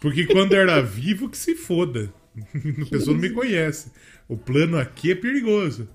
Porque 0.00 0.26
quando 0.26 0.52
era 0.54 0.80
vivo, 0.80 1.28
que 1.28 1.38
se 1.38 1.54
foda. 1.54 2.12
A 2.82 2.86
pessoa 2.86 3.14
não 3.14 3.20
me 3.20 3.30
conhece. 3.30 3.90
O 4.28 4.36
plano 4.36 4.76
aqui 4.78 5.10
é 5.10 5.14
perigoso. 5.14 5.88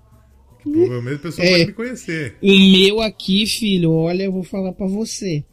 Provavelmente 0.62 1.16
a 1.16 1.20
pessoa 1.20 1.45
É. 1.47 1.51
pode 1.51 1.66
me 1.68 1.74
conhecer. 1.74 2.36
O 2.41 2.47
meu 2.72 3.01
aqui, 3.01 3.45
filho, 3.47 3.91
olha, 3.91 4.24
eu 4.24 4.32
vou 4.32 4.43
falar 4.43 4.74
pra 4.74 4.86
você. 4.86 5.43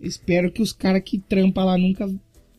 Espero 0.00 0.50
que 0.50 0.60
os 0.62 0.72
caras 0.72 1.02
que 1.04 1.18
trampam 1.18 1.64
lá 1.64 1.78
nunca 1.78 2.12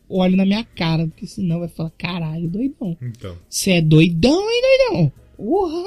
olhem 0.08 0.36
na 0.36 0.44
minha 0.46 0.64
cara, 0.64 1.06
porque 1.06 1.26
senão 1.26 1.60
vai 1.60 1.68
falar, 1.68 1.90
caralho, 1.98 2.48
doidão. 2.48 2.96
Então. 3.02 3.36
Você 3.48 3.72
é 3.72 3.80
doidão, 3.82 4.40
hein, 4.50 4.62
doidão? 4.62 5.12
Porra! 5.36 5.84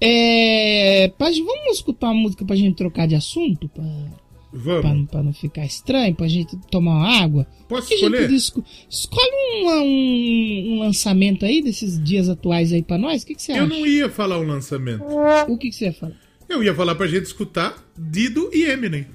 É. 0.00 1.08
pra- 1.16 1.30
vamos 1.30 1.76
escutar 1.76 2.08
uma 2.10 2.20
música 2.22 2.44
pra 2.44 2.56
gente 2.56 2.76
trocar 2.76 3.06
de 3.08 3.14
assunto? 3.14 3.68
Pra, 3.68 3.82
pra, 3.82 4.80
Vamos. 4.80 5.10
pra 5.10 5.22
não 5.22 5.32
ficar 5.32 5.64
estranho, 5.64 6.14
pra 6.14 6.28
gente 6.28 6.56
tomar 6.70 6.92
uma 6.96 7.22
água? 7.22 7.46
Posso 7.68 7.92
escolher? 7.94 8.22
podia 8.22 8.36
esco- 8.36 8.64
Escolhe 8.90 9.30
um, 9.32 9.70
um, 9.70 10.74
um 10.74 10.78
lançamento 10.80 11.44
aí 11.44 11.62
desses 11.62 12.02
dias 12.02 12.28
atuais 12.28 12.72
aí 12.72 12.82
pra 12.82 12.98
nós. 12.98 13.22
O 13.22 13.26
que, 13.26 13.34
que 13.34 13.42
você 13.42 13.52
Eu 13.52 13.64
acha? 13.64 13.66
não 13.66 13.86
ia 13.86 14.08
falar 14.10 14.38
o 14.38 14.42
lançamento. 14.42 15.02
O 15.48 15.56
que, 15.58 15.70
que 15.70 15.74
você 15.74 15.86
ia 15.86 15.92
falar? 15.92 16.14
Eu 16.48 16.62
ia 16.62 16.74
falar 16.74 16.94
pra 16.94 17.06
gente 17.06 17.24
escutar 17.24 17.82
Dido 17.98 18.50
e 18.52 18.64
Eminem. 18.64 19.06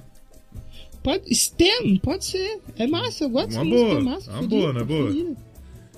Pode, 1.02 1.34
STEM, 1.34 1.96
pode 1.98 2.24
ser. 2.24 2.60
É 2.78 2.86
massa, 2.86 3.24
eu 3.24 3.30
gosto 3.30 3.52
Uma 3.52 3.64
música, 3.64 3.88
boa, 3.88 3.98
é 3.98 4.02
massa. 4.02 4.30
uma 4.32 4.42
boa, 4.42 4.72
né, 4.72 4.84
boa? 4.84 5.06
fodida. 5.08 5.36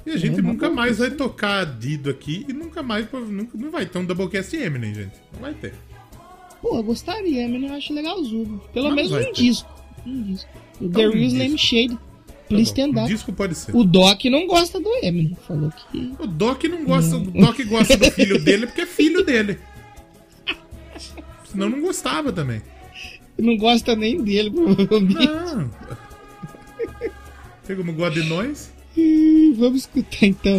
E 0.07 0.11
a 0.11 0.16
gente 0.16 0.38
É, 0.38 0.42
nunca 0.42 0.66
boa 0.68 0.76
mais 0.76 0.98
vai 0.98 1.09
opção. 1.09 1.28
tocar 1.28 1.64
Dido 1.78 2.11
aqui 2.11 2.44
e 2.48 2.52
nunca 2.52 2.82
mais. 2.82 3.07
Nunca, 3.12 3.57
não 3.57 3.70
vai 3.70 3.86
ter 3.86 3.98
um 3.98 4.05
Doublecast 4.05 4.55
Eminem, 4.57 4.94
gente. 4.94 5.12
Não 5.32 5.40
vai 5.40 5.55
ter. 5.55 5.74
Pô, 6.62 6.76
eu 6.76 6.82
gostaria, 6.82 7.46
mas 7.48 7.62
eu 7.62 7.72
acho 7.74 7.92
legalzinho. 7.92 8.61
Pelo 8.72 8.88
Não 8.88 8.96
menos 8.96 9.12
um 9.12 9.32
disco. 9.32 9.70
Um 10.07 10.22
disco. 10.22 10.50
O 10.80 10.84
Então, 10.86 11.02
The 11.02 11.09
um 11.09 11.12
Real. 11.12 11.24
Slam 11.26 11.59
Shade. 11.59 11.94
Tá 11.96 12.48
Please 12.48 12.72
bom, 12.74 12.80
stand 12.82 13.00
up. 13.02 13.09
disco 13.12 13.32
pode 13.32 13.55
ser. 13.55 13.74
O 13.74 13.84
Doc 13.84 14.24
não 14.26 14.46
gosta 14.46 14.78
do 14.80 14.88
Eminem. 15.02 15.36
Falou 15.46 15.70
que. 15.90 16.12
O 16.18 16.26
Doc 16.26 16.64
não 16.64 16.84
gosta, 16.84 17.16
o 17.16 17.20
Doc 17.20 17.59
gosta 17.66 17.96
do 17.96 18.11
filho 18.11 18.38
dele 18.44 18.66
porque 18.66 18.82
é 18.82 18.86
filho 18.86 19.24
dele. 19.24 19.59
Senão 21.50 21.70
não 21.70 21.80
gostava 21.80 22.32
também. 22.32 22.61
Não 23.39 23.57
gosta 23.57 23.97
nem 23.97 24.22
dele, 24.22 24.51
provavelmente. 24.51 25.26
Não. 25.26 25.70
Tem 27.66 27.76
como 27.76 27.93
gosta 27.93 28.20
de 28.20 28.28
nós? 28.28 28.70
Hum, 28.97 29.55
Vamos 29.59 29.80
escutar 29.82 30.26
então. 30.26 30.59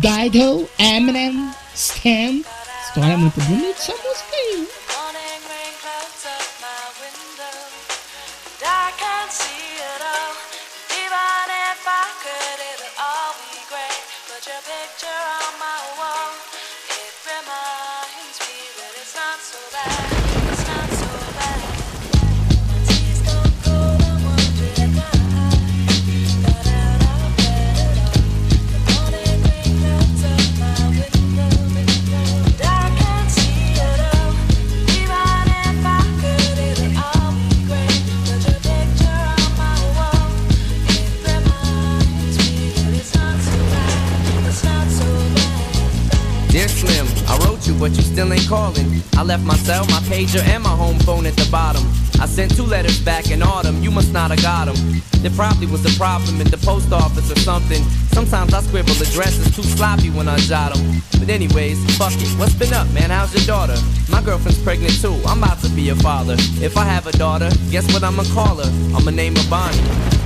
Dido, 0.00 0.68
Eminem, 0.78 1.50
Stan. 1.74 2.40
História 2.86 3.16
muito 3.18 3.40
bonita 3.40 3.68
essa 3.78 3.92
música 3.92 4.36
aí. 4.36 4.60
né? 4.60 4.66
But 47.78 47.92
you 47.96 48.02
still 48.02 48.32
ain't 48.32 48.48
calling. 48.48 49.02
I 49.14 49.22
left 49.22 49.44
my 49.44 49.56
cell, 49.56 49.84
my 49.86 50.00
pager, 50.08 50.42
and 50.42 50.62
my 50.62 50.70
home 50.70 50.98
phone 51.00 51.26
at 51.26 51.36
the 51.36 51.48
bottom. 51.50 51.82
I 52.18 52.26
sent 52.26 52.56
two 52.56 52.64
letters 52.64 52.98
back 53.00 53.30
in 53.30 53.42
autumn, 53.42 53.82
you 53.82 53.90
must 53.90 54.12
not 54.12 54.30
have 54.30 54.40
got 54.40 54.66
them. 54.66 55.02
There 55.20 55.30
probably 55.32 55.66
was 55.66 55.84
a 55.84 55.98
problem 55.98 56.40
at 56.40 56.46
the 56.46 56.56
post 56.56 56.90
office 56.92 57.30
or 57.30 57.38
something. 57.40 57.82
Sometimes 58.12 58.54
I 58.54 58.62
scribble 58.62 58.92
addresses 58.92 59.54
too 59.54 59.62
sloppy 59.62 60.08
when 60.10 60.26
I 60.26 60.38
jot 60.38 60.74
them. 60.74 61.02
But 61.18 61.28
anyways, 61.28 61.78
fuck 61.98 62.14
it. 62.14 62.28
What's 62.38 62.54
been 62.54 62.72
up, 62.72 62.88
man? 62.92 63.10
How's 63.10 63.34
your 63.34 63.44
daughter? 63.44 63.76
My 64.10 64.22
girlfriend's 64.22 64.62
pregnant 64.62 64.98
too. 65.00 65.14
I'm 65.26 65.42
about 65.42 65.60
to 65.60 65.68
be 65.68 65.90
a 65.90 65.96
father. 65.96 66.36
If 66.64 66.76
I 66.76 66.84
have 66.84 67.06
a 67.06 67.12
daughter, 67.12 67.50
guess 67.70 67.92
what 67.92 68.02
I'ma 68.02 68.24
call 68.32 68.56
her? 68.56 68.96
I'ma 68.96 69.10
name 69.10 69.36
her 69.36 69.50
Bonnie. 69.50 70.25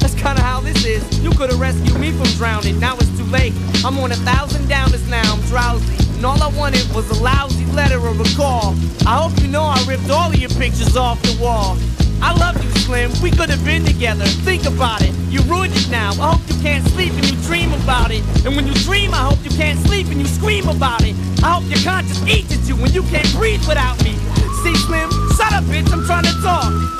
That's 0.00 0.14
kinda 0.14 0.42
how 0.42 0.60
this 0.60 0.84
is. 0.84 1.02
You 1.20 1.30
could 1.30 1.50
have 1.50 1.60
rescued 1.60 1.98
me 2.00 2.10
from 2.12 2.26
drowning. 2.36 2.80
Now 2.80 2.96
it's 2.96 3.16
too 3.16 3.24
late. 3.24 3.52
I'm 3.84 3.98
on 3.98 4.12
a 4.12 4.16
thousand 4.16 4.66
downers 4.66 5.06
now. 5.08 5.34
I'm 5.34 5.40
drowsy. 5.42 5.96
And 6.16 6.26
all 6.26 6.42
I 6.42 6.48
wanted 6.48 6.84
was 6.94 7.08
a 7.10 7.22
lousy 7.22 7.64
letter 7.72 7.98
or 7.98 8.14
a 8.14 8.36
call. 8.36 8.74
I 9.06 9.16
hope 9.22 9.40
you 9.40 9.48
know 9.48 9.62
I 9.62 9.82
ripped 9.86 10.10
all 10.10 10.28
of 10.28 10.36
your 10.36 10.50
pictures 10.50 10.96
off 10.96 11.22
the 11.22 11.36
wall. 11.40 11.78
I 12.22 12.36
love 12.36 12.62
you, 12.62 12.70
Slim. 12.80 13.10
We 13.22 13.30
could 13.30 13.48
have 13.48 13.64
been 13.64 13.84
together. 13.84 14.26
Think 14.44 14.66
about 14.66 15.02
it. 15.02 15.14
You 15.30 15.40
ruined 15.42 15.74
it 15.74 15.88
now. 15.90 16.10
I 16.20 16.32
hope 16.32 16.42
you 16.48 16.60
can't 16.60 16.86
sleep 16.88 17.14
and 17.14 17.24
you 17.24 17.36
dream 17.48 17.72
about 17.72 18.10
it. 18.10 18.22
And 18.44 18.54
when 18.54 18.66
you 18.66 18.74
dream, 18.84 19.14
I 19.14 19.24
hope 19.28 19.42
you 19.42 19.50
can't 19.50 19.78
sleep 19.86 20.08
and 20.08 20.20
you 20.20 20.26
scream 20.26 20.68
about 20.68 21.02
it. 21.04 21.14
I 21.42 21.54
hope 21.54 21.64
your 21.70 21.80
conscience 21.80 22.20
eats 22.28 22.52
at 22.52 22.68
you 22.68 22.76
when 22.76 22.92
you 22.92 23.02
can't 23.04 23.30
breathe 23.32 23.66
without 23.66 23.96
me. 24.04 24.12
See, 24.62 24.74
Slim, 24.84 25.08
shut 25.36 25.52
up, 25.52 25.64
bitch. 25.64 25.90
I'm 25.92 26.04
trying 26.04 26.24
to 26.24 26.42
talk. 26.42 26.99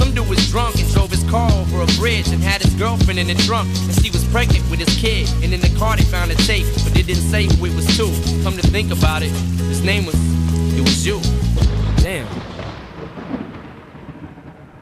Some 0.00 0.14
dude 0.14 0.28
was 0.28 0.40
drunk 0.50 0.74
and 0.80 0.88
drove 0.92 1.10
his 1.10 1.22
car 1.30 1.50
over 1.52 1.82
a 1.82 1.86
bridge 2.00 2.28
and 2.32 2.42
had 2.42 2.62
his 2.62 2.72
girlfriend 2.74 3.18
in 3.20 3.26
the 3.28 3.34
trunk. 3.46 3.68
And 3.86 3.94
she 4.02 4.10
was 4.10 4.24
pregnant 4.32 4.64
with 4.70 4.80
his 4.80 4.94
kid. 4.96 5.28
And 5.44 5.52
in 5.52 5.60
the 5.60 5.72
car 5.78 5.96
they 5.96 6.04
found 6.04 6.30
a 6.32 6.38
tape, 6.48 6.66
but 6.84 6.92
they 6.94 7.02
didn't 7.02 7.28
say 7.30 7.44
who 7.44 7.66
it 7.66 7.74
was 7.76 7.86
to. 7.98 8.06
Come 8.42 8.56
to 8.56 8.66
think 8.74 8.90
about 8.90 9.22
it, 9.22 9.30
his 9.68 9.82
name 9.84 10.06
was. 10.06 10.16
It 10.78 10.80
was 10.80 11.04
you. 11.06 11.20
Damn. 12.02 12.26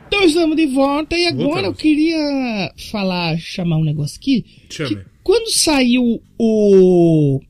Então 0.07 0.23
estamos 0.25 0.57
de 0.57 0.67
volta 0.69 1.17
e 1.17 1.27
agora 1.27 1.45
Voltamos. 1.47 1.69
eu 1.69 1.75
queria 1.75 2.73
falar, 2.91 3.37
chamar 3.39 3.77
um 3.77 3.85
negócio 3.85 4.17
aqui. 4.19 4.45
Chame. 4.71 4.97
Que 4.97 5.03
quando 5.23 5.51
saiu 5.51 6.23
o, 6.39 7.41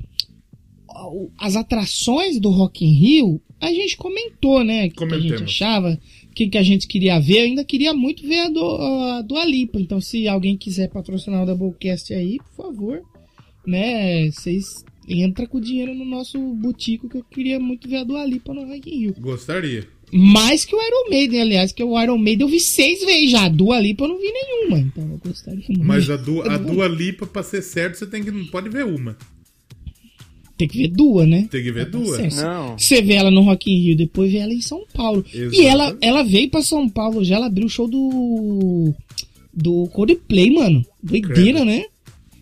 o- 0.89 1.31
as 1.39 1.55
atrações 1.55 2.40
do 2.40 2.51
Rock 2.51 2.85
in 2.85 2.93
Rio, 2.93 3.40
a 3.61 3.69
gente 3.73 3.97
comentou, 3.97 4.65
né? 4.65 4.86
O 4.86 4.90
que, 4.90 5.07
que 5.07 5.15
a 5.15 5.20
gente 5.20 5.45
achava, 5.45 5.99
o 6.47 6.51
que, 6.51 6.59
a 6.59 6.62
gente 6.62 6.86
queria 6.86 7.19
ver. 7.19 7.39
Eu 7.39 7.44
ainda 7.44 7.65
queria 7.65 7.93
muito 7.93 8.27
ver 8.27 8.40
a 8.40 8.48
do, 8.48 8.65
a 8.65 9.23
do 9.23 9.36
Alipa. 9.36 9.81
Então, 9.81 10.01
se 10.01 10.27
alguém 10.28 10.56
quiser 10.56 10.89
patrocinar 10.89 11.43
o 11.43 11.47
Doublecast 11.47 12.12
aí, 12.12 12.39
por 12.39 12.65
favor, 12.65 13.02
né? 13.66 14.31
Vocês 14.31 14.85
entra 15.09 15.47
com 15.47 15.59
o 15.59 15.60
dinheiro 15.60 15.94
no 15.94 16.05
nosso 16.05 16.39
botico 16.55 17.09
que 17.09 17.16
eu 17.16 17.24
queria 17.24 17.59
muito 17.59 17.89
ver 17.89 17.98
a 17.98 18.05
do 18.05 18.16
Alipa 18.16 18.52
no 18.52 18.66
Rock 18.66 18.90
in 18.90 18.98
Rio. 19.01 19.15
Gostaria. 19.19 19.86
Mais 20.12 20.65
que 20.65 20.74
o 20.74 20.81
Iron 20.81 21.10
Maiden, 21.10 21.40
aliás, 21.40 21.73
que 21.73 21.85
o 21.85 22.01
Iron 22.01 22.19
Maiden 22.19 22.47
eu 22.47 22.51
vi 22.51 22.60
seis 22.60 23.05
vezes 23.05 23.31
já. 23.31 23.44
A 23.44 23.48
Dua 23.48 23.78
Lipa 23.78 24.05
eu 24.05 24.09
não 24.09 24.19
vi 24.19 24.32
nenhuma, 24.32 24.78
então 24.78 25.02
eu 25.05 25.19
gostaria 25.19 25.65
muito. 25.69 25.85
Mas 25.85 26.09
a, 26.09 26.16
du, 26.16 26.43
a 26.43 26.56
Dua 26.56 26.89
Lipa, 26.89 27.27
pra 27.27 27.43
ser 27.43 27.62
certo, 27.62 27.98
você 27.98 28.06
tem 28.06 28.24
que, 28.24 28.31
não 28.31 28.47
pode 28.47 28.69
ver 28.70 28.86
uma. 28.86 29.16
Tem 30.59 30.67
que 30.69 30.77
ver 30.77 30.89
Dua, 30.89 31.25
né? 31.25 31.47
Tem 31.51 31.63
que 31.63 31.71
ver 31.73 31.87
duas. 31.89 32.37
Não. 32.37 32.77
Você 32.77 33.01
vê 33.01 33.15
ela 33.15 33.31
no 33.31 33.43
Rock 33.43 33.71
in 33.71 33.81
Rio, 33.81 33.97
depois 33.97 34.31
vê 34.33 34.39
ela 34.39 34.53
em 34.53 34.61
São 34.61 34.85
Paulo. 34.93 35.25
E 35.33 35.63
ela, 35.65 35.97
ela 36.01 36.23
veio 36.25 36.51
pra 36.51 36.61
São 36.63 36.89
Paulo 36.89 37.25
já, 37.25 37.37
ela 37.37 37.47
abriu 37.47 37.67
o 37.67 37.71
show 37.71 37.89
do. 37.89 38.93
Do 39.55 39.89
Coldplay, 39.93 40.51
mano. 40.51 40.85
Doideira, 41.03 41.61
Credo. 41.61 41.65
né? 41.65 41.85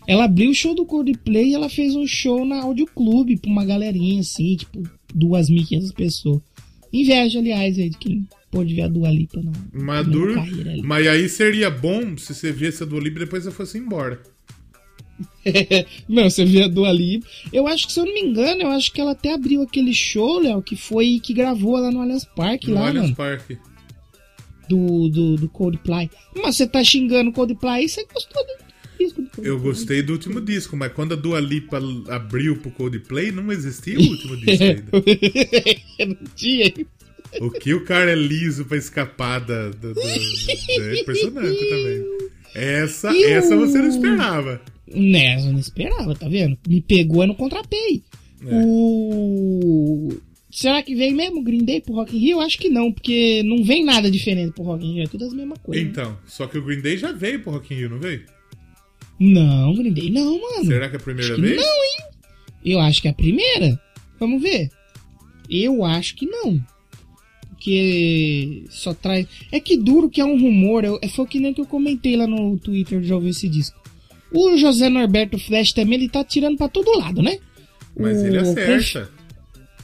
Ela 0.07 0.25
abriu 0.25 0.51
o 0.51 0.55
show 0.55 0.75
do 0.75 0.85
Coldplay 0.87 1.51
e 1.51 1.55
ela 1.55 1.69
fez 1.69 1.95
um 1.95 2.07
show 2.07 2.45
na 2.45 2.63
Audio 2.63 2.87
Clube 2.87 3.37
pra 3.37 3.51
uma 3.51 3.65
galerinha 3.65 4.21
assim, 4.21 4.57
tipo, 4.57 4.83
2.500 5.17 5.93
pessoas. 5.95 6.41
Inveja, 6.93 7.39
aliás, 7.39 7.79
aí, 7.79 7.91
de 7.91 7.99
quem 7.99 8.27
pôde 8.51 8.75
ver 8.75 8.83
a 8.83 8.89
Dua 8.89 9.11
Lipa 9.11 9.43
na, 9.43 9.51
na 9.73 9.85
Maduro. 9.85 10.35
carreira 10.35 10.73
ali. 10.73 10.83
Mas 10.83 11.07
aí 11.07 11.29
seria 11.29 11.69
bom 11.71 12.17
se 12.17 12.35
você 12.35 12.53
viesse 12.53 12.83
a 12.83 12.87
Dua 12.87 13.01
Lipa 13.01 13.17
e 13.19 13.21
depois 13.25 13.45
você 13.45 13.51
fosse 13.51 13.77
embora. 13.79 14.21
Não, 16.09 16.29
você 16.29 16.45
vê 16.45 16.65
a 16.65 16.69
Dua 16.69 16.93
Lipa. 16.93 17.27
Eu 17.53 17.67
acho 17.67 17.87
que, 17.87 17.93
se 17.93 18.01
eu 18.01 18.05
não 18.05 18.13
me 18.15 18.21
engano, 18.21 18.63
eu 18.63 18.69
acho 18.69 18.93
que 18.93 19.01
ela 19.01 19.13
até 19.13 19.33
abriu 19.33 19.63
aquele 19.63 19.95
show, 19.95 20.41
Léo, 20.41 20.61
que 20.63 20.77
foi 20.77 21.21
que 21.23 21.33
gravou 21.33 21.77
lá 21.79 21.91
no 21.91 22.01
Allianz 22.03 22.25
Parque, 22.25 22.69
No 22.69 22.75
lá, 22.75 22.89
Allianz 22.89 23.05
mano, 23.05 23.17
Parque. 23.17 23.57
do, 24.69 25.09
do, 25.09 25.37
do 25.37 25.49
Coldplay. 25.49 26.11
Mas 26.35 26.57
você 26.57 26.67
tá 26.67 26.83
xingando 26.83 27.31
o 27.31 27.33
Coldplay 27.33 27.85
e 27.85 27.89
você 27.89 28.05
gostou 28.13 28.43
do 28.45 28.53
disco 28.99 29.23
do 29.23 29.29
Coldplay. 29.29 29.49
Eu 29.51 29.61
gostei 29.61 30.03
do 30.03 30.13
último 30.13 30.41
disco, 30.41 30.77
mas 30.77 30.93
quando 30.93 31.13
a 31.13 31.17
Dua 31.17 31.41
Lipa 31.41 31.81
abriu 32.09 32.57
pro 32.57 32.71
Coldplay, 32.73 33.31
não 33.33 33.51
existia 33.53 33.99
o 33.99 34.03
último 34.03 34.37
disco 34.37 34.63
ainda. 34.65 34.91
Não 36.07 36.17
tinha. 36.35 36.73
O 37.41 37.51
que 37.51 37.75
o 37.75 37.85
cara 37.85 38.11
é 38.13 38.15
liso 38.15 38.65
pra 38.65 38.77
escapar 38.79 39.41
da. 39.41 39.69
da- 39.71 39.93
da- 39.93 40.01
é 40.03 41.01
impressionante 41.01 41.69
também. 41.69 42.17
Essa, 42.55 43.15
essa 43.15 43.55
você 43.55 43.77
não 43.79 43.89
esperava. 43.89 44.63
Né, 44.95 45.37
eu 45.37 45.53
não 45.53 45.59
esperava, 45.59 46.15
tá 46.15 46.29
vendo? 46.29 46.57
Me 46.69 46.81
pegou 46.81 47.23
é 47.23 47.27
no 47.27 47.35
contrapei. 47.35 48.03
É. 48.47 48.63
O... 48.65 50.17
Será 50.51 50.83
que 50.83 50.95
vem 50.95 51.13
mesmo 51.13 51.43
Green 51.43 51.65
Day 51.65 51.81
pro 51.81 51.95
Rock 51.95 52.17
in 52.17 52.21
Rio? 52.21 52.37
Eu 52.37 52.41
acho 52.41 52.57
que 52.57 52.69
não, 52.69 52.93
porque 52.93 53.43
não 53.43 53.65
vem 53.65 53.85
nada 53.85 54.11
diferente 54.11 54.53
pro 54.53 54.65
Rock 54.65 54.87
in 54.87 54.95
Rio, 54.95 55.05
é 55.05 55.07
tudo 55.07 55.25
as 55.25 55.35
mesmas 55.35 55.59
coisas. 55.59 55.85
Então, 55.85 56.17
só 56.27 56.47
que 56.47 56.57
o 56.57 56.65
Green 56.65 56.81
Day 56.81 56.97
já 56.97 57.13
veio 57.13 57.43
pro 57.43 57.53
Rock 57.53 57.75
in 57.75 57.79
Rio, 57.79 57.91
não 57.91 57.99
veio? 57.99 58.25
Não, 59.19 59.75
Green 59.75 59.93
Day 59.93 60.11
não, 60.11 60.41
mano. 60.41 60.67
Será 60.67 60.89
que 60.89 60.97
é 60.97 60.99
a 60.99 61.03
primeira 61.03 61.33
Acho 61.33 61.43
vez? 61.43 61.57
Não, 61.57 61.65
hein? 61.65 62.11
Eu 62.65 62.81
acho 62.81 63.03
que 63.03 63.09
é 63.09 63.11
a 63.11 63.15
primeira. 63.15 63.81
Vamos 64.19 64.43
ver. 64.43 64.71
Eu 65.49 65.85
acho 65.85 66.15
que 66.17 66.27
não. 66.27 66.63
Porque 67.51 68.65
só 68.69 68.93
traz. 68.93 69.27
É 69.51 69.59
que 69.59 69.77
duro 69.77 70.11
que 70.11 70.21
é 70.21 70.25
um 70.25 70.39
rumor. 70.39 70.85
Eu... 70.85 70.99
é, 71.03 71.09
Foi 71.09 71.27
que 71.27 71.41
nem 71.41 71.55
que 71.55 71.61
eu 71.61 71.67
comentei 71.67 72.17
lá 72.17 72.27
no 72.27 72.59
Twitter, 72.59 73.03
já 73.03 73.15
ouviu 73.15 73.31
esse 73.31 73.49
disco. 73.49 73.81
O 74.33 74.57
José 74.57 74.89
Norberto 74.89 75.39
Flash 75.39 75.73
também, 75.73 75.99
ele 75.99 76.09
tá 76.09 76.23
tirando 76.25 76.57
pra 76.59 76.69
todo 76.69 76.99
lado, 76.99 77.23
né? 77.23 77.39
Mas 77.99 78.23
ele 78.23 78.39
O- 78.39 78.41
acerta. 78.43 79.11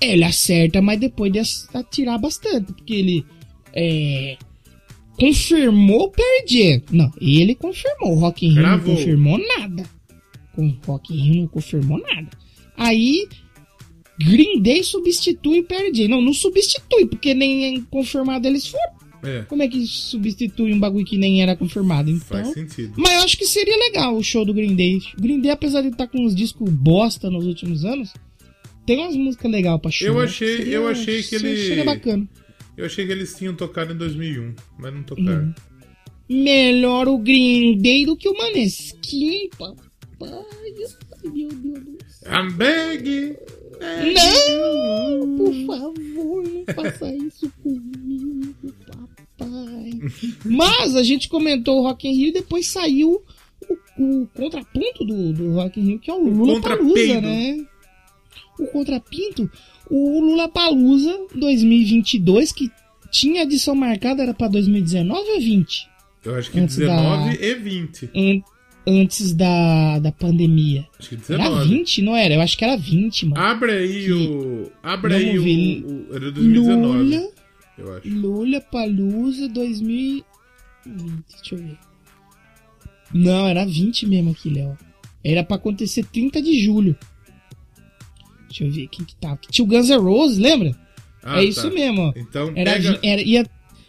É, 0.01 0.13
ele 0.13 0.25
acerta, 0.25 0.83
mas 0.83 0.99
depois 0.99 1.33
de 1.33 1.41
atirar 1.75 2.19
bastante. 2.19 2.73
Porque 2.73 2.93
ele. 2.95 3.27
É. 3.73 4.37
Confirmou 5.19 6.05
o 6.05 6.11
Perdier. 6.11 6.83
Não, 6.91 7.11
ele 7.21 7.55
confirmou. 7.55 8.13
O 8.17 8.19
Rock 8.19 8.47
in 8.47 8.51
Rio 8.55 8.63
não 8.63 8.81
confirmou 8.81 9.39
nada. 9.59 9.85
O 10.57 10.69
Rock 10.87 11.15
in 11.15 11.21
Rio 11.33 11.41
não 11.43 11.49
confirmou 11.49 11.99
nada. 12.01 12.29
Aí. 12.77 13.29
Green 14.19 14.61
Day 14.61 14.83
substitui 14.85 15.61
o 15.61 15.65
Perdier. 15.65 16.09
Não, 16.09 16.21
não 16.21 16.33
substitui, 16.35 17.07
porque 17.07 17.35
nem 17.35 17.81
confirmado 17.85 18.47
eles 18.47 18.67
foram. 18.67 19.02
É, 19.23 19.43
Como 19.43 19.63
é 19.63 19.69
que 19.69 19.87
substitui 19.87 20.73
um 20.73 20.81
bagulho 20.81 21.05
que 21.07 21.17
nem 21.17 21.43
era 21.43 21.55
confirmado? 21.57 22.11
Então. 22.11 22.27
faz 22.27 22.49
sentido. 22.49 22.95
Mas 22.97 23.13
eu 23.15 23.21
acho 23.23 23.39
que 23.39 23.47
seria 23.47 23.77
legal 23.77 24.17
o 24.17 24.23
show 24.23 24.45
do 24.45 24.53
Green 24.53 24.75
Day. 24.75 24.99
O 25.17 25.23
Green 25.23 25.41
Day, 25.41 25.51
apesar 25.53 25.81
de 25.83 25.89
estar 25.89 26.09
com 26.09 26.19
uns 26.25 26.35
discos 26.35 26.69
bosta 26.71 27.31
nos 27.31 27.47
últimos 27.47 27.85
anos, 27.85 28.13
tem 28.85 28.99
umas 28.99 29.15
músicas 29.17 29.51
legais 29.51 29.81
pra 29.81 29.91
show. 29.91 30.09
Eu 30.09 30.15
né? 30.19 30.25
achei- 30.25 30.75
eu 30.77 30.89
achei 30.89 31.23
que 31.23 31.37
ele- 31.37 31.57
Seria 31.69 31.85
bacana. 31.85 32.29
Eu 32.77 32.87
achei 32.87 33.07
que 33.07 33.13
eles 33.13 33.35
tinham 33.37 33.55
tocado 33.55 33.93
em 33.93 33.97
2001, 33.97 34.55
mas 34.79 34.93
não 34.93 35.03
tocaram. 35.03 35.45
Uhum. 35.45 35.55
Melhor 36.29 37.07
o 37.09 37.19
Green 37.19 37.77
Day 37.79 38.07
do 38.07 38.17
que 38.17 38.29
o 38.29 38.37
Maneskin, 38.37 39.51
papai. 39.59 39.85
Ai, 40.23 40.71
meu 41.33 41.49
Deus 41.49 41.55
do 41.55 41.97
céu. 42.09 42.33
I'm 42.33 42.53
begging. 42.55 43.37
Não, 44.15 45.37
por 45.37 45.53
favor, 45.67 46.43
não 46.49 46.65
faça 46.75 47.15
isso 47.17 47.53
comigo, 47.63 48.55
papai. 48.87 49.12
Mas 50.45 50.95
a 50.97 51.03
gente 51.03 51.29
comentou 51.29 51.79
o 51.81 51.83
Rock 51.83 52.09
in 52.09 52.15
Rio 52.15 52.29
e 52.29 52.33
depois 52.33 52.69
saiu 52.69 53.23
o, 53.99 54.03
o 54.23 54.27
contraponto 54.35 55.05
do, 55.05 55.33
do 55.33 55.53
Rock 55.55 55.81
in 55.81 55.85
Rio, 55.85 55.99
que 55.99 56.11
é 56.11 56.15
o 56.15 56.23
Lula 56.29 56.61
Palusa, 56.61 57.21
né? 57.21 57.57
O 58.59 58.67
contrapinto, 58.67 59.51
o 59.91 60.21
Lula 60.21 60.49
Palusa 60.49 61.19
2022, 61.35 62.53
que 62.53 62.71
tinha 63.11 63.43
edição 63.43 63.75
marcada, 63.75 64.23
era 64.23 64.35
pra 64.35 64.49
2019 64.49 65.31
ou 65.31 65.41
20? 65.41 65.89
Eu 66.25 66.35
acho 66.37 66.51
que 66.51 66.61
Antes 66.61 66.77
19 66.77 67.37
da- 67.39 67.45
e 67.45 67.55
20. 67.55 68.11
An- 68.15 68.43
antes 68.87 69.33
da, 69.33 69.99
da 69.99 70.13
pandemia. 70.13 70.87
Acho 70.99 71.09
que 71.11 71.33
Era 71.33 71.45
19. 71.45 71.69
20, 71.69 72.03
não 72.03 72.17
era? 72.17 72.35
Eu 72.35 72.41
acho 72.41 72.57
que 72.57 72.65
era 72.65 72.77
20, 72.77 73.27
mano. 73.27 73.43
Abre 73.43 73.73
aí 73.73 74.13
o. 74.13 74.71
Abre 74.83 75.15
aí 75.15 75.39
ver. 75.39 75.85
o. 75.85 76.15
Era 76.15 76.31
2019. 76.31 77.03
Lula, 77.03 77.29
Eu 77.83 77.97
acho. 77.97 78.09
Lula 78.09 78.61
Palusa 78.61 79.49
2020. 79.49 80.25
Deixa 81.37 81.55
eu 81.55 81.59
ver. 81.59 81.79
Não, 83.13 83.47
era 83.49 83.65
20 83.67 84.07
mesmo 84.07 84.31
aqui, 84.31 84.49
Léo. 84.51 84.77
Era 85.25 85.45
pra 85.45 85.57
acontecer 85.57 86.05
30 86.05 86.41
de 86.41 86.59
julho. 86.65 86.97
Deixa 88.49 88.65
eu 88.65 88.71
ver 88.71 88.89
quem 88.89 89.05
que 89.05 89.15
tava. 89.17 89.39
Tinha 89.51 89.65
o 89.65 89.69
Guns 89.69 89.89
N' 89.89 89.99
Roses, 89.99 90.39
lembra? 90.39 90.77
Ah, 91.23 91.41
é 91.41 91.45
isso 91.45 91.69
tá. 91.69 91.75
mesmo, 91.75 92.01
ó. 92.03 92.13
Então 92.17 92.53
Era, 92.55 92.73
pega. 92.73 92.99
era, 93.03 93.23
ia, 93.23 93.47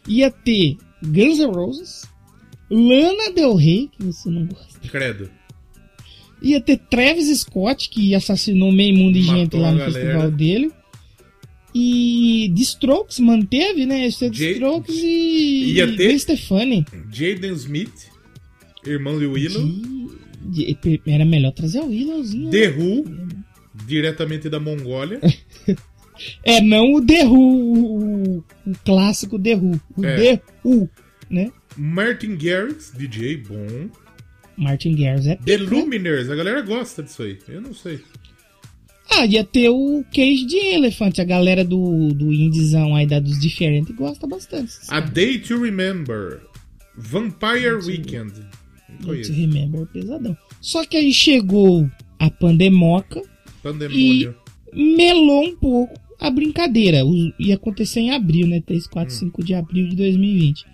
ia 0.08 0.32
ter 0.32 0.78
Guns 1.02 1.40
N' 1.40 1.52
Roses, 1.52 2.04
Lana 2.70 3.32
Del 3.34 3.56
Rey, 3.56 3.90
que 3.92 4.04
você 4.04 4.30
não 4.30 4.46
gosta. 4.46 4.88
Credo. 4.90 5.30
Ia 6.42 6.60
ter 6.60 6.78
Travis 6.78 7.40
Scott, 7.40 7.90
que 7.90 8.14
assassinou 8.14 8.72
meio 8.72 8.96
mundo 8.98 9.14
de 9.14 9.22
Matou 9.26 9.40
gente 9.40 9.56
lá 9.58 9.72
no 9.72 9.80
festival 9.80 10.32
dele. 10.32 10.72
E 11.76 12.52
The 12.56 12.62
Strokes 12.62 13.20
manteve, 13.20 13.86
né? 13.86 14.08
The 14.10 14.28
Strokes 14.28 14.96
e. 14.96 15.74
Ia 15.74 15.88
ter- 15.88 16.08
Gwen 16.08 16.20
Stefani. 16.20 16.86
Jaden 17.12 17.54
Smith, 17.54 18.08
irmão 18.86 19.18
de 19.18 19.26
Willow. 19.26 19.66
De- 20.46 20.78
de- 20.82 21.02
Era 21.08 21.26
melhor 21.26 21.52
trazer 21.52 21.80
o 21.80 21.88
Willowzinho. 21.88 22.52
The 22.52 22.70
Who, 22.70 23.06
diretamente 23.88 24.50
da 24.50 24.60
Mongólia. 24.60 25.20
É, 26.44 26.62
não 26.62 26.94
o 26.94 27.04
The 27.04 27.26
Who, 27.26 27.38
o, 27.40 28.38
o 28.38 28.74
clássico 28.86 29.40
The 29.40 29.56
Who. 29.56 29.82
O 29.98 30.06
É. 30.06 30.16
The 30.38 30.42
Who, 30.64 30.88
né? 31.28 31.52
Martin 31.76 32.38
Garrix, 32.38 32.94
DJ 32.96 33.38
bom. 33.38 33.90
Martin 34.56 34.96
Garrix 34.96 35.26
é 35.26 35.36
The 35.38 35.58
pica. 35.58 35.74
Luminers, 35.76 36.30
a 36.30 36.36
galera 36.36 36.62
gosta 36.62 37.02
disso 37.02 37.24
aí. 37.24 37.40
Eu 37.50 37.62
não 37.62 37.74
sei. 37.74 38.00
Ah, 39.16 39.26
ia 39.26 39.44
ter 39.44 39.70
o 39.70 40.04
Cage 40.14 40.46
de 40.46 40.58
Elephant. 40.58 41.20
A 41.20 41.24
galera 41.24 41.64
do, 41.64 42.14
do 42.14 42.34
indiezão 42.34 42.96
aí 42.96 43.06
da, 43.06 43.20
dos 43.20 43.40
diferentes 43.40 43.96
gosta 43.96 44.26
bastante. 44.28 44.72
A 44.90 45.00
Day 45.00 45.40
to 45.40 45.62
Remember. 45.62 46.42
Vampire 46.98 47.76
Weekend. 47.86 48.34
Não 48.90 48.96
Don't 48.98 49.06
conheço. 49.06 49.34
remember 49.34 49.86
pesadão. 49.88 50.38
Só 50.62 50.86
que 50.86 50.96
aí 50.98 51.12
chegou 51.12 51.90
a 52.20 52.30
pandemoca, 52.30 53.22
Pandemônio. 53.64 54.36
melou 54.74 55.44
um 55.46 55.56
pouco 55.56 55.94
a 56.20 56.30
brincadeira. 56.30 57.04
O- 57.06 57.34
ia 57.40 57.56
acontecer 57.56 58.00
em 58.02 58.12
abril, 58.12 58.48
né? 58.48 58.62
3, 58.66 58.86
Hum. 58.86 58.90
4, 58.92 59.14
5 59.14 59.44
de 59.44 59.54
abril 59.54 59.90
de 59.90 59.96
2020. 59.96 60.66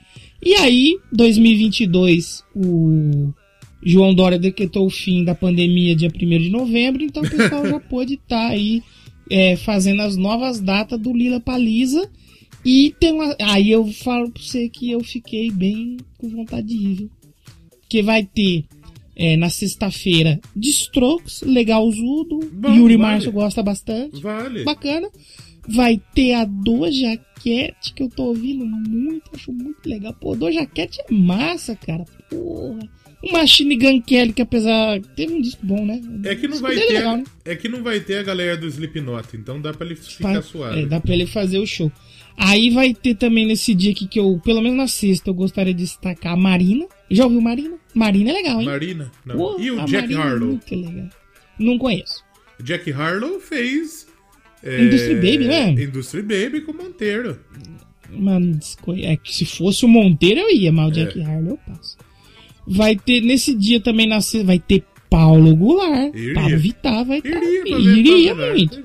E 0.43 0.53
aí, 0.55 0.97
2022, 1.11 2.43
o 2.55 3.33
João 3.83 4.13
Dória 4.13 4.37
decretou 4.37 4.85
o 4.85 4.89
fim 4.89 5.23
da 5.23 5.33
pandemia 5.33 5.95
dia 5.95 6.09
1 6.13 6.27
de 6.39 6.49
novembro, 6.49 7.03
então 7.03 7.23
o 7.23 7.29
pessoal 7.29 7.65
já 7.65 7.79
pôde 7.89 8.15
estar 8.15 8.47
aí 8.47 8.83
é, 9.29 9.55
fazendo 9.55 10.01
as 10.01 10.17
novas 10.17 10.59
datas 10.59 10.99
do 10.99 11.13
Lila 11.13 11.39
Paliza. 11.39 12.09
E 12.65 12.93
tem 12.99 13.13
uma. 13.13 13.35
Aí 13.39 13.71
eu 13.71 13.87
falo 13.87 14.29
pra 14.31 14.41
você 14.41 14.67
que 14.67 14.91
eu 14.91 15.01
fiquei 15.01 15.49
bem 15.49 15.97
com 16.17 16.29
vontade 16.29 16.67
de 16.67 16.75
ir, 16.75 16.93
viu? 16.95 17.11
Porque 17.79 18.01
vai 18.01 18.23
ter 18.23 18.65
é, 19.15 19.37
na 19.37 19.49
sexta-feira 19.49 20.39
de 20.55 20.69
Strokes, 20.69 21.41
legalzudo. 21.41 22.39
Bom, 22.51 22.75
Yuri 22.75 22.97
vale. 22.97 23.13
Márcio 23.13 23.31
gosta 23.31 23.63
bastante. 23.63 24.21
Vale. 24.21 24.63
Bacana. 24.63 25.09
Vai 25.67 26.01
ter 26.13 26.33
a 26.33 26.45
Doja 26.45 27.15
Cat, 27.35 27.93
que 27.93 28.03
eu 28.03 28.09
tô 28.09 28.25
ouvindo 28.25 28.65
muito, 28.65 29.29
acho 29.33 29.53
muito 29.53 29.87
legal. 29.87 30.13
Pô, 30.13 30.35
Doja 30.35 30.65
Cat 30.65 30.99
é 30.99 31.13
massa, 31.13 31.75
cara. 31.75 32.03
Porra. 32.29 32.79
O 33.21 33.31
Machine 33.33 33.75
Gun 33.77 34.01
Kelly, 34.01 34.31
que 34.33 34.41
apesar. 34.41 35.01
Teve 35.15 35.33
um 35.33 35.41
disco 35.41 35.59
bom, 35.65 35.85
né? 35.85 36.01
É 36.23 36.35
que 36.35 36.47
não 36.47 36.59
vai 36.59 36.73
dele 36.75 36.87
ter. 36.87 36.93
legal, 36.93 37.17
né? 37.17 37.23
É 37.43 37.55
que 37.55 37.67
não 37.67 37.83
vai 37.83 37.99
ter 37.99 38.17
a 38.17 38.23
galera 38.23 38.55
do 38.55 38.65
Slipknot, 38.67 39.27
então 39.35 39.59
dá 39.61 39.73
pra 39.73 39.85
ele 39.85 39.95
ficar 39.95 40.35
Fa- 40.35 40.41
suave. 40.41 40.81
É, 40.81 40.85
dá 40.85 40.99
pra 41.01 41.13
ele 41.13 41.25
fazer 41.25 41.59
o 41.59 41.65
show. 41.67 41.91
Aí 42.37 42.69
vai 42.69 42.93
ter 42.93 43.15
também 43.15 43.45
nesse 43.45 43.75
dia 43.75 43.91
aqui 43.91 44.07
que 44.07 44.17
eu, 44.17 44.39
pelo 44.45 44.61
menos 44.61 44.77
na 44.77 44.87
sexta, 44.87 45.29
eu 45.29 45.33
gostaria 45.33 45.73
de 45.73 45.83
destacar 45.83 46.33
a 46.33 46.37
Marina. 46.37 46.85
Já 47.11 47.25
ouviu 47.25 47.41
Marina? 47.41 47.75
Marina 47.93 48.29
é 48.29 48.33
legal, 48.33 48.61
hein? 48.61 48.65
Marina? 48.67 49.11
Não. 49.25 49.35
Pô, 49.35 49.59
e 49.59 49.69
o 49.71 49.75
Jack 49.85 49.91
Marina 50.13 50.19
é 50.21 50.23
Harlow? 50.23 50.47
muito 50.47 50.75
legal. 50.75 51.09
Não 51.59 51.77
conheço. 51.77 52.23
Jack 52.63 52.89
Harlow 52.93 53.41
fez. 53.41 54.07
é, 54.63 54.81
Industry 54.81 55.15
Baby, 55.15 55.37
né? 55.39 55.71
Industry 55.71 56.21
Baby 56.21 56.61
com 56.61 56.71
Monteiro. 56.71 57.37
Mano, 58.09 58.57
é 59.03 59.17
que 59.17 59.35
se 59.35 59.45
fosse 59.45 59.83
o 59.83 59.89
Monteiro 59.89 60.39
eu 60.39 60.49
ia, 60.55 60.71
mas 60.71 60.87
o 60.87 60.99
É. 60.99 61.03
Jack 61.03 61.21
Harlow 61.21 61.51
eu 61.51 61.57
passo. 61.57 61.97
Vai 62.69 62.95
ter, 62.95 63.21
nesse 63.21 63.53
dia 63.55 63.79
também, 63.81 64.07
na 64.07 64.21
sexta, 64.21 64.45
vai 64.45 64.59
ter 64.59 64.83
Paulo 65.09 65.55
Goulart. 65.55 66.13
Iria. 66.15 66.33
Paulo 66.35 66.57
Vittar 66.59 67.03
vai 67.05 67.17
estar. 67.17 67.29
Iria, 67.43 67.63
ver 67.63 67.97
Iria 67.97 68.35
muito. 68.35 68.79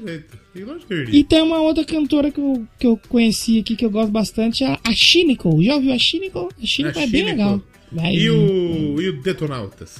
E 1.12 1.24
tem 1.24 1.42
uma 1.42 1.60
outra 1.60 1.84
cantora 1.84 2.30
que 2.30 2.40
eu, 2.40 2.66
que 2.78 2.86
eu 2.86 2.96
conheci 3.08 3.58
aqui 3.58 3.74
que 3.76 3.84
eu 3.84 3.90
gosto 3.90 4.10
bastante, 4.10 4.64
a, 4.64 4.78
a 4.84 4.94
Cynical. 4.94 5.60
Já 5.62 5.74
ouviu 5.76 5.92
a 5.92 5.98
Cynical? 5.98 6.48
A 6.62 6.66
Cynical 6.66 7.02
é 7.02 7.06
bem 7.06 7.24
legal. 7.24 7.62
Vai- 7.92 8.14
E 8.16 8.30
o, 8.30 9.00
e 9.00 9.08
o 9.08 9.22
Detonautas? 9.22 9.96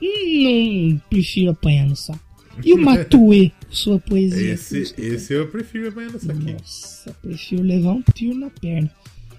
Não 0.00 1.00
prefiro 1.10 1.50
apanhar 1.50 1.86
no 1.86 1.96
saco. 1.96 2.20
E 2.64 2.72
o 2.72 2.78
Matue, 2.78 3.52
sua 3.70 3.98
poesia. 3.98 4.52
Esse, 4.54 4.94
esse 4.96 5.32
eu 5.32 5.48
prefiro 5.48 5.88
apanhar 5.88 6.14
essa 6.14 6.30
aqui. 6.32 6.52
Nossa, 6.52 7.16
prefiro 7.20 7.62
levar 7.62 7.92
um 7.92 8.02
tiro 8.14 8.34
na 8.38 8.50
perna. 8.50 8.90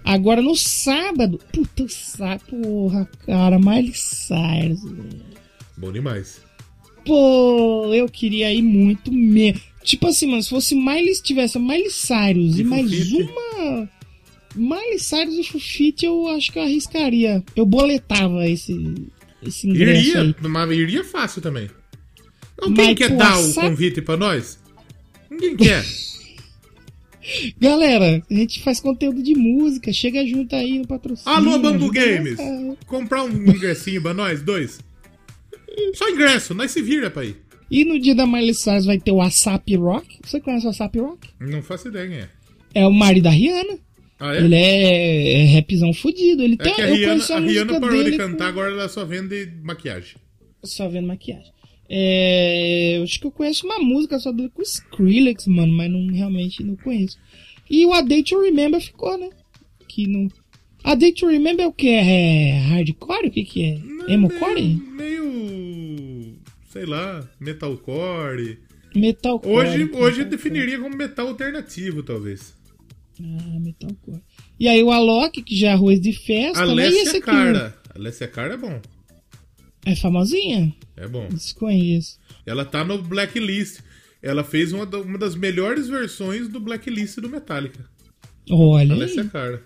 Agora 0.05 0.39
no 0.41 0.55
sábado, 0.55 1.39
puta, 1.51 1.83
o 1.83 1.89
sábado, 1.89 2.43
porra, 2.61 3.09
cara, 3.25 3.57
Miley 3.57 3.91
Cyrus. 3.95 4.79
Bom 5.75 5.91
demais. 5.91 6.39
Pô, 7.03 7.91
eu 7.93 8.07
queria 8.07 8.53
ir 8.53 8.61
muito 8.61 9.11
mesmo. 9.11 9.61
Tipo 9.83 10.07
assim, 10.07 10.27
mano, 10.27 10.41
se 10.43 10.49
fosse 10.49 10.75
Miley, 10.75 11.13
se 11.15 11.23
tivesse 11.23 11.57
Miley 11.59 11.89
Cyrus 11.89 12.57
e, 12.57 12.61
E 12.61 12.63
mais 12.63 12.83
Fufite? 12.91 13.21
uma. 13.23 13.89
Miley 14.55 14.99
Cyrus 14.99 15.35
e 15.37 15.43
Fufite, 15.43 16.05
eu 16.05 16.27
acho 16.29 16.51
que 16.51 16.59
eu 16.59 16.63
arriscaria. 16.63 17.43
Eu 17.55 17.65
boletava 17.65 18.47
esse, 18.47 18.73
esse 19.45 19.67
ingresso 19.67 20.09
Iria, 20.09 20.21
aí. 20.21 20.35
mas 20.47 20.71
iria 20.71 21.03
fácil 21.03 21.41
também. 21.41 21.69
Alguém 22.61 22.87
Mas, 22.87 22.97
quer 22.97 23.09
pô, 23.09 23.17
dar 23.17 23.37
o 23.37 23.43
sabe- 23.43 23.69
convite 23.69 24.01
pra 24.01 24.15
nós? 24.17 24.57
Ninguém 25.29 25.57
quer. 25.57 25.83
Galera, 27.59 28.23
a 28.29 28.33
gente 28.33 28.61
faz 28.61 28.79
conteúdo 28.79 29.21
de 29.23 29.35
música, 29.35 29.91
chega 29.91 30.25
junto 30.25 30.55
aí 30.55 30.79
no 30.79 30.87
patrocínio. 30.87 31.35
Alô, 31.37 31.59
Bambu 31.59 31.91
Games! 31.91 32.37
Comprar 32.87 33.23
um 33.23 33.29
ingressinho 33.29 34.01
pra 34.01 34.13
nós, 34.13 34.41
dois? 34.41 34.79
Só 35.93 36.09
ingresso, 36.09 36.53
nós 36.53 36.71
se 36.71 36.81
vira 36.81 37.09
pra 37.09 37.25
ir. 37.25 37.37
E 37.69 37.83
no 37.83 37.99
dia 37.99 38.13
da 38.15 38.27
Miley 38.27 38.53
Cyrus 38.53 38.85
vai 38.85 38.99
ter 38.99 39.11
o 39.11 39.21
ASAP 39.21 39.75
Rock. 39.75 40.19
Você 40.23 40.39
conhece 40.39 40.65
o 40.67 40.69
ASAP 40.69 40.97
Rock? 40.99 41.27
Não 41.39 41.61
faço 41.63 41.87
ideia 41.87 42.07
quem 42.07 42.17
é. 42.17 42.29
É 42.75 42.87
o 42.87 42.91
marido 42.91 43.23
da 43.23 43.31
Rihanna. 43.31 43.79
Ah, 44.19 44.33
é? 44.35 44.37
Ele 44.37 44.55
é, 44.55 45.41
é 45.41 45.55
rapzão 45.55 45.91
fudido. 45.93 46.43
Ele 46.43 46.55
É 46.59 46.63
tem, 46.63 46.73
que 46.75 46.81
a 46.81 46.85
Rihanna, 46.85 47.23
a, 47.29 47.39
Rihanna 47.39 47.79
parou 47.81 48.03
de 48.03 48.15
cantar, 48.17 48.37
com- 48.37 48.59
agora 48.59 48.71
ela 48.71 48.87
só 48.87 49.03
vende 49.03 49.51
maquiagem. 49.63 50.15
Só 50.63 50.87
vendo 50.87 51.07
maquiagem. 51.07 51.51
É, 51.89 52.97
eu 52.97 53.03
acho 53.03 53.19
que 53.19 53.27
eu 53.27 53.31
conheço 53.31 53.65
uma 53.65 53.79
música 53.79 54.19
só 54.19 54.31
dele 54.31 54.49
com 54.53 54.61
Skrillex, 54.61 55.47
mano, 55.47 55.71
mas 55.73 55.91
não, 55.91 56.07
realmente 56.07 56.63
não 56.63 56.75
conheço. 56.75 57.17
E 57.69 57.85
o 57.85 57.93
A 57.93 58.01
Day 58.01 58.23
to 58.23 58.39
Remember 58.41 58.81
ficou, 58.81 59.17
né? 59.17 59.29
Que 59.87 60.07
não... 60.07 60.27
A 60.83 60.93
Day 60.93 61.11
to 61.13 61.27
Remember 61.27 61.65
é 61.65 61.67
o 61.67 61.73
que? 61.73 61.89
É 61.89 62.59
hardcore? 62.59 63.27
O 63.27 63.31
que 63.31 63.43
que 63.43 63.63
é? 63.63 64.13
Emocore? 64.13 64.61
Meio, 64.61 65.25
meio. 65.25 66.35
sei 66.69 66.85
lá, 66.85 67.27
metalcore. 67.39 68.59
Metalcore. 68.95 69.55
Hoje, 69.55 69.69
hoje 69.69 69.81
eu 69.81 69.95
metalcore. 69.95 70.29
definiria 70.29 70.79
como 70.79 70.95
metal 70.95 71.27
alternativo, 71.27 72.03
talvez. 72.03 72.53
Ah, 73.19 73.59
metalcore. 73.59 74.21
E 74.59 74.67
aí 74.67 74.83
o 74.83 74.91
Alok, 74.91 75.41
que 75.41 75.55
já 75.55 75.69
é 75.69 75.73
arroz 75.73 75.99
de 75.99 76.13
festa, 76.13 76.65
né? 76.65 76.83
E 76.83 76.87
esse 76.87 76.99
Alessia 76.99 77.11
aqui? 77.11 77.21
Cara. 77.21 77.77
Alessia 77.95 78.27
Cara 78.27 78.53
é 78.53 78.57
bom. 78.57 78.81
É 79.85 79.95
famosinha? 79.95 80.73
É 80.97 81.07
bom. 81.07 81.27
Desconheço. 81.29 82.17
Ela 82.45 82.65
tá 82.65 82.83
no 82.83 83.01
Blacklist. 83.01 83.79
Ela 84.21 84.43
fez 84.43 84.73
uma, 84.73 84.85
da- 84.85 84.99
uma 85.01 85.17
das 85.17 85.35
melhores 85.35 85.87
versões 85.87 86.47
do 86.49 86.59
Blacklist 86.59 87.17
do 87.19 87.29
Metallica. 87.29 87.85
Olha 88.49 88.93
Alessia 88.93 89.21
aí, 89.23 89.29
Cara. 89.29 89.63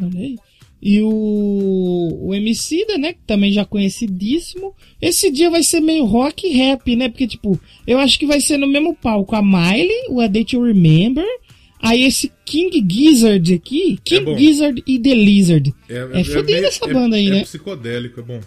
olha 0.00 0.18
aí. 0.20 0.36
E 0.80 1.00
o, 1.00 2.18
o 2.28 2.34
Emicida, 2.34 2.98
né, 2.98 3.14
que 3.14 3.20
também 3.26 3.50
já 3.50 3.64
conhecidíssimo. 3.64 4.74
Esse 5.00 5.30
dia 5.30 5.50
vai 5.50 5.62
ser 5.62 5.80
meio 5.80 6.04
rock 6.04 6.46
e 6.46 6.52
rap, 6.52 6.94
né? 6.94 7.08
Porque, 7.08 7.26
tipo, 7.26 7.58
eu 7.86 7.98
acho 7.98 8.18
que 8.18 8.26
vai 8.26 8.40
ser 8.40 8.56
no 8.58 8.66
mesmo 8.68 8.94
palco 8.94 9.34
a 9.34 9.42
Miley, 9.42 10.06
o 10.10 10.20
A 10.20 10.26
Day 10.28 10.44
to 10.44 10.62
Remember, 10.62 11.24
aí 11.80 12.04
esse 12.04 12.30
King 12.44 12.84
Gizzard 12.88 13.54
aqui, 13.54 13.98
King 14.04 14.24
bom. 14.26 14.38
Gizzard 14.38 14.82
e 14.86 14.98
The 14.98 15.14
Lizard. 15.14 15.74
É, 15.88 16.22
fodida 16.24 16.44
meio- 16.52 16.66
essa 16.66 16.86
banda 16.86 17.16
aí, 17.16 17.26
é 17.28 17.30
né? 17.30 17.42
psicodélico, 17.42 18.20
é 18.20 18.22
bom. 18.22 18.40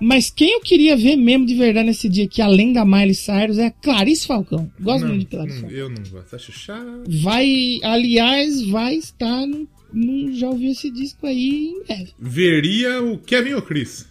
Mas 0.00 0.30
quem 0.30 0.52
eu 0.52 0.60
queria 0.60 0.96
ver 0.96 1.16
mesmo 1.16 1.44
de 1.44 1.54
verdade 1.56 1.86
nesse 1.88 2.08
dia 2.08 2.24
aqui, 2.24 2.40
além 2.40 2.72
da 2.72 2.84
Miley 2.84 3.14
Cyrus, 3.14 3.58
é 3.58 3.66
a 3.66 3.70
Clarice 3.70 4.26
Falcão. 4.26 4.70
Gosto 4.80 5.02
Não, 5.02 5.08
muito 5.08 5.20
de 5.22 5.26
Clarice 5.36 5.60
Falcão. 5.60 5.76
eu 5.76 5.88
não 5.88 6.02
gosto. 6.10 6.36
Acho 6.36 6.52
chato. 6.52 7.02
Vai, 7.20 7.80
aliás, 7.82 8.62
vai 8.66 8.94
estar 8.94 9.44
no, 9.46 9.68
no- 9.92 10.32
já 10.34 10.48
ouviu 10.48 10.70
esse 10.70 10.88
disco 10.90 11.26
aí 11.26 11.68
em 11.70 11.82
breve. 11.84 12.12
Veria 12.18 13.02
o 13.02 13.18
Kevin 13.18 13.54
ou 13.54 13.62
Chris? 13.62 14.06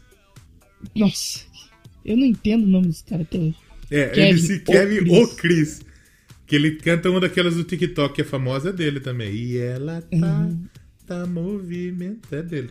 Nossa, 0.95 1.39
eu 2.05 2.17
não 2.17 2.25
entendo 2.25 2.63
o 2.63 2.67
nome 2.67 2.87
desse 2.87 3.03
cara 3.05 3.21
até 3.23 3.37
hoje. 3.37 3.55
É, 3.89 4.07
Kevin 4.09 4.29
MC 4.31 4.53
ou 4.53 4.73
Kevin 4.73 4.97
Chris. 4.97 5.11
ou 5.17 5.27
Chris. 5.35 5.81
Que 6.45 6.55
ele 6.55 6.71
canta 6.71 7.09
uma 7.09 7.19
daquelas 7.19 7.55
do 7.55 7.63
TikTok 7.63 8.15
que 8.15 8.21
é 8.21 8.23
famosa 8.25 8.69
é 8.69 8.73
dele 8.73 8.99
também. 8.99 9.33
E 9.33 9.57
ela 9.57 10.01
tá, 10.01 10.17
Uhum. 10.39 10.63
tá 11.05 11.25
movimento. 11.25 12.33
É 12.33 12.41
dele. 12.41 12.69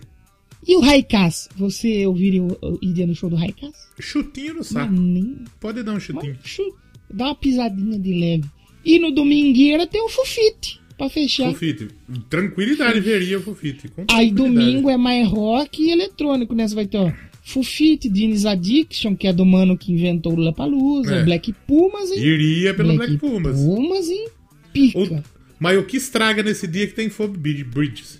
E 0.67 0.75
o 0.77 0.81
Raikás? 0.81 1.49
Você 1.57 2.07
ouviria, 2.07 2.43
iria 2.83 3.07
no 3.07 3.15
show 3.15 3.31
do 3.31 3.37
Raikás? 3.37 3.73
Chutinho 4.01 4.55
no 4.55 4.59
Mas 4.59 4.69
saco. 4.69 4.93
nem, 4.93 5.37
Pode 5.61 5.83
dar 5.83 5.93
um 5.93 6.01
chutinho. 6.01 6.37
mas 6.43 6.51
chu- 6.51 6.75
dá 7.13 7.27
uma 7.27 7.35
pisadinha 7.35 7.99
de 7.99 8.13
leve. 8.13 8.45
E 8.85 8.99
no 8.99 9.11
Domingueira 9.13 9.87
tem 9.87 10.01
o 10.03 10.09
Fufite. 10.09 10.81
pra 10.99 11.09
fechar. 11.11 11.53
Fufite. 11.53 11.89
Tranquilidade 12.31 13.01
veria 13.01 13.39
o 13.39 13.43
Fufite. 13.43 13.91
Aí 14.11 14.31
domingo 14.31 14.89
é 14.89 14.97
mais 14.97 15.29
rock 15.29 15.83
e 15.83 15.91
eletrônico, 15.91 16.55
né? 16.55 16.67
Você 16.67 16.75
vai 16.75 16.87
ter, 16.87 16.97
ó, 16.99 17.13
Fufite, 17.45 18.09
Dines 18.09 18.45
Addiction, 18.47 19.15
que 19.15 19.27
é 19.29 19.33
do 19.33 19.45
mano 19.45 19.77
que 19.77 19.93
inventou 19.93 20.33
o 20.33 20.41
Lapalusa, 20.41 21.17
É. 21.17 21.23
Black 21.25 21.53
Pumas 21.67 22.11
e... 22.11 22.19
Iria 22.19 22.73
pelo 22.75 22.95
Black, 22.97 23.19
Pumas. 23.19 23.61
Pumas 23.61 24.09
e 24.09 24.29
pica. 24.73 24.99
O- 24.99 25.23
Mas 25.61 25.79
o 25.79 25.85
que 25.85 25.97
estraga 25.97 26.43
nesse 26.43 26.67
dia 26.67 26.85
é 26.85 26.87
que 26.87 26.95
tem 26.95 27.09
Brid- 27.39 27.65
Bridges. 27.65 28.19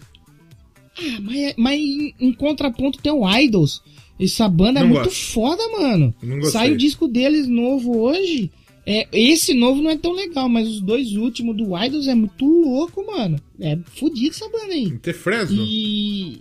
Ah, 0.99 1.21
mas, 1.21 1.37
é- 1.37 1.55
mas 1.57 1.79
em, 1.81 2.15
em 2.21 2.33
contraponto 2.33 2.99
tem 3.03 3.13
o 3.13 3.29
Idols. 3.39 3.83
Essa 4.19 4.49
banda 4.49 4.81
Não 4.81 4.87
é 4.87 4.91
muito 4.93 5.05
gosto. 5.05 5.33
foda, 5.33 5.63
mano. 5.79 6.15
Sai 6.51 6.73
o 6.73 6.77
disco 6.77 7.07
deles 7.07 7.47
novo 7.47 7.99
hoje. 7.99 8.51
É, 8.87 9.07
esse 9.13 9.53
novo 9.53 9.83
não 9.83 9.91
é 9.91 9.97
tão 9.97 10.13
legal, 10.13 10.49
mas 10.49 10.67
os 10.69 10.81
dois 10.81 11.15
últimos 11.17 11.57
do 11.57 11.77
Idols 11.77 12.07
é 12.09 12.15
muito 12.15 12.47
louco, 12.47 13.05
mano. 13.05 13.37
É 13.61 13.77
fodido 13.97 14.31
essa 14.31 14.49
banda 14.49 14.73
aí. 14.73 14.97
Tem 14.99 15.13
Fresno. 15.13 15.63
E. 15.63 16.35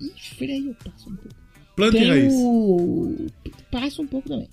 Ih, 0.00 0.12
freio, 0.36 0.68
eu 0.70 0.74
passo 0.90 1.08
um 1.10 1.14
pouco. 1.14 1.36
Planta 1.76 1.96
e 1.96 2.00
Tem 2.00 2.08
raiz. 2.08 2.32
o. 2.34 3.26
Passa 3.70 4.02
um 4.02 4.06
pouco 4.06 4.28
também. 4.28 4.48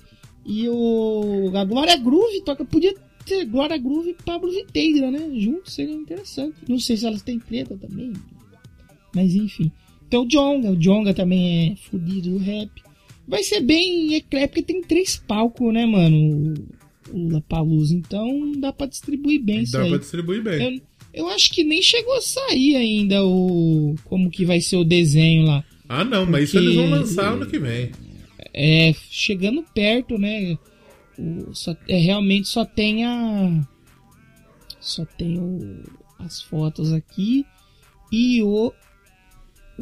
E 0.45 0.67
o. 0.69 1.51
A 1.55 1.63
Glória 1.65 1.95
Groove 1.97 2.41
toca. 2.43 2.63
Podia 2.65 2.93
ter 3.25 3.45
Glória 3.45 3.77
Groove 3.77 4.09
e 4.11 4.23
Pablo 4.23 4.51
Viteira, 4.51 5.09
né? 5.09 5.31
Juntos 5.39 5.73
seria 5.73 5.95
interessante. 5.95 6.55
Não 6.67 6.77
sei 6.79 6.97
se 6.97 7.05
elas 7.07 7.21
têm 7.23 7.39
treta 7.39 7.75
também. 7.77 8.11
Mas 9.13 9.35
enfim. 9.35 9.71
Tem 10.09 10.19
o 10.19 10.25
Jonga. 10.25 10.71
O 10.71 10.75
Jonga 10.75 11.13
também 11.13 11.71
é 11.71 11.75
fudido 11.75 12.31
do 12.31 12.37
rap. 12.37 12.69
Vai 13.27 13.43
ser 13.43 13.61
bem 13.61 14.13
eclético, 14.15 14.53
porque 14.55 14.73
tem 14.73 14.81
três 14.81 15.15
palcos, 15.15 15.73
né, 15.73 15.85
mano? 15.85 16.53
O 17.11 17.29
Lapaluz. 17.29 17.91
Então 17.91 18.51
dá 18.57 18.73
pra 18.73 18.87
distribuir 18.87 19.41
bem 19.41 19.61
isso 19.61 19.73
Dá 19.73 19.83
aí. 19.83 19.89
pra 19.89 19.97
distribuir 19.99 20.43
bem. 20.43 20.81
Eu, 21.13 21.25
eu 21.25 21.27
acho 21.29 21.51
que 21.51 21.63
nem 21.63 21.81
chegou 21.81 22.15
a 22.17 22.21
sair 22.21 22.75
ainda 22.75 23.23
o. 23.25 23.95
Como 24.05 24.29
que 24.29 24.45
vai 24.45 24.59
ser 24.59 24.77
o 24.77 24.83
desenho 24.83 25.45
lá. 25.45 25.63
Ah, 25.87 26.03
não, 26.03 26.25
mas 26.25 26.45
isso 26.45 26.57
eles 26.57 26.75
vão 26.75 26.89
lançar 26.89 27.33
ano 27.33 27.45
que 27.45 27.59
vem. 27.59 27.91
É, 28.53 28.93
chegando 29.09 29.63
perto, 29.73 30.17
né? 30.17 30.57
O, 31.17 31.53
só, 31.53 31.75
é, 31.87 31.97
realmente 31.97 32.47
só 32.47 32.65
tem 32.65 33.05
a. 33.05 33.61
Só 34.79 35.05
tem 35.05 35.37
o, 35.39 35.83
as 36.19 36.41
fotos 36.41 36.91
aqui 36.91 37.45
e 38.11 38.41
o 38.41 38.73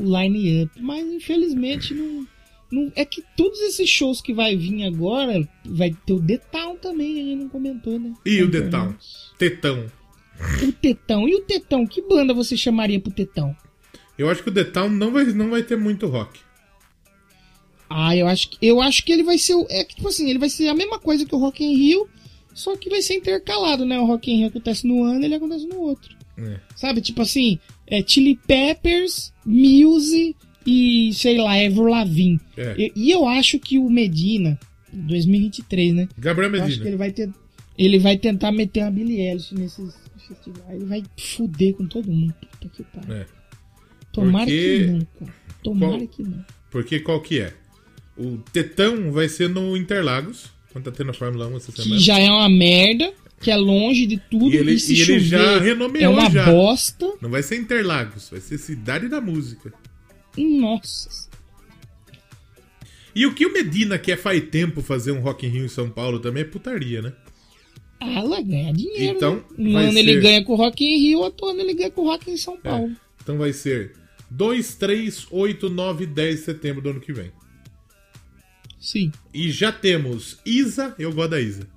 line-up. 0.03 0.71
Mas 0.81 1.05
infelizmente 1.07 1.93
não, 1.93 2.27
não. 2.71 2.91
É 2.95 3.03
que 3.05 3.23
todos 3.37 3.59
esses 3.61 3.89
shows 3.89 4.21
que 4.21 4.33
vai 4.33 4.55
vir 4.55 4.83
agora 4.85 5.47
vai 5.65 5.91
ter 6.05 6.13
o 6.13 6.19
Detal 6.19 6.75
também, 6.77 7.19
a 7.19 7.23
gente 7.23 7.35
não 7.41 7.49
comentou, 7.49 7.99
né? 7.99 8.13
E 8.25 8.41
o 8.43 8.49
Detal? 8.49 8.93
Tetão. 9.37 9.85
O 10.67 10.71
Tetão. 10.71 11.27
E 11.27 11.35
o 11.35 11.41
Tetão? 11.41 11.85
Que 11.85 12.01
banda 12.01 12.33
você 12.33 12.55
chamaria 12.55 12.99
pro 12.99 13.11
Tetão? 13.11 13.55
Eu 14.17 14.29
acho 14.29 14.43
que 14.43 14.49
o 14.49 14.53
Detal 14.53 14.89
não 14.89 15.11
vai, 15.11 15.25
não 15.25 15.49
vai 15.49 15.63
ter 15.63 15.77
muito 15.77 16.07
rock. 16.07 16.39
Ah, 17.89 18.15
eu 18.15 18.27
acho 18.27 18.49
que 18.51 18.57
eu 18.61 18.81
acho 18.81 19.03
que 19.03 19.11
ele 19.11 19.23
vai 19.23 19.37
ser 19.37 19.55
o- 19.55 19.65
é 19.69 19.83
que 19.83 19.95
tipo 19.95 20.07
assim, 20.07 20.29
ele 20.29 20.37
vai 20.37 20.49
ser 20.49 20.67
a 20.67 20.75
mesma 20.75 20.99
coisa 20.99 21.25
que 21.25 21.33
o 21.33 21.39
Rock 21.39 21.63
in 21.63 21.75
Rio, 21.75 22.07
só 22.53 22.75
que 22.75 22.89
vai 22.89 23.01
ser 23.01 23.15
intercalado, 23.15 23.83
né? 23.85 23.99
O 23.99 24.05
Rock 24.05 24.31
in 24.31 24.37
Rio 24.37 24.47
acontece 24.49 24.85
no 24.87 25.03
ano, 25.03 25.23
ele 25.25 25.33
acontece 25.35 25.65
no 25.65 25.79
outro. 25.79 26.15
É. 26.39 26.59
Sabe? 26.75 27.01
Tipo 27.01 27.21
assim, 27.21 27.59
é 27.87 28.03
Chili 28.05 28.35
Peppers, 28.47 29.33
Muse 29.45 30.35
e 30.65 31.11
sei 31.13 31.37
lá, 31.37 31.57
Ever 31.57 31.85
Lavigne. 31.85 32.39
É. 32.57 32.75
E, 32.77 32.91
e 32.95 33.11
eu 33.11 33.27
acho 33.27 33.59
que 33.59 33.77
o 33.79 33.89
Medina 33.89 34.59
2023, 34.93 35.93
né? 35.93 36.07
Gabriel 36.17 36.49
Eu 36.51 36.55
acho 36.57 36.63
Medina. 36.65 36.83
que 36.83 36.89
ele 36.89 36.97
vai 36.97 37.11
ter 37.11 37.29
ele 37.77 37.97
vai 37.97 38.17
tentar 38.17 38.51
meter 38.51 38.83
uma 38.83 38.91
Billie 38.91 39.21
Eilish 39.21 39.55
nesses 39.55 39.95
festivais, 40.27 40.75
ele 40.75 40.85
vai 40.85 41.01
fuder 41.17 41.73
com 41.75 41.85
todo 41.85 42.11
mundo. 42.11 42.33
Puta 42.51 42.67
que 42.75 42.83
pariu. 42.83 43.13
É. 43.15 43.25
Tomara 44.11 44.45
Porque- 44.45 44.77
que 44.79 44.85
não, 44.91 45.07
cara. 45.19 45.33
Tomara 45.63 45.91
Qual- 45.97 46.07
que 46.07 46.23
não. 46.23 46.45
Porque 46.69 46.99
qual 46.99 47.21
que 47.21 47.39
é? 47.39 47.53
O 48.17 48.37
Tetão 48.51 49.11
vai 49.13 49.29
ser 49.29 49.47
no 49.49 49.77
Interlagos, 49.77 50.47
quando 50.73 50.85
tá 50.85 50.91
tendo 50.91 51.11
a 51.11 51.13
Fórmula 51.13 51.47
1 51.47 51.55
essa 51.57 51.71
que 51.71 51.81
semana. 51.83 52.01
já 52.01 52.19
é 52.19 52.29
uma 52.29 52.49
merda, 52.49 53.13
que 53.41 53.49
é 53.51 53.55
longe 53.55 54.05
de 54.05 54.17
tudo. 54.29 54.53
E 54.53 54.57
ele, 54.57 54.77
se 54.79 54.93
e 54.93 55.01
ele 55.01 55.19
já 55.19 55.59
renomeou 55.59 56.03
É 56.03 56.09
uma 56.09 56.29
já. 56.29 56.45
bosta. 56.51 57.13
Não 57.21 57.29
vai 57.29 57.41
ser 57.43 57.55
Interlagos, 57.57 58.29
vai 58.29 58.39
ser 58.41 58.57
Cidade 58.57 59.07
da 59.07 59.19
Música. 59.21 59.73
Nossa. 60.37 61.29
E 63.15 63.25
o 63.25 63.33
que 63.33 63.45
o 63.45 63.51
Medina 63.53 63.97
quer 63.97 64.17
faz 64.17 64.41
tempo 64.49 64.81
fazer 64.81 65.11
um 65.11 65.19
Rock 65.19 65.45
in 65.45 65.49
Rio 65.49 65.65
em 65.65 65.69
São 65.69 65.89
Paulo 65.89 66.19
também 66.19 66.41
é 66.43 66.45
putaria, 66.45 67.01
né? 67.01 67.13
Ah, 67.99 68.19
ela 68.19 68.41
ganha 68.41 68.71
dinheiro. 68.73 69.17
Então, 69.17 69.35
né? 69.57 69.69
Um 69.69 69.73
vai 69.73 69.85
ano 69.87 69.97
ele 69.99 70.13
ser- 70.13 70.21
ganha 70.21 70.43
com 70.45 70.53
o 70.53 70.55
Rock 70.55 70.85
in 70.85 70.97
Rio, 70.99 71.19
outro 71.19 71.47
ano 71.47 71.59
ele 71.59 71.73
ganha 71.73 71.91
com 71.91 72.01
o 72.01 72.05
Rock 72.05 72.29
em 72.31 72.37
São 72.37 72.57
Paulo. 72.57 72.95
Então 73.21 73.37
vai 73.37 73.51
ser 73.51 73.93
2, 74.29 74.75
3, 74.75 75.27
8, 75.31 75.69
9 75.69 76.03
e 76.05 76.07
10 76.07 76.35
de 76.39 76.45
setembro 76.45 76.81
do 76.81 76.89
ano 76.91 77.01
que 77.01 77.11
vem. 77.11 77.31
Sim. 78.79 79.11
E 79.33 79.51
já 79.51 79.71
temos 79.71 80.37
Isa, 80.45 80.95
eu 80.97 81.11
gosto 81.11 81.31
da 81.31 81.41
Isa. 81.41 81.67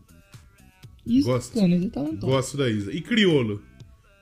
Isso, 1.07 1.27
Gosto. 1.27 1.59
é 1.59 1.89
talentoso. 1.89 2.27
Gosto 2.27 2.57
da 2.57 2.70
Isa. 2.70 2.93
E 2.93 3.01
Criolo, 3.01 3.62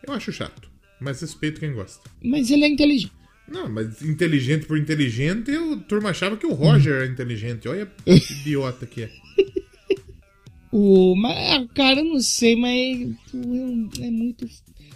eu 0.06 0.14
acho 0.14 0.32
chato, 0.32 0.70
mas 1.00 1.20
respeito 1.20 1.60
quem 1.60 1.72
gosta. 1.72 2.08
Mas 2.22 2.50
ele 2.50 2.64
é 2.64 2.68
inteligente. 2.68 3.12
Não, 3.50 3.68
mas 3.68 4.00
inteligente 4.02 4.66
por 4.66 4.78
inteligente, 4.78 5.50
eu, 5.50 5.74
a 5.74 5.76
turma 5.78 6.10
achava 6.10 6.36
que 6.36 6.46
o 6.46 6.52
Roger 6.52 6.94
era 6.94 7.06
inteligente. 7.06 7.68
Olha 7.68 7.90
que 8.04 8.32
idiota 8.40 8.86
que 8.86 9.02
é. 9.02 9.10
O, 10.72 11.16
mas, 11.16 11.36
ah, 11.36 11.66
cara, 11.74 11.98
eu 11.98 12.04
não 12.04 12.20
sei, 12.20 12.54
mas 12.54 13.12
é 14.00 14.10
muito. 14.10 14.46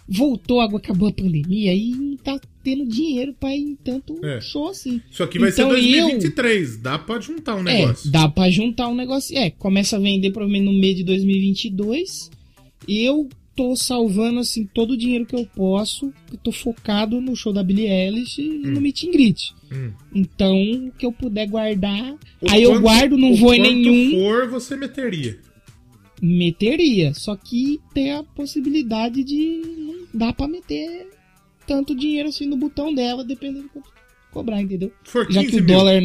Voltou, 0.07 0.61
acabou 0.61 1.09
a 1.09 1.13
pandemia 1.13 1.75
e 1.75 2.19
tá 2.23 2.39
tendo 2.63 2.87
dinheiro 2.87 3.35
pra 3.39 3.55
ir 3.55 3.61
em 3.63 3.75
tanto 3.75 4.19
É. 4.25 4.41
show 4.41 4.69
assim. 4.69 5.01
Isso 5.11 5.23
aqui 5.23 5.39
vai 5.39 5.49
Então, 5.51 5.71
ser 5.71 5.77
eu- 5.77 5.81
2023, 5.81 6.77
dá 6.77 6.99
pra 6.99 7.21
juntar 7.21 7.55
um 7.57 7.61
É, 7.61 7.63
negócio. 7.81 8.11
dá 8.11 8.29
pra 8.29 8.51
juntar 8.51 8.89
um 8.89 8.95
negócio. 8.95 9.37
É, 9.37 9.51
começa 9.51 9.97
a 9.97 10.01
vender 10.01 10.31
provavelmente 10.31 10.65
no 10.71 10.79
mês 10.79 10.97
de 10.97 11.05
2022. 11.05 12.31
E 12.87 13.03
eu 13.03 13.29
tô 13.57 13.75
salvando, 13.77 14.41
assim, 14.41 14.67
todo 14.75 14.91
o 14.93 14.97
dinheiro 14.97 15.25
que 15.25 15.35
eu 15.37 15.47
posso. 15.47 16.13
Eu 16.31 16.39
tô 16.39 16.53
focado 16.53 17.21
no 17.21 17.35
show 17.37 17.53
da 17.53 17.63
Billie 17.63 17.87
Eilish 17.89 18.39
e 18.43 18.49
no 18.59 18.81
meet 18.81 19.05
and 19.05 19.11
greet. 19.11 19.55
Hum. 19.73 19.93
Então, 20.15 20.61
o 20.89 20.93
que 20.93 21.07
eu 21.07 21.13
puder 21.13 21.49
guardar. 21.49 22.13
O 22.43 22.51
aí 22.51 22.63
eu 22.63 22.71
quanto- 22.73 22.83
guardo, 22.83 23.17
não 23.17 23.35
vou 23.37 23.55
em 23.55 23.61
nenhum. 23.61 24.11
for, 24.21 24.49
você 24.51 24.77
meteria. 24.77 25.39
Meteria. 26.25 27.13
Só 27.13 27.37
que 27.37 27.81
tem 27.93 28.13
a 28.13 28.23
possibilidade 28.23 29.23
de 29.23 29.61
não 29.77 30.07
dá 30.15 30.33
pra 30.33 30.49
meter 30.49 31.09
tanto 31.67 31.95
dinheiro 31.95 32.29
assim 32.29 32.47
no 32.47 32.57
botão 32.57 32.95
dela, 32.95 33.25
dependendo 33.25 33.65
do 33.65 33.69
quanto 33.69 33.91
cobrar, 34.31 34.61
entendeu? 34.61 34.93
For 35.05 35.31
Já 35.31 35.41
15 35.41 35.51
que 35.53 35.61
o 35.61 35.65
mil. 35.65 35.77
dólar. 35.77 36.03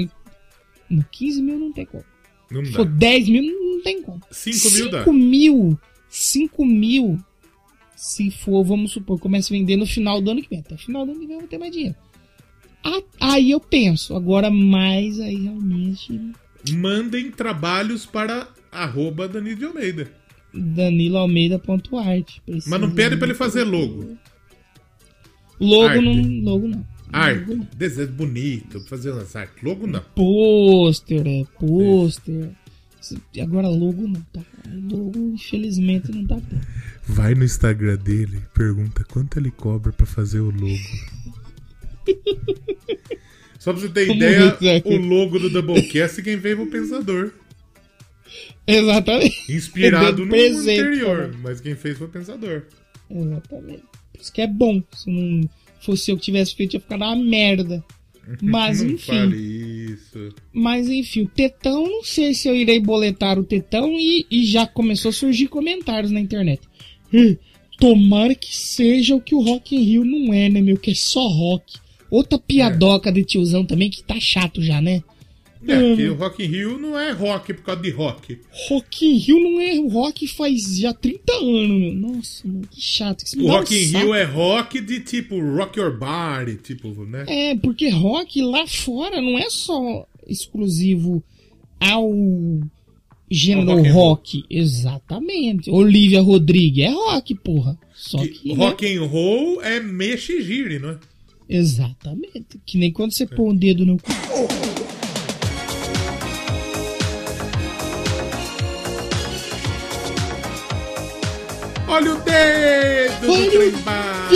No 0.90 1.06
15 1.12 1.42
mil 1.42 1.60
não 1.60 1.72
tem 1.72 1.86
como. 1.86 2.04
Não 2.52 2.64
dá. 2.64 2.72
for 2.72 2.86
10 2.86 3.30
mil, 3.30 3.44
não 3.44 3.82
tem 3.82 4.02
como. 4.02 4.22
5 4.32 4.72
mil 4.72 4.90
dá. 4.90 5.00
5 5.00 5.14
mil. 5.14 5.80
5 6.10 6.66
mil. 6.66 7.20
Se 7.96 8.32
for, 8.32 8.64
vamos 8.64 8.92
supor, 8.92 9.20
começa 9.20 9.54
a 9.54 9.58
vender 9.58 9.76
no 9.76 9.86
final 9.86 10.22
do 10.22 10.32
ano 10.32 10.42
que 10.42 10.50
vem. 10.50 10.60
Até 10.60 10.76
o 10.76 10.78
final 10.78 11.06
do 11.06 11.12
ano 11.12 11.20
que 11.22 11.28
vem 11.28 11.36
eu 11.36 11.42
vou 11.42 11.50
ter 11.50 11.58
mais 11.58 11.72
dinheiro. 11.72 11.96
Aí 13.20 13.52
eu 13.52 13.60
penso, 13.60 14.16
agora 14.16 14.50
mais 14.50 15.20
aí 15.20 15.36
realmente. 15.36 16.20
Mandem 16.72 17.30
trabalhos 17.30 18.06
para 18.06 18.48
arroba 18.72 19.28
Danilo 19.28 19.56
de 19.58 19.66
Almeida. 19.66 20.12
DaniloAlmeida.art. 20.54 22.38
Mas 22.48 22.82
não 22.82 22.92
pede 22.92 23.18
pra 23.18 23.28
ele 23.28 23.36
fazer 23.36 23.64
logo. 23.64 24.18
Logo 25.60 25.88
Arte. 25.88 26.02
não. 26.04 26.52
Logo 26.52 26.68
não. 26.68 26.86
Arte, 27.12 27.60
desenho 27.76 28.08
bonito, 28.10 28.80
fazer 28.82 29.12
umas 29.12 29.36
artes. 29.36 29.64
Logo 29.64 29.88
não. 29.88 30.02
Pôster, 30.16 31.26
é, 31.26 31.44
pôster. 31.60 32.52
Agora 33.42 33.68
logo 33.68 34.08
não 34.08 34.22
tá. 34.32 34.42
Logo, 34.92 35.18
infelizmente, 35.34 36.12
não 36.12 36.26
tá 36.28 36.36
tendo. 36.36 36.62
Vai 37.08 37.34
no 37.34 37.44
Instagram 37.44 37.98
dele, 37.98 38.42
pergunta 38.54 39.04
quanto 39.04 39.40
ele 39.40 39.50
cobra 39.50 39.92
pra 39.92 40.06
fazer 40.06 40.40
o 40.40 40.52
logo. 40.52 40.78
Só 43.58 43.74
pra 43.74 43.82
você 43.82 43.90
ter 43.90 44.06
Vamos 44.06 44.24
ideia, 44.24 44.78
aqui. 44.78 44.90
o 44.90 44.98
logo 45.02 45.38
do 45.40 45.50
Doublecast 45.50 46.22
quem 46.22 46.38
veio 46.38 46.58
foi 46.58 46.66
o 46.66 46.70
Pensador. 46.72 47.32
Exatamente. 48.72 49.52
Inspirado 49.52 50.24
no 50.26 50.30
presente, 50.32 50.80
anterior, 50.82 51.18
cara. 51.18 51.36
mas 51.42 51.60
quem 51.62 51.76
fez 51.76 51.98
foi 51.98 52.08
o 52.08 52.10
Pensador. 52.10 52.64
Exatamente. 53.10 53.84
Por 54.14 54.22
isso 54.22 54.34
que 54.34 54.42
é 54.42 54.48
bom. 54.48 54.82
Se 54.96 55.10
não 55.10 55.50
fosse 55.82 56.12
eu 56.12 56.18
que 56.18 56.24
tivesse 56.24 56.56
feito, 56.56 56.74
ia 56.76 56.80
ficar 56.80 56.96
uma 56.98 57.16
merda. 57.16 57.84
Mas 58.42 58.82
não 58.84 58.92
enfim. 58.92 59.06
fale 59.12 59.38
isso. 59.94 60.34
Mas 60.54 60.88
enfim, 60.90 61.24
o 61.24 61.28
Tetão, 61.28 61.84
não 61.84 62.04
sei 62.04 62.34
se 62.34 62.48
eu 62.48 62.56
irei 62.56 62.80
boletar 62.80 63.40
o 63.40 63.44
Tetão 63.44 63.90
e, 64.00 64.26
e 64.30 64.46
já 64.46 64.68
começou 64.68 65.10
a 65.10 65.14
surgir 65.14 65.48
comentários 65.48 66.12
na 66.12 66.20
internet. 66.20 66.62
"Ih, 67.12 67.38
Tomara 67.80 68.36
que 68.36 68.54
seja 68.56 69.16
o 69.16 69.22
que 69.22 69.34
o 69.34 69.40
Rock 69.42 69.74
in 69.76 69.82
Rio 69.84 70.04
não 70.04 70.34
é, 70.34 70.50
né, 70.50 70.60
meu? 70.62 70.76
Que 70.78 70.92
é 70.92 70.96
só 70.96 71.26
rock. 71.28 71.78
Outra 72.12 72.38
piadoca 72.38 73.10
de 73.12 73.24
tiozão 73.24 73.64
também 73.66 73.90
que 73.90 74.04
tá 74.04 74.20
chato 74.20 74.62
já, 74.62 74.82
né? 74.82 75.02
É, 75.68 75.90
porque 75.90 76.08
o 76.08 76.16
Rock 76.16 76.44
in 76.44 76.48
Rio 76.48 76.80
não 76.80 76.98
é 76.98 77.12
rock 77.12 77.54
por 77.54 77.64
causa 77.64 77.82
de 77.82 77.90
rock. 77.90 78.40
Rock 78.70 79.06
in 79.06 79.18
Rio 79.18 79.40
não 79.40 79.60
é 79.60 79.78
rock 79.90 80.26
faz 80.28 80.78
já 80.78 80.94
30 80.94 81.34
anos, 81.34 81.80
meu. 81.80 81.94
Nossa, 81.96 82.48
mano, 82.48 82.68
que 82.72 82.82
chato. 82.82 83.24
O 83.34 83.38
dá 83.38 83.44
um 83.44 83.48
Rock 83.48 83.76
in 83.76 83.88
saco. 83.88 84.06
Rio 84.06 84.14
é 84.14 84.24
rock 84.24 84.82
de 84.82 85.00
tipo 85.02 85.40
rock 85.40 85.78
your 85.78 85.98
body, 85.98 86.56
tipo, 86.56 86.90
né? 87.06 87.26
É, 87.28 87.56
porque 87.56 87.90
rock 87.90 88.42
lá 88.42 88.66
fora 88.68 89.22
não 89.22 89.38
é 89.38 89.50
só 89.50 90.08
exclusivo 90.28 91.22
ao 91.80 92.10
gênero 93.30 93.76
rock 93.78 93.90
rock. 93.90 94.44
Exatamente. 94.50 95.70
Olivia 95.70 96.22
Rodrigo 96.22 96.80
é 96.82 96.90
rock, 96.90 97.36
porra. 97.36 97.78
Só 97.94 98.20
que. 98.26 98.56
né? 98.56 98.66
Rock 98.66 98.96
and 98.96 99.04
roll 99.04 99.62
é 99.62 99.80
mexe 99.82 100.34
e 100.40 100.42
gire, 100.42 100.80
não 100.80 100.92
é? 100.92 101.00
Exatamente. 101.50 102.60
Que 102.66 102.78
nem 102.78 102.92
quando 102.92 103.12
você 103.12 103.26
põe 103.26 103.50
um 103.50 103.56
dedo 103.56 103.86
no 103.86 103.98
cu. 103.98 104.10
Olha 111.90 112.14
o 112.14 112.22
dedo 112.22 113.32
Olha 113.32 113.46
do 113.46 113.52
trem 113.52 113.72
bala. 113.82 114.30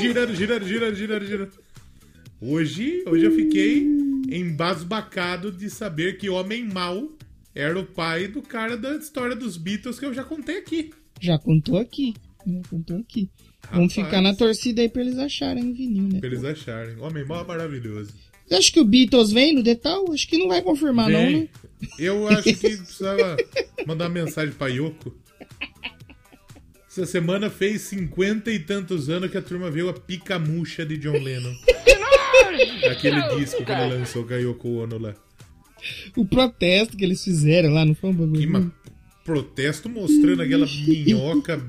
Girando, 0.00 0.34
girando, 0.34 0.66
girando, 0.66 0.96
girando, 0.96 1.26
girando. 1.26 1.52
Hoje, 2.40 3.04
hoje 3.06 3.26
eu 3.26 3.32
fiquei 3.32 3.86
embasbacado 4.30 5.52
de 5.52 5.68
saber 5.68 6.16
que 6.16 6.30
Homem 6.30 6.64
Mal 6.64 7.06
era 7.54 7.78
o 7.78 7.84
pai 7.84 8.28
do 8.28 8.40
cara 8.40 8.78
da 8.78 8.96
história 8.96 9.36
dos 9.36 9.58
Beatles 9.58 9.98
que 9.98 10.06
eu 10.06 10.14
já 10.14 10.24
contei 10.24 10.56
aqui. 10.56 10.90
Já 11.20 11.38
contou 11.38 11.76
aqui. 11.76 12.14
Já 12.46 12.62
contou 12.70 12.96
aqui. 12.96 13.28
Vamos 13.70 13.94
Rapaz. 13.94 14.06
ficar 14.08 14.22
na 14.22 14.34
torcida 14.34 14.80
aí 14.80 14.88
pra 14.88 15.02
eles 15.02 15.18
acharem 15.18 15.70
o 15.70 15.74
vinil, 15.74 16.04
né? 16.04 16.18
Pra 16.18 16.28
eles 16.30 16.42
acharem. 16.44 16.98
Homem 16.98 17.26
Mal 17.26 17.44
é 17.44 17.46
maravilhoso. 17.46 18.14
Você 18.46 18.54
acha 18.54 18.72
que 18.72 18.80
o 18.80 18.84
Beatles 18.86 19.30
vem 19.30 19.54
no 19.54 19.62
detal? 19.62 20.10
Acho 20.12 20.26
que 20.26 20.38
não 20.38 20.48
vai 20.48 20.62
confirmar, 20.62 21.10
não, 21.10 21.30
né? 21.30 21.46
Eu 21.98 22.26
acho 22.26 22.42
que 22.42 22.56
precisava 22.56 23.36
mandar 23.86 24.06
uma 24.06 24.14
mensagem 24.24 24.54
pra 24.54 24.68
Yoko. 24.68 25.14
Essa 26.90 27.06
semana 27.06 27.48
fez 27.48 27.82
cinquenta 27.82 28.50
e 28.50 28.58
tantos 28.58 29.08
anos 29.08 29.30
que 29.30 29.38
a 29.38 29.42
turma 29.42 29.70
viu 29.70 29.88
a 29.88 29.92
pica-murcha 29.94 30.84
de 30.84 30.98
John 30.98 31.12
Lennon. 31.22 31.54
Aquele 32.90 33.22
disco 33.38 33.64
que 33.64 33.70
ele 33.70 33.94
lançou 33.94 34.24
com 34.24 34.34
a 34.34 34.36
Yoko 34.36 34.68
Ono 34.82 34.98
lá. 34.98 35.14
O 36.16 36.26
protesto 36.26 36.96
que 36.96 37.04
eles 37.04 37.22
fizeram 37.22 37.70
lá, 37.72 37.84
não 37.84 37.94
foi 37.94 38.10
um 38.10 38.14
bagulho? 38.14 38.40
Que 38.40 38.46
ma- 38.46 38.70
protesto 39.24 39.88
mostrando 39.88 40.42
aquela 40.42 40.66
minhoca, 40.66 41.64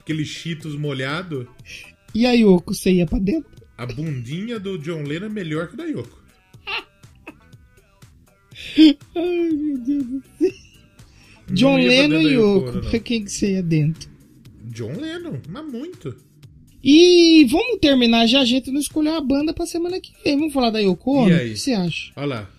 aquele 0.00 0.24
cheetos 0.26 0.76
molhado. 0.76 1.48
E 2.14 2.26
a 2.26 2.32
Yoko, 2.32 2.74
você 2.74 2.92
ia 2.92 3.06
pra 3.06 3.18
dentro? 3.18 3.50
A 3.76 3.86
bundinha 3.86 4.60
do 4.60 4.76
John 4.78 5.02
Lennon 5.02 5.26
é 5.26 5.30
melhor 5.30 5.68
que 5.68 5.74
a 5.74 5.78
da 5.78 5.84
Yoko. 5.84 6.22
Ai, 9.16 9.48
meu 9.50 9.78
Deus 9.78 10.04
do 10.04 10.22
céu. 10.38 10.50
John 11.52 11.76
Lennon 11.78 12.20
e 12.20 12.34
Yoko 12.34 12.66
Yoko, 12.68 12.80
pra 12.90 13.00
quem 13.00 13.24
que 13.24 13.32
você 13.32 13.52
ia 13.52 13.62
dentro? 13.62 14.17
John 14.68 14.92
Lennon, 14.92 15.38
mas 15.48 15.64
muito. 15.72 16.14
E 16.82 17.44
vamos 17.50 17.78
terminar 17.80 18.26
já, 18.26 18.40
a 18.40 18.44
gente 18.44 18.70
não 18.70 18.80
escolheu 18.80 19.14
a 19.16 19.20
banda 19.20 19.52
pra 19.52 19.66
semana 19.66 20.00
que 20.00 20.12
vem. 20.24 20.36
Vamos 20.38 20.52
falar 20.54 20.70
da 20.70 20.78
Yoko 20.78 21.12
Ono? 21.24 21.30
E 21.30 21.34
O 21.34 21.38
que 21.52 21.56
você 21.56 21.72
acha? 21.72 22.12
Olha 22.16 22.26
lá. 22.26 22.50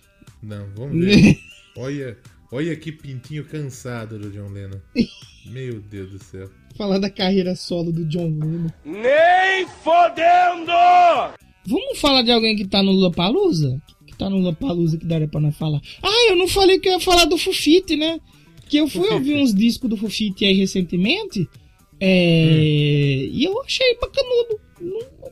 Não, 0.43 0.67
vamos 0.75 0.97
ver. 1.05 1.37
olha, 1.77 2.17
olha 2.51 2.75
que 2.75 2.91
pintinho 2.91 3.45
cansado 3.45 4.19
do 4.19 4.29
John 4.29 4.49
Lennon. 4.49 4.79
Meu 5.47 5.79
Deus 5.79 6.11
do 6.11 6.19
céu. 6.23 6.49
Falar 6.77 6.99
da 6.99 7.09
carreira 7.09 7.55
solo 7.55 7.91
do 7.91 8.05
John 8.05 8.29
Lennon. 8.29 8.69
Nem 8.85 9.65
fodendo! 9.83 10.71
Vamos 11.65 11.99
falar 11.99 12.21
de 12.21 12.31
alguém 12.31 12.55
que 12.55 12.65
tá 12.67 12.81
no 12.83 12.91
Lollapalooza? 12.91 13.81
Que 14.05 14.17
tá 14.17 14.29
no 14.29 14.37
Lollapalooza 14.37 14.97
que 14.97 15.05
daria 15.05 15.27
pra 15.27 15.39
nós 15.39 15.55
falar. 15.55 15.81
Ah, 16.03 16.27
eu 16.29 16.35
não 16.35 16.47
falei 16.47 16.79
que 16.79 16.87
eu 16.89 16.93
ia 16.93 16.99
falar 16.99 17.25
do 17.25 17.37
Fufite, 17.37 17.95
né? 17.95 18.19
Que 18.67 18.77
eu 18.77 18.87
fui 18.87 19.01
Fufite. 19.01 19.13
ouvir 19.15 19.35
uns 19.41 19.53
discos 19.53 19.89
do 19.89 19.97
Fufite 19.97 20.45
aí 20.45 20.53
recentemente. 20.53 21.47
É... 21.99 23.27
E 23.31 23.43
eu 23.43 23.61
achei 23.61 23.97
bacanudo. 23.99 24.59
Não- 24.81 25.29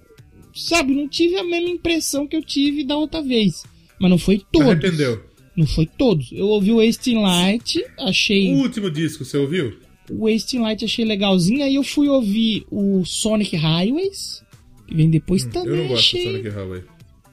sabe, 0.53 0.94
não 0.94 1.07
tive 1.07 1.38
a 1.38 1.44
mesma 1.44 1.69
impressão 1.69 2.27
que 2.27 2.35
eu 2.35 2.41
tive 2.44 2.84
da 2.84 2.98
outra 2.98 3.22
vez. 3.22 3.64
Mas 3.99 4.10
não 4.10 4.18
foi 4.18 4.41
todos. 4.52 4.69
Arrependeu. 4.69 5.23
Não 5.56 5.65
foi 5.65 5.85
todos. 5.88 6.31
Eu 6.31 6.48
ouvi 6.48 6.72
o 6.72 6.77
Wasting 6.77 7.19
Light, 7.19 7.84
achei. 7.99 8.53
O 8.53 8.60
último 8.60 8.91
disco, 8.91 9.26
você 9.26 9.38
ouviu? 9.38 9.77
O 10.10 10.30
Wasting 10.30 10.60
Light 10.60 10.85
achei 10.85 11.03
legalzinho. 11.03 11.64
Aí 11.64 11.76
eu 11.76 11.84
fui 11.84 12.07
ouvir 12.07 12.65
o 12.69 13.03
Sonic 13.06 13.56
Highways, 13.56 14.44
que 14.88 14.95
vem 14.95 15.10
depois 15.10 15.44
também. 15.45 15.69
Hum, 15.69 15.76
Eu 15.76 15.77
não 15.77 15.88
gosto 15.88 15.99
achei... 16.15 16.26
do 16.26 16.31
Sonic 16.31 16.49
Highway. 16.49 16.84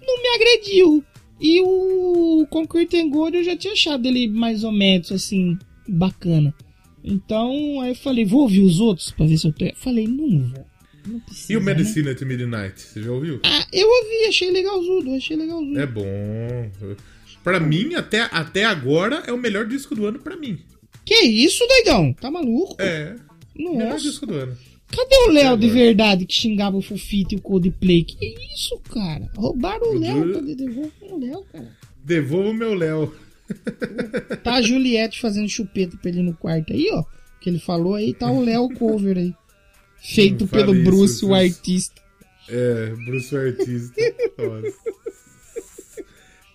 Não 0.06 0.22
me 0.22 0.28
agrediu. 0.28 1.04
E 1.40 1.60
o 1.60 2.46
Concrete 2.48 2.96
and 2.96 3.10
Gold 3.10 3.36
eu 3.36 3.44
já 3.44 3.56
tinha 3.56 3.72
achado 3.72 4.06
ele 4.06 4.28
mais 4.28 4.64
ou 4.64 4.72
menos 4.72 5.12
assim, 5.12 5.58
bacana. 5.88 6.54
Então, 7.04 7.80
aí 7.82 7.90
eu 7.90 7.94
falei, 7.94 8.24
vou 8.24 8.40
ouvir 8.42 8.60
os 8.62 8.80
outros 8.80 9.10
pra 9.10 9.26
ver 9.26 9.36
se 9.36 9.46
eu 9.46 9.52
tô. 9.52 9.64
Eu 9.64 9.76
falei, 9.76 10.06
não 10.08 10.48
vou. 10.48 10.66
Não 11.06 11.20
precisa. 11.20 11.52
E 11.52 11.56
o 11.56 11.60
né? 11.60 11.74
Medicine 11.74 12.08
at 12.08 12.20
Midnight, 12.22 12.80
você 12.80 13.02
já 13.02 13.12
ouviu? 13.12 13.40
Ah, 13.44 13.66
eu 13.72 13.86
ouvi, 13.86 14.26
achei 14.26 14.50
legalzudo, 14.50 15.14
achei 15.14 15.36
legalzudo. 15.36 15.78
É 15.78 15.86
bom. 15.86 16.70
Pra 17.42 17.60
mim, 17.60 17.94
até, 17.94 18.22
até 18.32 18.64
agora, 18.64 19.22
é 19.26 19.32
o 19.32 19.36
melhor 19.36 19.66
disco 19.66 19.94
do 19.94 20.06
ano 20.06 20.18
pra 20.18 20.34
mim. 20.34 20.58
Que 21.04 21.14
isso, 21.22 21.62
doidão? 21.68 22.14
Tá 22.14 22.30
maluco? 22.30 22.74
É, 22.80 23.14
melhor 23.54 23.90
Nossa. 23.90 24.02
disco 24.08 24.24
do 24.24 24.34
ano. 24.34 24.56
Cadê 24.88 25.16
o 25.28 25.32
Léo 25.32 25.56
de 25.58 25.68
verdade 25.68 26.24
que 26.24 26.32
xingava 26.34 26.76
o 26.76 26.82
Fufito 26.82 27.34
e 27.34 27.38
o 27.38 27.42
Coldplay? 27.42 28.04
Que 28.04 28.34
isso, 28.54 28.78
cara? 28.90 29.28
Roubaram 29.36 29.90
o 29.90 29.98
Léo, 29.98 30.16
juro- 30.16 30.32
tá 30.32 31.06
o 31.14 31.18
Léo, 31.18 31.44
cara. 31.52 31.68
Devolva 32.02 32.48
o 32.50 32.54
meu 32.54 32.72
Léo. 32.74 33.12
Tá 34.42 34.54
a 34.54 34.62
Juliette 34.62 35.20
fazendo 35.20 35.48
chupeta 35.48 35.96
pra 35.96 36.10
ele 36.10 36.22
no 36.22 36.34
quarto 36.34 36.72
aí, 36.72 36.88
ó. 36.92 37.04
Que 37.40 37.50
ele 37.50 37.58
falou 37.58 37.94
aí, 37.94 38.14
tá 38.14 38.30
o 38.30 38.42
Léo 38.42 38.68
cover 38.70 39.18
aí. 39.18 39.34
Feito 39.98 40.46
pelo 40.46 40.74
isso, 40.74 40.84
Bruce, 40.84 41.24
o 41.24 41.34
artista. 41.34 42.02
É, 42.48 42.90
Bruce 43.06 43.34
o 43.34 43.38
Artista. 43.38 43.94
Nossa. 44.38 44.74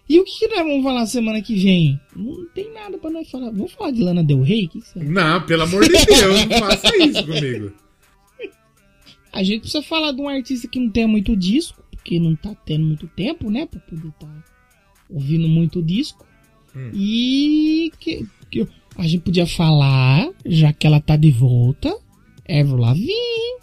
E 0.07 0.19
o 0.19 0.23
que, 0.23 0.39
que 0.39 0.47
nós 0.47 0.65
vamos 0.65 0.83
falar 0.83 1.05
semana 1.05 1.41
que 1.41 1.55
vem? 1.55 1.99
Não 2.15 2.47
tem 2.47 2.73
nada 2.73 2.97
pra 2.97 3.11
nós 3.11 3.29
falar. 3.29 3.51
Vamos 3.51 3.71
falar 3.73 3.91
de 3.91 4.01
Lana 4.01 4.23
Del 4.23 4.41
Rey? 4.41 4.67
Que 4.67 4.81
que? 4.81 4.99
Não, 5.03 5.45
pelo 5.45 5.63
amor 5.63 5.83
de 5.83 5.91
Deus, 5.91 6.45
não 6.47 6.59
faça 6.59 6.97
isso 6.97 7.25
comigo. 7.25 7.71
A 9.31 9.43
gente 9.43 9.61
precisa 9.61 9.83
falar 9.83 10.11
de 10.11 10.21
um 10.21 10.27
artista 10.27 10.67
que 10.67 10.79
não 10.79 10.89
tem 10.89 11.05
muito 11.05 11.35
disco, 11.35 11.83
porque 11.91 12.19
não 12.19 12.35
tá 12.35 12.55
tendo 12.65 12.85
muito 12.85 13.07
tempo, 13.07 13.51
né? 13.51 13.67
Pra 13.67 13.79
poder 13.79 14.11
tá 14.19 14.27
ouvindo 15.07 15.47
muito 15.47 15.81
disco. 15.83 16.25
Hum. 16.75 16.91
E 16.93 17.91
que, 17.99 18.25
que 18.49 18.67
a 18.97 19.03
gente 19.07 19.21
podia 19.21 19.47
falar, 19.47 20.29
já 20.45 20.73
que 20.73 20.85
ela 20.85 20.99
tá 20.99 21.15
de 21.15 21.31
volta, 21.31 21.95
Avril 22.49 22.77
Lavigne. 22.77 23.59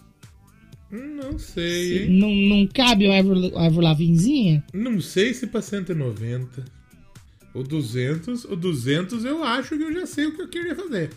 Não 0.90 1.38
sei, 1.38 2.04
hein? 2.04 2.10
Não, 2.10 2.30
não 2.30 2.66
cabe 2.66 3.06
o 3.06 3.12
Avril, 3.12 3.58
Avril 3.58 3.82
Lavignezinha? 3.82 4.64
Não 4.72 5.00
sei 5.00 5.34
se 5.34 5.46
pra 5.46 5.60
190. 5.60 6.64
O 7.52 7.62
200, 7.62 8.44
o 8.44 8.54
200 8.54 9.24
eu 9.24 9.42
acho 9.42 9.76
que 9.76 9.82
eu 9.82 9.92
já 9.92 10.06
sei 10.06 10.26
o 10.26 10.36
que 10.36 10.42
eu 10.42 10.48
queria 10.48 10.74
fazer. 10.74 11.10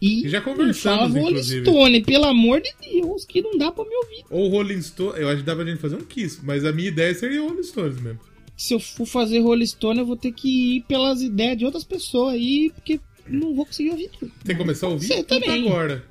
E 0.00 0.28
Já 0.28 0.38
não 0.38 0.44
conversamos, 0.46 1.12
Rolling 1.12 1.28
inclusive. 1.30 1.64
Stone, 1.64 2.02
pelo 2.02 2.24
amor 2.24 2.60
de 2.60 2.72
Deus, 2.80 3.24
que 3.24 3.40
não 3.40 3.56
dá 3.56 3.70
pra 3.70 3.84
me 3.84 3.94
ouvir. 3.94 4.24
Ou 4.30 4.48
Rolling 4.48 4.82
Stone, 4.82 5.20
eu 5.20 5.28
acho 5.28 5.38
que 5.38 5.46
dá 5.46 5.54
pra 5.54 5.64
gente 5.64 5.78
fazer 5.78 5.94
um 5.94 6.04
Kiss, 6.04 6.40
mas 6.42 6.64
a 6.64 6.72
minha 6.72 6.88
ideia 6.88 7.14
seria 7.14 7.40
Rolling 7.40 7.62
Stones 7.62 8.00
mesmo. 8.00 8.18
Se 8.62 8.74
eu 8.74 8.78
for 8.78 9.04
fazer 9.06 9.40
Rolling 9.40 9.66
Stone, 9.66 9.98
eu 9.98 10.06
vou 10.06 10.16
ter 10.16 10.30
que 10.30 10.76
ir 10.76 10.82
pelas 10.82 11.20
ideias 11.20 11.58
de 11.58 11.64
outras 11.64 11.82
pessoas 11.82 12.34
aí, 12.34 12.70
porque 12.72 13.00
não 13.26 13.56
vou 13.56 13.66
conseguir 13.66 13.90
ouvir 13.90 14.08
tudo. 14.16 14.30
Tem 14.44 14.54
que 14.54 14.62
começar 14.62 14.86
a 14.86 14.90
ouvir 14.90 15.08
Você 15.08 15.24
também. 15.24 15.66
agora. 15.66 16.06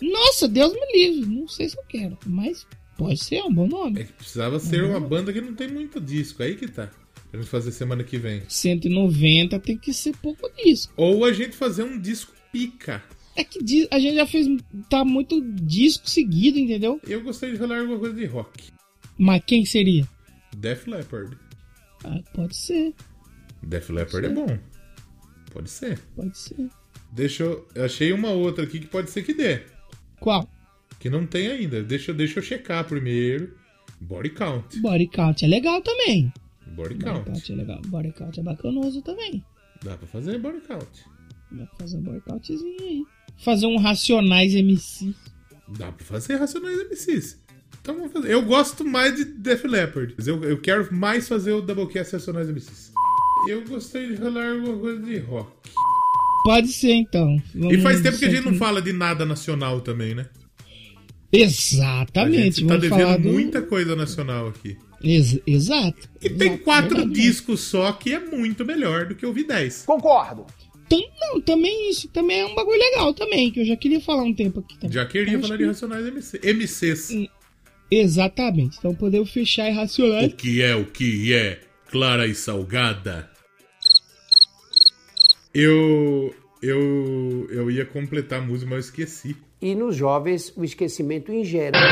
Nossa, 0.00 0.46
Deus 0.46 0.72
me 0.72 0.92
livre. 0.92 1.28
Não 1.28 1.48
sei 1.48 1.68
se 1.68 1.76
eu 1.76 1.82
quero, 1.88 2.16
mas 2.24 2.64
pode 2.96 3.18
ser 3.18 3.42
um 3.42 3.52
bom 3.52 3.66
nome. 3.66 4.02
É 4.02 4.04
que 4.04 4.12
precisava 4.12 4.60
ser 4.60 4.84
uma 4.84 5.00
banda 5.00 5.32
que 5.32 5.40
não 5.40 5.52
tem 5.54 5.66
muito 5.66 6.00
disco, 6.00 6.40
aí 6.40 6.54
que 6.54 6.68
tá. 6.68 6.88
Pra 7.32 7.40
gente 7.40 7.50
fazer 7.50 7.72
semana 7.72 8.04
que 8.04 8.16
vem. 8.16 8.42
190 8.48 9.58
tem 9.58 9.76
que 9.76 9.92
ser 9.92 10.16
pouco 10.18 10.48
disco. 10.62 10.92
Ou 10.96 11.24
a 11.24 11.32
gente 11.32 11.56
fazer 11.56 11.82
um 11.82 12.00
disco 12.00 12.32
pica. 12.52 13.02
É 13.34 13.42
que 13.42 13.58
a 13.90 13.98
gente 13.98 14.14
já 14.14 14.24
fez. 14.24 14.46
Tá 14.88 15.04
muito 15.04 15.42
disco 15.42 16.08
seguido, 16.08 16.60
entendeu? 16.60 17.00
Eu 17.08 17.24
gostaria 17.24 17.56
de 17.56 17.60
falar 17.60 17.80
alguma 17.80 17.98
coisa 17.98 18.14
de 18.14 18.24
rock. 18.24 18.70
Mas 19.18 19.42
quem 19.44 19.64
seria? 19.64 20.06
Def 20.56 20.86
Leppard. 20.86 21.47
Ah, 22.04 22.20
pode 22.34 22.56
ser, 22.56 22.94
Def 23.62 23.90
Leppard 23.90 24.26
é 24.26 24.30
bom. 24.30 24.58
Pode 25.52 25.70
ser. 25.70 25.98
pode 26.14 26.36
ser. 26.38 26.68
Deixa 27.12 27.42
eu. 27.42 27.66
Eu 27.74 27.84
achei 27.84 28.12
uma 28.12 28.30
outra 28.30 28.64
aqui 28.64 28.78
que 28.80 28.86
pode 28.86 29.10
ser 29.10 29.22
que 29.22 29.32
dê. 29.34 29.62
Qual? 30.20 30.48
Que 31.00 31.08
não 31.08 31.26
tem 31.26 31.48
ainda. 31.48 31.82
Deixa, 31.82 32.10
eu- 32.10 32.14
deixa 32.14 32.38
eu 32.38 32.42
checar 32.42 32.84
primeiro. 32.84 33.56
Body 34.00 34.30
Count. 34.30 34.78
Body 34.80 35.08
Count 35.08 35.44
é 35.44 35.48
legal 35.48 35.80
também. 35.82 36.32
Body 36.66 36.94
Body 36.94 37.04
Count. 37.04 37.24
Count 37.24 37.52
é 37.52 37.56
legal. 37.56 37.80
Body 37.86 38.12
Count 38.12 38.38
é 38.38 38.42
bacanoso 38.42 39.02
também. 39.02 39.42
Dá 39.82 39.96
pra 39.96 40.06
fazer 40.06 40.38
Body 40.38 40.60
Count. 40.60 41.04
Dá 41.50 41.64
pra 41.66 41.76
fazer 41.78 41.96
um 41.96 42.02
body 42.02 42.20
countzinho 42.20 42.76
aí. 42.80 43.04
Fazer 43.38 43.66
um 43.66 43.78
Racionais 43.78 44.54
MC. 44.54 45.14
Dá 45.78 45.90
pra 45.90 46.04
fazer 46.04 46.36
Racionais 46.36 46.78
MCs. 46.90 47.40
Então 47.88 47.96
vamos 47.96 48.12
fazer. 48.12 48.30
Eu 48.30 48.42
gosto 48.42 48.84
mais 48.84 49.16
de 49.16 49.24
Def 49.24 49.64
Leppard. 49.64 50.14
Eu, 50.26 50.44
eu 50.44 50.60
quero 50.60 50.92
mais 50.94 51.26
fazer 51.26 51.52
o 51.52 51.62
Doublecast 51.62 52.12
Racionais 52.12 52.46
MCs. 52.50 52.92
Eu 53.48 53.64
gostaria 53.64 54.08
de 54.08 54.16
falar 54.18 54.50
alguma 54.52 54.76
coisa 54.76 55.00
de 55.00 55.16
rock. 55.20 55.50
Pode 56.44 56.68
ser, 56.68 56.92
então. 56.92 57.42
E 57.54 57.58
Vamos 57.58 57.82
faz 57.82 58.02
tempo 58.02 58.18
que 58.18 58.26
a 58.26 58.30
gente 58.30 58.44
não 58.44 58.54
fala 58.56 58.82
de 58.82 58.92
nada 58.92 59.24
nacional 59.24 59.80
também, 59.80 60.14
né? 60.14 60.26
Exatamente. 61.32 62.36
A 62.38 62.44
gente 62.44 62.60
tá 62.60 62.66
vamos 62.66 62.82
devendo 62.82 63.00
falar 63.00 63.16
do... 63.16 63.32
muita 63.32 63.62
coisa 63.62 63.96
nacional 63.96 64.48
aqui. 64.48 64.76
Ex- 65.02 65.40
exato. 65.46 66.10
E 66.20 66.28
tem 66.28 66.48
Exato, 66.48 66.64
quatro 66.64 66.96
verdade. 66.96 67.14
discos 67.18 67.60
só 67.60 67.90
que 67.92 68.12
é 68.12 68.18
muito 68.20 68.66
melhor 68.66 69.06
do 69.06 69.14
que 69.14 69.24
ouvir 69.24 69.44
10. 69.44 69.84
Concordo. 69.86 70.44
Tem- 70.90 71.08
não, 71.22 71.40
também 71.40 71.88
isso 71.90 72.06
também 72.08 72.40
é 72.40 72.46
um 72.46 72.54
bagulho 72.54 72.78
legal 72.78 73.14
também, 73.14 73.50
que 73.50 73.60
eu 73.60 73.64
já 73.64 73.76
queria 73.76 74.00
falar 74.00 74.24
um 74.24 74.34
tempo 74.34 74.60
aqui 74.60 74.74
também. 74.74 74.92
Já 74.92 75.06
queria 75.06 75.38
Acho 75.38 75.46
falar 75.46 75.56
que- 75.56 75.62
de 75.62 75.68
Racionais 75.68 76.06
MC, 76.06 76.40
MCs. 76.42 77.28
Exatamente. 77.90 78.78
Então 78.78 78.94
podemos 78.94 79.30
fechar 79.30 79.68
e 79.68 79.72
racionar. 79.72 80.24
O 80.24 80.30
que 80.30 80.62
é 80.62 80.74
o 80.74 80.84
que 80.84 81.32
é 81.34 81.60
clara 81.90 82.26
e 82.26 82.34
salgada? 82.34 83.30
Eu 85.54 86.34
eu 86.62 87.48
eu 87.50 87.70
ia 87.70 87.84
completar 87.86 88.40
a 88.40 88.42
música, 88.42 88.70
mas 88.70 88.84
eu 88.84 88.90
esqueci. 88.90 89.36
E 89.60 89.74
nos 89.74 89.96
jovens, 89.96 90.52
o 90.56 90.62
esquecimento 90.64 91.32
em 91.32 91.44
geral. 91.44 91.82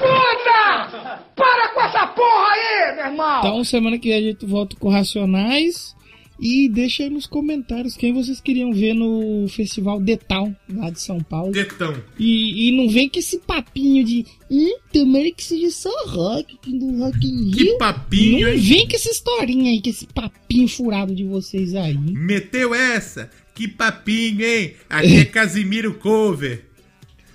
Puta! 0.00 1.22
Para 1.36 1.68
com 1.68 1.80
essa 1.80 2.06
porra 2.08 2.52
aí, 2.52 2.96
meu 2.96 3.06
irmão! 3.06 3.38
Então 3.38 3.64
semana 3.64 3.98
que 3.98 4.08
vem 4.08 4.18
a 4.18 4.22
gente 4.32 4.44
volta 4.46 4.74
com 4.76 4.88
Racionais. 4.88 5.94
E 6.38 6.68
deixa 6.68 7.04
aí 7.04 7.10
nos 7.10 7.26
comentários 7.26 7.96
quem 7.96 8.12
vocês 8.12 8.40
queriam 8.40 8.72
ver 8.72 8.92
no 8.92 9.46
Festival 9.48 10.02
Town, 10.28 10.54
lá 10.68 10.90
de 10.90 11.00
São 11.00 11.20
Paulo. 11.20 11.52
Detão. 11.52 11.94
E, 12.18 12.68
e 12.68 12.72
não 12.76 12.88
vem 12.88 13.08
com 13.08 13.18
esse 13.18 13.38
papinho 13.38 14.04
de 14.04 14.26
hum, 14.50 14.78
tomara 14.92 15.30
que 15.30 15.44
seja 15.44 15.70
só 15.70 15.90
rock, 16.08 16.58
que 16.60 16.76
do 16.76 16.98
Rock 16.98 17.24
in 17.24 17.50
Que 17.52 17.62
Rio. 17.64 17.78
papinho, 17.78 18.40
Não 18.48 18.54
hein? 18.54 18.58
vem 18.60 18.88
com 18.88 18.96
essa 18.96 19.10
historinha 19.10 19.70
aí, 19.70 19.80
com 19.80 19.88
esse 19.90 20.06
papinho 20.06 20.66
furado 20.68 21.14
de 21.14 21.22
vocês 21.24 21.74
aí. 21.74 21.96
Meteu 21.96 22.74
essa? 22.74 23.30
Que 23.54 23.68
papinho, 23.68 24.44
hein? 24.44 24.74
Aqui 24.90 25.16
é 25.18 25.24
Casimiro 25.26 25.94
Cover. 25.94 26.64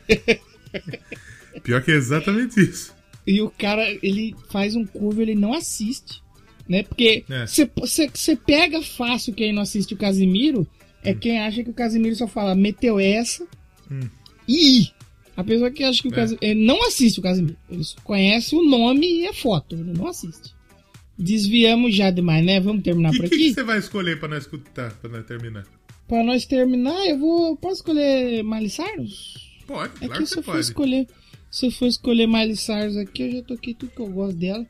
Pior 1.63 1.81
que 1.83 1.91
é 1.91 1.95
exatamente 1.95 2.59
isso. 2.59 2.93
E 3.25 3.41
o 3.41 3.49
cara, 3.49 3.83
ele 4.01 4.35
faz 4.51 4.75
um 4.75 4.85
cover, 4.85 5.29
ele 5.29 5.39
não 5.39 5.53
assiste. 5.53 6.21
Né? 6.69 6.83
Porque 6.83 7.25
É. 7.29 7.45
você 7.47 8.35
pega 8.35 8.81
fácil 8.83 9.33
quem 9.33 9.51
não 9.51 9.63
assiste 9.63 9.93
o 9.95 9.97
Casimiro, 9.97 10.67
é 11.03 11.13
quem 11.15 11.39
acha 11.39 11.63
que 11.63 11.69
o 11.71 11.73
Casimiro 11.73 12.15
só 12.15 12.27
fala 12.27 12.53
meteu 12.53 12.99
essa 12.99 13.43
Hum. 13.91 14.07
e 14.47 14.87
a 15.35 15.43
pessoa 15.43 15.71
que 15.71 15.83
acha 15.83 16.01
que 16.01 16.09
o 16.09 16.11
É. 16.13 16.15
Casimiro. 16.15 16.59
Não 16.59 16.85
assiste 16.87 17.19
o 17.19 17.23
Casimiro. 17.23 17.57
Ele 17.71 17.83
conhece 18.03 18.55
o 18.55 18.63
nome 18.63 19.21
e 19.21 19.27
a 19.27 19.33
foto. 19.33 19.75
Ele 19.75 19.93
não 19.93 20.05
assiste. 20.07 20.53
Desviamos 21.17 21.95
já 21.95 22.11
demais, 22.11 22.45
né? 22.45 22.59
Vamos 22.59 22.83
terminar 22.83 23.13
E 23.13 23.17
por 23.17 23.25
o 23.25 23.29
que 23.29 23.35
aqui? 23.35 23.47
que 23.49 23.53
você 23.53 23.63
vai 23.63 23.79
escolher 23.79 24.19
pra 24.19 24.29
nós 24.29 24.43
escutar, 24.43 24.93
pra 24.93 25.09
nós 25.09 25.25
terminar? 25.25 25.65
Pra 26.07 26.23
nós 26.23 26.45
terminar, 26.45 27.05
eu 27.07 27.17
vou. 27.19 27.57
Posso 27.57 27.75
escolher 27.77 28.43
Miley 28.43 28.69
Cyrus? 28.69 29.49
Pode, 29.67 29.93
É 29.95 30.07
claro 30.07 30.13
que 30.13 30.19
que 30.19 30.25
se 30.27 30.35
você 30.35 30.41
for 30.41 30.51
pode. 30.53 30.59
escolher. 30.65 31.07
Se 31.51 31.65
eu 31.65 31.71
for 31.71 31.87
escolher 31.87 32.27
Miley 32.27 32.55
Cyrus 32.55 32.95
aqui, 32.95 33.23
eu 33.23 33.31
já 33.33 33.41
toquei 33.43 33.73
tudo 33.73 33.91
que 33.91 34.01
eu 34.01 34.07
gosto 34.09 34.37
dela. 34.37 34.65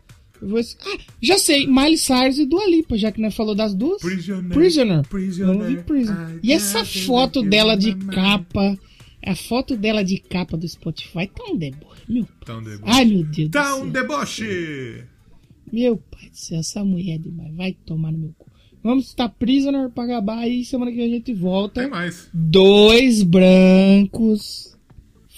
Es- 0.58 0.78
Ah, 0.86 0.98
já 1.22 1.38
sei, 1.38 1.68
Miley 1.68 1.98
Cyrus 1.98 2.38
e 2.40 2.46
Dua 2.46 2.66
Lipa, 2.70 2.98
já 2.98 3.12
que 3.12 3.22
nós 3.22 3.36
falou 3.36 3.54
das 3.56 3.74
duas. 3.74 4.02
Prisoner. 4.02 4.50
Prisoner. 4.54 5.08
Prisoner. 5.08 5.84
Prisoner. 5.84 6.40
E 6.42 6.54
essa 6.54 6.84
foto 6.86 7.42
dela 7.44 7.76
de 7.76 7.96
capa. 7.96 8.78
A 9.26 9.36
foto 9.36 9.76
dela 9.76 10.02
de 10.04 10.18
capa 10.18 10.56
do 10.56 10.66
Spotify 10.68 11.28
tá 11.28 11.44
um 11.52 11.58
deboche. 11.58 12.02
Meu, 12.08 12.26
Tá 12.46 12.58
um 12.58 12.64
deboche. 12.64 12.84
ai, 12.86 13.06
meu 13.06 13.24
Deus 13.26 13.50
Tá 13.52 13.70
do 13.72 13.76
um 13.76 13.82
céu. 13.82 13.90
deboche! 13.92 15.04
Meu 15.72 15.98
pai 15.98 16.30
do 16.30 16.38
céu, 16.38 16.60
essa 16.60 16.84
mulher 16.86 17.16
é 17.16 17.18
demais. 17.18 17.54
Vai 17.54 17.74
tomar 17.86 18.12
no 18.14 18.18
meu 18.18 18.34
cu. 18.40 18.50
Vamos 18.82 19.08
estar 19.08 19.28
Prisoner 19.28 19.90
pra 19.90 20.06
acabar 20.06 20.38
aí. 20.40 20.64
Semana 20.64 20.90
que 20.90 20.98
vem 20.98 21.08
a 21.08 21.16
gente 21.16 21.34
volta. 21.34 21.82
Tem 21.82 21.90
mais. 21.90 22.30
Dois 22.34 23.22
brancos. 23.24 24.78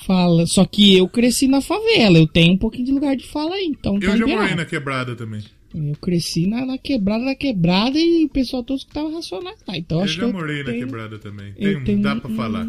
Fala. 0.06 0.46
Só 0.48 0.66
que 0.66 0.98
eu 0.98 1.08
cresci 1.08 1.48
na 1.48 1.62
favela. 1.62 2.18
Eu 2.18 2.28
tenho 2.28 2.54
um 2.54 2.58
pouquinho 2.58 2.86
de 2.86 2.92
lugar 2.92 3.16
de 3.16 3.28
fala 3.28 3.56
aí. 3.56 3.66
Então 3.66 4.00
tá 4.00 4.06
Eu 4.06 4.10
já 4.12 4.16
liberado. 4.18 4.42
morei 4.42 4.56
na 4.56 4.66
quebrada 4.66 5.16
também. 5.16 5.42
Eu 5.74 5.96
cresci 6.02 6.48
na, 6.48 6.66
na 6.66 6.78
quebrada 6.78 7.24
da 7.26 7.36
quebrada 7.36 7.98
e 7.98 8.26
o 8.26 8.30
pessoal 8.30 8.64
todo 8.64 8.78
escutava 8.78 9.10
racionais 9.12 9.58
lá. 9.68 9.78
Então 9.78 10.00
Eu 10.00 10.04
acho 10.04 10.14
já 10.16 10.20
que 10.20 10.26
eu 10.30 10.34
morei 10.34 10.60
na 10.64 10.72
tenho- 10.72 10.86
quebrada 10.86 11.18
também. 11.20 11.54
eu 11.58 11.76
Tem, 11.76 11.84
tenho 11.86 12.02
dá 12.02 12.14
um- 12.16 12.20
pra 12.20 12.30
falar. 12.32 12.68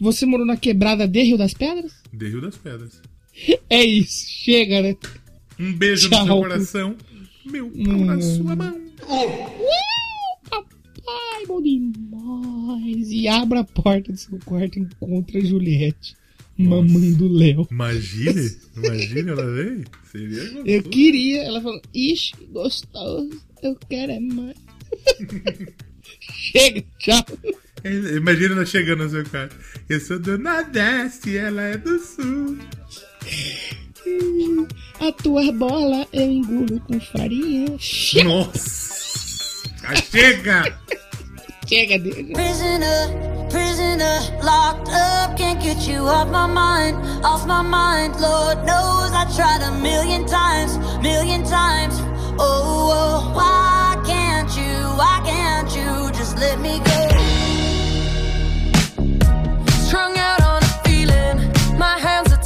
Você 0.00 0.26
morou 0.26 0.44
na 0.44 0.56
quebrada 0.56 1.06
de 1.06 1.22
Rio 1.22 1.38
das 1.38 1.54
Pedras? 1.54 1.92
De 2.12 2.28
Rio 2.28 2.40
das 2.40 2.56
Pedras. 2.56 3.00
É 3.70 3.82
isso, 3.84 4.26
chega, 4.28 4.82
né? 4.82 4.96
Um 5.58 5.72
beijo 5.72 6.10
Tchau. 6.10 6.20
no 6.20 6.26
seu 6.26 6.36
coração. 6.42 6.96
Meu 7.46 7.70
pau 7.70 7.96
na 7.98 8.14
Hum. 8.16 8.20
sua 8.20 8.56
mão. 8.56 8.76
Uh, 8.76 10.50
papai, 10.50 11.46
bom 11.46 11.62
demais. 11.62 13.10
E 13.10 13.28
abra 13.28 13.60
a 13.60 13.64
porta 13.64 14.12
do 14.12 14.18
seu 14.18 14.38
quarto 14.44 14.78
e 14.78 14.82
encontra 14.82 15.38
a 15.38 15.44
Juliette, 15.44 16.14
mamãe 16.62 17.12
do 17.12 17.28
Léo. 17.28 17.66
Imagine, 17.70 18.56
imagine 18.76 19.30
ela 19.30 19.50
veio. 19.50 19.84
Seria 20.10 20.42
gostoso. 20.44 20.66
Eu 20.66 20.82
queria, 20.84 21.42
ela 21.44 21.60
falou, 21.60 21.82
ixi, 21.94 22.32
gostoso, 22.50 23.42
eu 23.62 23.76
quero 23.88 24.12
é 24.12 24.20
mais. 24.20 24.56
Chega, 26.20 26.84
tchau. 26.98 27.24
Imagina 27.84 28.54
ela 28.54 28.66
chegando 28.66 29.04
no 29.04 29.10
seu 29.10 29.24
quarto. 29.24 29.56
Eu 29.88 30.00
sou 30.00 30.18
do 30.18 30.38
Nordeste, 30.38 31.36
ela 31.36 31.62
é 31.62 31.76
do 31.76 31.98
Sul. 31.98 32.58
A 35.00 35.12
tua 35.12 35.52
bola 35.52 36.06
eu 36.12 36.30
engulo 36.30 36.80
com 36.80 37.00
farinha. 37.00 37.66
Chega, 37.78 38.50
Chega! 41.72 41.96
chega 41.96 41.98
dele. 41.98 42.32
Prisoner, 42.34 43.48
prisoner, 43.48 44.20
locked 44.44 44.90
up, 44.90 45.38
can't 45.38 45.58
get 45.62 45.88
you 45.88 46.00
off 46.00 46.28
my 46.28 46.46
mind, 46.46 46.96
off 47.24 47.46
my 47.46 47.62
mind. 47.62 48.12
Lord 48.20 48.58
knows 48.66 49.10
I 49.12 49.24
tried 49.34 49.62
a 49.62 49.72
million 49.80 50.26
times, 50.26 50.76
million 51.02 51.42
times. 51.44 51.94
Oh, 52.38 52.90
oh, 52.92 53.32
why 53.34 53.96
can't 54.04 54.54
you, 54.54 54.74
why 55.00 55.22
can't 55.24 55.70
you 55.74 56.12
just 56.12 56.36
let 56.36 56.60
me 56.60 56.78
go? 56.90 57.00
Strung 59.86 60.18
out 60.18 60.42
on 60.42 60.62
a 60.62 60.72
feeling, 60.84 61.38
my 61.78 61.96
hands 61.98 62.32
are 62.34 62.41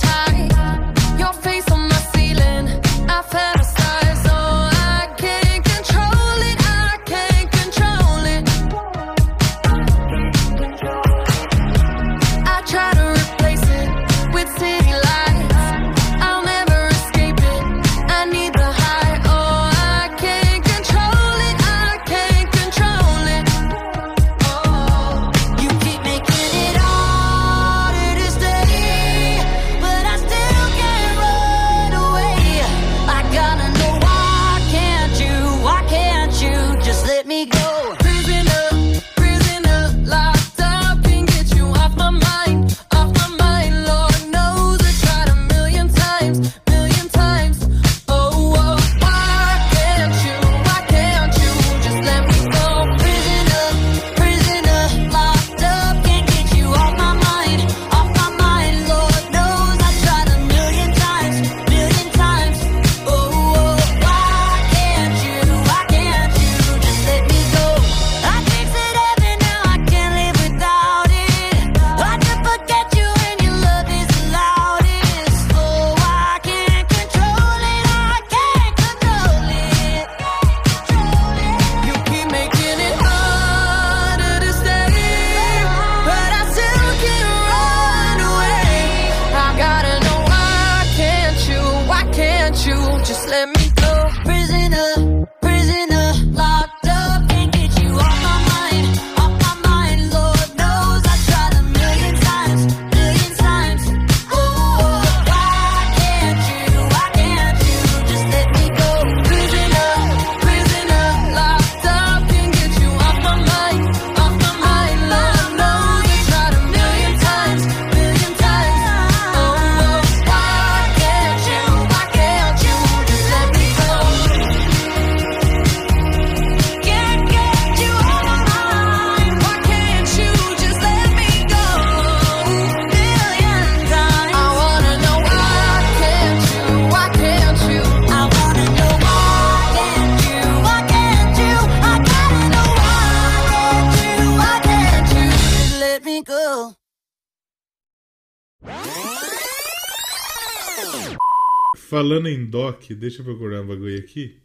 Falando 152.07 152.29
em 152.29 152.47
Doc, 152.47 152.85
deixa 152.93 153.21
eu 153.21 153.25
procurar 153.25 153.63
um 153.63 153.67
bagulho 153.67 153.99
aqui. 153.99 154.37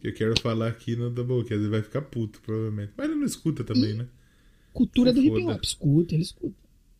Que 0.00 0.06
eu 0.06 0.14
quero 0.14 0.40
falar 0.40 0.68
aqui 0.68 0.94
no 0.94 1.10
Doublecast. 1.10 1.54
Ele 1.54 1.68
vai 1.68 1.82
ficar 1.82 2.02
puto, 2.02 2.40
provavelmente. 2.40 2.92
Mas 2.96 3.06
ele 3.08 3.16
não 3.16 3.26
escuta 3.26 3.64
também, 3.64 3.92
né? 3.92 4.06
Cultura 4.72 5.12
Se 5.12 5.16
do 5.16 5.24
hip 5.24 5.44
hop. 5.44 5.60
Escuta, 5.60 6.14
ele 6.14 6.22
escuta. 6.22 6.54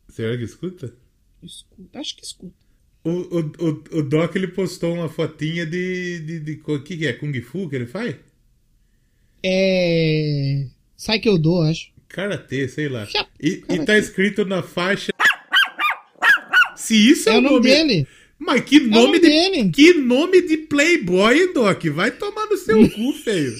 Será 0.08 0.36
que 0.36 0.42
escuta? 0.42 0.92
Escuta. 1.40 2.00
Acho 2.00 2.16
que 2.16 2.24
escuta. 2.24 2.56
O, 3.04 3.10
o, 3.10 3.38
o, 3.38 3.98
o 3.98 4.02
Doc 4.02 4.34
ele 4.34 4.48
postou 4.48 4.94
uma 4.94 5.08
fotinha 5.08 5.64
de. 5.64 6.18
de, 6.18 6.40
de, 6.40 6.62
o 6.66 6.82
que, 6.82 6.96
que 6.96 7.06
é? 7.06 7.12
Kung 7.12 7.40
Fu 7.40 7.68
que 7.68 7.76
ele 7.76 7.86
faz? 7.86 8.16
É. 9.40 10.66
Sai 10.96 11.20
que 11.20 11.28
eu 11.28 11.38
dou, 11.38 11.62
acho. 11.62 11.92
Karatê, 12.08 12.66
sei 12.66 12.88
lá. 12.88 13.06
E, 13.40 13.62
e 13.70 13.84
tá 13.84 13.96
escrito 13.96 14.44
na 14.44 14.64
faixa. 14.64 15.12
Se 16.74 16.96
isso 16.96 17.28
é, 17.28 17.36
É 17.36 17.38
o 17.38 17.40
nome 17.40 17.60
dele. 17.60 18.08
Mas 18.38 18.60
que 18.62 18.80
nome, 18.80 18.90
nome 18.90 19.18
de. 19.20 19.26
dele. 19.28 19.70
Que 19.70 19.94
nome 19.94 20.42
de 20.42 20.56
Playboy, 20.58 21.38
hein, 21.38 21.52
Doc? 21.52 21.84
Vai 21.86 22.10
tomar 22.12 22.46
no 22.46 22.56
seu 22.56 22.88
cu, 22.90 23.12
feio. 23.24 23.52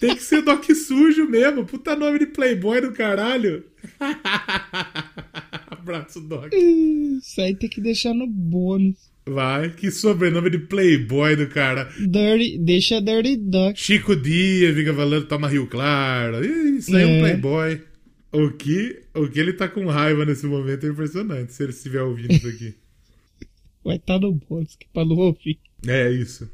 Tem 0.00 0.14
que 0.16 0.22
ser 0.22 0.42
Doc 0.42 0.64
sujo 0.72 1.28
mesmo. 1.28 1.64
Puta 1.64 1.94
nome 1.94 2.18
de 2.18 2.26
Playboy 2.26 2.80
do 2.80 2.92
caralho. 2.92 3.64
Abraço, 5.70 6.20
Doc. 6.20 6.52
Isso 6.52 7.40
aí 7.40 7.54
tem 7.54 7.68
que 7.68 7.80
deixar 7.80 8.12
no 8.12 8.26
bônus. 8.26 8.96
Vai, 9.26 9.70
que 9.70 9.90
sobrenome 9.90 10.50
de 10.50 10.58
Playboy 10.58 11.34
do 11.36 11.46
cara. 11.46 11.88
Dirty, 11.98 12.58
deixa 12.58 13.00
Dirty 13.00 13.36
Duck. 13.36 13.80
Chico 13.80 14.14
Dias 14.14 14.74
fica 14.74 14.92
falando 14.92 15.26
toma 15.26 15.48
Rio 15.48 15.66
Claro. 15.66 16.44
Isso 16.44 16.94
aí 16.94 17.02
é 17.02 17.06
um 17.06 17.10
É. 17.10 17.20
Playboy. 17.20 17.80
O 18.32 18.50
que, 18.50 19.00
o 19.14 19.28
que 19.28 19.38
ele 19.38 19.52
tá 19.52 19.68
com 19.68 19.86
raiva 19.86 20.24
nesse 20.24 20.44
momento 20.44 20.84
é 20.84 20.88
impressionante, 20.90 21.52
se 21.52 21.62
ele 21.62 21.70
estiver 21.72 22.02
ouvindo 22.02 22.32
isso 22.34 22.48
aqui. 22.48 22.74
Vai 23.84 23.96
estar 23.96 24.18
no 24.18 24.32
bônus, 24.32 24.74
que 24.76 24.88
pra 24.88 25.04
não 25.04 25.16
ouvir. 25.16 25.58
É 25.86 26.10
isso. 26.10 26.50